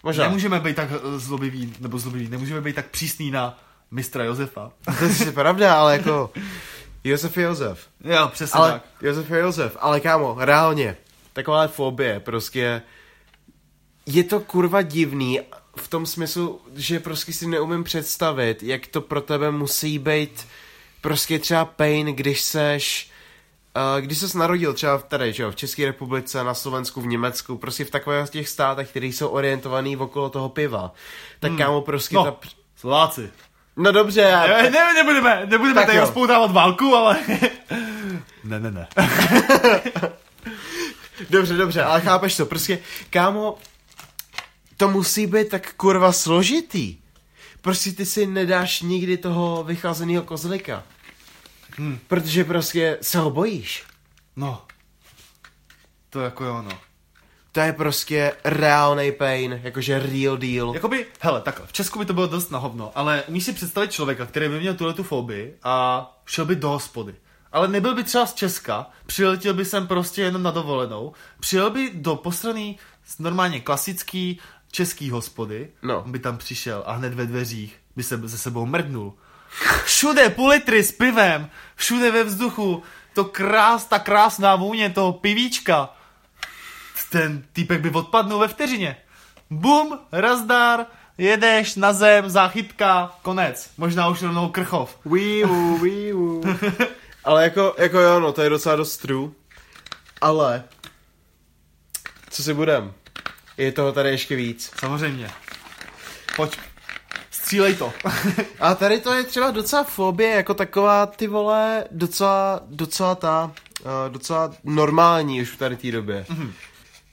Možná. 0.05 0.23
nemůžeme 0.23 0.59
být 0.59 0.75
tak 0.75 0.89
eh, 0.91 1.19
zlobiví, 1.19 1.73
nebo 1.79 1.99
zlobiví, 1.99 2.29
nemůžeme 2.29 2.61
být 2.61 2.75
tak 2.75 2.89
přísný 2.89 3.31
na 3.31 3.59
mistra 3.91 4.23
Josefa. 4.23 4.71
To 5.17 5.23
je 5.23 5.31
pravda, 5.31 5.75
ale 5.75 5.93
jako, 5.97 6.31
Josef 7.03 7.37
je 7.37 7.43
Josef. 7.43 7.87
jo, 8.03 8.29
přesně 8.33 8.59
Ale 8.59 8.71
tak. 8.71 8.83
Josef 9.01 9.29
je 9.29 9.39
Josef, 9.39 9.77
ale 9.79 9.99
kámo, 9.99 10.35
reálně, 10.39 10.97
taková 11.33 11.67
fobie, 11.67 12.19
prostě, 12.19 12.81
je 14.05 14.23
to 14.23 14.39
kurva 14.39 14.81
divný 14.81 15.39
v 15.77 15.87
tom 15.87 16.05
smyslu, 16.05 16.61
že 16.75 16.99
prostě 16.99 17.33
si 17.33 17.47
neumím 17.47 17.83
představit, 17.83 18.63
jak 18.63 18.87
to 18.87 19.01
pro 19.01 19.21
tebe 19.21 19.51
musí 19.51 19.99
být 19.99 20.47
prostě 21.01 21.39
třeba 21.39 21.65
pain, 21.65 22.05
když 22.05 22.41
seš, 22.41 23.09
když 23.99 24.17
ses 24.17 24.33
narodil 24.33 24.73
třeba 24.73 24.97
tady, 24.97 25.33
že 25.33 25.43
jo, 25.43 25.51
v 25.51 25.55
České 25.55 25.85
republice, 25.85 26.43
na 26.43 26.53
Slovensku, 26.53 27.01
v 27.01 27.07
Německu, 27.07 27.57
prostě 27.57 27.85
v 27.85 27.91
takových 27.91 28.29
těch 28.29 28.49
státech, 28.49 28.89
které 28.89 29.05
jsou 29.05 29.27
orientovaný 29.27 29.97
okolo 29.97 30.29
toho 30.29 30.49
piva, 30.49 30.93
tak 31.39 31.51
hmm. 31.51 31.57
kámo 31.57 31.81
prostě 31.81 32.15
No, 32.15 32.23
ta... 32.23 32.37
Slováci. 32.75 33.29
No 33.77 33.91
dobře, 33.91 34.21
já... 34.21 34.47
Ne, 34.47 34.69
ne, 34.69 34.93
nebudeme, 34.93 35.45
nebudeme 35.45 35.73
Tak 35.73 35.85
tady 35.85 35.99
rozpoutávat 35.99 36.51
válku, 36.51 36.95
ale... 36.95 37.17
ne, 38.43 38.59
ne, 38.59 38.71
ne. 38.71 38.87
Dobře, 41.29 41.53
dobře, 41.53 41.83
ale 41.83 42.01
chápeš 42.01 42.37
to, 42.37 42.45
prostě, 42.45 42.79
kámo, 43.09 43.57
to 44.77 44.89
musí 44.89 45.27
být 45.27 45.49
tak 45.49 45.73
kurva 45.73 46.11
složitý. 46.11 46.97
Prostě 47.61 47.91
ty 47.91 48.05
si 48.05 48.25
nedáš 48.25 48.81
nikdy 48.81 49.17
toho 49.17 49.63
vycházeného 49.63 50.23
kozlika. 50.23 50.83
Hmm. 51.77 51.99
Protože 52.07 52.43
prostě 52.43 52.97
se 53.01 53.17
ho 53.19 53.29
bojíš. 53.29 53.83
No. 54.35 54.61
To 56.09 56.19
jako 56.19 56.43
jo, 56.45 56.61
no. 56.61 56.71
To 57.51 57.59
je 57.59 57.73
prostě 57.73 58.33
reálný 58.43 59.11
pain, 59.11 59.59
jakože 59.63 59.99
real 59.99 60.37
deal. 60.37 60.73
Jakoby, 60.73 61.05
hele, 61.19 61.41
takhle, 61.41 61.67
v 61.67 61.73
Česku 61.73 61.99
by 61.99 62.05
to 62.05 62.13
bylo 62.13 62.27
dost 62.27 62.49
na 62.51 62.59
hovno, 62.59 62.91
ale 62.95 63.23
umíš 63.27 63.43
si 63.43 63.53
představit 63.53 63.91
člověka, 63.91 64.25
který 64.25 64.49
by 64.49 64.59
měl 64.59 64.73
tuhle 64.73 64.93
tu 64.93 65.03
fobii 65.03 65.57
a 65.63 66.05
šel 66.25 66.45
by 66.45 66.55
do 66.55 66.69
hospody. 66.69 67.15
Ale 67.51 67.67
nebyl 67.67 67.95
by 67.95 68.03
třeba 68.03 68.25
z 68.25 68.33
Česka, 68.33 68.87
přiletěl 69.05 69.53
by 69.53 69.65
sem 69.65 69.87
prostě 69.87 70.21
jenom 70.21 70.43
na 70.43 70.51
dovolenou, 70.51 71.13
přijel 71.39 71.69
by 71.69 71.91
do 71.93 72.15
posraný 72.15 72.77
normálně 73.19 73.59
klasický 73.59 74.39
český 74.71 75.09
hospody, 75.09 75.69
No. 75.81 76.01
on 76.03 76.11
by 76.11 76.19
tam 76.19 76.37
přišel 76.37 76.83
a 76.85 76.93
hned 76.93 77.13
ve 77.13 77.25
dveřích 77.25 77.77
by 77.95 78.03
se 78.03 78.17
ze 78.23 78.37
sebou 78.37 78.65
mrdnul. 78.65 79.13
Všude 79.85 80.29
půl 80.29 80.49
litry 80.49 80.83
s 80.83 80.91
pivem, 80.91 81.49
všude 81.75 82.11
ve 82.11 82.23
vzduchu, 82.23 82.83
to 83.13 83.25
krás, 83.25 83.85
ta 83.85 83.99
krásná 83.99 84.55
vůně 84.55 84.89
toho 84.89 85.13
pivíčka. 85.13 85.89
Ten 87.09 87.43
týpek 87.53 87.81
by 87.81 87.89
odpadnul 87.89 88.39
ve 88.39 88.47
vteřině. 88.47 88.97
Bum, 89.49 89.99
razdar, 90.11 90.85
jedeš 91.17 91.75
na 91.75 91.93
zem, 91.93 92.29
záchytka, 92.29 93.15
konec. 93.21 93.69
Možná 93.77 94.07
už 94.07 94.21
rovnou 94.21 94.49
krchov. 94.49 94.97
Wiu, 95.05 95.77
wiu. 95.77 96.43
Ale 97.23 97.43
jako, 97.43 97.75
jako 97.77 97.99
jo, 97.99 98.19
no, 98.19 98.33
to 98.33 98.41
je 98.41 98.49
docela 98.49 98.75
dost 98.75 98.97
true. 98.97 99.29
Ale, 100.21 100.63
co 102.29 102.43
si 102.43 102.53
budem? 102.53 102.93
Je 103.57 103.71
toho 103.71 103.91
tady 103.91 104.09
ještě 104.09 104.35
víc. 104.35 104.71
Samozřejmě. 104.79 105.29
Pojď, 106.35 106.57
střílej 107.45 107.75
to. 107.75 107.93
A 108.59 108.75
tady 108.75 108.99
to 108.99 109.13
je 109.13 109.23
třeba 109.23 109.51
docela 109.51 109.83
fobie, 109.83 110.29
jako 110.29 110.53
taková 110.53 111.05
ty 111.05 111.27
vole, 111.27 111.83
docela, 111.91 112.59
docela 112.67 113.15
ta, 113.15 113.51
uh, 113.81 113.91
docela 114.09 114.51
normální 114.63 115.41
už 115.41 115.49
v 115.49 115.57
tady 115.57 115.77
té 115.77 115.91
době. 115.91 116.25
Mm-hmm. 116.29 116.51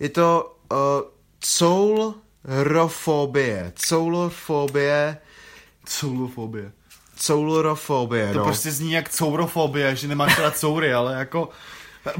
Je 0.00 0.08
to 0.08 0.56
uh, 0.72 0.78
coulrofobie, 2.44 3.72
coulrofobie, 3.76 5.18
coulrofobie, 7.16 8.32
To 8.32 8.38
no. 8.38 8.44
prostě 8.44 8.70
zní 8.70 8.92
jak 8.92 9.08
courofobie, 9.08 9.96
že 9.96 10.08
nemáš 10.08 10.38
rád 10.38 10.58
coury, 10.58 10.92
ale 10.92 11.14
jako... 11.14 11.48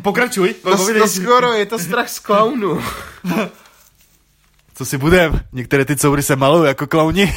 Pokračuj. 0.03 0.55
No, 0.65 0.77
povídej 0.77 1.01
no 1.01 1.09
skoro, 1.09 1.53
je 1.53 1.67
to 1.67 1.79
strach 1.79 2.09
z 2.09 2.19
klaunů. 2.19 2.83
Co 4.83 4.87
si 4.87 4.99
budem? 4.99 5.41
Některé 5.53 5.85
ty 5.85 5.97
coury 5.97 6.23
se 6.23 6.37
malují 6.37 6.69
jako 6.69 6.87
klauni. 6.87 7.23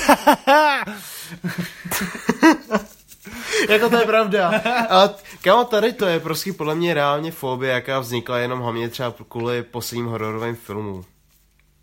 jako 3.70 3.90
to 3.90 3.98
je 3.98 4.06
pravda. 4.06 4.62
Ale 4.90 5.10
kámo, 5.42 5.64
tady 5.64 5.94
to 5.94 6.06
je 6.06 6.20
prostě 6.20 6.54
podle 6.54 6.76
mě 6.76 6.94
reálně 6.94 7.32
fobie, 7.32 7.74
jaká 7.74 8.00
vznikla 8.00 8.38
jenom 8.38 8.60
hlavně 8.60 8.90
třeba 8.90 9.14
kvůli 9.30 9.64
posledním 9.64 10.06
hororovým 10.06 10.56
filmům. 10.56 11.06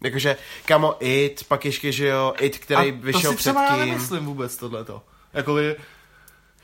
Jakože, 0.04 0.36
kámo, 0.64 0.96
It, 1.00 1.44
pak 1.48 1.64
ještě, 1.64 1.92
že 1.92 2.06
jo, 2.06 2.34
It, 2.40 2.58
který 2.58 2.90
A 2.90 2.94
vyšel 3.00 3.32
to 3.32 3.36
si 3.36 3.36
třeba 3.36 3.76
nemyslím 3.76 4.26
vůbec 4.26 4.56
tohleto. 4.56 5.02
Jakoby, 5.32 5.76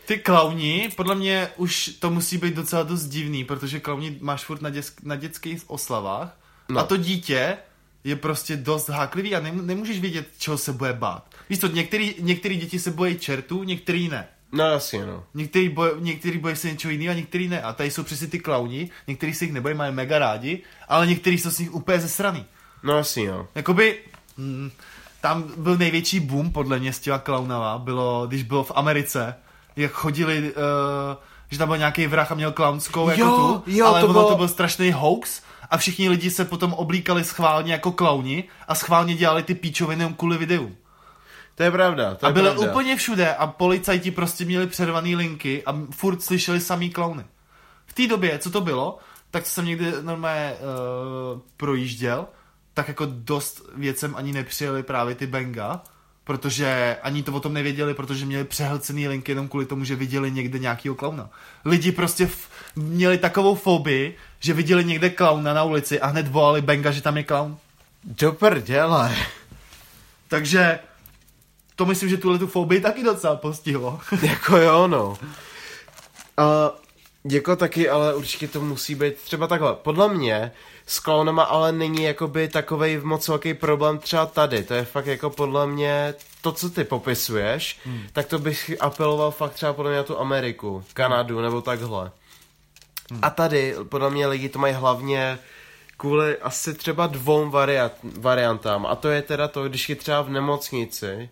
ty 0.06 0.18
klauni, 0.18 0.90
podle 0.96 1.14
mě 1.14 1.48
už 1.56 1.88
to 1.88 2.10
musí 2.10 2.38
být 2.38 2.54
docela 2.54 2.82
dost 2.82 3.04
divný, 3.04 3.44
protože 3.44 3.80
klauni 3.80 4.18
máš 4.20 4.44
furt 4.44 4.62
na, 4.62 4.70
děsk, 4.70 5.00
na 5.02 5.16
dětských 5.16 5.70
oslavách 5.70 6.36
no. 6.68 6.80
a 6.80 6.84
to 6.84 6.96
dítě 6.96 7.58
je 8.04 8.16
prostě 8.16 8.56
dost 8.56 8.88
háklivý 8.88 9.34
a 9.34 9.40
nem, 9.40 9.66
nemůžeš 9.66 10.00
vědět, 10.00 10.26
čeho 10.38 10.58
se 10.58 10.72
bude 10.72 10.92
bát. 10.92 11.24
Víš 11.50 11.58
to, 11.58 11.66
některý, 11.66 12.14
některý 12.20 12.56
děti 12.56 12.78
se 12.78 12.90
bojí 12.90 13.18
čertů, 13.18 13.62
některý 13.62 14.08
ne. 14.08 14.26
No 14.52 14.64
jasně, 14.64 15.06
no. 15.06 15.24
Některý, 15.34 15.68
boj, 15.68 15.90
některý 15.98 16.38
bojí 16.38 16.56
se 16.56 16.70
něčeho 16.70 16.92
jiného 16.92 17.10
a 17.10 17.14
některý 17.14 17.48
ne. 17.48 17.62
A 17.62 17.72
tady 17.72 17.90
jsou 17.90 18.02
přesně 18.02 18.26
ty 18.26 18.38
klauni, 18.38 18.90
některý 19.06 19.34
se 19.34 19.44
jich 19.44 19.52
nebojí, 19.54 19.74
mají 19.74 19.92
mega 19.94 20.18
rádi, 20.18 20.62
ale 20.88 21.06
některý 21.06 21.38
jsou 21.38 21.50
z 21.50 21.58
nich 21.58 21.74
úplně 21.74 22.00
zesraný. 22.00 22.44
No 22.82 22.96
jasně, 22.96 23.30
no. 23.30 23.48
Jakoby, 23.54 23.98
mm, 24.36 24.70
tam 25.20 25.44
byl 25.56 25.76
největší 25.76 26.20
boom 26.20 26.52
podle 26.52 26.78
mě 26.78 26.92
s 26.92 26.98
těma 26.98 27.18
klaunama, 27.18 27.78
bylo, 27.78 28.26
když 28.26 28.42
bylo 28.42 28.64
v 28.64 28.72
Americe, 28.74 29.34
jak 29.76 29.92
chodili, 29.92 30.52
uh, 30.52 30.56
že 31.50 31.58
tam 31.58 31.68
byl 31.68 31.78
nějaký 31.78 32.06
vrah 32.06 32.32
a 32.32 32.34
měl 32.34 32.52
klaunskou 32.52 33.08
jako 33.08 33.20
Jo, 33.22 33.62
tu, 33.64 33.70
jo, 33.72 33.86
ale 33.86 34.00
to 34.00 34.06
ono 34.06 34.12
bylo- 34.12 34.28
to 34.28 34.36
byl 34.36 34.48
strašný 34.48 34.92
hoax 34.92 35.42
a 35.70 35.76
všichni 35.76 36.08
lidi 36.08 36.30
se 36.30 36.44
potom 36.44 36.72
oblíkali 36.72 37.24
schválně 37.24 37.72
jako 37.72 37.92
klauni 37.92 38.44
a 38.68 38.74
schválně 38.74 39.14
dělali 39.14 39.42
ty 39.42 39.54
píčoviny 39.54 40.14
kvůli 40.16 40.38
videu. 40.38 40.76
To 41.54 41.62
je 41.62 41.70
pravda, 41.70 42.14
to 42.14 42.26
A 42.26 42.30
byly 42.30 42.50
pravda. 42.50 42.70
úplně 42.70 42.96
všude 42.96 43.34
a 43.34 43.46
policajti 43.46 44.10
prostě 44.10 44.44
měli 44.44 44.66
přervaný 44.66 45.16
linky 45.16 45.62
a 45.66 45.74
furt 45.90 46.22
slyšeli 46.22 46.60
samý 46.60 46.90
klauny. 46.90 47.24
V 47.86 47.92
té 47.92 48.06
době, 48.06 48.38
co 48.38 48.50
to 48.50 48.60
bylo, 48.60 48.98
tak 49.30 49.46
jsem 49.46 49.64
někdy 49.64 49.92
normálně 50.00 50.52
uh, 50.52 51.40
projížděl, 51.56 52.26
tak 52.74 52.88
jako 52.88 53.06
dost 53.10 53.62
věcem 53.74 54.16
ani 54.16 54.32
nepřijeli 54.32 54.82
právě 54.82 55.14
ty 55.14 55.26
Benga, 55.26 55.82
protože 56.28 56.96
ani 57.02 57.22
to 57.22 57.32
o 57.32 57.40
tom 57.40 57.54
nevěděli, 57.54 57.94
protože 57.94 58.26
měli 58.26 58.44
přehlcený 58.44 59.08
linky 59.08 59.32
jenom 59.32 59.48
kvůli 59.48 59.66
tomu, 59.66 59.84
že 59.84 59.96
viděli 59.96 60.30
někde 60.30 60.58
nějakýho 60.58 60.94
klauna. 60.94 61.30
Lidi 61.64 61.92
prostě 61.92 62.26
v, 62.26 62.48
měli 62.76 63.18
takovou 63.18 63.54
fobii, 63.54 64.16
že 64.40 64.52
viděli 64.52 64.84
někde 64.84 65.10
klauna 65.10 65.54
na 65.54 65.64
ulici 65.64 66.00
a 66.00 66.06
hned 66.06 66.28
volali 66.28 66.62
Benga, 66.62 66.90
že 66.90 67.02
tam 67.02 67.16
je 67.16 67.24
klaun. 67.24 67.58
Do 68.04 68.32
prdele. 68.32 69.16
Takže 70.28 70.78
to 71.76 71.86
myslím, 71.86 72.08
že 72.08 72.16
tuhle 72.16 72.38
tu 72.38 72.46
fobii 72.46 72.80
taky 72.80 73.04
docela 73.04 73.36
postihlo. 73.36 74.00
jako 74.22 74.56
jo, 74.56 74.88
no. 74.88 75.18
A 76.36 76.70
jako 77.30 77.56
taky, 77.56 77.88
ale 77.88 78.14
určitě 78.14 78.48
to 78.48 78.60
musí 78.60 78.94
být 78.94 79.14
třeba 79.14 79.46
takhle. 79.46 79.74
Podle 79.74 80.14
mě 80.14 80.52
s 80.86 81.00
klaunama 81.00 81.42
ale 81.42 81.72
není 81.72 82.02
jakoby 82.02 82.48
takovej 82.48 83.00
moc 83.00 83.28
velký 83.28 83.54
problém 83.54 83.98
třeba 83.98 84.26
tady. 84.26 84.62
To 84.62 84.74
je 84.74 84.84
fakt 84.84 85.06
jako 85.06 85.30
podle 85.30 85.66
mě 85.66 86.14
to, 86.40 86.52
co 86.52 86.70
ty 86.70 86.84
popisuješ, 86.84 87.78
hmm. 87.84 88.02
tak 88.12 88.26
to 88.26 88.38
bych 88.38 88.70
apeloval 88.80 89.30
fakt 89.30 89.52
třeba 89.52 89.72
podle 89.72 89.90
mě 89.90 89.98
na 89.98 90.04
tu 90.04 90.18
Ameriku, 90.18 90.84
Kanadu 90.92 91.34
hmm. 91.34 91.44
nebo 91.44 91.62
takhle. 91.62 92.10
Hmm. 93.10 93.20
A 93.22 93.30
tady 93.30 93.74
podle 93.88 94.10
mě 94.10 94.26
lidi 94.26 94.48
to 94.48 94.58
mají 94.58 94.74
hlavně 94.74 95.38
kvůli 95.96 96.38
asi 96.38 96.74
třeba 96.74 97.06
dvou 97.06 97.50
variant, 97.50 97.92
variantám. 98.02 98.86
A 98.86 98.96
to 98.96 99.08
je 99.08 99.22
teda 99.22 99.48
to, 99.48 99.68
když 99.68 99.88
je 99.88 99.96
třeba 99.96 100.22
v 100.22 100.30
nemocnici 100.30 101.30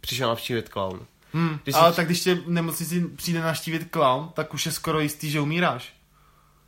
přišel 0.00 0.28
navštívit 0.28 0.68
klaun. 0.68 1.06
Hmm, 1.34 1.58
Když 1.64 1.76
ale 1.76 1.90
si- 1.90 1.96
tak 1.96 2.06
když 2.06 2.20
tě 2.20 2.34
v 2.34 2.48
nemocnici 2.50 3.00
přijde 3.16 3.40
naštívit 3.40 3.88
clown, 3.92 4.28
tak 4.34 4.54
už 4.54 4.66
je 4.66 4.72
skoro 4.72 5.00
jistý, 5.00 5.30
že 5.30 5.40
umíráš. 5.40 5.92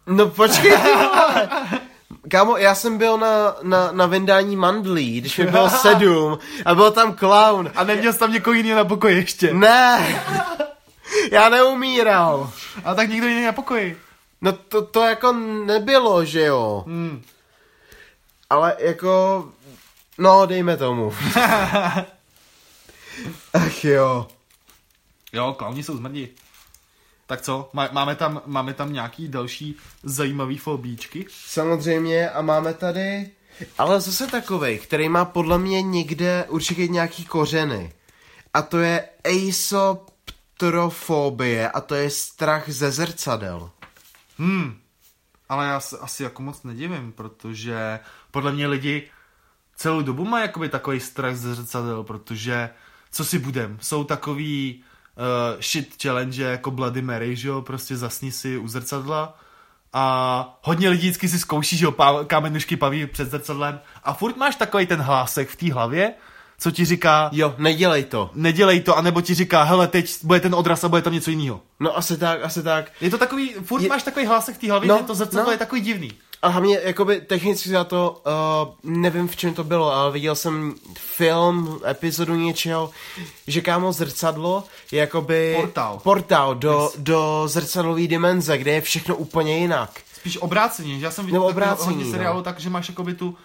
No 0.07 0.29
počkej. 0.29 0.77
Kámo, 2.31 2.57
já 2.57 2.75
jsem 2.75 2.99
byl 2.99 3.19
na, 3.19 3.55
na, 3.63 3.93
na 3.93 4.07
vyndání 4.07 4.57
mandlí, 4.57 5.21
když 5.21 5.39
mi 5.39 5.47
bylo 5.47 5.71
sedm 5.83 6.39
a 6.65 6.75
byl 6.75 6.91
tam 6.91 7.15
clown. 7.15 7.71
A 7.75 7.85
neměl 7.85 8.13
jsi 8.13 8.19
tam 8.19 8.33
někoho 8.33 8.55
jiného 8.55 8.77
na 8.79 8.85
pokoji 8.85 9.17
ještě. 9.17 9.55
Ne, 9.55 10.23
já 11.33 11.49
neumíral. 11.49 12.51
A 12.85 12.95
tak 12.95 13.09
nikdo 13.09 13.27
jiný 13.27 13.45
na 13.45 13.53
pokoji. 13.53 14.01
No 14.41 14.53
to, 14.53 14.83
to 14.83 15.03
jako 15.03 15.33
nebylo, 15.67 16.25
že 16.25 16.43
jo. 16.43 16.85
Hmm. 16.87 17.23
Ale 18.51 18.77
jako, 18.79 19.45
no 20.19 20.47
dejme 20.47 20.77
tomu. 20.77 21.13
Ach 23.55 23.85
jo. 23.85 24.27
Jo, 25.37 25.55
klauni 25.59 25.83
jsou 25.83 25.97
zmrdí. 25.97 26.29
Tak 27.27 27.41
co, 27.41 27.71
Má, 27.73 27.89
máme, 27.93 28.15
tam, 28.15 28.43
máme 28.47 28.75
tam 28.75 28.93
nějaký 28.93 29.29
další 29.29 29.77
zajímavý 30.03 30.59
fobíčky? 30.59 31.27
Samozřejmě 31.31 32.31
a 32.31 32.43
máme 32.43 32.75
tady, 32.75 33.31
ale 33.79 34.01
zase 34.01 34.27
takovej, 34.27 34.79
který 34.79 35.09
má 35.09 35.25
podle 35.25 35.59
mě 35.59 35.83
někde 35.83 36.45
určitě 36.49 36.89
nějaký 36.89 37.25
kořeny. 37.25 37.93
A 38.55 38.63
to 38.63 38.79
je 38.79 39.09
aesoptrofobie 39.25 41.71
a 41.71 41.81
to 41.81 41.95
je 41.95 42.11
strach 42.11 42.69
ze 42.69 42.91
zrcadel. 42.91 43.71
Hmm, 44.39 44.79
ale 45.49 45.67
já 45.67 45.81
se 45.81 45.99
asi 45.99 46.23
jako 46.23 46.43
moc 46.43 46.63
nedivím, 46.63 47.13
protože 47.13 48.01
podle 48.31 48.53
mě 48.53 48.67
lidi 48.67 49.11
celou 49.77 50.03
dobu 50.03 50.25
mají 50.25 50.43
jakoby 50.43 50.69
takový 50.69 51.01
strach 51.01 51.37
ze 51.37 51.55
zrcadel, 51.55 52.05
protože 52.05 52.71
co 53.11 53.25
si 53.25 53.39
budem, 53.39 53.79
jsou 53.81 54.05
takový 54.05 54.85
uh, 55.17 55.61
shit 55.61 56.03
challenge 56.03 56.43
jako 56.43 56.71
Bloody 56.71 57.03
Mary, 57.03 57.37
že 57.37 57.49
jo, 57.49 57.63
prostě 57.63 57.97
zasní 57.97 58.33
si 58.33 58.59
u 58.59 58.69
zrcadla 58.69 59.39
a 59.93 60.59
hodně 60.63 60.89
lidí 60.89 61.01
vždycky 61.09 61.29
si 61.29 61.39
zkouší, 61.39 61.77
že 61.77 61.85
jo, 61.85 61.91
pá- 61.91 62.25
kamenušky 62.27 62.77
paví 62.77 63.07
před 63.07 63.31
zrcadlem 63.31 63.81
a 64.05 64.13
furt 64.15 64.37
máš 64.37 64.57
takový 64.57 64.87
ten 64.87 65.01
hlásek 65.01 65.49
v 65.51 65.57
té 65.57 65.73
hlavě, 65.73 66.15
co 66.59 66.71
ti 66.71 66.85
říká, 66.85 67.29
Jo, 67.33 67.55
nedělej 67.59 68.05
to. 68.05 68.31
nedělej 68.35 68.81
to, 68.81 68.97
anebo 68.99 69.21
ti 69.21 69.35
říká, 69.35 69.63
hele, 69.63 69.89
teď 69.89 70.25
bude 70.25 70.41
ten 70.41 70.55
odraz 70.55 70.85
a 70.85 70.89
bude 70.89 71.03
tam 71.03 71.13
něco 71.13 71.31
jiného. 71.31 71.61
No 71.81 71.97
asi 71.97 72.17
tak, 72.17 72.45
asi 72.45 72.63
tak. 72.63 72.93
Je 73.01 73.11
to 73.11 73.19
takový, 73.19 73.53
furt 73.65 73.83
Je- 73.83 73.89
máš 73.89 74.03
takový 74.03 74.27
hlásek 74.27 74.55
v 74.55 74.59
té 74.59 74.71
hlavě, 74.71 74.89
No, 74.89 74.97
že 74.99 75.03
to 75.05 75.15
zrcadlo 75.15 75.45
no. 75.47 75.51
je 75.53 75.59
takový 75.59 75.81
divný. 75.81 76.13
A 76.43 76.49
hlavně, 76.49 76.81
jakoby 76.83 77.21
technicky 77.21 77.69
za 77.69 77.85
to, 77.85 78.23
uh, 78.85 78.91
nevím 78.93 79.29
v 79.29 79.37
čem 79.37 79.55
to 79.55 79.65
bylo, 79.65 79.93
ale 79.93 80.13
viděl 80.13 80.35
jsem 80.35 80.75
film, 80.99 81.81
epizodu 81.91 82.35
něčeho, 82.35 82.91
že 83.47 83.61
kámo 83.61 83.93
zrcadlo 83.93 84.65
je 84.93 85.01
jakoby... 85.01 85.55
Portál. 85.61 86.01
Portál 86.03 86.55
do, 86.55 86.91
Yes. 86.93 87.03
do 87.03 87.43
zrcadlové 87.47 88.07
dimenze, 88.07 88.59
kde 88.59 88.73
je 88.73 88.81
všechno 88.81 89.17
úplně 89.17 89.59
jinak. 89.59 90.01
Spíš 90.15 90.37
obráceně, 90.37 90.99
že 90.99 91.05
já 91.05 91.11
jsem 91.11 91.27
viděl 91.27 91.41
takové 91.41 91.53
obrácení, 91.53 91.95
hodně 91.95 92.05
no. 92.05 92.11
seriálu 92.11 92.43
tak, 92.43 92.61
že 92.61 92.71
máš 92.71 92.89
jakoby 92.89 93.15
tu 93.15 93.37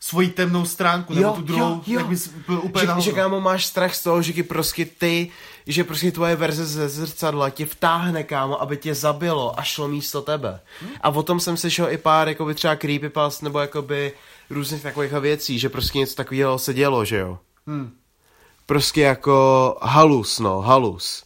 svoji 0.00 0.28
temnou 0.28 0.64
stránku, 0.64 1.14
nebo 1.14 1.30
tu 1.30 1.42
druhou, 1.42 1.82
jak 1.86 2.06
bys 2.06 2.28
byl 2.46 2.60
úplně 2.62 2.86
že, 2.94 3.00
že 3.00 3.12
kámo 3.12 3.40
máš 3.40 3.66
strach 3.66 3.94
z 3.94 4.02
toho, 4.02 4.22
že 4.22 4.32
ti 4.32 4.42
prostě 4.42 4.84
ty, 4.84 5.30
že 5.66 5.84
prostě 5.84 6.12
tvoje 6.12 6.36
verze 6.36 6.66
ze 6.66 6.88
zrcadla 6.88 7.50
tě 7.50 7.66
vtáhne 7.66 8.24
kámo, 8.24 8.62
aby 8.62 8.76
tě 8.76 8.94
zabilo 8.94 9.58
a 9.58 9.62
šlo 9.62 9.88
místo 9.88 10.22
tebe. 10.22 10.60
Hm? 10.82 10.88
A 11.00 11.08
o 11.08 11.22
tom 11.22 11.40
jsem 11.40 11.56
slyšel 11.56 11.90
i 11.90 11.98
pár 11.98 12.28
jakoby 12.28 12.54
třeba 12.54 12.76
creepypast 12.76 13.42
nebo 13.42 13.58
jakoby 13.58 14.12
různých 14.50 14.82
takových 14.82 15.12
věcí, 15.12 15.58
že 15.58 15.68
prostě 15.68 15.98
něco 15.98 16.14
takového 16.14 16.58
se 16.58 16.74
dělo, 16.74 17.04
že 17.04 17.16
jo. 17.16 17.38
Hmm. 17.66 17.96
Prostě 18.66 19.00
jako 19.00 19.78
halus, 19.82 20.38
no, 20.38 20.60
halus. 20.60 21.24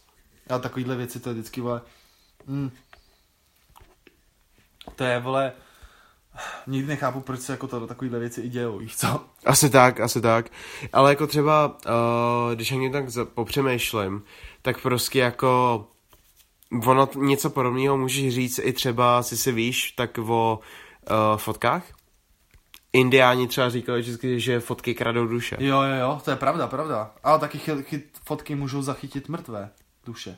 A 0.49 0.59
takovýhle 0.59 0.95
věci 0.95 1.19
to 1.19 1.29
je 1.29 1.33
vždycky, 1.33 1.61
vole, 1.61 1.81
hmm. 2.47 2.71
To 4.95 5.03
je, 5.03 5.19
vole, 5.19 5.51
nikdy 6.67 6.87
nechápu, 6.87 7.21
proč 7.21 7.39
se 7.39 7.51
jako 7.51 7.67
to, 7.67 7.87
takovýhle 7.87 8.19
věci 8.19 8.41
i 8.41 8.49
dějou, 8.49 8.77
víš 8.77 8.97
co? 8.97 9.25
Asi 9.45 9.69
tak, 9.69 9.99
asi 9.99 10.21
tak. 10.21 10.49
Ale 10.93 11.11
jako 11.11 11.27
třeba, 11.27 11.77
uh, 11.85 12.55
když 12.55 12.71
ani 12.71 12.91
tak 12.91 13.05
popřemýšlím, 13.33 14.23
tak 14.61 14.81
prostě 14.81 15.19
jako 15.19 15.85
ono 16.85 17.09
něco 17.15 17.49
podobného 17.49 17.97
můžeš 17.97 18.33
říct 18.33 18.59
i 18.63 18.73
třeba, 18.73 19.23
si 19.23 19.37
si 19.37 19.51
víš, 19.51 19.91
tak 19.91 20.17
o 20.17 20.59
uh, 21.09 21.37
fotkách. 21.37 21.83
Indiáni 22.93 23.47
třeba 23.47 23.69
říkali 23.69 24.01
vždycky, 24.01 24.39
že 24.39 24.59
fotky 24.59 24.95
kradou 24.95 25.27
duše. 25.27 25.57
Jo, 25.59 25.81
jo, 25.81 25.95
jo, 25.99 26.21
to 26.25 26.31
je 26.31 26.37
pravda, 26.37 26.67
pravda. 26.67 27.11
Ale 27.23 27.39
taky 27.39 27.57
chy, 27.57 27.83
chyt, 27.83 28.17
fotky 28.25 28.55
můžou 28.55 28.81
zachytit 28.81 29.29
mrtvé 29.29 29.69
duše. 30.05 30.37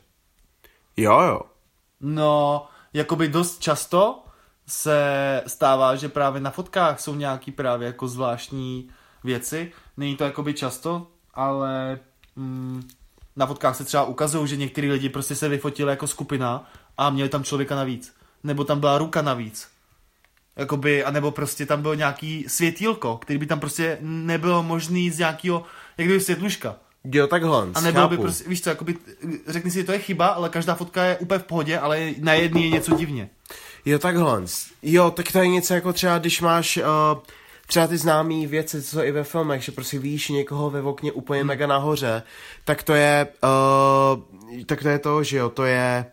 Jo, 0.98 1.22
jo. 1.22 1.42
No, 2.02 2.68
jakoby 2.94 3.28
dost 3.28 3.60
často 3.60 4.24
se 4.70 5.42
stává, 5.48 5.96
že 5.96 6.10
právě 6.10 6.42
na 6.42 6.52
fotkách 6.52 7.00
jsou 7.00 7.16
nějaký 7.16 7.52
právě 7.52 7.86
jako 7.86 8.08
zvláštní 8.08 8.90
věci. 9.24 9.72
Není 9.98 10.16
to 10.16 10.24
jakoby 10.24 10.54
často, 10.54 11.08
ale 11.34 12.00
mm, 12.36 12.88
na 13.36 13.46
fotkách 13.46 13.76
se 13.76 13.84
třeba 13.84 14.04
ukazují, 14.04 14.48
že 14.48 14.56
některý 14.56 14.92
lidi 14.92 15.10
prostě 15.10 15.36
se 15.36 15.50
vyfotili 15.50 15.90
jako 15.90 16.08
skupina 16.08 16.72
a 16.98 17.10
měli 17.10 17.30
tam 17.30 17.44
člověka 17.44 17.76
navíc. 17.76 18.14
Nebo 18.44 18.64
tam 18.64 18.80
byla 18.80 18.98
ruka 18.98 19.22
navíc. 19.22 19.68
Jakoby, 20.56 21.04
anebo 21.04 21.32
prostě 21.32 21.66
tam 21.66 21.82
bylo 21.82 21.94
nějaký 21.94 22.46
světýlko, 22.48 23.18
který 23.18 23.40
by 23.40 23.46
tam 23.46 23.60
prostě 23.60 23.98
nebylo 24.02 24.64
možný 24.64 25.12
z 25.12 25.20
nějakého, 25.20 25.64
jak 25.98 26.08
kdyby 26.08 26.22
světluška. 26.22 26.76
Jo, 27.04 27.28
takhle. 27.28 27.68
A 27.74 27.82
nebylo 27.82 28.08
by 28.08 28.16
chápu. 28.16 28.24
prostě, 28.24 28.50
víš 28.50 28.62
co, 28.62 28.70
jakoby, 28.70 28.96
řekni 29.48 29.72
si, 29.72 29.78
že 29.78 29.84
to 29.84 29.92
je 29.92 30.00
chyba, 30.00 30.28
ale 30.28 30.50
každá 30.50 30.76
fotka 30.76 31.04
je 31.04 31.18
úplně 31.18 31.40
v 31.40 31.44
pohodě, 31.44 31.80
ale 31.80 32.14
na 32.20 32.34
jedný 32.34 32.64
je 32.64 32.70
něco 32.70 32.96
divně. 32.96 33.30
Jo, 33.86 34.00
takhle. 34.00 34.42
Jo, 34.82 35.12
tak 35.12 35.32
to 35.32 35.40
je 35.40 35.48
něco 35.48 35.74
jako 35.74 35.94
třeba, 35.94 36.18
když 36.18 36.42
máš 36.42 36.78
uh, 36.78 36.84
třeba 37.68 37.88
ty 37.88 37.98
známý 37.98 38.48
věci, 38.48 38.82
co 38.84 38.90
jsou 38.90 39.02
i 39.04 39.12
ve 39.12 39.24
filmech, 39.24 39.64
že 39.64 39.72
prostě 39.72 40.00
víš 40.00 40.30
někoho 40.30 40.70
ve 40.70 40.82
okně 40.82 41.12
úplně 41.12 41.44
mega 41.44 41.68
nahoře, 41.68 42.24
tak 42.66 42.84
to 42.84 42.94
je, 42.94 43.28
uh, 43.44 44.20
tak 44.66 44.82
to 44.82 44.90
je 44.90 45.00
to, 45.00 45.24
že 45.24 45.38
jo, 45.38 45.50
to 45.50 45.64
je 45.66 46.06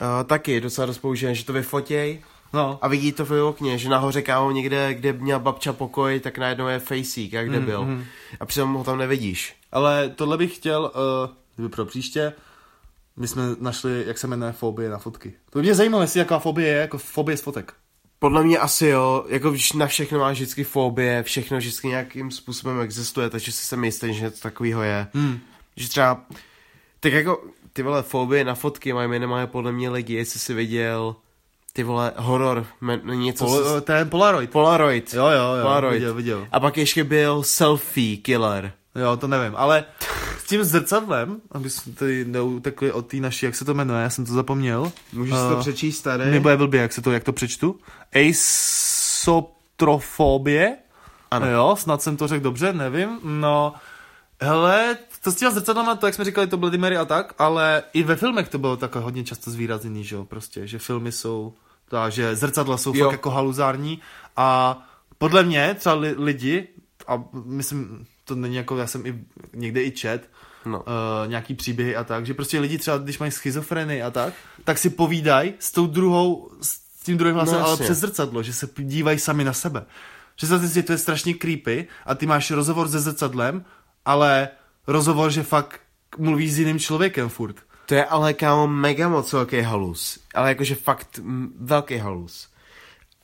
uh, 0.00 0.06
taky 0.24 0.60
docela 0.60 0.86
dost 0.86 0.98
používané, 0.98 1.34
že 1.34 1.44
to 1.44 1.52
vyfotěj 1.52 2.22
No. 2.52 2.78
a 2.82 2.88
vidí 2.88 3.12
to 3.12 3.24
ve 3.24 3.42
okně, 3.42 3.78
že 3.78 3.88
nahoře 3.88 4.22
kámo 4.22 4.50
někde, 4.50 4.94
kde 4.94 5.12
měla 5.12 5.38
babča 5.38 5.72
pokoj, 5.72 6.20
tak 6.20 6.38
najednou 6.38 6.66
je 6.66 6.78
fejsík, 6.78 7.32
jak 7.32 7.48
kde 7.48 7.60
byl. 7.60 7.84
mm. 7.84 8.04
A 8.40 8.46
přitom 8.46 8.74
ho 8.74 8.84
tam 8.84 8.98
nevidíš. 8.98 9.56
Ale 9.72 10.12
tohle 10.16 10.36
bych 10.38 10.56
chtěl, 10.56 10.92
uh, 11.58 11.68
pro 11.68 11.84
příště, 11.84 12.32
my 13.16 13.28
jsme 13.28 13.42
našli, 13.60 14.04
jak 14.06 14.18
se 14.18 14.26
jmenuje 14.26 14.52
fobie 14.52 14.90
na 14.90 14.98
fotky. 14.98 15.32
To 15.50 15.58
by 15.58 15.62
mě 15.62 15.74
zajímalo, 15.74 16.02
jestli 16.02 16.18
jaká 16.18 16.38
fobie 16.38 16.68
je, 16.68 16.74
jako 16.74 16.98
fobie 16.98 17.36
z 17.36 17.40
fotek. 17.40 17.74
Podle 18.18 18.44
mě 18.44 18.58
asi 18.58 18.86
jo, 18.86 19.24
jako 19.28 19.50
když 19.50 19.72
na 19.72 19.86
všechno 19.86 20.18
máš 20.18 20.36
vždycky 20.36 20.64
fobie, 20.64 21.22
všechno 21.22 21.58
vždycky 21.58 21.88
nějakým 21.88 22.30
způsobem 22.30 22.80
existuje, 22.80 23.30
takže 23.30 23.52
si 23.52 23.66
jsem 23.66 23.84
jistý, 23.84 24.14
že 24.14 24.24
něco 24.24 24.40
takového 24.42 24.82
je. 24.82 25.06
Hmm. 25.14 25.38
Že 25.76 25.88
třeba, 25.88 26.24
tak 27.00 27.12
jako 27.12 27.44
ty 27.72 27.82
vole 27.82 28.02
fobie 28.02 28.44
na 28.44 28.54
fotky 28.54 28.92
mají 28.92 29.08
minimálně 29.08 29.46
podle 29.46 29.72
mě 29.72 29.90
lidi, 29.90 30.14
jestli 30.14 30.40
jsi 30.40 30.54
viděl 30.54 31.16
ty 31.72 31.82
vole 31.82 32.12
horor, 32.16 32.66
něco 33.04 33.44
Pol, 33.44 33.80
ten 33.80 34.10
Polaroid. 34.10 34.50
Polaroid. 34.50 35.14
Jo, 35.14 35.26
jo, 35.26 35.54
jo, 35.56 35.62
Polaroid. 35.62 35.94
viděl, 35.94 36.14
viděl. 36.14 36.48
A 36.52 36.60
pak 36.60 36.76
ještě 36.76 37.04
byl 37.04 37.42
selfie 37.42 38.16
killer. 38.16 38.72
Jo, 38.94 39.16
to 39.16 39.28
nevím, 39.28 39.56
ale 39.56 39.84
s 40.38 40.44
tím 40.44 40.64
zrcadlem, 40.64 41.40
aby 41.52 41.70
jsme 41.70 41.92
tady 41.92 42.24
neutekli 42.24 42.92
od 42.92 43.06
té 43.06 43.16
naší, 43.16 43.46
jak 43.46 43.54
se 43.54 43.64
to 43.64 43.74
jmenuje, 43.74 44.02
já 44.02 44.10
jsem 44.10 44.26
to 44.26 44.32
zapomněl. 44.32 44.92
Můžeš 45.12 45.34
si 45.34 45.40
to 45.40 45.56
Eh, 45.58 45.60
přečíst 45.60 46.02
tady? 46.02 46.24
Mi 46.24 46.40
bude 46.40 46.56
blbě, 46.56 46.80
jak 46.82 46.92
se 46.92 47.02
to, 47.02 47.12
jak 47.12 47.24
to 47.24 47.32
přečtu. 47.32 47.78
Aesotrofobie. 48.14 50.76
Ano. 51.30 51.46
Jo, 51.50 51.76
snad 51.78 52.02
jsem 52.02 52.16
to 52.16 52.28
řekl 52.28 52.42
dobře, 52.42 52.72
nevím. 52.72 53.18
No, 53.24 53.74
hele, 54.40 54.96
to 55.22 55.32
s 55.32 55.34
těma 55.34 55.50
zrcadlama, 55.50 55.94
to 55.94 56.06
jak 56.06 56.14
jsme 56.14 56.24
říkali, 56.24 56.46
to 56.46 56.56
Bloody 56.56 56.78
Mary 56.78 56.96
a 56.96 57.04
tak, 57.04 57.34
ale 57.38 57.82
i 57.92 58.02
ve 58.02 58.16
filmech 58.16 58.48
to 58.48 58.58
bylo 58.58 58.76
takové 58.76 59.04
hodně 59.04 59.24
často 59.24 59.50
zvýrazněný, 59.50 60.04
že 60.04 60.16
jo, 60.16 60.24
prostě, 60.24 60.66
že 60.66 60.78
filmy 60.78 61.12
jsou, 61.12 61.54
tá, 61.88 62.10
že 62.10 62.36
zrcadla 62.36 62.76
jsou 62.76 62.92
Jo. 62.94 63.04
fakt 63.04 63.12
jako 63.12 63.30
haluzární 63.30 64.00
a 64.36 64.78
podle 65.18 65.42
mě 65.42 65.76
třeba 65.78 65.94
li, 65.94 66.14
lidi, 66.18 66.68
a 67.08 67.22
myslím, 67.44 68.06
to 68.24 68.34
není 68.34 68.56
jako, 68.56 68.76
já 68.76 68.86
jsem 68.86 69.06
i 69.06 69.24
někde 69.52 69.82
i 69.82 69.90
čet, 69.90 70.30
No. 70.66 70.78
uh, 70.78 70.84
nějaký 71.26 71.54
příběhy 71.54 71.96
a 71.96 72.04
tak, 72.04 72.26
že 72.26 72.34
prostě 72.34 72.60
lidi 72.60 72.78
třeba, 72.78 72.98
když 72.98 73.18
mají 73.18 73.32
schizofrenii 73.32 74.02
a 74.02 74.10
tak, 74.10 74.34
tak 74.64 74.78
si 74.78 74.90
povídají 74.90 75.54
s 75.58 75.72
tou 75.72 75.86
druhou, 75.86 76.50
s 76.62 76.78
tím 77.04 77.18
druhým 77.18 77.34
hlasem, 77.34 77.54
No, 77.60 77.66
ale 77.66 77.76
přes 77.76 77.98
zrcadlo, 77.98 78.42
že 78.42 78.52
se 78.52 78.68
dívají 78.78 79.18
sami 79.18 79.44
na 79.44 79.52
sebe. 79.52 79.84
Představte 80.36 80.68
si, 80.68 80.74
že 80.74 80.82
to 80.82 80.92
je 80.92 80.98
strašně 80.98 81.34
creepy 81.34 81.88
a 82.06 82.14
ty 82.14 82.26
máš 82.26 82.50
rozhovor 82.50 82.88
se 82.88 83.00
zrcadlem, 83.00 83.64
ale 84.04 84.48
rozhovor, 84.86 85.30
že 85.30 85.42
fakt 85.42 85.80
mluvíš 86.18 86.52
s 86.52 86.58
jiným 86.58 86.78
člověkem 86.78 87.28
furt. 87.28 87.56
To 87.86 87.94
je 87.94 88.04
ale 88.04 88.34
kámo 88.34 88.66
mega 88.66 89.08
moc 89.08 89.32
velký 89.32 89.60
halus. 89.60 90.18
Ale 90.34 90.48
jakože 90.48 90.74
fakt 90.74 91.18
m, 91.18 91.52
velký 91.60 91.96
halus. 91.98 92.48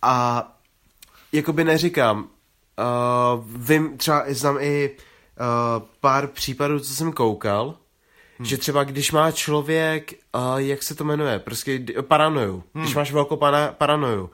A 0.03 0.47
jakoby 1.33 1.65
neříkám, 1.65 2.29
uh, 2.81 3.45
vím, 3.57 3.99
třeba 3.99 4.25
znám 4.29 4.59
i 4.61 4.91
uh, 4.91 5.87
pár 6.01 6.27
případů, 6.27 6.81
co 6.81 6.95
jsem 6.95 7.13
koukal, 7.13 7.75
hmm. 8.39 8.47
že 8.47 8.57
třeba 8.57 8.85
když 8.85 9.13
má 9.13 9.31
člověk, 9.31 10.13
uh, 10.35 10.57
jak 10.57 10.83
se 10.83 10.95
to 10.95 11.05
jmenuje, 11.05 11.39
prostě 11.39 11.85
paranoju, 12.03 12.65
hmm. 12.75 12.85
když 12.85 12.95
máš 12.95 13.13
velkou 13.13 13.37
pana, 13.37 13.73
paranoju, 13.73 14.31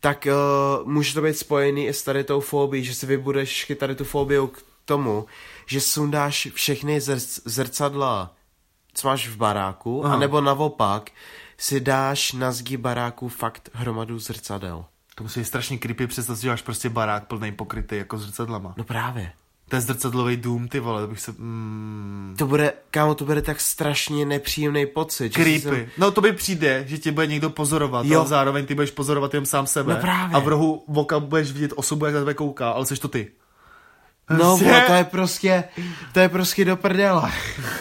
tak 0.00 0.26
uh, 0.26 0.88
může 0.88 1.14
to 1.14 1.22
být 1.22 1.38
spojený 1.38 1.86
i 1.86 1.92
s 1.92 2.02
tady 2.02 2.24
tou 2.24 2.40
fobií, 2.40 2.84
že 2.84 2.94
si 2.94 3.06
vybudeš 3.06 3.72
tady 3.76 3.94
tu 3.94 4.04
fobiu 4.04 4.46
k 4.46 4.62
tomu, 4.84 5.26
že 5.66 5.80
sundáš 5.80 6.48
všechny 6.54 6.98
zrc- 6.98 7.40
zrcadla, 7.44 8.34
co 8.94 9.08
máš 9.08 9.28
v 9.28 9.36
baráku, 9.36 10.04
Aha. 10.04 10.14
anebo 10.14 10.40
naopak 10.40 11.10
si 11.58 11.80
dáš 11.80 12.32
na 12.32 12.52
zdi 12.52 12.76
baráku 12.76 13.28
fakt 13.28 13.70
hromadu 13.72 14.18
zrcadel. 14.18 14.84
To 15.14 15.22
musí 15.24 15.40
být 15.40 15.46
strašně 15.46 15.78
creepy, 15.78 16.06
představ 16.06 16.36
si, 16.36 16.42
že 16.42 16.48
máš 16.48 16.62
prostě 16.62 16.88
barák 16.88 17.24
plný 17.26 17.52
pokrytý 17.52 17.96
jako 17.96 18.18
zrcadlama. 18.18 18.74
No 18.76 18.84
právě. 18.84 19.32
Ten 19.68 19.80
zrcadlový 19.80 20.36
dům, 20.36 20.68
ty 20.68 20.80
vole, 20.80 21.00
to 21.02 21.08
bych 21.08 21.20
se... 21.20 21.32
Mm, 21.38 22.34
To 22.38 22.46
bude, 22.46 22.72
kámo, 22.90 23.14
to 23.14 23.24
bude 23.24 23.42
tak 23.42 23.60
strašně 23.60 24.26
nepříjemný 24.26 24.86
pocit. 24.86 25.30
creepy. 25.34 25.60
Jsem... 25.60 25.86
No 25.98 26.10
to 26.10 26.20
by 26.20 26.32
přijde, 26.32 26.84
že 26.88 26.98
tě 26.98 27.12
bude 27.12 27.26
někdo 27.26 27.50
pozorovat, 27.50 28.06
Jo. 28.06 28.18
ale 28.20 28.28
zároveň 28.28 28.66
ty 28.66 28.74
budeš 28.74 28.90
pozorovat 28.90 29.34
jen 29.34 29.46
sám 29.46 29.66
sebe. 29.66 29.94
No 29.94 30.00
právě. 30.00 30.36
A 30.36 30.38
v 30.38 30.48
rohu 30.48 30.84
voka 30.88 31.20
budeš 31.20 31.52
vidět 31.52 31.72
osobu, 31.76 32.04
jak 32.04 32.14
na 32.14 32.20
tebe 32.20 32.34
kouká, 32.34 32.70
ale 32.70 32.86
jsi 32.86 32.96
to 32.96 33.08
ty. 33.08 33.30
No, 34.30 34.36
Prostě- 34.36 34.64
vole, 34.64 34.80
to 34.86 34.92
je 34.92 35.04
prostě, 35.04 35.64
to 36.12 36.20
je 36.20 36.28
prostě 36.28 36.64
do 36.64 36.76
prdela. 36.76 37.30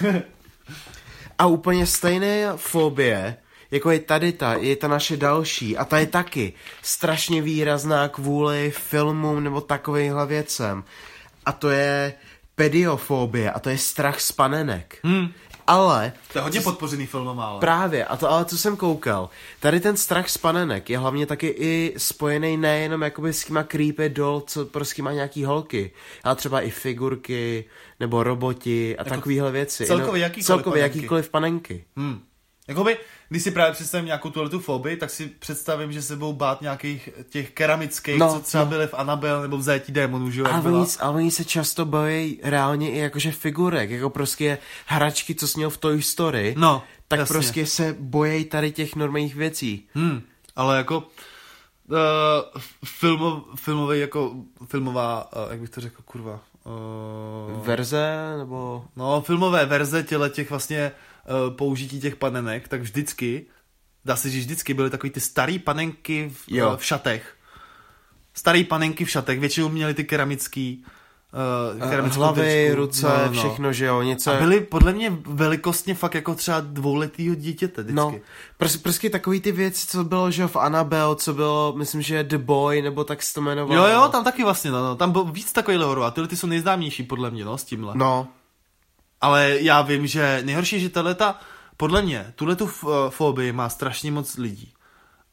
A 1.38 1.46
úplně 1.46 1.86
stejné 1.86 2.52
fobie, 2.56 3.38
jako 3.74 3.92
je 3.92 4.00
tady 4.00 4.32
ta, 4.32 4.54
je 4.54 4.76
ta 4.76 4.88
naše 4.88 5.18
další, 5.18 5.78
a 5.78 5.86
ta 5.86 6.00
je 6.00 6.08
taky 6.08 6.54
strašně 6.82 7.42
výrazná 7.42 8.08
kvůli 8.08 8.72
filmům 8.72 9.44
nebo 9.44 9.62
takovýmhle 9.62 10.26
věcem. 10.26 10.84
A 11.46 11.52
to 11.52 11.70
je 11.70 12.14
pediofobie, 12.56 13.52
a 13.52 13.60
to 13.60 13.70
je 13.70 13.78
strach 13.78 14.22
z 14.22 14.32
panenek. 14.32 14.98
Hmm. 15.04 15.30
Ale 15.68 16.14
To 16.34 16.38
je 16.40 16.44
hodně 16.44 16.62
podpořený 16.62 17.06
film, 17.06 17.40
ale. 17.40 17.60
Právě, 17.60 18.06
a 18.06 18.18
to 18.18 18.32
ale 18.32 18.46
co 18.46 18.58
jsem 18.58 18.78
koukal, 18.78 19.30
tady 19.60 19.80
ten 19.80 19.98
strach 19.98 20.30
z 20.30 20.38
panenek 20.38 20.90
je 20.90 20.98
hlavně 20.98 21.26
taky 21.26 21.48
i 21.48 21.94
spojený 21.98 22.58
nejenom 22.58 23.02
jakoby 23.02 23.34
s 23.34 23.46
těma 23.46 23.64
creepy 23.64 24.10
doll, 24.10 24.42
co 24.48 24.66
prostě 24.66 25.04
má 25.04 25.12
nějaký 25.12 25.46
holky, 25.46 25.92
ale 26.24 26.36
třeba 26.36 26.62
i 26.62 26.70
figurky, 26.70 27.66
nebo 28.00 28.24
roboti 28.24 28.98
a 28.98 29.04
takovéhle 29.04 29.52
věci. 29.52 29.86
celkově 29.86 30.22
jakýkoliv 30.22 30.46
celkově 30.46 30.82
panenky. 30.82 30.98
jakýkoliv 30.98 31.30
panenky. 31.30 31.86
Hmm. 31.98 32.22
Jakoby, 32.68 32.98
když 33.34 33.44
si 33.44 33.52
právě 33.52 33.74
představím 33.74 34.06
nějakou 34.06 34.30
tuhletu 34.30 34.60
fobii, 34.60 34.98
tak 34.98 35.10
si 35.10 35.28
představím, 35.28 35.92
že 35.92 36.02
se 36.02 36.16
budou 36.16 36.34
bát 36.34 36.62
nějakých 36.62 37.10
těch 37.30 37.52
keramických, 37.52 38.18
No, 38.20 38.34
co 38.34 38.40
třeba 38.40 38.64
no. 38.64 38.70
byly 38.70 38.88
v 38.88 38.94
Annabelle 38.94 39.42
nebo 39.42 39.58
v 39.58 39.62
Zajetí 39.62 39.92
démonů, 39.92 40.32
že 40.32 40.40
jo, 40.42 40.48
Ale 40.52 40.72
oni, 40.72 40.86
ale 41.00 41.14
oni 41.16 41.32
se 41.32 41.46
často 41.46 41.86
bojí 41.86 42.40
reálně 42.44 42.92
i 42.92 42.98
jakože 42.98 43.32
figurek, 43.32 43.90
jako 43.90 44.10
prostě 44.10 44.58
hračky, 44.86 45.36
co 45.36 45.48
jsi 45.48 45.58
měl 45.60 45.70
v 45.70 45.78
Toy 45.78 46.02
Story, 46.02 46.56
No, 46.58 46.84
tak 47.08 47.20
jasně. 47.20 47.34
prostě 47.34 47.66
se 47.66 47.96
bojí 48.00 48.46
tady 48.46 48.72
těch 48.72 48.96
normálních 48.96 49.36
věcí. 49.36 49.88
Hmm, 49.94 50.22
ale 50.56 50.78
jako 50.78 50.98
uh, 50.98 51.96
filmo, 52.86 53.44
filmový 53.56 54.00
jako 54.00 54.34
filmová, 54.66 55.30
uh, 55.36 55.52
jak 55.52 55.60
bych 55.60 55.70
to 55.70 55.82
řekl, 55.82 56.02
kurva. 56.06 56.40
Uh, 56.66 57.66
Verze, 57.66 58.16
nebo... 58.38 58.86
no, 58.96 59.22
filmové 59.22 59.66
verze 59.66 60.04
těle 60.04 60.30
těch 60.30 60.50
vlastně 60.50 60.92
použití 61.50 62.00
těch 62.00 62.16
panenek, 62.16 62.68
tak 62.68 62.82
vždycky, 62.82 63.46
dá 64.06 64.16
se 64.16 64.30
říct, 64.30 64.46
vždycky 64.46 64.74
byly 64.74 64.90
takový 64.90 65.12
ty 65.12 65.20
starý 65.20 65.60
panenky 65.60 66.30
v, 66.34 66.44
Jo. 66.52 66.70
uh, 66.70 66.78
v 66.78 66.86
šatech. 66.86 67.36
Starý 68.34 68.64
panenky 68.64 69.06
v 69.06 69.10
šatech, 69.10 69.40
většinou 69.40 69.70
měly 69.70 69.94
ty 69.94 70.04
keramický 70.04 70.86
uh, 71.84 71.90
keramickou 71.90 72.20
Hlavy, 72.20 72.66
tyčku. 72.66 72.76
ruce, 72.82 73.08
No, 73.08 73.18
no, 73.18 73.32
no. 73.32 73.40
všechno, 73.40 73.74
že 73.74 73.86
jo, 73.86 74.02
něco... 74.02 74.32
A 74.32 74.36
byly 74.40 74.60
podle 74.62 74.94
mě 74.94 75.18
velikostně 75.26 75.96
fakt 75.96 76.14
jako 76.16 76.36
třeba 76.36 76.60
dvouletýho 76.60 77.36
dítěte 77.36 77.82
vždycky. 77.82 77.96
No, 77.96 78.16
prostě, 78.58 78.80
prostě 78.80 79.10
takový 79.10 79.42
ty 79.42 79.52
věci, 79.52 79.88
co 79.88 80.04
bylo, 80.04 80.32
že 80.32 80.42
jo, 80.42 80.48
v 80.48 80.56
Annabelle, 80.56 81.16
co 81.16 81.34
bylo, 81.34 81.74
myslím, 81.78 82.02
že 82.02 82.24
The 82.24 82.38
Boy, 82.38 82.82
nebo 82.82 83.04
tak 83.04 83.24
se 83.24 83.34
to 83.34 83.42
jmenovalo. 83.42 83.88
Jo, 83.88 83.94
jo, 84.02 84.10
tam 84.10 84.24
taky 84.24 84.44
vlastně, 84.44 84.72
no, 84.72 84.84
no. 84.84 84.96
tam 84.96 85.12
bylo 85.12 85.24
víc 85.26 85.52
takových 85.52 85.80
hororů 85.80 86.04
a 86.04 86.12
tyhle 86.12 86.28
ty 86.28 86.38
jsou 86.38 86.48
nejznámější 86.48 87.04
podle 87.04 87.32
mě, 87.32 87.46
no, 87.46 87.58
s 87.58 87.64
tímhle. 87.64 87.94
No, 87.96 88.28
Ale 89.24 89.58
já 89.60 89.82
vím, 89.82 90.08
že 90.08 90.42
nejhorší, 90.46 90.80
že 90.80 90.90
tahleta, 90.90 91.40
podle 91.78 92.02
mě, 92.02 92.34
tuhle 92.36 92.56
tu 92.56 92.70
fobii 93.10 93.52
má 93.52 93.70
strašně 93.70 94.12
moc 94.12 94.38
lidí. 94.38 94.74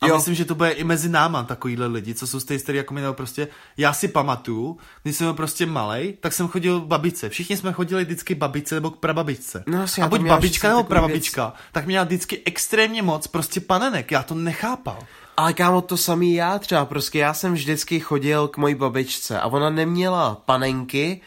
A 0.00 0.06
Jo. 0.06 0.16
myslím, 0.16 0.34
že 0.34 0.44
to 0.44 0.54
bude 0.54 0.70
i 0.70 0.84
mezi 0.84 1.08
náma 1.08 1.42
takovýhle 1.42 1.86
lidi, 1.86 2.14
co 2.14 2.26
jsou 2.26 2.40
z 2.40 2.44
té 2.44 2.58
staré 2.58 2.78
jako 2.78 2.94
my, 2.94 3.00
nebo 3.00 3.14
prostě, 3.14 3.48
já 3.76 3.92
si 3.92 4.08
pamatuju, 4.08 4.78
když 5.02 5.16
jsem 5.16 5.26
byl 5.26 5.34
prostě 5.34 5.66
malej, 5.66 6.16
tak 6.20 6.32
jsem 6.32 6.48
chodil 6.48 6.80
k 6.80 6.84
babice. 6.86 7.28
Všichni 7.28 7.56
jsme 7.56 7.72
chodili 7.72 8.04
vždycky 8.04 8.34
k 8.34 8.38
babice 8.38 8.74
nebo 8.74 8.90
k 8.90 8.96
prababičce. 8.96 9.64
No, 9.66 9.84
a 10.02 10.08
buď 10.08 10.20
babička 10.20 10.68
nebo 10.68 10.82
prababička, 10.82 11.52
tak 11.72 11.86
měla 11.86 12.04
vždycky 12.04 12.42
extrémně 12.44 13.02
moc 13.02 13.26
prostě 13.26 13.60
panenek, 13.60 14.10
já 14.10 14.22
to 14.22 14.34
nechápal. 14.34 14.98
ale 15.36 15.52
kámo, 15.52 15.80
to 15.80 15.96
samý 15.96 16.34
já 16.34 16.58
třeba, 16.58 16.84
prostě 16.84 17.18
já 17.18 17.34
jsem 17.34 17.52
vždycky 17.54 18.00
chodil 18.00 18.48
k 18.48 18.56
mojí 18.56 18.74
babičce 18.74 19.40
a 19.40 19.46
ona 19.46 19.70
neměla 19.70 20.34
panenky, 20.46 21.20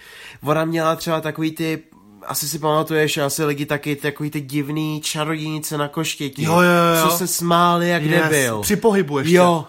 ona 0.43 0.65
měla 0.65 0.95
třeba 0.95 1.21
takový 1.21 1.51
ty, 1.51 1.83
asi 2.27 2.49
si 2.49 2.59
pamatuješ, 2.59 3.17
asi 3.17 3.43
lidi 3.43 3.65
taky 3.65 3.95
takový 3.95 4.29
ty 4.29 4.41
divný 4.41 5.01
čarodějnice 5.01 5.77
na 5.77 5.87
koštěti, 5.87 6.43
Jo, 6.43 6.53
jo, 6.61 6.61
jo. 7.03 7.09
co 7.09 7.17
se 7.17 7.27
smáli 7.27 7.89
jak 7.89 8.03
Yes, 8.03 8.21
nebyl. 8.23 8.61
Při 8.61 8.75
pohybu 8.75 9.19
ještě. 9.19 9.35
Jo, 9.35 9.65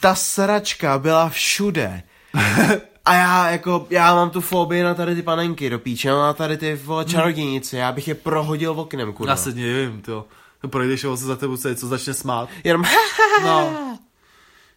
ta 0.00 0.14
sračka 0.14 0.98
byla 0.98 1.28
všude. 1.28 2.02
A 3.04 3.14
já 3.14 3.50
jako, 3.50 3.86
já 3.90 4.14
mám 4.14 4.30
tu 4.30 4.40
fobii 4.40 4.82
na 4.82 4.94
tady 4.94 5.14
ty 5.14 5.22
panenky 5.22 5.70
do 5.70 5.78
píče, 5.78 6.10
no 6.10 6.22
na 6.22 6.32
tady 6.32 6.56
ty 6.56 6.74
vole 6.84 7.04
čarodějnice, 7.04 7.76
já 7.76 7.92
bych 7.92 8.08
je 8.08 8.14
prohodil 8.14 8.70
oknem, 8.80 9.12
kurva. 9.12 9.32
Já 9.32 9.36
se 9.36 9.52
nevím, 9.52 10.02
to. 10.02 10.24
Projdeš 10.66 11.04
a 11.04 11.10
on 11.10 11.16
se 11.16 11.24
za 11.24 11.36
tebou 11.36 11.56
se 11.56 11.68
něco 11.68 11.86
začne 11.86 12.14
smát. 12.14 12.48
Jenom 12.64 12.84
No. 13.44 13.72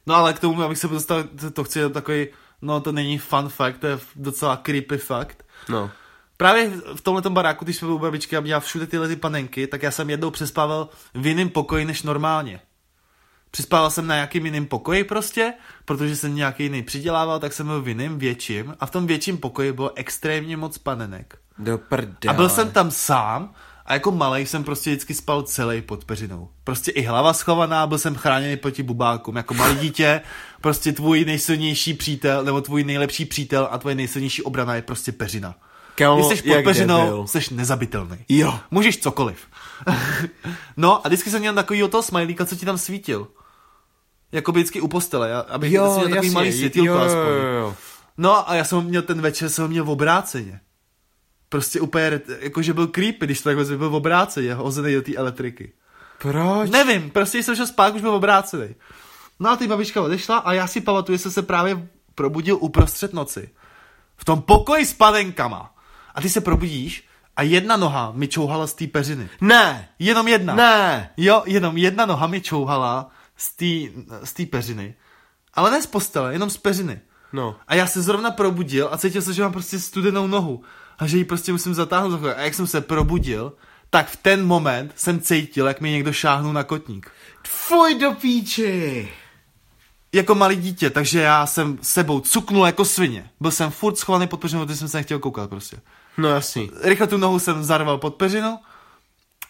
No 0.05 0.15
ale 0.15 0.33
k 0.33 0.39
tomu, 0.39 0.63
abych 0.63 0.77
se 0.77 0.87
dostal, 0.87 1.23
to, 1.53 1.63
chci 1.63 1.79
takový, 1.93 2.27
no 2.61 2.79
to 2.79 2.91
není 2.91 3.17
fun 3.17 3.49
fact, 3.49 3.79
to 3.79 3.87
je 3.87 3.99
docela 4.15 4.57
creepy 4.57 4.97
fakt. 4.97 5.45
No. 5.69 5.91
Právě 6.41 6.71
v 6.95 7.01
tomhle 7.01 7.29
baráku, 7.29 7.65
když 7.65 7.77
jsme 7.77 7.85
byli 7.85 7.95
u 7.95 7.99
babičky 7.99 8.37
a 8.37 8.39
měla 8.39 8.59
všude 8.59 8.87
tyhle 8.87 9.07
ty 9.07 9.15
panenky, 9.15 9.67
tak 9.67 9.83
já 9.83 9.91
jsem 9.91 10.09
jednou 10.09 10.31
přespával 10.31 10.89
v 11.13 11.27
jiném 11.27 11.49
pokoji 11.49 11.85
než 11.85 12.03
normálně. 12.03 12.59
Přispával 13.51 13.89
jsem 13.89 14.07
na 14.07 14.15
nějakým 14.15 14.45
jiným 14.45 14.65
pokoji 14.65 15.03
prostě, 15.03 15.53
protože 15.85 16.15
jsem 16.15 16.35
nějaký 16.35 16.63
jiný 16.63 16.83
přidělával, 16.83 17.39
tak 17.39 17.53
jsem 17.53 17.67
byl 17.67 17.81
v 17.81 17.87
jiném 17.87 18.19
větším 18.19 18.75
a 18.79 18.85
v 18.85 18.91
tom 18.91 19.07
větším 19.07 19.37
pokoji 19.37 19.73
bylo 19.73 19.91
extrémně 19.95 20.57
moc 20.57 20.77
panenek. 20.77 21.37
Do 21.57 21.77
prdele. 21.77 22.17
A 22.27 22.33
byl 22.33 22.49
jsem 22.49 22.71
tam 22.71 22.91
sám 22.91 23.53
a 23.85 23.93
jako 23.93 24.11
malej 24.11 24.45
jsem 24.45 24.63
prostě 24.63 24.89
vždycky 24.89 25.13
spal 25.13 25.41
celý 25.41 25.81
pod 25.81 26.05
peřinou. 26.05 26.49
Prostě 26.63 26.91
i 26.91 27.01
hlava 27.01 27.33
schovaná, 27.33 27.87
byl 27.87 27.97
jsem 27.97 28.15
chráněný 28.15 28.57
proti 28.57 28.83
bubákům. 28.83 29.35
Jako 29.35 29.53
malý 29.53 29.75
dítě, 29.75 30.21
prostě 30.61 30.91
tvůj 30.91 31.25
nejsilnější 31.25 31.93
přítel, 31.93 32.43
nebo 32.43 32.61
tvůj 32.61 32.83
nejlepší 32.83 33.25
přítel 33.25 33.67
a 33.71 33.77
tvoje 33.77 33.95
nejsilnější 33.95 34.43
obrana 34.43 34.75
je 34.75 34.81
prostě 34.81 35.11
peřina. 35.11 35.55
Kámo, 35.99 36.27
Když 36.27 36.39
jsi 36.39 36.47
pod 36.47 36.63
peřinou, 36.63 37.27
jsi 37.27 37.53
nezabitelný. 37.53 38.17
Jo. 38.29 38.59
Můžeš 38.71 38.97
cokoliv. 38.97 39.47
no 40.77 41.05
a 41.05 41.09
vždycky 41.09 41.29
jsem 41.29 41.39
měl 41.39 41.53
takový 41.53 41.89
toho 41.89 42.03
smajlíka, 42.03 42.45
co 42.45 42.55
ti 42.55 42.65
tam 42.65 42.77
svítil. 42.77 43.27
Jako 44.31 44.51
by 44.51 44.59
vždycky 44.59 44.81
u 44.81 44.87
postele, 44.87 45.43
abych 45.43 45.71
Jo, 45.71 45.83
měl 45.83 45.95
takový 45.95 46.15
jasně, 46.15 46.31
malý 46.31 46.53
světýlko 46.53 46.93
jo, 46.93 46.99
aspoň. 46.99 47.21
jo, 47.21 47.47
jo. 47.59 47.75
No 48.17 48.49
a 48.49 48.55
já 48.55 48.63
jsem 48.63 48.83
měl 48.83 49.01
ten 49.01 49.21
večer, 49.21 49.49
jsem 49.49 49.61
ho 49.63 49.67
měl 49.69 49.83
v 49.83 49.89
obráceně. 49.89 50.59
Prostě 51.49 51.81
úplně, 51.81 52.21
jakože 52.39 52.73
byl 52.73 52.87
creepy, 52.87 53.25
když 53.25 53.41
to 53.41 53.49
takhle 53.49 53.77
byl 53.77 53.89
v 53.89 53.95
obráceně, 53.95 54.53
hozený 54.53 54.93
do 54.93 55.01
té 55.01 55.15
elektriky. 55.15 55.73
Proč? 56.17 56.69
Nevím, 56.69 57.09
prostě 57.09 57.43
jsem 57.43 57.55
šel 57.55 57.67
spát, 57.67 57.95
už 57.95 58.01
byl 58.01 58.15
obrácený. 58.15 58.75
No 59.39 59.49
a 59.49 59.55
ty 59.55 59.67
babička 59.67 60.01
odešla 60.01 60.37
a 60.37 60.53
já 60.53 60.67
si 60.67 60.81
pamatuju, 60.81 61.17
že 61.17 61.21
jsem 61.21 61.31
se 61.31 61.41
právě 61.41 61.87
probudil 62.15 62.57
uprostřed 62.61 63.13
noci. 63.13 63.49
V 64.17 64.25
tom 64.25 64.41
pokoji 64.41 64.85
s 64.85 64.93
panenkama. 64.93 65.75
A 66.19 66.21
ty 66.21 66.29
se 66.29 66.41
probudíš 66.41 67.03
a 67.35 67.41
jedna 67.43 67.77
noha 67.77 68.11
mi 68.15 68.27
čouhala 68.27 68.67
z 68.67 68.73
té 68.73 68.87
peřiny. 68.87 69.29
Ne, 69.41 69.89
Jenom 69.99 70.27
jedna. 70.27 70.55
ne. 70.55 71.09
Jo, 71.17 71.43
jenom 71.45 71.77
jedna 71.77 72.05
noha 72.05 72.27
mi 72.27 72.41
čouhala 72.41 73.09
z 73.37 73.53
té 73.55 73.65
z 74.23 74.45
peřiny. 74.45 74.95
Ale 75.53 75.71
ne 75.71 75.81
z 75.81 75.85
postele, 75.85 76.33
jenom 76.33 76.49
z 76.49 76.57
peřiny. 76.57 76.99
No. 77.33 77.55
A 77.67 77.75
já 77.75 77.87
se 77.87 78.01
zrovna 78.01 78.31
probudil 78.31 78.89
a 78.91 78.97
cítil 78.97 79.21
jsem, 79.21 79.33
že 79.33 79.41
mám 79.41 79.51
prostě 79.51 79.79
studenou 79.79 80.27
nohu. 80.27 80.63
A 80.99 81.07
že 81.07 81.17
ji 81.17 81.25
prostě 81.25 81.51
musím 81.51 81.73
zatáhnout. 81.73 82.23
A 82.25 82.41
jak 82.41 82.53
jsem 82.53 82.67
se 82.67 82.81
probudil, 82.81 83.53
tak 83.89 84.07
v 84.07 84.15
ten 84.15 84.45
moment 84.45 84.91
jsem 84.95 85.19
cítil, 85.19 85.67
jak 85.67 85.81
mi 85.81 85.91
někdo 85.91 86.13
šáhnul 86.13 86.53
na 86.53 86.63
kotník. 86.63 87.11
Fuj 87.47 87.99
do 87.99 88.11
píči. 88.11 89.09
Jako 90.13 90.35
malý 90.35 90.55
dítě, 90.55 90.89
takže 90.89 91.19
já 91.21 91.45
jsem 91.45 91.77
sebou 91.81 92.19
cuknul 92.19 92.65
jako 92.65 92.85
svině. 92.85 93.29
Byl 93.39 93.51
jsem 93.51 93.71
furt 93.71 93.97
schovaný 93.97 94.27
pod 94.27 94.37
peřinou, 94.41 94.65
protože 94.65 94.77
jsem 94.77 94.87
se 94.87 94.97
nechtěl 94.97 95.19
koukat 95.19 95.49
prostě. 95.49 95.77
No 96.17 96.29
jasný. 96.29 96.71
Rychle 96.83 97.07
tu 97.07 97.17
nohu 97.17 97.39
jsem 97.39 97.63
zarval 97.63 97.97
pod 97.97 98.15
peřinu 98.15 98.59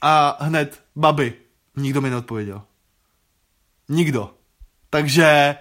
a 0.02 0.38
hned, 0.44 0.84
babi, 0.96 1.34
nikdo 1.76 2.02
mi 2.02 2.10
neodpověděl. 2.10 2.62
Nikdo. 3.90 4.34
Takže, 4.90 5.56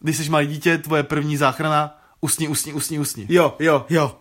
když 0.00 0.16
jsi 0.16 0.30
malý 0.30 0.46
dítě, 0.46 0.78
tvoje 0.78 1.02
první 1.02 1.36
záchrana, 1.36 2.02
usni, 2.20 2.48
usni, 2.48 2.72
usni, 2.72 2.98
usni. 2.98 3.26
Jo, 3.28 3.56
jo, 3.58 3.86
jo. 3.88 4.20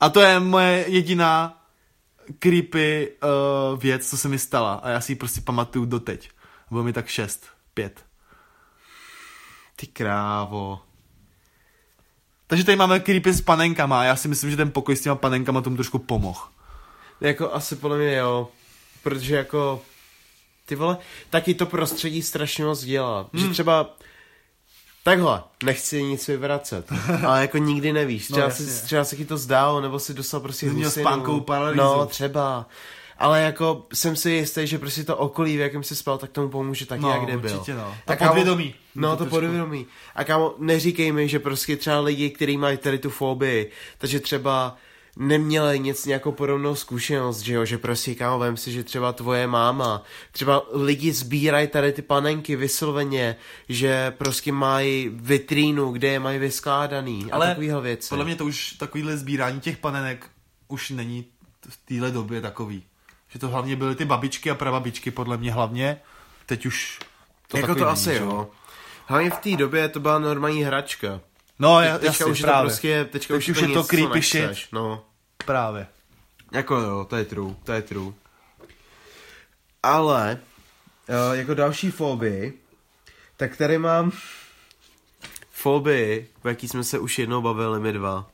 A 0.00 0.08
to 0.08 0.20
je 0.20 0.40
moje 0.40 0.84
jediná 0.88 1.64
creepy 2.38 3.12
uh, 3.22 3.80
věc, 3.80 4.10
co 4.10 4.16
se 4.16 4.28
mi 4.28 4.38
stala. 4.38 4.74
A 4.74 4.88
já 4.88 5.00
si 5.00 5.12
ji 5.12 5.16
prostě 5.16 5.40
pamatuju 5.40 5.84
doteď. 5.84 6.30
Bylo 6.70 6.82
mi 6.82 6.92
tak 6.92 7.08
šest, 7.08 7.46
pět. 7.74 8.06
Ty 9.76 9.86
krávo. 9.86 10.80
Takže 12.50 12.64
tady 12.64 12.76
máme 12.76 13.00
creepy 13.00 13.32
s 13.32 13.40
panenkama 13.40 14.00
a 14.00 14.04
já 14.04 14.16
si 14.16 14.28
myslím, 14.28 14.50
že 14.50 14.56
ten 14.56 14.70
pokoj 14.70 14.96
s 14.96 15.00
těma 15.00 15.14
panenkama 15.14 15.60
tomu 15.60 15.76
trošku 15.76 15.98
pomohl. 15.98 16.40
Jako 17.20 17.54
asi 17.54 17.76
podle 17.76 17.98
mě 17.98 18.16
jo. 18.16 18.48
Protože 19.02 19.36
jako... 19.36 19.80
Ty 20.66 20.76
vole, 20.76 20.98
taky 21.30 21.54
to 21.54 21.66
prostředí 21.66 22.22
strašně 22.22 22.64
moc 22.64 22.84
dělá. 22.84 23.26
Hmm. 23.32 23.42
Že 23.42 23.48
třeba 23.52 23.96
Takhle, 25.02 25.42
nechci 25.64 26.02
nic 26.02 26.28
vyvracet, 26.28 26.92
ale 27.26 27.40
jako 27.40 27.58
nikdy 27.58 27.92
nevíš. 27.92 28.24
Třeba, 28.24 28.38
No, 28.40 28.44
jasně. 28.44 28.66
třeba 28.66 29.04
se 29.04 29.16
ti 29.16 29.24
to 29.24 29.36
zdálo, 29.36 29.80
nebo 29.80 29.98
si 29.98 30.14
dostal 30.14 30.40
prostě 30.40 30.66
měl 30.66 30.90
spánkovou 30.90 31.40
paralýzu. 31.40 31.82
No, 31.82 32.06
třeba. 32.06 32.66
Ale 33.20 33.42
jako 33.42 33.86
jsem 33.94 34.16
si 34.16 34.30
jistý, 34.30 34.66
že 34.66 34.78
prostě 34.78 35.04
to 35.04 35.16
okolí, 35.16 35.56
v 35.56 35.60
jakém 35.60 35.82
jsi 35.82 35.96
spal, 35.96 36.18
tak 36.18 36.30
tomu 36.30 36.48
pomůže 36.48 36.86
taky, 36.86 37.02
No, 37.02 37.10
jak 37.10 37.22
kde 37.22 37.36
byl. 37.36 37.50
určitě, 37.54 37.74
no. 37.74 37.94
A 38.06 38.16
To 38.16 38.24
podvědomí. 38.26 38.74
No, 38.94 39.16
To 39.16 39.24
to 39.24 39.30
podvědomí. 39.30 39.86
A 40.14 40.24
kámo, 40.24 40.54
neříkej 40.58 41.12
mi, 41.12 41.28
že 41.28 41.38
prostě 41.38 41.76
třeba 41.76 42.00
lidi, 42.00 42.30
kteří 42.30 42.56
mají 42.56 42.76
tady 42.76 42.98
tu 42.98 43.10
fobii, 43.10 43.70
takže 43.98 44.20
třeba 44.20 44.76
neměli 45.16 45.78
nic 45.78 46.06
nějakou 46.06 46.32
podobnou 46.32 46.74
zkušenost, 46.74 47.40
že 47.40 47.54
jo, 47.54 47.64
že 47.64 47.78
prostě 47.78 48.14
kámo, 48.14 48.38
vem 48.38 48.56
si, 48.56 48.72
že 48.72 48.84
třeba 48.84 49.12
tvoje 49.12 49.46
máma, 49.46 50.02
třeba 50.32 50.62
lidi 50.72 51.12
sbírají 51.12 51.68
tady 51.68 51.92
ty 51.92 52.02
panenky 52.02 52.56
vysloveně, 52.56 53.36
že 53.68 54.10
prostě 54.18 54.52
mají 54.52 55.10
vitrínu, 55.12 55.92
kde 55.92 56.08
je 56.08 56.20
mají 56.20 56.38
vyskládaný 56.38 57.32
a 57.32 57.34
Ale 57.34 57.46
takovýhle 57.46 57.80
věci. 57.82 58.08
Podle 58.08 58.24
mě 58.24 58.36
to 58.36 58.44
už 58.44 58.72
takovýhle 58.72 59.16
sbírání 59.16 59.60
těch 59.60 59.76
panenek 59.76 60.26
už 60.68 60.90
není 60.90 61.24
v 61.68 61.76
téhle 61.88 62.10
době 62.10 62.40
takový. 62.40 62.82
Že 63.30 63.38
to 63.38 63.48
hlavně 63.48 63.76
byly 63.76 63.94
ty 63.94 64.04
babičky 64.04 64.50
a 64.50 64.54
prababičky, 64.54 65.10
podle 65.10 65.36
mě 65.36 65.52
hlavně. 65.52 66.00
Teď 66.46 66.66
už 66.66 66.98
to 67.48 67.56
jako 67.56 67.74
to 67.74 67.88
asi 67.88 68.14
jo. 68.14 68.50
Hlavně 69.06 69.30
v 69.30 69.38
té 69.38 69.56
době 69.56 69.88
to 69.88 70.00
byla 70.00 70.18
normální 70.18 70.62
hračka. 70.62 71.20
No, 71.58 71.80
já, 71.80 71.98
teďka 71.98 72.06
jasně, 72.06 72.24
už 72.26 72.38
je 72.38 72.44
právě. 72.44 72.62
to 72.62 72.68
prostě, 72.68 73.04
teďka 73.04 73.34
Teď 73.34 73.48
už, 73.48 73.56
už 73.56 73.68
je 73.68 73.74
to 73.74 73.84
creepy 73.84 74.22
shit. 74.22 74.58
No. 74.72 75.04
Právě. 75.44 75.86
Jako 76.52 76.76
jo, 76.76 77.06
to 77.10 77.16
je 77.16 77.24
true, 77.24 77.54
to 77.64 77.72
je 77.72 77.82
true. 77.82 78.12
Ale, 79.82 80.40
uh, 81.08 81.36
jako 81.36 81.54
další 81.54 81.90
fobii, 81.90 82.60
tak 83.36 83.56
tady 83.56 83.78
mám 83.78 84.12
fobii, 85.50 86.30
o 86.44 86.48
jaký 86.48 86.68
jsme 86.68 86.84
se 86.84 86.98
už 86.98 87.18
jednou 87.18 87.42
bavili 87.42 87.80
my 87.80 87.92
dva. 87.92 88.26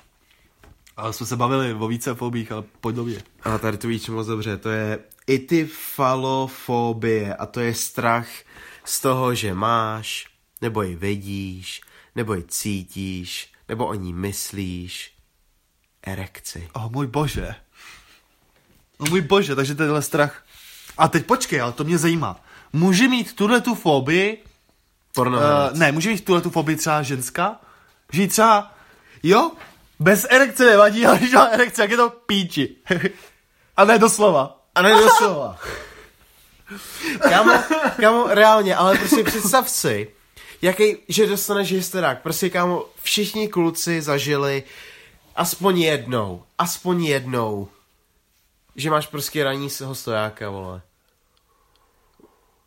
Ale 0.97 1.12
jsme 1.12 1.27
se 1.27 1.36
bavili 1.36 1.74
o 1.74 1.89
více 1.89 2.14
fobích, 2.14 2.52
ale 2.52 2.64
pojď 2.81 2.97
do 2.97 3.05
mě. 3.05 3.23
A 3.43 3.59
tady 3.59 3.78
to 3.78 3.89
víš 3.89 4.09
moc 4.09 4.27
dobře, 4.27 4.56
to 4.56 4.68
je 4.68 4.98
ityfalofobie 5.27 7.35
a 7.35 7.47
to 7.47 7.60
je 7.60 7.74
strach 7.74 8.28
z 8.85 9.01
toho, 9.01 9.35
že 9.35 9.55
máš, 9.55 10.27
nebo 10.62 10.82
ji 10.82 10.97
vidíš, 10.97 11.81
nebo 12.14 12.35
ji 12.35 12.43
cítíš, 12.43 13.52
nebo 13.68 13.86
o 13.86 13.94
ní 13.94 14.12
myslíš 14.12 15.12
erekci. 16.02 16.68
Oh, 16.73 16.90
můj 16.90 17.06
bože. 17.06 17.55
No 19.01 19.06
můj 19.10 19.20
bože, 19.20 19.55
takže 19.55 19.74
tenhle 19.74 20.02
strach. 20.02 20.44
A 20.98 21.09
teď 21.09 21.27
počkej, 21.27 21.60
ale 21.60 21.73
to 21.73 21.85
mě 21.85 21.98
zajímá. 21.98 22.40
Může 22.73 23.09
mít 23.09 23.36
tuhle 23.36 23.60
tu 23.60 23.74
fobii, 23.74 24.44
Porno. 25.14 25.39
uh, 25.39 25.78
ne, 25.78 25.93
může 25.93 26.10
mít 26.10 26.24
tuhle 26.24 26.40
tu 26.40 26.51
fobii 26.51 26.77
třeba 26.77 27.02
ženská? 27.02 27.60
Že 28.12 28.28
třeba, 28.28 28.74
jo, 29.23 29.51
bez 29.98 30.27
erekce 30.31 30.64
nevadí, 30.64 31.06
ale 31.06 31.18
když 31.18 31.32
má 31.32 31.44
erekce, 31.44 31.82
jak 31.82 31.90
je 31.90 31.97
to 31.97 32.10
píči. 32.10 32.77
A 33.77 33.85
ne 33.85 33.98
doslova. 33.98 34.60
A 34.74 34.82
ne 34.82 34.90
doslova. 34.90 35.59
Kámo, 37.28 37.52
kámo, 38.01 38.27
reálně, 38.27 38.77
ale 38.77 38.98
prostě 38.98 39.24
představ 39.24 39.70
si, 39.70 40.10
jaký, 40.62 40.97
že 41.09 41.27
dostaneš 41.27 41.73
hysterák. 41.73 42.23
Prostě, 42.23 42.51
kámo, 42.51 42.85
všichni 43.02 43.48
kluci 43.48 44.02
zažili 44.02 44.62
aspoň 45.36 45.81
jednou, 45.81 46.44
aspoň 46.59 47.05
jednou, 47.05 47.68
že 48.77 48.90
máš 48.90 49.06
prostě 49.06 49.44
raní 49.44 49.70
svého 49.70 49.94
stojáka, 49.94 50.51
vole. 50.51 50.82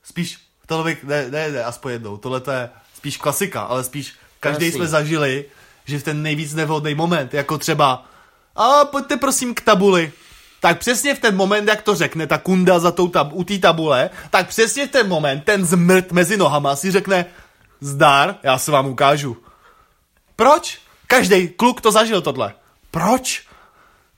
Spíš, 0.04 0.38
tohle 0.66 0.84
bych, 0.84 1.04
ne, 1.04 1.30
ne, 1.30 1.52
ne, 1.52 1.64
aspoň 1.64 1.92
jednou, 1.92 2.18
tohle 2.18 2.42
to 2.42 2.52
je 2.52 2.70
spíš 2.96 3.18
klasika, 3.18 3.62
ale 3.62 3.84
spíš 3.84 4.16
každý 4.40 4.66
Jasný. 4.66 4.78
jsme 4.78 4.88
zažili, 4.88 5.46
že 5.90 6.00
v 6.00 6.04
ten 6.04 6.22
nejvíc 6.22 6.54
nevhodný 6.54 6.96
moment, 6.96 7.34
jako 7.34 7.58
třeba, 7.58 8.06
a 8.56 8.86
pojďte 8.86 9.18
prosím 9.18 9.54
k 9.54 9.62
tabuli, 9.62 10.12
tak 10.60 10.80
přesně 10.80 11.16
v 11.16 11.20
ten 11.20 11.36
moment, 11.36 11.68
jak 11.68 11.82
to 11.82 11.96
řekne 11.96 12.28
ta 12.28 12.38
kunda 12.38 12.80
za 12.80 12.92
tou 12.92 13.08
tab- 13.08 13.32
u 13.34 13.44
té 13.44 13.58
tabule, 13.58 14.10
tak 14.30 14.48
přesně 14.48 14.88
v 14.88 14.92
ten 14.92 15.08
moment 15.08 15.44
ten 15.44 15.66
zmrt 15.66 16.12
mezi 16.12 16.38
nohama 16.38 16.76
si 16.76 16.92
řekne, 16.92 17.26
zdar, 17.82 18.36
já 18.44 18.58
se 18.58 18.72
vám 18.72 18.88
ukážu. 18.88 19.38
Proč? 20.36 20.80
Každý 21.08 21.48
kluk 21.48 21.82
to 21.82 21.92
zažil 21.92 22.22
tohle. 22.22 22.54
Proč? 22.92 23.44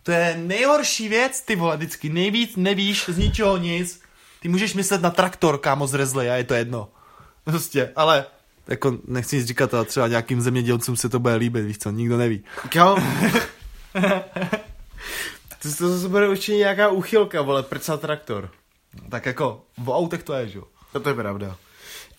To 0.04 0.12
je 0.12 0.38
nejhorší 0.38 1.10
věc, 1.10 1.42
ty 1.42 1.56
vole, 1.56 1.78
vždycky 1.78 2.10
nejvíc 2.10 2.56
nevíš 2.56 3.06
z 3.08 3.18
ničeho 3.18 3.58
nic. 3.58 4.02
Ty 4.40 4.50
můžeš 4.50 4.74
myslet 4.74 5.02
na 5.02 5.10
traktor, 5.10 5.58
kámo, 5.58 5.88
z 5.88 5.94
Rezly 5.94 6.30
a 6.30 6.36
je 6.36 6.44
to 6.44 6.54
jedno. 6.54 6.90
Prostě, 7.44 7.92
ale 7.96 8.26
jako 8.68 8.98
nechci 9.08 9.36
nic 9.36 9.46
říkat, 9.46 9.74
ale 9.74 9.86
třeba 9.86 10.08
nějakým 10.08 10.42
zemědělcům 10.42 10.96
se 10.96 11.10
to 11.10 11.20
bude 11.20 11.36
líbit, 11.36 11.66
víš 11.66 11.78
co, 11.78 11.92
nikdo 11.92 12.18
neví. 12.18 12.44
Kámo. 12.70 13.04
to, 15.62 15.76
to 15.78 15.90
zase 15.90 16.10
bude 16.10 16.30
určitě 16.30 16.58
nějaká 16.58 16.90
úchylka, 16.90 17.42
vole, 17.42 17.64
prca 17.64 17.98
traktor. 17.98 18.50
Tak 19.10 19.26
jako 19.26 19.62
v 19.78 19.90
autech 19.90 20.24
to 20.24 20.34
je, 20.34 20.48
že 20.48 20.58
jo. 20.58 20.64
No 20.94 21.00
to 21.00 21.10
je 21.10 21.16
pravda. 21.16 21.56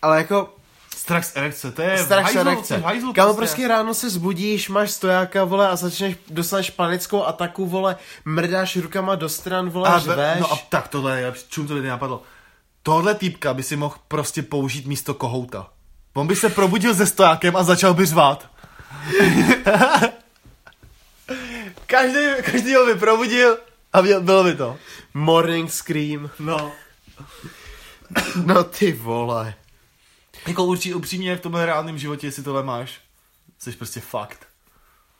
Ale 0.02 0.18
jako, 0.18 0.54
Strach 0.96 1.24
z 1.24 1.36
erekce, 1.36 1.72
to 1.72 1.82
je 1.82 1.98
Strach 1.98 2.24
hajzlu, 2.24 2.40
erekce. 2.40 2.82
to 3.00 3.12
Kámo, 3.12 3.34
prostě 3.34 3.68
ráno 3.68 3.94
se 3.94 4.10
zbudíš, 4.10 4.68
máš 4.68 4.90
stojáka, 4.90 5.44
vole, 5.44 5.68
a 5.68 5.76
začneš, 5.76 6.16
dostaneš 6.30 6.70
panickou 6.70 7.24
ataku, 7.24 7.66
vole, 7.66 7.96
mrdáš 8.24 8.76
rukama 8.76 9.14
do 9.14 9.28
stran, 9.28 9.70
vole, 9.70 9.88
a, 9.88 9.98
řveš. 9.98 10.40
no 10.40 10.52
a 10.52 10.56
tak 10.56 10.88
tohle 10.88 11.20
je, 11.20 11.32
čum 11.48 11.66
to 11.66 11.74
by 11.74 11.82
napadlo. 11.82 12.22
Tohle 12.82 13.14
týpka 13.14 13.54
by 13.54 13.62
si 13.62 13.76
mohl 13.76 13.96
prostě 14.08 14.42
použít 14.42 14.86
místo 14.86 15.14
kohouta. 15.14 15.71
On 16.14 16.26
by 16.26 16.36
se 16.36 16.48
probudil 16.48 16.94
se 16.94 17.06
stojákem 17.06 17.56
a 17.56 17.64
začal 17.64 17.94
by 17.94 18.06
řvát. 18.06 18.50
každý, 21.86 22.18
každý 22.44 22.74
ho 22.74 22.86
by 22.86 22.94
probudil 22.94 23.58
a 23.92 24.02
byl- 24.02 24.20
bylo 24.20 24.44
by 24.44 24.54
to. 24.54 24.78
Morning 25.14 25.70
scream. 25.72 26.30
No. 26.38 26.72
No 28.46 28.64
ty 28.64 28.92
vole. 28.92 29.54
Jako 30.46 30.64
určitě 30.64 30.94
upřímně 30.94 31.36
v 31.36 31.40
tomhle 31.40 31.66
reálném 31.66 31.98
životě, 31.98 32.26
jestli 32.26 32.42
tohle 32.42 32.62
máš, 32.62 33.00
jsi 33.58 33.72
prostě 33.72 34.00
fakt. 34.00 34.46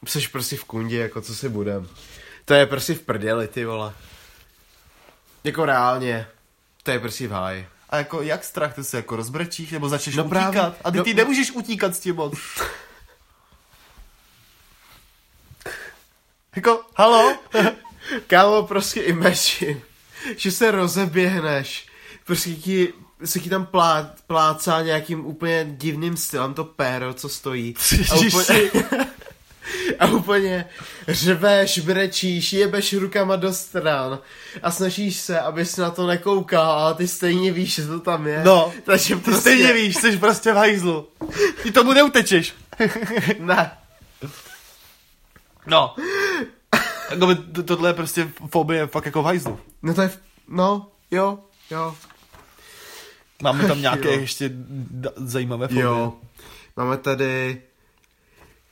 Jsi 0.06 0.28
prostě 0.28 0.56
v 0.56 0.64
kundě, 0.64 0.98
jako 0.98 1.20
co 1.20 1.35
si 1.35 1.48
budem. 1.48 1.89
To 2.44 2.55
je 2.55 2.66
prostě 2.66 2.94
v 2.94 3.01
prdeli, 3.01 3.48
ty 3.48 3.64
vole. 3.64 3.93
Jako 5.44 5.64
reálně. 5.64 6.27
To 6.82 6.90
je 6.90 6.98
prostě 6.98 7.28
v 7.28 7.32
háji. 7.32 7.69
A 7.93 7.97
jako 7.97 8.23
jak 8.23 8.44
strach, 8.44 8.74
ty 8.74 8.85
se 8.85 8.97
jako 8.97 9.16
rozbrečíš, 9.16 9.70
nebo 9.70 9.89
začneš 9.89 10.16
No 10.16 10.24
právě. 10.28 10.48
utíkat. 10.48 10.77
A 10.85 10.90
ty, 10.90 10.98
No- 10.98 11.05
ty 11.05 11.14
nemůžeš 11.14 11.51
utíkat 11.51 11.94
s 11.94 12.01
tím 12.01 12.14
moc. 12.16 12.35
jako, 16.56 16.81
halo? 16.97 17.36
Kámo, 18.27 18.62
prostě 18.62 19.01
imagine, 19.02 19.81
že 20.36 20.51
se 20.52 20.70
rozeběhneš, 20.70 21.86
prostě 22.27 22.55
ti, 22.55 22.93
se 23.24 23.40
ti 23.40 23.51
tam 23.51 23.66
plá, 23.66 24.10
plácá 24.27 24.82
nějakým 24.82 25.27
úplně 25.27 25.66
divným 25.70 26.16
stylem 26.16 26.55
to 26.55 26.64
péro, 26.64 27.14
co 27.14 27.28
stojí. 27.28 27.74
A 28.10 28.14
úplně, 28.14 28.70
a 29.98 30.06
úplně 30.06 30.64
řveš, 31.09 31.78
brečíš, 31.78 32.52
jebeš 32.52 32.93
rukama 32.93 33.36
do 33.36 33.52
stran 33.52 34.18
a 34.62 34.70
snažíš 34.70 35.16
se, 35.16 35.40
abys 35.40 35.76
na 35.76 35.90
to 35.90 36.06
nekoukal, 36.06 36.70
ale 36.72 36.94
ty 36.94 37.09
stejně 37.09 37.52
víš, 37.52 37.74
že 37.74 37.86
to 37.86 38.01
tam 38.01 38.26
je. 38.26 38.43
No, 38.44 38.72
Takže 38.84 39.16
Ty 39.16 39.20
prostě... 39.20 39.40
stejně 39.40 39.72
víš, 39.72 39.97
jsi 39.97 40.18
prostě 40.18 40.52
v 40.52 40.56
hajzlu. 40.56 41.09
Ty 41.62 41.72
tomu 41.72 41.93
neutečeš. 41.93 42.55
Ne. 43.39 43.70
No. 45.66 45.94
To, 47.55 47.62
tohle 47.62 47.90
je 47.90 47.94
prostě 47.94 48.28
fobie 48.51 48.86
fakt 48.86 49.06
jako 49.06 49.22
v 49.22 49.24
hajzlu. 49.24 49.59
No 49.82 49.94
to 49.94 50.02
je... 50.02 50.10
No, 50.48 50.89
jo, 51.10 51.39
jo. 51.70 51.94
Máme 53.43 53.68
tam 53.68 53.80
nějaké 53.80 54.14
Jo. 54.14 54.20
ještě 54.20 54.51
zajímavé 55.16 55.68
fobie. 55.68 55.82
Jo. 55.84 56.12
Máme 56.76 56.97
tady 56.97 57.62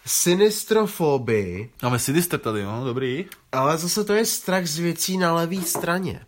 sinistrofobii, 0.07 1.71
Máme 1.83 1.99
Sinister 1.99 2.41
tady, 2.41 2.63
no, 2.65 2.85
dobrý. 2.85 3.27
ale 3.53 3.79
zase 3.79 4.05
to 4.05 4.13
je 4.13 4.27
strach 4.27 4.67
z 4.67 4.79
věcí 4.79 5.19
na 5.19 5.35
levé 5.35 5.57
straně. 5.63 6.21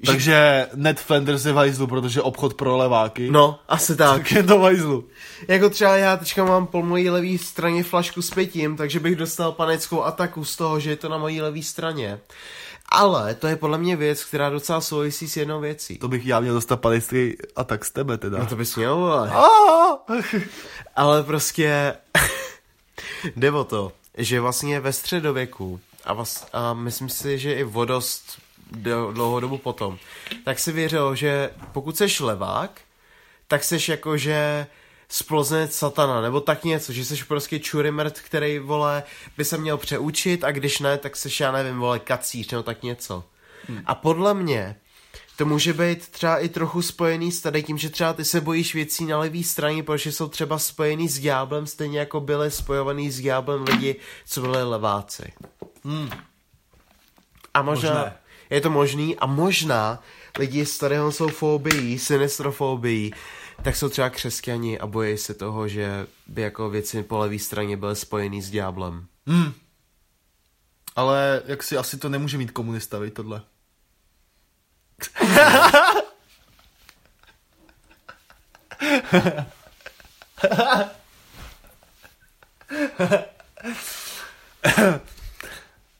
Že- 0.00 0.06
Takže 0.12 0.66
Ned 0.74 1.00
Flanders 1.00 1.44
je 1.44 1.52
v 1.52 1.56
hajzlu, 1.56 1.86
protože 1.86 2.22
obchod 2.22 2.54
pro 2.54 2.76
leváky. 2.76 3.30
No, 3.30 3.58
asi 3.68 3.96
tak. 3.96 4.18
Tak 4.22 4.32
je 4.32 4.42
to 4.42 4.58
v 4.58 4.62
hajzlu. 4.62 5.04
Jako 5.48 5.70
třeba 5.70 5.96
já 5.96 6.16
teďka 6.16 6.44
mám 6.44 6.66
po 6.66 6.82
mojí 6.82 7.10
levé 7.10 7.38
straně 7.38 7.84
flašku 7.84 8.22
s 8.22 8.30
pitím, 8.30 8.76
takže 8.76 9.00
bych 9.00 9.16
dostal 9.16 9.52
panickou 9.52 10.02
ataku 10.02 10.44
z 10.44 10.56
toho, 10.56 10.80
že 10.80 10.90
je 10.90 10.96
to 10.96 11.08
na 11.08 11.18
mojí 11.18 11.40
levé 11.40 11.62
straně. 11.62 12.20
Ale 12.88 13.34
to 13.34 13.46
je 13.46 13.56
podle 13.56 13.78
mě 13.78 13.96
věc, 13.96 14.24
která 14.24 14.50
docela 14.50 14.80
souvisí 14.80 15.28
s 15.28 15.36
jednou 15.36 15.60
věcí. 15.60 15.98
To 15.98 16.08
bych 16.08 16.26
já 16.26 16.40
měl 16.40 16.54
dostat 16.54 16.76
panický 16.76 17.36
atak 17.56 17.84
z 17.84 17.90
tebe 17.90 18.18
teda. 18.18 18.38
No 18.38 18.46
to 18.46 18.56
bys 18.56 18.76
měl, 18.76 18.96
vole. 18.96 19.30
Ah! 19.30 19.96
Ale 20.96 21.22
prostě 21.22 21.94
jde 23.36 23.50
o 23.50 23.64
to, 23.64 23.92
že 24.18 24.40
vlastně 24.40 24.80
ve 24.80 24.92
středověku 24.92 25.80
a, 26.04 26.12
vlast, 26.12 26.48
a 26.52 26.74
myslím 26.74 27.08
si, 27.08 27.38
že 27.38 27.54
i 27.54 27.62
vodost 27.62 28.38
do, 28.70 29.12
dlouhou 29.12 29.40
dobu 29.40 29.58
potom, 29.58 29.98
tak 30.44 30.58
si 30.58 30.72
věřil, 30.72 31.14
že 31.14 31.50
pokud 31.72 31.96
seš 31.96 32.20
levák, 32.20 32.80
tak 33.48 33.64
seš 33.64 33.88
jako, 33.88 34.16
že 34.16 34.66
sploznec 35.08 35.74
satana, 35.74 36.20
nebo 36.20 36.40
tak 36.40 36.64
něco, 36.64 36.92
že 36.92 37.04
jsi 37.04 37.24
prostě 37.24 37.58
čurimert, 37.58 38.20
který, 38.20 38.58
vole, 38.58 39.02
by 39.36 39.44
se 39.44 39.58
měl 39.58 39.76
přeučit 39.78 40.44
a 40.44 40.50
když 40.50 40.78
ne, 40.78 40.98
tak 40.98 41.16
seš, 41.16 41.40
já 41.40 41.52
nevím, 41.52 41.78
vole, 41.78 41.98
kacíř, 41.98 42.50
nebo 42.50 42.62
tak 42.62 42.82
něco. 42.82 43.24
Hmm. 43.68 43.82
A 43.86 43.94
podle 43.94 44.34
mě 44.34 44.76
to 45.36 45.46
může 45.46 45.72
být 45.72 46.08
třeba 46.08 46.38
i 46.38 46.48
trochu 46.48 46.82
spojený 46.82 47.32
s 47.32 47.40
tady 47.40 47.62
tím, 47.62 47.78
že 47.78 47.90
třeba 47.90 48.12
ty 48.12 48.24
se 48.24 48.40
bojíš 48.40 48.74
věcí 48.74 49.04
na 49.04 49.18
levý 49.18 49.44
straně, 49.44 49.82
protože 49.82 50.12
jsou 50.12 50.28
třeba 50.28 50.58
spojený 50.58 51.08
s 51.08 51.18
ďáblem, 51.18 51.66
stejně 51.66 51.98
jako 51.98 52.20
byly 52.20 52.50
spojovaný 52.50 53.10
s 53.10 53.20
ďáblem 53.20 53.62
lidi, 53.62 53.96
co 54.26 54.40
byli 54.40 54.62
leváci. 54.62 55.32
Hmm. 55.84 56.10
A 57.54 57.62
možná, 57.62 57.90
Možné. 57.90 58.16
je 58.50 58.60
to 58.60 58.70
možný 58.70 59.16
a 59.16 59.26
možná 59.26 60.02
lidi 60.38 60.66
s 60.66 60.78
tady 60.78 60.96
jsou 61.10 61.28
fobií, 61.28 61.98
sinistrofobií, 61.98 63.14
tak 63.62 63.76
jsou 63.76 63.88
třeba 63.88 64.10
křesťani 64.10 64.78
a 64.78 64.86
bojí 64.86 65.18
se 65.18 65.34
toho, 65.34 65.68
že 65.68 66.06
by 66.26 66.42
jako 66.42 66.70
věci 66.70 67.02
po 67.02 67.18
levé 67.18 67.38
straně 67.38 67.76
byly 67.76 67.96
spojený 67.96 68.42
s 68.42 68.50
ďáblem. 68.50 69.06
Hmm. 69.26 69.52
Ale 70.96 71.42
jak 71.46 71.62
si 71.62 71.76
asi 71.76 71.96
to 71.96 72.08
nemůže 72.08 72.38
mít 72.38 72.50
komunista, 72.50 72.98
vej, 72.98 73.10
tohle. 73.10 73.42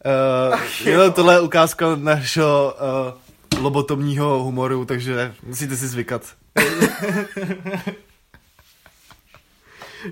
Uh, 0.06 0.60
jo, 0.84 1.10
tohle 1.10 1.34
je 1.34 1.40
ukázka 1.40 1.96
našeho 1.96 2.76
uh, 3.54 3.62
lobotomního 3.62 4.42
humoru, 4.42 4.84
takže 4.84 5.34
musíte 5.42 5.76
si 5.76 5.88
zvykat. 5.88 6.22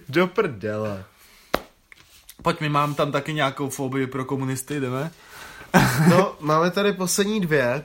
Do 0.08 0.26
prdele. 0.26 1.04
Pojď, 2.42 2.60
my 2.60 2.68
mám 2.68 2.94
tam 2.94 3.12
taky 3.12 3.34
nějakou 3.34 3.68
fobii 3.70 4.06
pro 4.06 4.24
komunisty, 4.24 4.80
jdeme? 4.80 5.10
No, 6.08 6.34
máme 6.40 6.70
tady 6.70 6.92
poslední 6.92 7.40
dvě. 7.40 7.84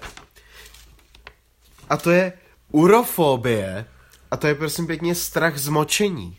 A 1.89 1.97
to 1.97 2.11
je 2.11 2.33
urofobie. 2.71 3.85
A 4.31 4.37
to 4.37 4.47
je 4.47 4.55
prosím 4.55 4.87
pěkně 4.87 5.15
strach 5.15 5.57
z 5.57 5.67
močení. 5.69 6.37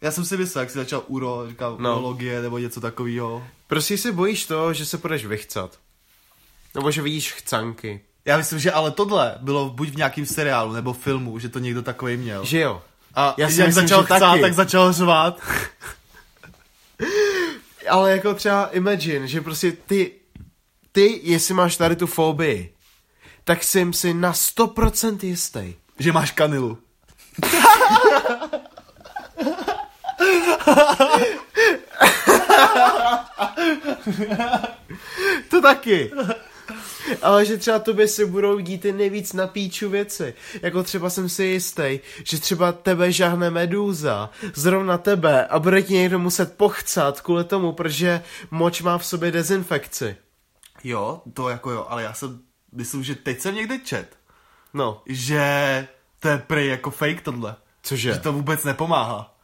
Já 0.00 0.10
jsem 0.10 0.24
si 0.24 0.36
myslel, 0.36 0.62
jak 0.62 0.70
jsi 0.70 0.78
začal 0.78 1.02
uro, 1.08 1.44
říkal 1.48 1.76
No. 1.80 1.92
urologie 1.92 2.42
nebo 2.42 2.58
něco 2.58 2.80
takového. 2.80 3.46
Prostě 3.66 3.98
si 3.98 4.12
bojíš 4.12 4.46
toho, 4.46 4.72
že 4.72 4.86
se 4.86 4.98
budeš 4.98 5.26
vychcat. 5.26 5.78
Nebo 6.74 6.90
že 6.90 7.02
vidíš 7.02 7.32
chcanky. 7.32 8.00
Já 8.24 8.36
myslím, 8.36 8.58
že 8.58 8.72
ale 8.72 8.90
tohle 8.90 9.38
bylo 9.40 9.70
buď 9.70 9.88
v 9.88 9.96
nějakém 9.96 10.26
seriálu 10.26 10.72
nebo 10.72 10.92
filmu, 10.92 11.38
že 11.38 11.48
to 11.48 11.58
někdo 11.58 11.82
takový 11.82 12.16
měl. 12.16 12.44
Že 12.44 12.60
jo? 12.60 12.82
A 13.14 13.34
Já 13.38 13.46
jak 13.46 13.50
si 13.50 13.62
myslím, 13.66 13.88
začal 13.88 14.04
chcát, 14.04 14.18
taky. 14.18 14.40
tak 14.40 14.54
začal 14.54 14.92
řvát. 14.92 15.40
Ale 17.90 18.10
jako 18.12 18.34
třeba 18.34 18.66
imagine, 18.66 19.28
že 19.28 19.40
prostě 19.40 19.72
ty, 19.72 20.12
ty, 20.92 21.20
jestli 21.22 21.54
máš 21.54 21.76
tady 21.76 21.96
tu 21.96 22.06
fobii, 22.06 22.74
tak 23.48 23.64
jsem 23.64 23.92
si 23.92 24.14
na 24.14 24.32
100% 24.32 25.18
jistý. 25.22 25.74
že 25.98 26.12
máš 26.12 26.30
kanilu. 26.30 26.78
To 35.50 35.62
taky. 35.62 36.10
Ale 37.22 37.44
že 37.44 37.56
třeba 37.56 37.78
tobě 37.78 38.08
se 38.08 38.26
budou 38.26 38.58
dít 38.58 38.80
ty 38.80 38.92
nejvíc 38.92 39.32
na 39.32 39.46
píču 39.46 39.90
věci. 39.90 40.34
Jako 40.62 40.82
třeba 40.82 41.10
jsem 41.10 41.28
si 41.28 41.44
jistý, 41.44 42.00
že 42.24 42.40
třeba 42.40 42.72
tebe 42.72 43.12
žahne 43.12 43.50
medúza, 43.50 44.30
zrovna 44.54 44.98
tebe 44.98 45.46
a 45.46 45.58
bude 45.58 45.82
ti 45.82 45.94
někdo 45.94 46.18
muset 46.18 46.56
pochcat 46.56 47.20
kvůli 47.20 47.44
tomu, 47.44 47.72
protože 47.72 48.22
moč 48.50 48.82
má 48.82 48.98
v 48.98 49.06
sobě 49.06 49.30
dezinfekci. 49.30 50.16
Jo, 50.84 51.22
to 51.34 51.48
jako 51.48 51.70
jo, 51.70 51.86
ale 51.88 52.02
já 52.02 52.12
jsem, 52.14 52.47
myslím, 52.72 53.04
že 53.04 53.14
teď 53.14 53.40
jsem 53.40 53.54
někde 53.54 53.78
čet, 53.78 54.18
No, 54.74 55.02
že 55.06 55.88
to 56.20 56.28
je 56.28 56.38
prej 56.38 56.68
jako 56.68 56.90
fake 56.90 57.20
tohle. 57.22 57.56
cože? 57.82 58.12
Že 58.12 58.18
to 58.18 58.32
vůbec 58.32 58.64
nepomáhá. 58.64 59.34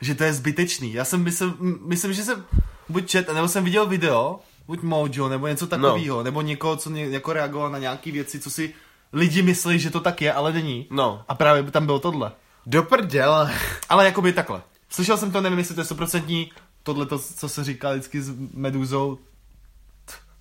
Že 0.00 0.14
to 0.14 0.24
je 0.24 0.32
zbytečný. 0.32 0.92
Já 0.92 1.04
jsem 1.04 1.22
myslím, 1.22 1.78
myslím 1.86 2.12
že 2.12 2.24
jsem 2.24 2.44
buď 2.88 3.06
čet, 3.08 3.28
nebo 3.34 3.48
jsem 3.48 3.64
viděl 3.64 3.86
video, 3.86 4.40
buď 4.66 4.82
Mojo, 4.82 5.28
nebo 5.28 5.46
něco 5.46 5.66
takového, 5.66 6.16
no. 6.16 6.22
nebo 6.22 6.42
někoho, 6.42 6.76
co 6.76 6.90
ně, 6.90 7.08
jako 7.08 7.32
reagoval 7.32 7.70
na 7.70 7.78
nějaké 7.78 8.12
věci, 8.12 8.40
co 8.40 8.50
si 8.50 8.74
lidi 9.12 9.42
myslí, 9.42 9.78
že 9.78 9.90
to 9.90 10.00
tak 10.00 10.22
je, 10.22 10.32
ale 10.32 10.52
není. 10.52 10.86
No. 10.90 11.24
A 11.28 11.34
právě 11.34 11.62
by 11.62 11.70
tam 11.70 11.86
bylo 11.86 11.98
tohle. 11.98 12.32
Do 12.66 12.82
prdele. 12.82 13.54
Ale 13.88 14.04
jako 14.04 14.22
by 14.22 14.32
takhle. 14.32 14.62
Slyšel 14.88 15.16
jsem 15.16 15.32
to, 15.32 15.40
nevím, 15.40 15.58
jestli 15.58 15.74
to 15.74 15.80
je 15.80 15.84
stoprocentní, 15.84 16.52
tohle, 16.82 17.06
to, 17.06 17.18
co 17.18 17.48
se 17.48 17.64
říká 17.64 17.92
vždycky 17.92 18.22
s 18.22 18.32
Meduzou, 18.54 19.18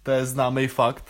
to 0.03 0.11
je 0.11 0.25
známý 0.25 0.67
fakt. 0.67 1.05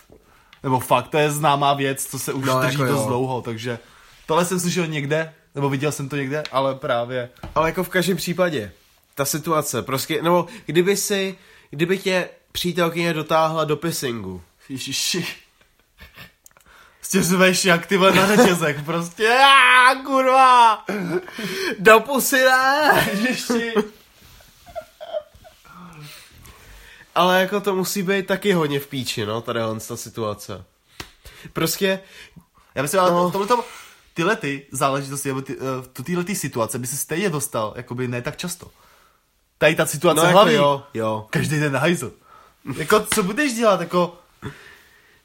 Nebo 0.65 0.79
fakt, 0.79 1.07
to 1.07 1.17
je 1.17 1.31
známá 1.31 1.73
věc, 1.73 2.05
co 2.05 2.19
se 2.19 2.33
už 2.33 2.45
No, 2.45 2.59
drží 2.61 2.79
jako 2.79 2.85
dost 2.91 3.01
jo. 3.01 3.07
dlouho, 3.07 3.41
takže 3.41 3.79
tohle 4.25 4.45
jsem 4.45 4.59
slyšel 4.59 4.87
někde, 4.87 5.33
nebo 5.55 5.69
viděl 5.69 5.91
jsem 5.91 6.09
to 6.09 6.15
někde, 6.15 6.43
ale 6.51 6.75
právě 6.75 7.29
Ale 7.55 7.69
jako 7.69 7.83
v 7.83 7.89
každém 7.89 8.17
případě, 8.17 8.71
ta 9.15 9.25
situace, 9.25 9.81
prostě, 9.81 10.21
nebo 10.21 10.45
kdyby 10.65 10.97
si, 10.97 11.37
kdyby 11.69 11.97
tě 11.97 12.29
přítelkyně 12.51 13.13
dotáhla 13.13 13.63
do 13.63 13.75
pissingu, 13.77 14.41
Ježiši. 14.69 15.27
Prostě 16.99 17.23
řveš 17.23 17.65
jak 17.65 17.85
ty 17.85 17.97
na 17.97 18.35
řetězek, 18.35 18.85
prostě, 18.85 19.23
já, 19.23 19.95
kurva, 20.05 20.83
do 21.79 21.99
pusy 21.99 22.43
ne! 22.43 23.09
Ježiši. 23.11 23.73
Ale 27.15 27.41
jako 27.41 27.61
to 27.61 27.75
musí 27.75 28.03
být 28.03 28.27
taky 28.27 28.53
hodně 28.53 28.79
v 28.79 28.87
píči, 28.87 29.25
no, 29.25 29.41
tady 29.41 29.59
ta 29.87 29.97
situace. 29.97 30.63
Prostě, 31.53 31.99
Já 32.75 32.81
myslím, 32.81 32.99
ale 33.01 33.11
No. 33.11 33.23
no. 33.23 33.31
tohleto, 33.31 33.63
tyhle 34.13 34.35
ty 34.35 34.65
záležitosti, 34.71 35.29
nebo 35.29 35.41
ty, 35.41 35.55
uh, 35.57 35.61
do 35.97 36.03
téhle 36.03 36.23
ty 36.23 36.35
situace 36.35 36.79
by 36.79 36.87
se 36.87 36.97
stejně 36.97 37.29
dostal, 37.29 37.73
jakoby 37.75 38.07
ne 38.07 38.21
tak 38.21 38.37
často. 38.37 38.67
Tady 39.57 39.75
ta 39.75 39.85
situace 39.85 40.17
no 40.21 40.23
jako 40.27 40.33
hlavní. 40.33 40.53
jo, 40.53 40.83
jo. 40.93 41.27
Každý 41.29 41.59
den 41.59 41.73
na 41.73 41.79
hajzl. 41.79 42.11
Jako, 42.77 42.99
co 42.99 43.23
budeš 43.23 43.53
dělat, 43.53 43.79
jako, 43.81 44.17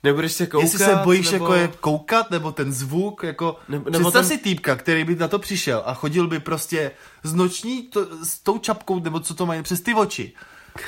Nebudeš 0.02 0.32
se 0.32 0.46
koukat, 0.46 0.64
jestli 0.64 0.78
se 0.78 0.94
bojíš 1.04 1.30
nebo... 1.30 1.44
jako 1.44 1.54
je 1.54 1.68
koukat, 1.80 2.30
nebo 2.30 2.52
ten 2.52 2.72
zvuk, 2.72 3.22
jako, 3.22 3.56
Nebo- 3.68 3.90
nebo, 3.90 4.04
představ 4.10 4.28
ten- 4.28 4.28
si 4.28 4.42
týpka, 4.42 4.76
který 4.76 5.04
by 5.04 5.16
na 5.16 5.28
to 5.28 5.38
přišel 5.38 5.82
a 5.86 5.94
chodil 5.94 6.26
by 6.26 6.40
prostě 6.40 6.90
z 7.22 7.34
noční, 7.34 7.82
to, 7.82 8.24
s 8.24 8.38
tou 8.38 8.58
čapkou, 8.58 9.00
nebo 9.00 9.20
co 9.20 9.34
to 9.34 9.46
mají, 9.46 9.62
přes 9.62 9.80
ty 9.80 9.94
oči. 9.94 10.32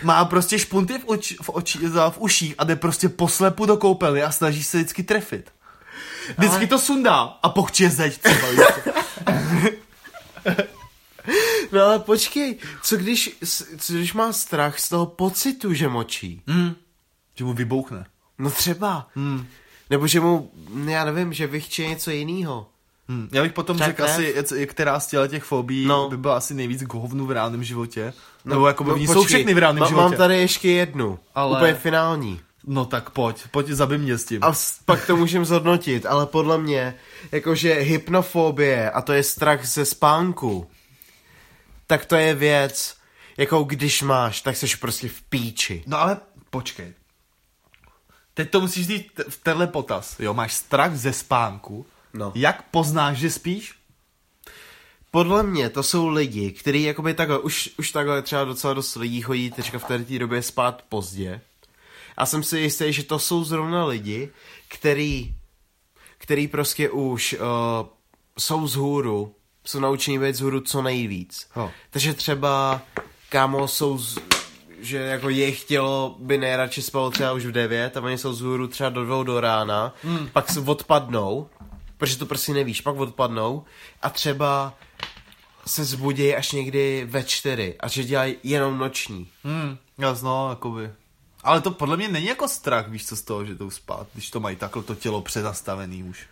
Má 0.03 0.25
prostě 0.25 0.59
špunty 0.59 0.99
v, 0.99 1.03
oči, 1.07 1.37
v, 1.43 1.49
oči, 1.49 1.79
v 2.11 2.19
uších 2.19 2.55
a 2.59 2.65
jde 2.65 2.77
prostě 2.77 3.09
poslepu 3.09 3.67
do 3.67 3.77
koupely 3.77 4.23
a 4.23 4.33
snaží 4.33 4.63
se 4.65 4.77
vždycky 4.77 5.03
trefit. 5.03 5.51
Vždycky 6.39 6.57
Ale- 6.57 6.67
to 6.67 6.79
sundá 6.79 7.19
a 7.43 7.49
pochčí 7.49 7.89
zeď 7.89 8.19
třeba. 8.19 8.47
No 11.73 11.81
ale 11.83 11.99
počkej, 11.99 12.59
co 12.83 12.97
když, 12.97 13.31
co 13.79 13.93
když 13.93 14.13
má 14.15 14.33
strach 14.33 14.79
z 14.79 14.89
toho 14.89 15.07
pocitu, 15.07 15.75
že 15.75 15.89
močí? 15.89 16.43
mm. 16.47 16.75
Že 17.35 17.45
mu 17.45 17.53
vybouchne. 17.53 18.07
No 18.39 18.51
třeba. 18.51 19.09
Mm. 19.15 19.47
Nebo 19.91 20.07
že 20.07 20.21
mu, 20.21 20.51
já 20.85 21.05
nevím, 21.05 21.33
že 21.33 21.47
vychče 21.47 21.87
něco 21.87 22.11
jiného. 22.11 22.69
Hmm. 23.09 23.29
Já 23.33 23.43
bych 23.43 23.53
potom 23.53 23.79
Tak 23.79 23.87
řekl 23.89 24.05
asi, 24.05 24.35
která 24.67 25.01
z 25.01 25.07
těle 25.07 25.29
těch 25.29 25.45
fobí 25.45 25.87
No. 25.87 26.09
by 26.09 26.17
byla 26.17 26.37
asi 26.37 26.55
nejvíc 26.55 26.83
k 26.83 26.95
hovnu 26.95 27.27
v 27.27 27.31
reálném 27.31 27.65
životě. 27.65 28.13
No, 28.45 28.55
Nebo 28.55 28.67
jako 28.67 28.85
by 28.85 28.91
no, 28.91 28.97
jsou 29.15 29.25
všechny 29.25 29.55
v 29.55 29.59
reálném 29.59 29.83
ma- 29.85 29.89
životě. 29.89 30.03
Mám 30.09 30.17
tady 30.17 30.39
ještě 30.39 30.71
jednu, 30.71 31.19
Ale- 31.35 31.57
úplně 31.59 31.75
finální. 31.75 32.41
No 32.67 32.85
tak 32.85 33.11
pojď, 33.11 33.43
pojď 33.51 33.67
zabij 33.69 33.99
mě 33.99 34.19
s 34.19 34.25
tím. 34.25 34.45
A 34.45 34.53
s- 34.55 34.79
pak 34.85 35.07
to 35.07 35.17
můžeme 35.17 35.45
zhodnotit, 35.45 36.07
ale 36.07 36.27
podle 36.27 36.59
mě, 36.59 36.95
jakože 37.33 37.73
hypnofobie, 37.75 38.91
a 38.91 39.03
to 39.03 39.13
je 39.13 39.23
strach 39.23 39.65
ze 39.65 39.85
spánku, 39.85 40.67
tak 41.87 42.05
to 42.07 42.17
je 42.17 42.35
věc, 42.35 42.97
jako 43.37 43.63
když 43.65 44.03
máš, 44.03 44.41
tak 44.41 44.57
jsi 44.57 44.67
prostě 44.81 45.09
v 45.09 45.23
píči. 45.23 45.83
No 45.87 46.01
ale 46.01 46.17
počkej. 46.51 46.93
Teď 48.35 48.51
to 48.51 48.61
musíš 48.61 48.87
říct 48.87 49.07
v 49.29 49.37
tenhle 49.43 49.67
potaz. 49.67 50.17
Jo, 50.21 50.35
máš 50.35 50.53
strach 50.53 50.97
ze 50.97 51.13
spánku. 51.13 51.87
No. 52.15 52.33
Jak 52.35 52.63
poznáš, 52.63 53.19
že 53.19 53.31
spíš? 53.31 53.75
Podle 55.11 55.43
mě 55.43 55.71
to 55.71 55.83
jsou 55.83 56.09
lidi, 56.09 56.51
kteří 56.51 56.83
jakoby 56.83 57.15
takhle, 57.15 57.39
už, 57.39 57.71
už 57.79 57.93
takhle 57.93 58.23
třeba 58.23 58.45
docela 58.45 58.75
dost 58.75 58.95
lidí 58.95 59.21
chodí 59.21 59.51
teďka 59.51 59.79
v 59.79 59.85
té 59.85 60.19
době 60.19 60.43
spát 60.43 60.83
pozdě. 60.89 61.41
A 62.17 62.27
jsem 62.27 62.43
si 62.43 62.59
jistý, 62.59 62.93
že 62.93 63.03
to 63.03 63.19
jsou 63.19 63.45
zrovna 63.45 63.85
lidi, 63.85 64.31
který, 64.69 65.35
který 66.19 66.49
prostě 66.49 66.91
už 66.91 67.33
uh, 67.33 67.87
jsou 68.39 68.67
z 68.67 68.75
hůru, 68.75 69.35
jsou 69.65 69.81
naučení 69.81 70.19
být 70.19 70.35
z 70.35 70.41
hůru 70.41 70.61
co 70.61 70.83
nejvíc. 70.83 71.49
Jo. 71.57 71.71
Takže 71.91 72.15
třeba, 72.15 72.83
kámo, 73.29 73.69
jsou 73.69 73.99
z, 73.99 74.19
že 74.81 74.97
jako 74.97 75.29
jejich 75.29 75.65
tělo 75.65 76.17
by 76.19 76.39
nejradši 76.39 76.83
spalo 76.83 77.11
třeba 77.11 77.33
už 77.33 77.47
v 77.47 77.53
9 77.53 77.97
a 77.97 78.01
oni 78.01 78.19
jsou 78.19 78.33
z 78.33 78.41
hůru 78.41 78.69
třeba 78.69 78.91
do 78.91 79.05
dvou 79.05 79.23
do 79.23 79.41
rána, 79.41 79.95
hmm. 80.05 80.29
pak 80.33 80.51
se 80.51 80.61
odpadnou, 80.61 81.49
protože 82.03 82.19
to 82.19 82.27
prostě 82.27 82.53
nevíš, 82.55 82.81
pak 82.81 82.97
odpadnou 82.97 83.65
a 84.03 84.11
třeba 84.11 84.75
se 85.67 85.85
zbudí 85.85 86.35
až 86.35 86.53
někdy 86.53 87.07
ve 87.11 87.23
čtyři 87.25 87.77
a 87.81 87.89
že 87.89 88.05
dělají 88.05 88.37
jenom 88.43 88.79
noční. 88.79 89.29
Hmm, 89.45 89.79
jasno, 89.99 90.47
jakoby. 90.51 90.91
Ale 91.45 91.61
to 91.61 91.71
podle 91.71 91.97
mě 91.97 92.09
není 92.09 92.27
jako 92.27 92.49
strach, 92.49 92.89
víš 92.89 93.07
co 93.07 93.17
z 93.17 93.23
toho, 93.23 93.45
že 93.45 93.55
jdou 93.55 93.71
spát, 93.71 94.07
když 94.15 94.31
to 94.31 94.41
mají 94.41 94.57
takhle 94.57 94.83
to 94.83 94.95
tělo 94.95 95.23
předastavený 95.23 96.05
už. 96.05 96.27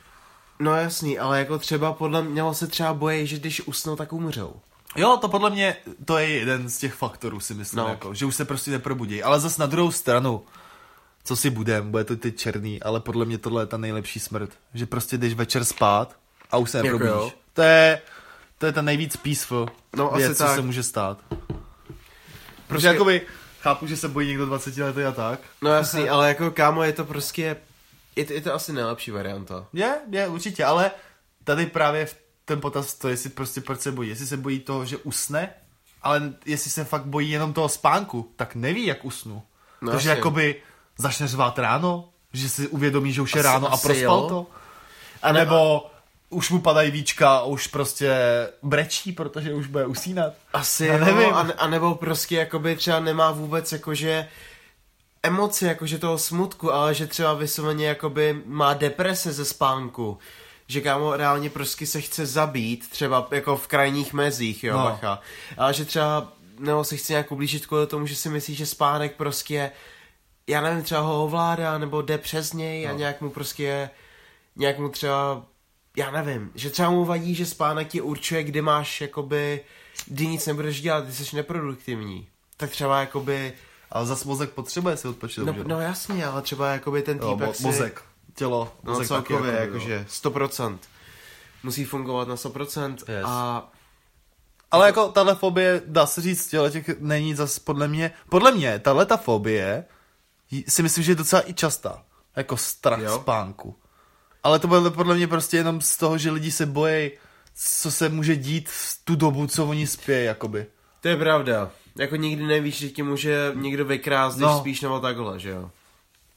No 0.59 0.75
jasný, 0.75 1.19
ale 1.19 1.39
jako 1.39 1.59
třeba 1.59 1.93
podle 1.93 2.23
mě 2.23 2.43
se 2.53 2.67
třeba 2.67 2.95
bojí, 2.95 3.27
že 3.27 3.39
když 3.39 3.61
usnou, 3.61 3.97
tak 3.97 4.13
umřou. 4.13 4.55
Jo, 4.97 5.19
to 5.21 5.29
podle 5.29 5.51
mě, 5.51 5.77
to 6.05 6.19
je 6.19 6.29
jeden 6.29 6.69
z 6.69 6.79
těch 6.79 6.95
faktorů, 6.95 7.41
si 7.41 7.55
myslím, 7.55 7.79
No. 7.79 7.89
jako, 7.89 8.15
že 8.15 8.27
už 8.27 8.35
se 8.37 8.45
prostě 8.45 8.71
neprobudí. 8.71 9.23
Ale 9.23 9.41
zas 9.41 9.59
na 9.59 9.67
druhou 9.67 9.91
stranu, 9.93 10.43
co 11.25 11.37
si 11.37 11.51
budem, 11.51 11.91
bude 11.91 12.05
to 12.05 12.17
ty 12.17 12.33
černý, 12.33 12.83
ale 12.83 13.01
podle 13.01 13.25
mě 13.25 13.39
tohle 13.39 13.63
je 13.63 13.67
ta 13.67 13.77
nejlepší 13.77 14.21
smrt. 14.21 14.51
Že 14.75 14.87
prostě 14.87 15.19
jdeš 15.19 15.35
večer 15.35 15.65
spát 15.65 16.17
a 16.51 16.57
už 16.57 16.71
se 16.71 16.79
Jako 16.79 16.99
neprobudíš. 16.99 17.35
to 17.53 17.63
je, 17.63 18.01
to 18.59 18.67
je 18.67 18.73
ta 18.73 18.83
nejvíc 18.83 19.17
peaceful 19.17 19.69
No, 19.97 20.13
asi 20.15 20.23
věc, 20.27 20.39
co 20.39 20.45
tak. 20.45 20.55
se 20.55 20.63
může 20.63 20.83
stát. 20.83 21.19
Prostě 21.29 21.55
Prostě- 22.69 22.87
jakoby, 22.89 23.21
chápu, 23.61 23.87
že 23.87 23.97
se 23.97 24.09
bojí 24.09 24.29
někdo 24.29 24.47
20 24.47 24.83
letý 24.83 25.01
a 25.03 25.13
tak. 25.13 25.41
No 25.63 25.71
jasný, 25.71 26.09
ale 26.09 26.29
jako 26.29 26.51
kámo, 26.51 26.83
je 26.83 26.93
to 26.93 27.05
prostě, 27.05 27.57
je 28.17 28.25
to, 28.25 28.33
je 28.33 28.41
to 28.41 28.55
asi 28.55 28.73
nejlepší 28.73 29.11
varianta. 29.11 29.67
Je, 29.73 29.95
je, 30.11 30.29
určitě, 30.29 30.65
ale 30.65 30.91
tady 31.45 31.67
právě 31.67 32.07
v 32.07 32.17
ten 32.45 32.61
potaz 32.61 32.95
to, 32.95 33.09
jestli 33.09 33.31
prostě 33.31 33.61
proč 33.61 33.81
se 33.81 33.93
bojí. 33.93 34.09
Jestli 34.09 34.27
se 34.27 34.37
bojí 34.37 34.61
toho, 34.61 34.85
že 34.85 34.97
usne, 34.97 35.51
ale 36.03 36.33
jestli 36.47 36.71
se 36.71 36.85
fakt 36.85 37.05
bojí 37.05 37.31
jenom 37.31 37.53
toho 37.53 37.69
spánku, 37.69 38.33
tak 38.37 38.55
neví, 38.55 38.87
jak 38.87 39.05
usnu. 39.05 39.43
No 39.83 39.93
Takže 39.93 40.11
asi. 40.11 40.19
jakoby 40.19 40.63
začne 41.01 41.29
řvát 41.29 41.59
ráno, 41.59 42.09
že 42.33 42.49
si 42.49 42.69
uvědomí, 42.69 43.13
že 43.13 43.23
už 43.23 43.35
je 43.35 43.41
Asi- 43.41 43.49
ráno 43.49 43.67
a 43.69 43.71
asi 43.71 43.87
prospal 43.87 44.19
jo. 44.19 44.29
to. 44.29 44.47
A 45.23 45.33
nebo 45.33 45.87
už 46.31 46.51
mu 46.51 46.61
padají 46.61 46.91
víčka 46.91 47.37
a 47.37 47.43
už 47.43 47.67
prostě 47.67 48.11
brečí, 48.63 49.13
protože 49.13 49.55
už 49.55 49.67
bude 49.67 49.87
usínat. 49.87 50.33
Asi 50.53 50.87
Já 50.87 50.97
jo, 50.99 51.05
nevím. 51.05 51.35
a, 51.35 51.41
a 51.59 51.67
nebo 51.67 51.95
prostě 51.95 52.37
jakoby 52.37 52.77
třeba 52.77 53.01
nemá 53.01 53.31
vůbec 53.31 53.73
jakože 53.73 54.29
emoci 55.23 55.65
jakože 55.67 55.99
toho 55.99 56.19
smutku, 56.19 56.73
ale 56.73 56.95
že 56.95 57.07
třeba 57.07 57.35
vysloveně 57.35 57.87
jakoby 57.87 58.43
má 58.47 58.75
deprese 58.75 59.33
ze 59.33 59.45
spánku. 59.45 60.19
Že 60.67 60.81
kámo 60.81 61.17
reálně 61.17 61.51
prostě 61.51 61.87
se 61.87 62.01
chce 62.01 62.27
zabít, 62.27 62.91
třeba 62.91 63.29
jako 63.31 63.57
v 63.57 63.67
krajních 63.67 64.13
mezích, 64.13 64.65
jo, 64.65 64.73
No. 64.77 64.79
no. 64.79 64.85
bacha. 64.85 65.21
Ale 65.59 65.75
že 65.75 65.85
třeba, 65.85 66.33
nebo 66.59 66.85
se 66.85 66.97
chce 66.97 67.13
nějak 67.13 67.33
ublížit 67.33 67.67
kvůli 67.67 67.87
tomu, 67.87 68.07
že 68.07 68.17
si 68.17 68.29
myslí, 68.29 68.55
že 68.55 68.67
spánek 68.67 69.17
prostě, 69.17 69.71
já 70.47 70.61
nevím, 70.61 70.83
třeba 70.85 71.01
ho 71.01 71.25
ovládá, 71.25 71.79
nebo 71.79 72.03
jde 72.03 72.19
přes 72.19 72.53
něj 72.53 72.85
no. 72.87 72.91
a 72.91 72.97
nějak 72.97 73.21
mu 73.21 73.31
prostě, 73.31 73.91
nějak 74.57 74.79
mu 74.79 74.89
třeba, 74.89 75.43
já 75.97 76.11
nevím, 76.11 76.51
že 76.55 76.71
třeba 76.71 76.91
mu 76.91 77.05
vadí, 77.05 77.35
že 77.35 77.47
spánek 77.47 77.89
ti 77.89 78.01
určuje, 78.01 78.45
kdy 78.45 78.63
máš 78.63 79.01
jakoby, 79.01 79.65
kdy 80.07 80.27
nic 80.27 80.47
nebudeš 80.47 80.81
dělat, 80.81 81.07
ty 81.07 81.13
jsi 81.13 81.37
neproduktivní. 81.37 82.29
Tak 82.57 82.71
třeba 82.71 83.01
jakoby, 83.01 83.53
Ale 83.91 84.07
zas 84.07 84.25
mozek 84.25 84.51
potřebuje 84.51 84.97
si 84.97 85.09
odpočinout. 85.09 85.47
no, 85.47 85.53
že 85.53 85.65
no 85.65 85.81
jasně, 85.81 86.27
ale 86.27 86.43
třeba 86.43 86.73
jakoby 86.73 87.03
ten 87.03 87.19
týpek 87.19 87.49
mo- 87.49 87.53
si... 87.53 87.63
mozek, 87.63 88.03
tělo, 88.35 88.73
No 88.83 88.93
mozek 88.93 89.09
celkově, 89.09 89.53
jakoby, 89.53 89.59
jo. 89.59 89.91
jakože 89.91 90.07
100%. 90.09 90.79
Musí 91.63 91.85
fungovat 91.85 92.29
na 92.29 92.35
100% 92.35 92.97
Yes. 93.09 93.25
a 93.25 93.69
Ale 94.71 94.87
jako 94.87 95.09
tahle 95.09 95.35
fobie, 95.35 95.83
dá 95.87 96.07
se 96.07 96.21
říct, 96.21 96.55
těch 96.71 96.89
není 97.01 97.35
zas 97.35 97.59
podle 97.59 97.89
mě, 97.89 98.13
podle 98.29 98.53
mě, 98.53 98.79
tahle 98.79 99.07
ta 99.07 99.17
fobie 99.17 99.85
si 100.69 100.83
myslím, 100.83 101.05
že 101.05 101.13
je 101.13 101.17
docela 101.17 101.51
i 101.51 101.55
častá. 101.55 102.03
Jako 102.37 102.57
strach 102.57 103.01
Jo. 103.01 103.19
spánku. 103.23 103.77
Ale 104.43 104.59
to 104.59 104.69
bude 104.69 104.91
podle 104.91 105.15
mě 105.15 105.27
prostě 105.29 105.57
jenom 105.57 105.81
z 105.81 105.97
toho, 105.97 106.19
že 106.19 106.31
lidi 106.31 106.53
se 106.53 106.67
bojí, 106.67 107.11
co 107.55 107.91
se 107.91 108.09
může 108.09 108.37
dít 108.37 108.69
v 108.69 109.01
tu 109.05 109.17
dobu, 109.17 109.47
co 109.47 109.67
oni 109.67 109.87
spějí, 109.87 110.27
jakoby. 110.27 110.67
to 111.01 111.09
je 111.09 111.17
pravda. 111.17 111.71
Jako 111.99 112.17
nikdy 112.17 112.45
nevíš, 112.47 112.79
že 112.79 112.89
ti 112.89 113.03
může 113.03 113.53
někdo 113.55 113.85
vykrást, 113.85 114.37
když 114.37 114.47
No. 114.49 114.59
spíš 114.61 114.81
nebo 114.81 115.01
takhle, 115.01 115.39
že 115.41 115.51
jo. 115.51 115.71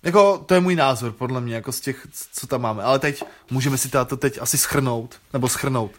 Jako, 0.04 0.38
to 0.46 0.54
je 0.54 0.60
můj 0.60 0.76
názor, 0.76 1.12
podle 1.12 1.42
mě, 1.42 1.56
jako 1.56 1.72
z 1.72 1.80
těch, 1.80 2.08
co 2.34 2.48
tam 2.48 2.62
máme. 2.62 2.84
Ale 2.84 3.00
teď, 3.00 3.24
můžeme 3.52 3.78
si 3.78 3.90
to 3.90 4.18
teď 4.18 4.38
asi 4.42 4.58
schrnout, 4.58 5.16
nebo 5.34 5.50
schrnout. 5.50 5.92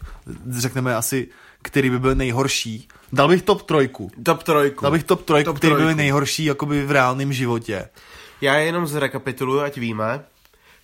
Řekneme 0.58 0.96
asi, 0.96 1.28
který 1.64 1.90
by 1.90 1.98
byl 1.98 2.14
nejhorší. 2.14 2.88
Dal 3.12 3.28
bych 3.28 3.42
top 3.42 3.62
trojku. 3.62 4.10
Top 4.24 4.42
trojku. 4.42 4.82
Dal 4.82 4.92
bych 4.92 5.04
top 5.04 5.24
trojku, 5.24 5.44
Top 5.50 5.56
který 5.58 5.70
byly 5.72 5.82
trojku. 5.84 5.96
nejhorší, 5.96 6.44
jakoby 6.44 6.86
v 6.86 6.90
reálném 6.90 7.32
životě. 7.32 7.88
Já 8.40 8.54
jenom 8.56 8.86
zrekapituluju, 8.86 9.60
ať 9.60 9.76
víme. 9.78 10.24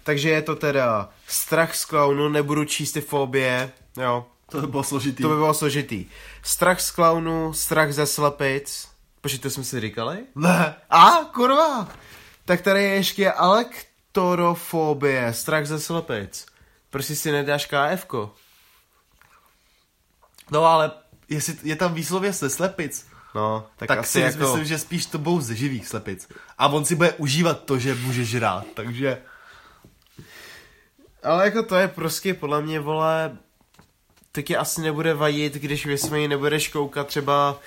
Takže 0.04 0.30
je 0.30 0.42
to 0.42 0.56
teda 0.56 1.08
strach 1.28 1.74
z 1.74 1.84
klaunu, 1.84 2.28
nebudu 2.28 2.64
číst 2.64 2.92
ty 2.92 3.00
fobie, 3.00 3.70
jo. 3.96 4.26
To 4.50 4.60
by 4.60 4.66
bylo 4.66 4.82
složitý. 4.84 5.22
To 5.22 5.28
by 5.28 5.34
bylo 5.34 5.54
složitý. 5.54 6.06
Strach 6.42 6.80
z 6.80 6.90
klaunu, 6.90 7.52
strach 7.52 7.92
ze 7.92 8.06
slepic. 8.06 8.88
Počkej, 9.20 9.38
to 9.38 9.50
jsme 9.50 9.64
si 9.64 9.80
říkali? 9.80 10.18
Ne. 10.34 10.74
A, 10.90 11.10
kurva! 11.34 11.88
Tak 12.44 12.60
tady 12.60 12.82
je 12.82 12.88
ještě 12.94 13.32
alektorofobie, 13.32 15.32
strach 15.32 15.66
ze 15.66 15.80
slepic. 15.80 16.46
Prostě 16.90 17.16
si 17.16 17.32
nedáš 17.32 17.66
KFko. 17.66 18.34
No 20.50 20.64
ale 20.64 20.90
jestli 21.28 21.54
je 21.62 21.76
tam 21.76 21.94
výslově 21.94 22.32
se 22.32 22.50
slepic, 22.50 23.06
No, 23.34 23.66
tak, 23.76 23.88
tak, 23.88 23.98
asi 23.98 24.12
si 24.12 24.20
jako... 24.20 24.38
myslím, 24.38 24.64
že 24.64 24.78
spíš 24.78 25.06
to 25.06 25.18
budou 25.18 25.40
ze 25.40 25.54
živých 25.54 25.88
slepic. 25.88 26.28
A 26.58 26.68
on 26.68 26.84
si 26.84 26.94
bude 26.94 27.12
užívat 27.12 27.64
to, 27.64 27.78
že 27.78 27.94
může 27.94 28.24
žrát, 28.24 28.64
takže... 28.74 29.18
Ale 31.22 31.44
jako 31.44 31.62
to 31.62 31.76
je 31.76 31.88
prostě 31.88 32.34
podle 32.34 32.62
mě, 32.62 32.80
vole, 32.80 33.36
taky 34.32 34.56
asi 34.56 34.80
nebude 34.80 35.14
vadit, 35.14 35.54
když 35.54 35.86
vysměji 35.86 36.28
nebudeš 36.28 36.68
koukat 36.68 37.06
třeba, 37.06 37.58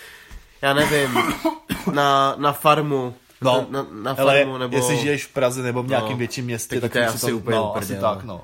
já 0.61 0.73
nevím, 0.73 1.19
na, 1.93 2.35
na 2.37 2.53
farmu. 2.53 3.15
No, 3.41 3.67
na, 3.69 3.85
na 3.91 4.11
ale 4.11 4.39
farmu, 4.39 4.57
nebo... 4.57 4.77
jestli 4.77 4.97
žiješ 4.97 5.25
v 5.25 5.33
Praze 5.33 5.63
nebo 5.63 5.83
v 5.83 5.87
nějakém 5.87 6.11
No, 6.11 6.17
větším 6.17 6.45
městě, 6.45 6.75
taky 6.75 6.81
tak 6.81 6.91
to 6.91 6.97
je 6.97 7.07
asi 7.07 7.31
to, 7.31 7.37
úplně 7.37 7.57
no, 7.57 7.69
uprdele. 7.69 7.95
asi 7.95 8.01
tak, 8.01 8.23
no. 8.23 8.41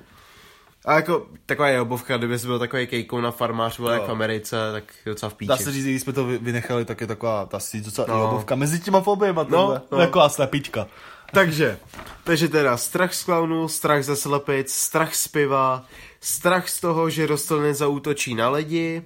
A 0.86 0.94
jako 0.96 1.28
taková 1.46 1.68
je 1.70 1.82
obovka, 1.82 2.18
kdyby 2.18 2.40
jsi 2.40 2.48
byl 2.48 2.60
takový 2.60 2.88
kejkou 2.88 3.22
na 3.22 3.32
farmář, 3.32 3.80
byl 3.80 3.90
jak 3.90 4.02
Jo. 4.02 4.08
v 4.08 4.12
Americe, 4.12 4.56
tak 4.72 4.84
docela 5.06 5.30
v 5.30 5.34
píči. 5.34 5.48
Dá 5.48 5.58
se 5.58 5.72
říct, 5.72 5.84
když 5.86 6.02
jsme 6.02 6.14
to 6.14 6.26
vy- 6.26 6.38
vynechali, 6.38 6.86
tak 6.86 7.02
je 7.02 7.08
taková 7.08 7.46
ta 7.46 7.60
si 7.60 7.82
docela 7.82 8.08
No. 8.10 8.14
no. 8.18 8.28
obovka 8.30 8.56
mezi 8.56 8.80
těma 8.80 9.02
fobiema, 9.02 9.44
No, 9.50 9.50
no, 9.68 9.82
no. 9.92 9.98
taková 9.98 10.30
slepička. 10.30 10.88
Takže, 11.34 11.80
takže 12.24 12.48
teda 12.48 12.78
strach 12.78 13.14
z 13.14 13.24
klaunů, 13.24 13.68
strach 13.68 14.04
ze 14.04 14.16
slepic, 14.16 14.72
strach 14.74 15.16
z 15.16 15.28
piva, 15.28 15.86
strach 16.22 16.70
z 16.70 16.80
toho, 16.80 17.10
že 17.10 17.28
rostliny 17.28 17.74
zaútočí 17.74 18.36
na 18.36 18.50
lidi, 18.50 19.02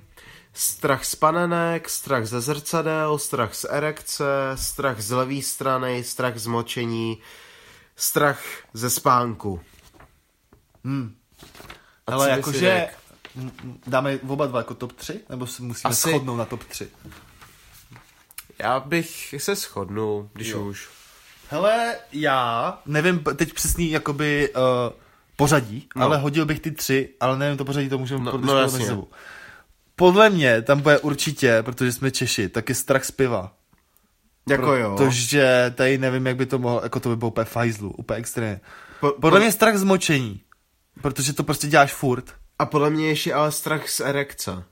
strach 0.54 1.06
z 1.06 1.16
panenek, 1.16 1.90
strach 1.90 2.26
ze 2.26 2.41
zrcadel, 2.41 3.18
strach 3.18 3.56
z 3.56 3.66
erekce, 3.70 4.26
strach 4.56 5.02
z 5.02 5.12
levé 5.12 5.41
strany, 5.41 6.04
strach 6.04 6.38
z 6.38 6.48
močení, 6.48 7.18
strach 7.95 8.40
ze 8.74 8.90
spánku. 8.90 9.60
Hmm. 10.86 11.16
Ale 12.07 12.30
jakože 12.30 12.88
dáme 13.88 14.20
oba 14.28 14.45
dva 14.48 14.60
jako 14.60 14.74
top 14.74 14.91
3? 14.94 15.20
Nebo 15.30 15.48
si 15.48 15.61
musíme 15.61 15.90
Asi- 15.91 16.10
shodnout 16.10 16.36
na 16.38 16.45
top 16.45 16.64
3? 16.64 16.88
Já 18.60 18.80
bych 18.80 19.36
se 19.38 19.56
shodnul, 19.56 20.30
když 20.34 20.48
Jo. 20.48 20.61
už. 20.61 20.90
Hele, 21.49 21.95
já 22.11 22.78
nevím 22.86 23.24
teď 23.36 23.53
přesný 23.53 23.91
jakoby 23.91 24.53
uh, 24.53 24.61
pořadí, 25.36 25.88
No. 25.95 26.06
ale 26.06 26.18
hodil 26.18 26.45
bych 26.45 26.60
ty 26.60 26.72
tři, 26.72 27.10
ale 27.20 27.38
nevím 27.38 27.57
to 27.57 27.65
pořadí, 27.65 27.90
to 27.90 27.98
můžeme 27.98 28.24
No, 28.24 28.38
no, 28.38 28.53
mezi 28.61 28.84
sebou. 28.86 29.07
Podle 29.95 30.30
mě 30.30 30.61
tam 30.61 30.82
bude 30.82 30.99
určitě, 30.99 31.57
protože 31.64 31.91
jsme 31.91 32.11
Češi, 32.11 32.49
taky 32.49 32.76
strach 32.76 33.03
z 33.06 33.11
piva. 33.11 33.53
Jako 34.49 34.76
jo. 34.76 34.95
Protože 34.98 35.74
tady 35.76 35.98
nevím, 35.98 36.26
jak 36.28 36.36
by 36.36 36.45
to 36.45 36.60
mohlo, 36.60 36.80
jako 36.84 36.99
to 36.99 37.10
by 37.10 37.15
bylo 37.15 37.28
úplně 37.32 37.45
fajzlu, 37.45 37.91
úplně 37.91 38.20
extrémně. 38.20 38.61
Po, 38.99 39.11
Podle 39.22 39.40
mě 39.40 39.52
strach 39.52 39.78
z 39.78 39.84
močení, 39.84 40.41
protože 41.02 41.34
to 41.34 41.44
prostě 41.44 41.68
děláš 41.68 41.94
furt. 41.94 42.36
A 42.60 42.65
podle 42.65 42.90
mě 42.90 43.07
ještě 43.07 43.34
ale 43.34 43.52
strach 43.52 43.90
z 43.90 43.99
erekce. 43.99 44.64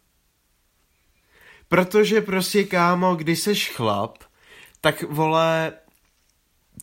Protože 1.67 2.21
prostě, 2.21 2.63
kámo, 2.63 3.15
když 3.15 3.39
seš 3.39 3.71
chlap, 3.71 4.17
tak 4.81 5.03
vole, 5.03 5.73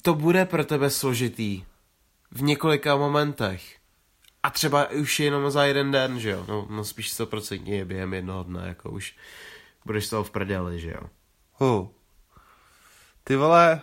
to 0.03 0.15
bude 0.15 0.45
pro 0.45 0.65
tebe 0.65 0.91
složitý. 0.91 1.65
V 2.31 2.43
několika 2.43 2.97
momentech. 2.97 3.77
A 4.43 4.51
třeba 4.51 4.91
už 4.91 5.21
jenom 5.21 5.51
za 5.51 5.65
jeden 5.65 5.91
den, 5.91 6.21
že 6.21 6.31
jo? 6.31 6.45
No, 6.49 6.67
no 6.71 6.85
spíš 6.85 7.21
100% 7.21 7.67
je 7.67 7.85
během 7.85 8.15
jednoho 8.15 8.43
dne, 8.43 8.69
jako 8.69 8.91
už 8.91 9.15
budeš 9.85 10.07
z 10.07 10.11
toho 10.11 10.25
v 10.25 10.31
prdeli, 10.31 10.81
že 10.81 10.91
jo? 10.91 11.11
Huh. 11.53 11.89
Ty 13.25 13.37
vole, 13.37 13.81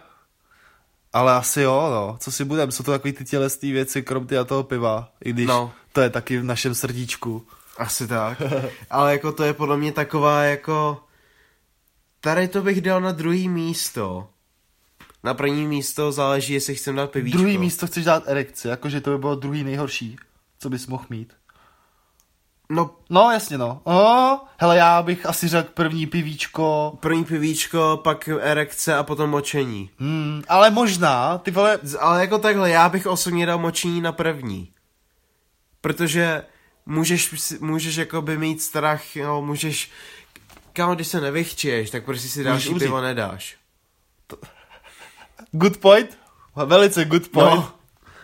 ale 1.16 1.34
asi 1.34 1.62
jo, 1.62 1.88
no. 1.92 2.18
Co 2.20 2.32
si 2.32 2.46
budem, 2.46 2.72
jsou 2.72 2.84
to 2.84 2.92
takový 2.92 3.14
ty 3.14 3.26
tělesné 3.26 3.72
věci, 3.72 4.04
krom 4.04 4.28
ty 4.28 4.38
a 4.38 4.44
toho 4.44 4.64
piva. 4.64 5.10
I 5.26 5.34
když 5.34 5.48
No. 5.48 5.72
to 5.94 6.02
je 6.02 6.10
taky 6.10 6.38
v 6.38 6.44
našem 6.44 6.76
srdíčku. 6.76 7.48
Asi 7.78 8.08
tak. 8.08 8.42
Ale 8.90 9.12
jako 9.12 9.32
to 9.32 9.44
je 9.44 9.54
podle 9.54 9.78
mě 9.78 9.92
taková 9.92 10.44
jako... 10.44 11.02
Tady 12.22 12.48
to 12.48 12.62
bych 12.62 12.82
dal 12.82 13.02
na 13.02 13.12
druhý 13.12 13.50
místo. 13.50 14.28
Na 15.24 15.34
první 15.34 15.68
místo 15.68 16.12
záleží, 16.12 16.54
jestli 16.54 16.76
chcem 16.76 16.96
dát 16.96 17.12
pivíčko. 17.12 17.38
Druhý 17.38 17.58
místo 17.58 17.88
chceš 17.88 18.06
dát 18.06 18.24
erekci, 18.28 18.68
jakože 18.68 19.02
to 19.02 19.12
by 19.12 19.18
bylo 19.18 19.36
druhý 19.36 19.64
nejhorší, 19.64 20.18
co 20.60 20.70
bys 20.70 20.88
mohl 20.88 21.06
mít. 21.10 21.34
No, 22.70 22.90
No, 23.10 23.32
jasně, 23.32 23.58
no. 23.58 23.82
O, 23.84 24.40
hele, 24.58 24.78
já 24.78 25.02
bych 25.02 25.26
asi 25.26 25.48
řekl 25.48 25.70
první 25.74 26.08
pivíčko, 26.08 26.98
první 27.00 27.26
pivíčko, 27.26 28.00
pak 28.04 28.30
erekce 28.42 28.96
a 28.96 29.04
potom 29.04 29.30
močení. 29.30 29.90
hmm, 30.00 30.42
ale 30.48 30.70
možná, 30.72 31.38
ty 31.38 31.52
vole, 31.52 31.80
Ale 32.00 32.22
jako 32.22 32.38
takhle, 32.38 32.70
já 32.70 32.90
bych 32.90 33.08
osobně 33.08 33.46
dal 33.46 33.58
močení 33.58 34.02
na 34.02 34.12
první. 34.12 34.72
Protože 35.82 36.44
můžeš, 36.86 37.52
můžeš 37.60 37.96
jakoby 37.96 38.38
mít 38.38 38.62
strach, 38.62 39.16
jo, 39.16 39.42
můžeš... 39.42 39.92
Kámo, 40.74 40.96
když 40.96 41.08
se 41.08 41.22
nevychčiješ, 41.22 41.90
tak 41.90 42.06
prostě 42.06 42.28
si 42.28 42.44
další 42.44 42.74
pivo 42.74 43.02
nedáš. 43.02 43.56
good 45.52 45.78
point, 45.78 46.18
velice 46.66 47.06
good 47.06 47.28
point. 47.28 47.56
No. 47.56 47.72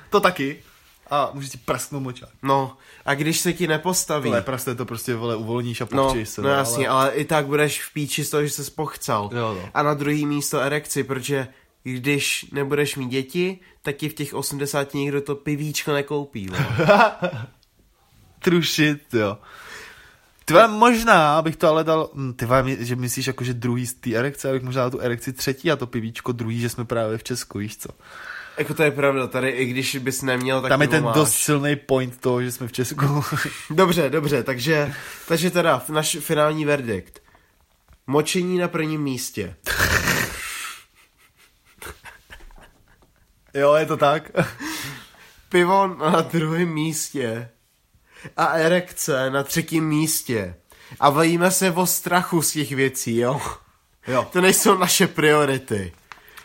To 0.10 0.20
taky. 0.20 0.64
A 1.12 1.30
můžeš 1.34 1.52
si 1.52 1.58
prasknout 1.58 2.04
močák. 2.04 2.30
No, 2.44 2.78
a 3.06 3.14
když 3.16 3.40
se 3.40 3.54
ti 3.54 3.68
nepostaví... 3.68 4.24
Tohle 4.24 4.42
praste 4.42 4.76
to 4.76 4.86
prostě, 4.86 5.16
vole, 5.16 5.36
uvolníš 5.36 5.82
a 5.82 5.88
No, 5.92 6.16
se. 6.24 6.42
no 6.42 6.50
jasně, 6.50 6.88
ale... 6.88 7.02
ale 7.02 7.12
i 7.12 7.26
tak 7.26 7.46
budeš 7.46 7.84
v 7.84 7.94
píči 7.94 8.26
z 8.26 8.30
toho, 8.30 8.44
že 8.44 8.50
se 8.50 8.72
pochcal. 8.72 9.30
Jo, 9.34 9.58
no. 9.62 9.70
A 9.74 9.84
na 9.84 9.94
druhý 9.94 10.26
místo 10.26 10.60
erekci, 10.60 11.04
protože 11.04 11.48
když 11.84 12.46
nebudeš 12.52 12.96
mít 12.96 13.10
děti, 13.10 13.60
tak 13.82 13.96
ti 13.96 14.10
v 14.10 14.14
těch 14.14 14.34
80 14.34 14.94
nikdo 14.94 15.22
to 15.22 15.36
pivíčko 15.36 15.94
nekoupí. 15.94 16.50
shit, 18.62 19.02
jo. 19.14 19.38
Ty 20.46 20.54
vole, 20.54 20.68
možná 20.68 21.42
bych 21.42 21.56
to 21.56 21.68
ale 21.68 21.84
dal, 21.84 22.10
hm, 22.14 22.34
ty 22.34 22.46
vole, 22.46 22.64
že 22.80 22.96
myslíš 22.96 23.28
jako, 23.28 23.44
že 23.44 23.54
druhý 23.54 23.88
z 23.88 23.94
té 23.94 24.14
erekce, 24.16 24.50
abych 24.50 24.62
možná 24.64 24.82
dal 24.82 24.92
tu 24.92 25.00
erekci 25.00 25.34
třetí 25.34 25.72
a 25.72 25.76
to 25.76 25.88
pivíčko 25.88 26.32
druhý, 26.32 26.60
že 26.60 26.70
jsme 26.70 26.86
právě 26.86 27.18
v 27.18 27.24
Česku, 27.24 27.58
víš 27.60 27.78
co? 27.78 27.90
Jako 28.62 28.74
to 28.74 28.84
je 28.84 28.92
pravda, 28.92 29.28
tady 29.28 29.50
i 29.50 29.66
když 29.66 29.96
bys 29.96 30.22
neměl, 30.22 30.62
tak 30.62 30.70
Tam 30.70 30.82
je 30.82 30.88
ten 30.88 31.04
máš. 31.04 31.16
dost 31.16 31.34
silný 31.34 31.76
point 31.76 32.18
toho, 32.20 32.42
že 32.42 32.52
jsme 32.52 32.68
v 32.68 32.72
Česku. 32.72 33.24
Dobře, 33.70 34.10
dobře, 34.10 34.44
takže, 34.44 34.94
takže 35.28 35.52
teda 35.52 35.82
náš 35.90 36.18
finální 36.20 36.66
verdikt. 36.66 37.22
Močení 38.08 38.58
na 38.58 38.68
prvním 38.68 39.02
místě. 39.02 39.56
jo, 43.54 43.74
je 43.74 43.86
to 43.86 43.98
tak. 43.98 44.32
Pivo 45.50 45.88
na 45.88 46.22
druhém 46.22 46.70
místě. 46.70 47.50
A 48.38 48.46
erekce 48.46 49.30
na 49.30 49.44
třetím 49.44 49.88
místě. 49.88 50.56
A 51.00 51.12
bavíme 51.12 51.52
se 51.52 51.72
o 51.72 51.86
strachu 51.86 52.42
z 52.42 52.52
těch 52.52 52.72
věcí, 52.72 53.18
jo? 53.18 53.42
jo. 54.08 54.28
To 54.32 54.42
nejsou 54.42 54.78
naše 54.78 55.08
priority. 55.08 55.94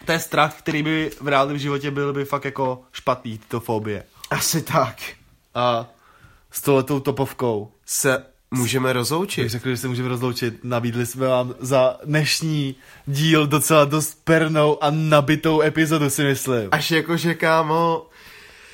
To 0.06 0.12
je 0.12 0.18
strach, 0.20 0.54
který 0.58 0.82
by 0.82 1.10
v 1.20 1.28
reálném 1.28 1.58
životě 1.58 1.90
byl 1.90 2.12
by 2.12 2.24
fakt 2.24 2.44
jako 2.44 2.80
špatný, 2.92 3.38
tyto 3.38 3.60
fobie. 3.60 4.02
Asi 4.30 4.62
tak. 4.62 4.96
A 5.54 5.86
s 6.50 6.60
touhletou 6.62 7.00
topovkou 7.00 7.70
Se 7.86 8.24
můžeme 8.50 8.88
bych 8.88 8.94
rozloučit. 8.94 9.48
řekl, 9.50 9.68
že 9.68 9.76
se 9.76 9.88
můžeme 9.88 10.08
rozloučit. 10.08 10.54
Nabídli 10.64 11.06
jsme 11.06 11.26
vám 11.28 11.54
za 11.60 11.96
dnešní 12.04 12.76
díl 13.06 13.46
docela 13.46 13.84
dost 13.84 14.18
pernou 14.24 14.84
a 14.84 14.90
nabitou 14.90 15.62
epizodu, 15.62 16.10
si 16.10 16.24
myslím. 16.24 16.68
Až 16.72 16.90
jakože, 16.90 17.34
kámo, 17.34 18.06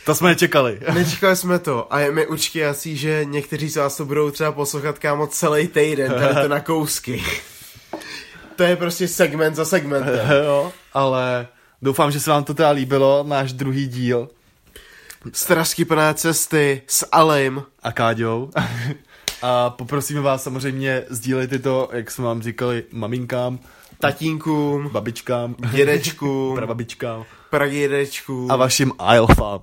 To 0.06 0.14
jsme 0.14 0.28
nečekali. 0.28 0.80
nečekali 0.94 1.36
jsme 1.36 1.58
to. 1.58 1.92
A 1.94 2.00
je 2.00 2.12
mi 2.12 2.26
určitě 2.26 2.60
jasný, 2.60 2.96
že 2.96 3.24
někteří 3.24 3.68
z 3.68 3.76
vás 3.76 3.96
to 3.96 4.04
budou 4.04 4.30
třeba 4.30 4.52
poslouchat, 4.52 4.98
kámo, 4.98 5.26
celý 5.26 5.68
týden, 5.68 6.12
tady 6.12 6.34
to 6.34 6.48
na 6.48 6.60
kousky. 6.60 7.24
To 8.56 8.62
je 8.62 8.76
prostě 8.76 9.08
segment 9.08 9.54
za 9.54 9.64
segmentem. 9.64 10.30
jo, 10.44 10.72
ale 10.94 11.48
doufám, 11.82 12.10
že 12.10 12.20
se 12.20 12.30
vám 12.30 12.44
to 12.44 12.54
teda 12.54 12.70
líbilo, 12.70 13.24
náš 13.28 13.52
druhý 13.52 13.86
díl 13.86 14.28
Strasky 15.32 15.84
plné 15.84 16.14
cesty 16.14 16.82
s 16.86 17.08
Alim. 17.12 17.62
a 17.82 17.92
Káďou. 17.92 18.50
A 19.42 19.70
poprosíme 19.70 20.20
vás 20.20 20.42
samozřejmě, 20.42 21.04
sdílejte 21.08 21.58
to, 21.58 21.88
jak 21.92 22.10
jsme 22.10 22.24
vám 22.24 22.42
říkali, 22.42 22.84
maminkám, 22.92 23.58
tatínkům, 23.98 24.88
babičkám, 24.88 25.54
dědečkům, 25.72 26.54
prababičkám 26.56 27.24
pradědečkům 27.52 28.50
a 28.50 28.56
vašim 28.56 28.92
IELFám. 29.12 29.60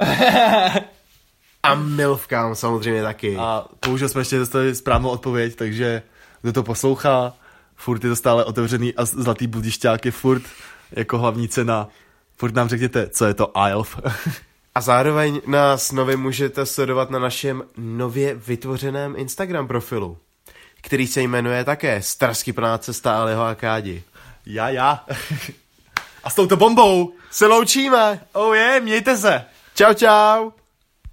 a 1.62 1.74
milvkám 1.74 2.54
samozřejmě 2.54 3.02
taky. 3.02 3.36
A 3.36 3.64
bohužel 3.86 4.08
jsme 4.08 4.20
ještě 4.20 4.38
dostali 4.38 4.74
správnou 4.74 5.08
odpověď, 5.08 5.56
takže 5.56 6.02
kdo 6.42 6.52
to 6.52 6.62
poslouchá, 6.62 7.32
furt 7.80 8.04
je 8.04 8.10
to 8.10 8.16
stále 8.16 8.44
otevřený 8.44 8.94
a 8.94 9.04
zlatý 9.04 9.46
budišťák 9.46 10.04
je 10.04 10.10
furt 10.10 10.42
jako 10.92 11.18
hlavní 11.18 11.48
cena. 11.48 11.88
Furt 12.36 12.54
nám 12.54 12.68
řekněte, 12.68 13.08
co 13.08 13.26
je 13.26 13.34
to 13.34 13.52
IELF. 13.66 14.00
A 14.74 14.80
zároveň 14.80 15.40
nás 15.46 15.92
nově 15.92 16.16
můžete 16.16 16.66
sledovat 16.66 17.10
na 17.10 17.18
našem 17.18 17.62
nově 17.76 18.34
vytvořeném 18.34 19.14
Instagram 19.16 19.66
profilu, 19.66 20.18
který 20.80 21.06
se 21.06 21.22
jmenuje 21.22 21.64
také 21.64 22.02
Strasky 22.02 22.52
plná 22.52 22.78
cesta 22.78 23.22
a 23.22 23.54
Kádi. 23.54 24.02
já, 24.46 24.68
já. 24.68 25.04
A 26.24 26.30
s 26.30 26.34
touto 26.34 26.56
bombou. 26.56 27.12
Se 27.30 27.46
loučíme! 27.46 28.20
Oh 28.32 28.56
je, 28.56 28.80
mějte 28.80 29.16
se. 29.16 29.44
Čau, 29.74 29.94
čau! 29.94 30.59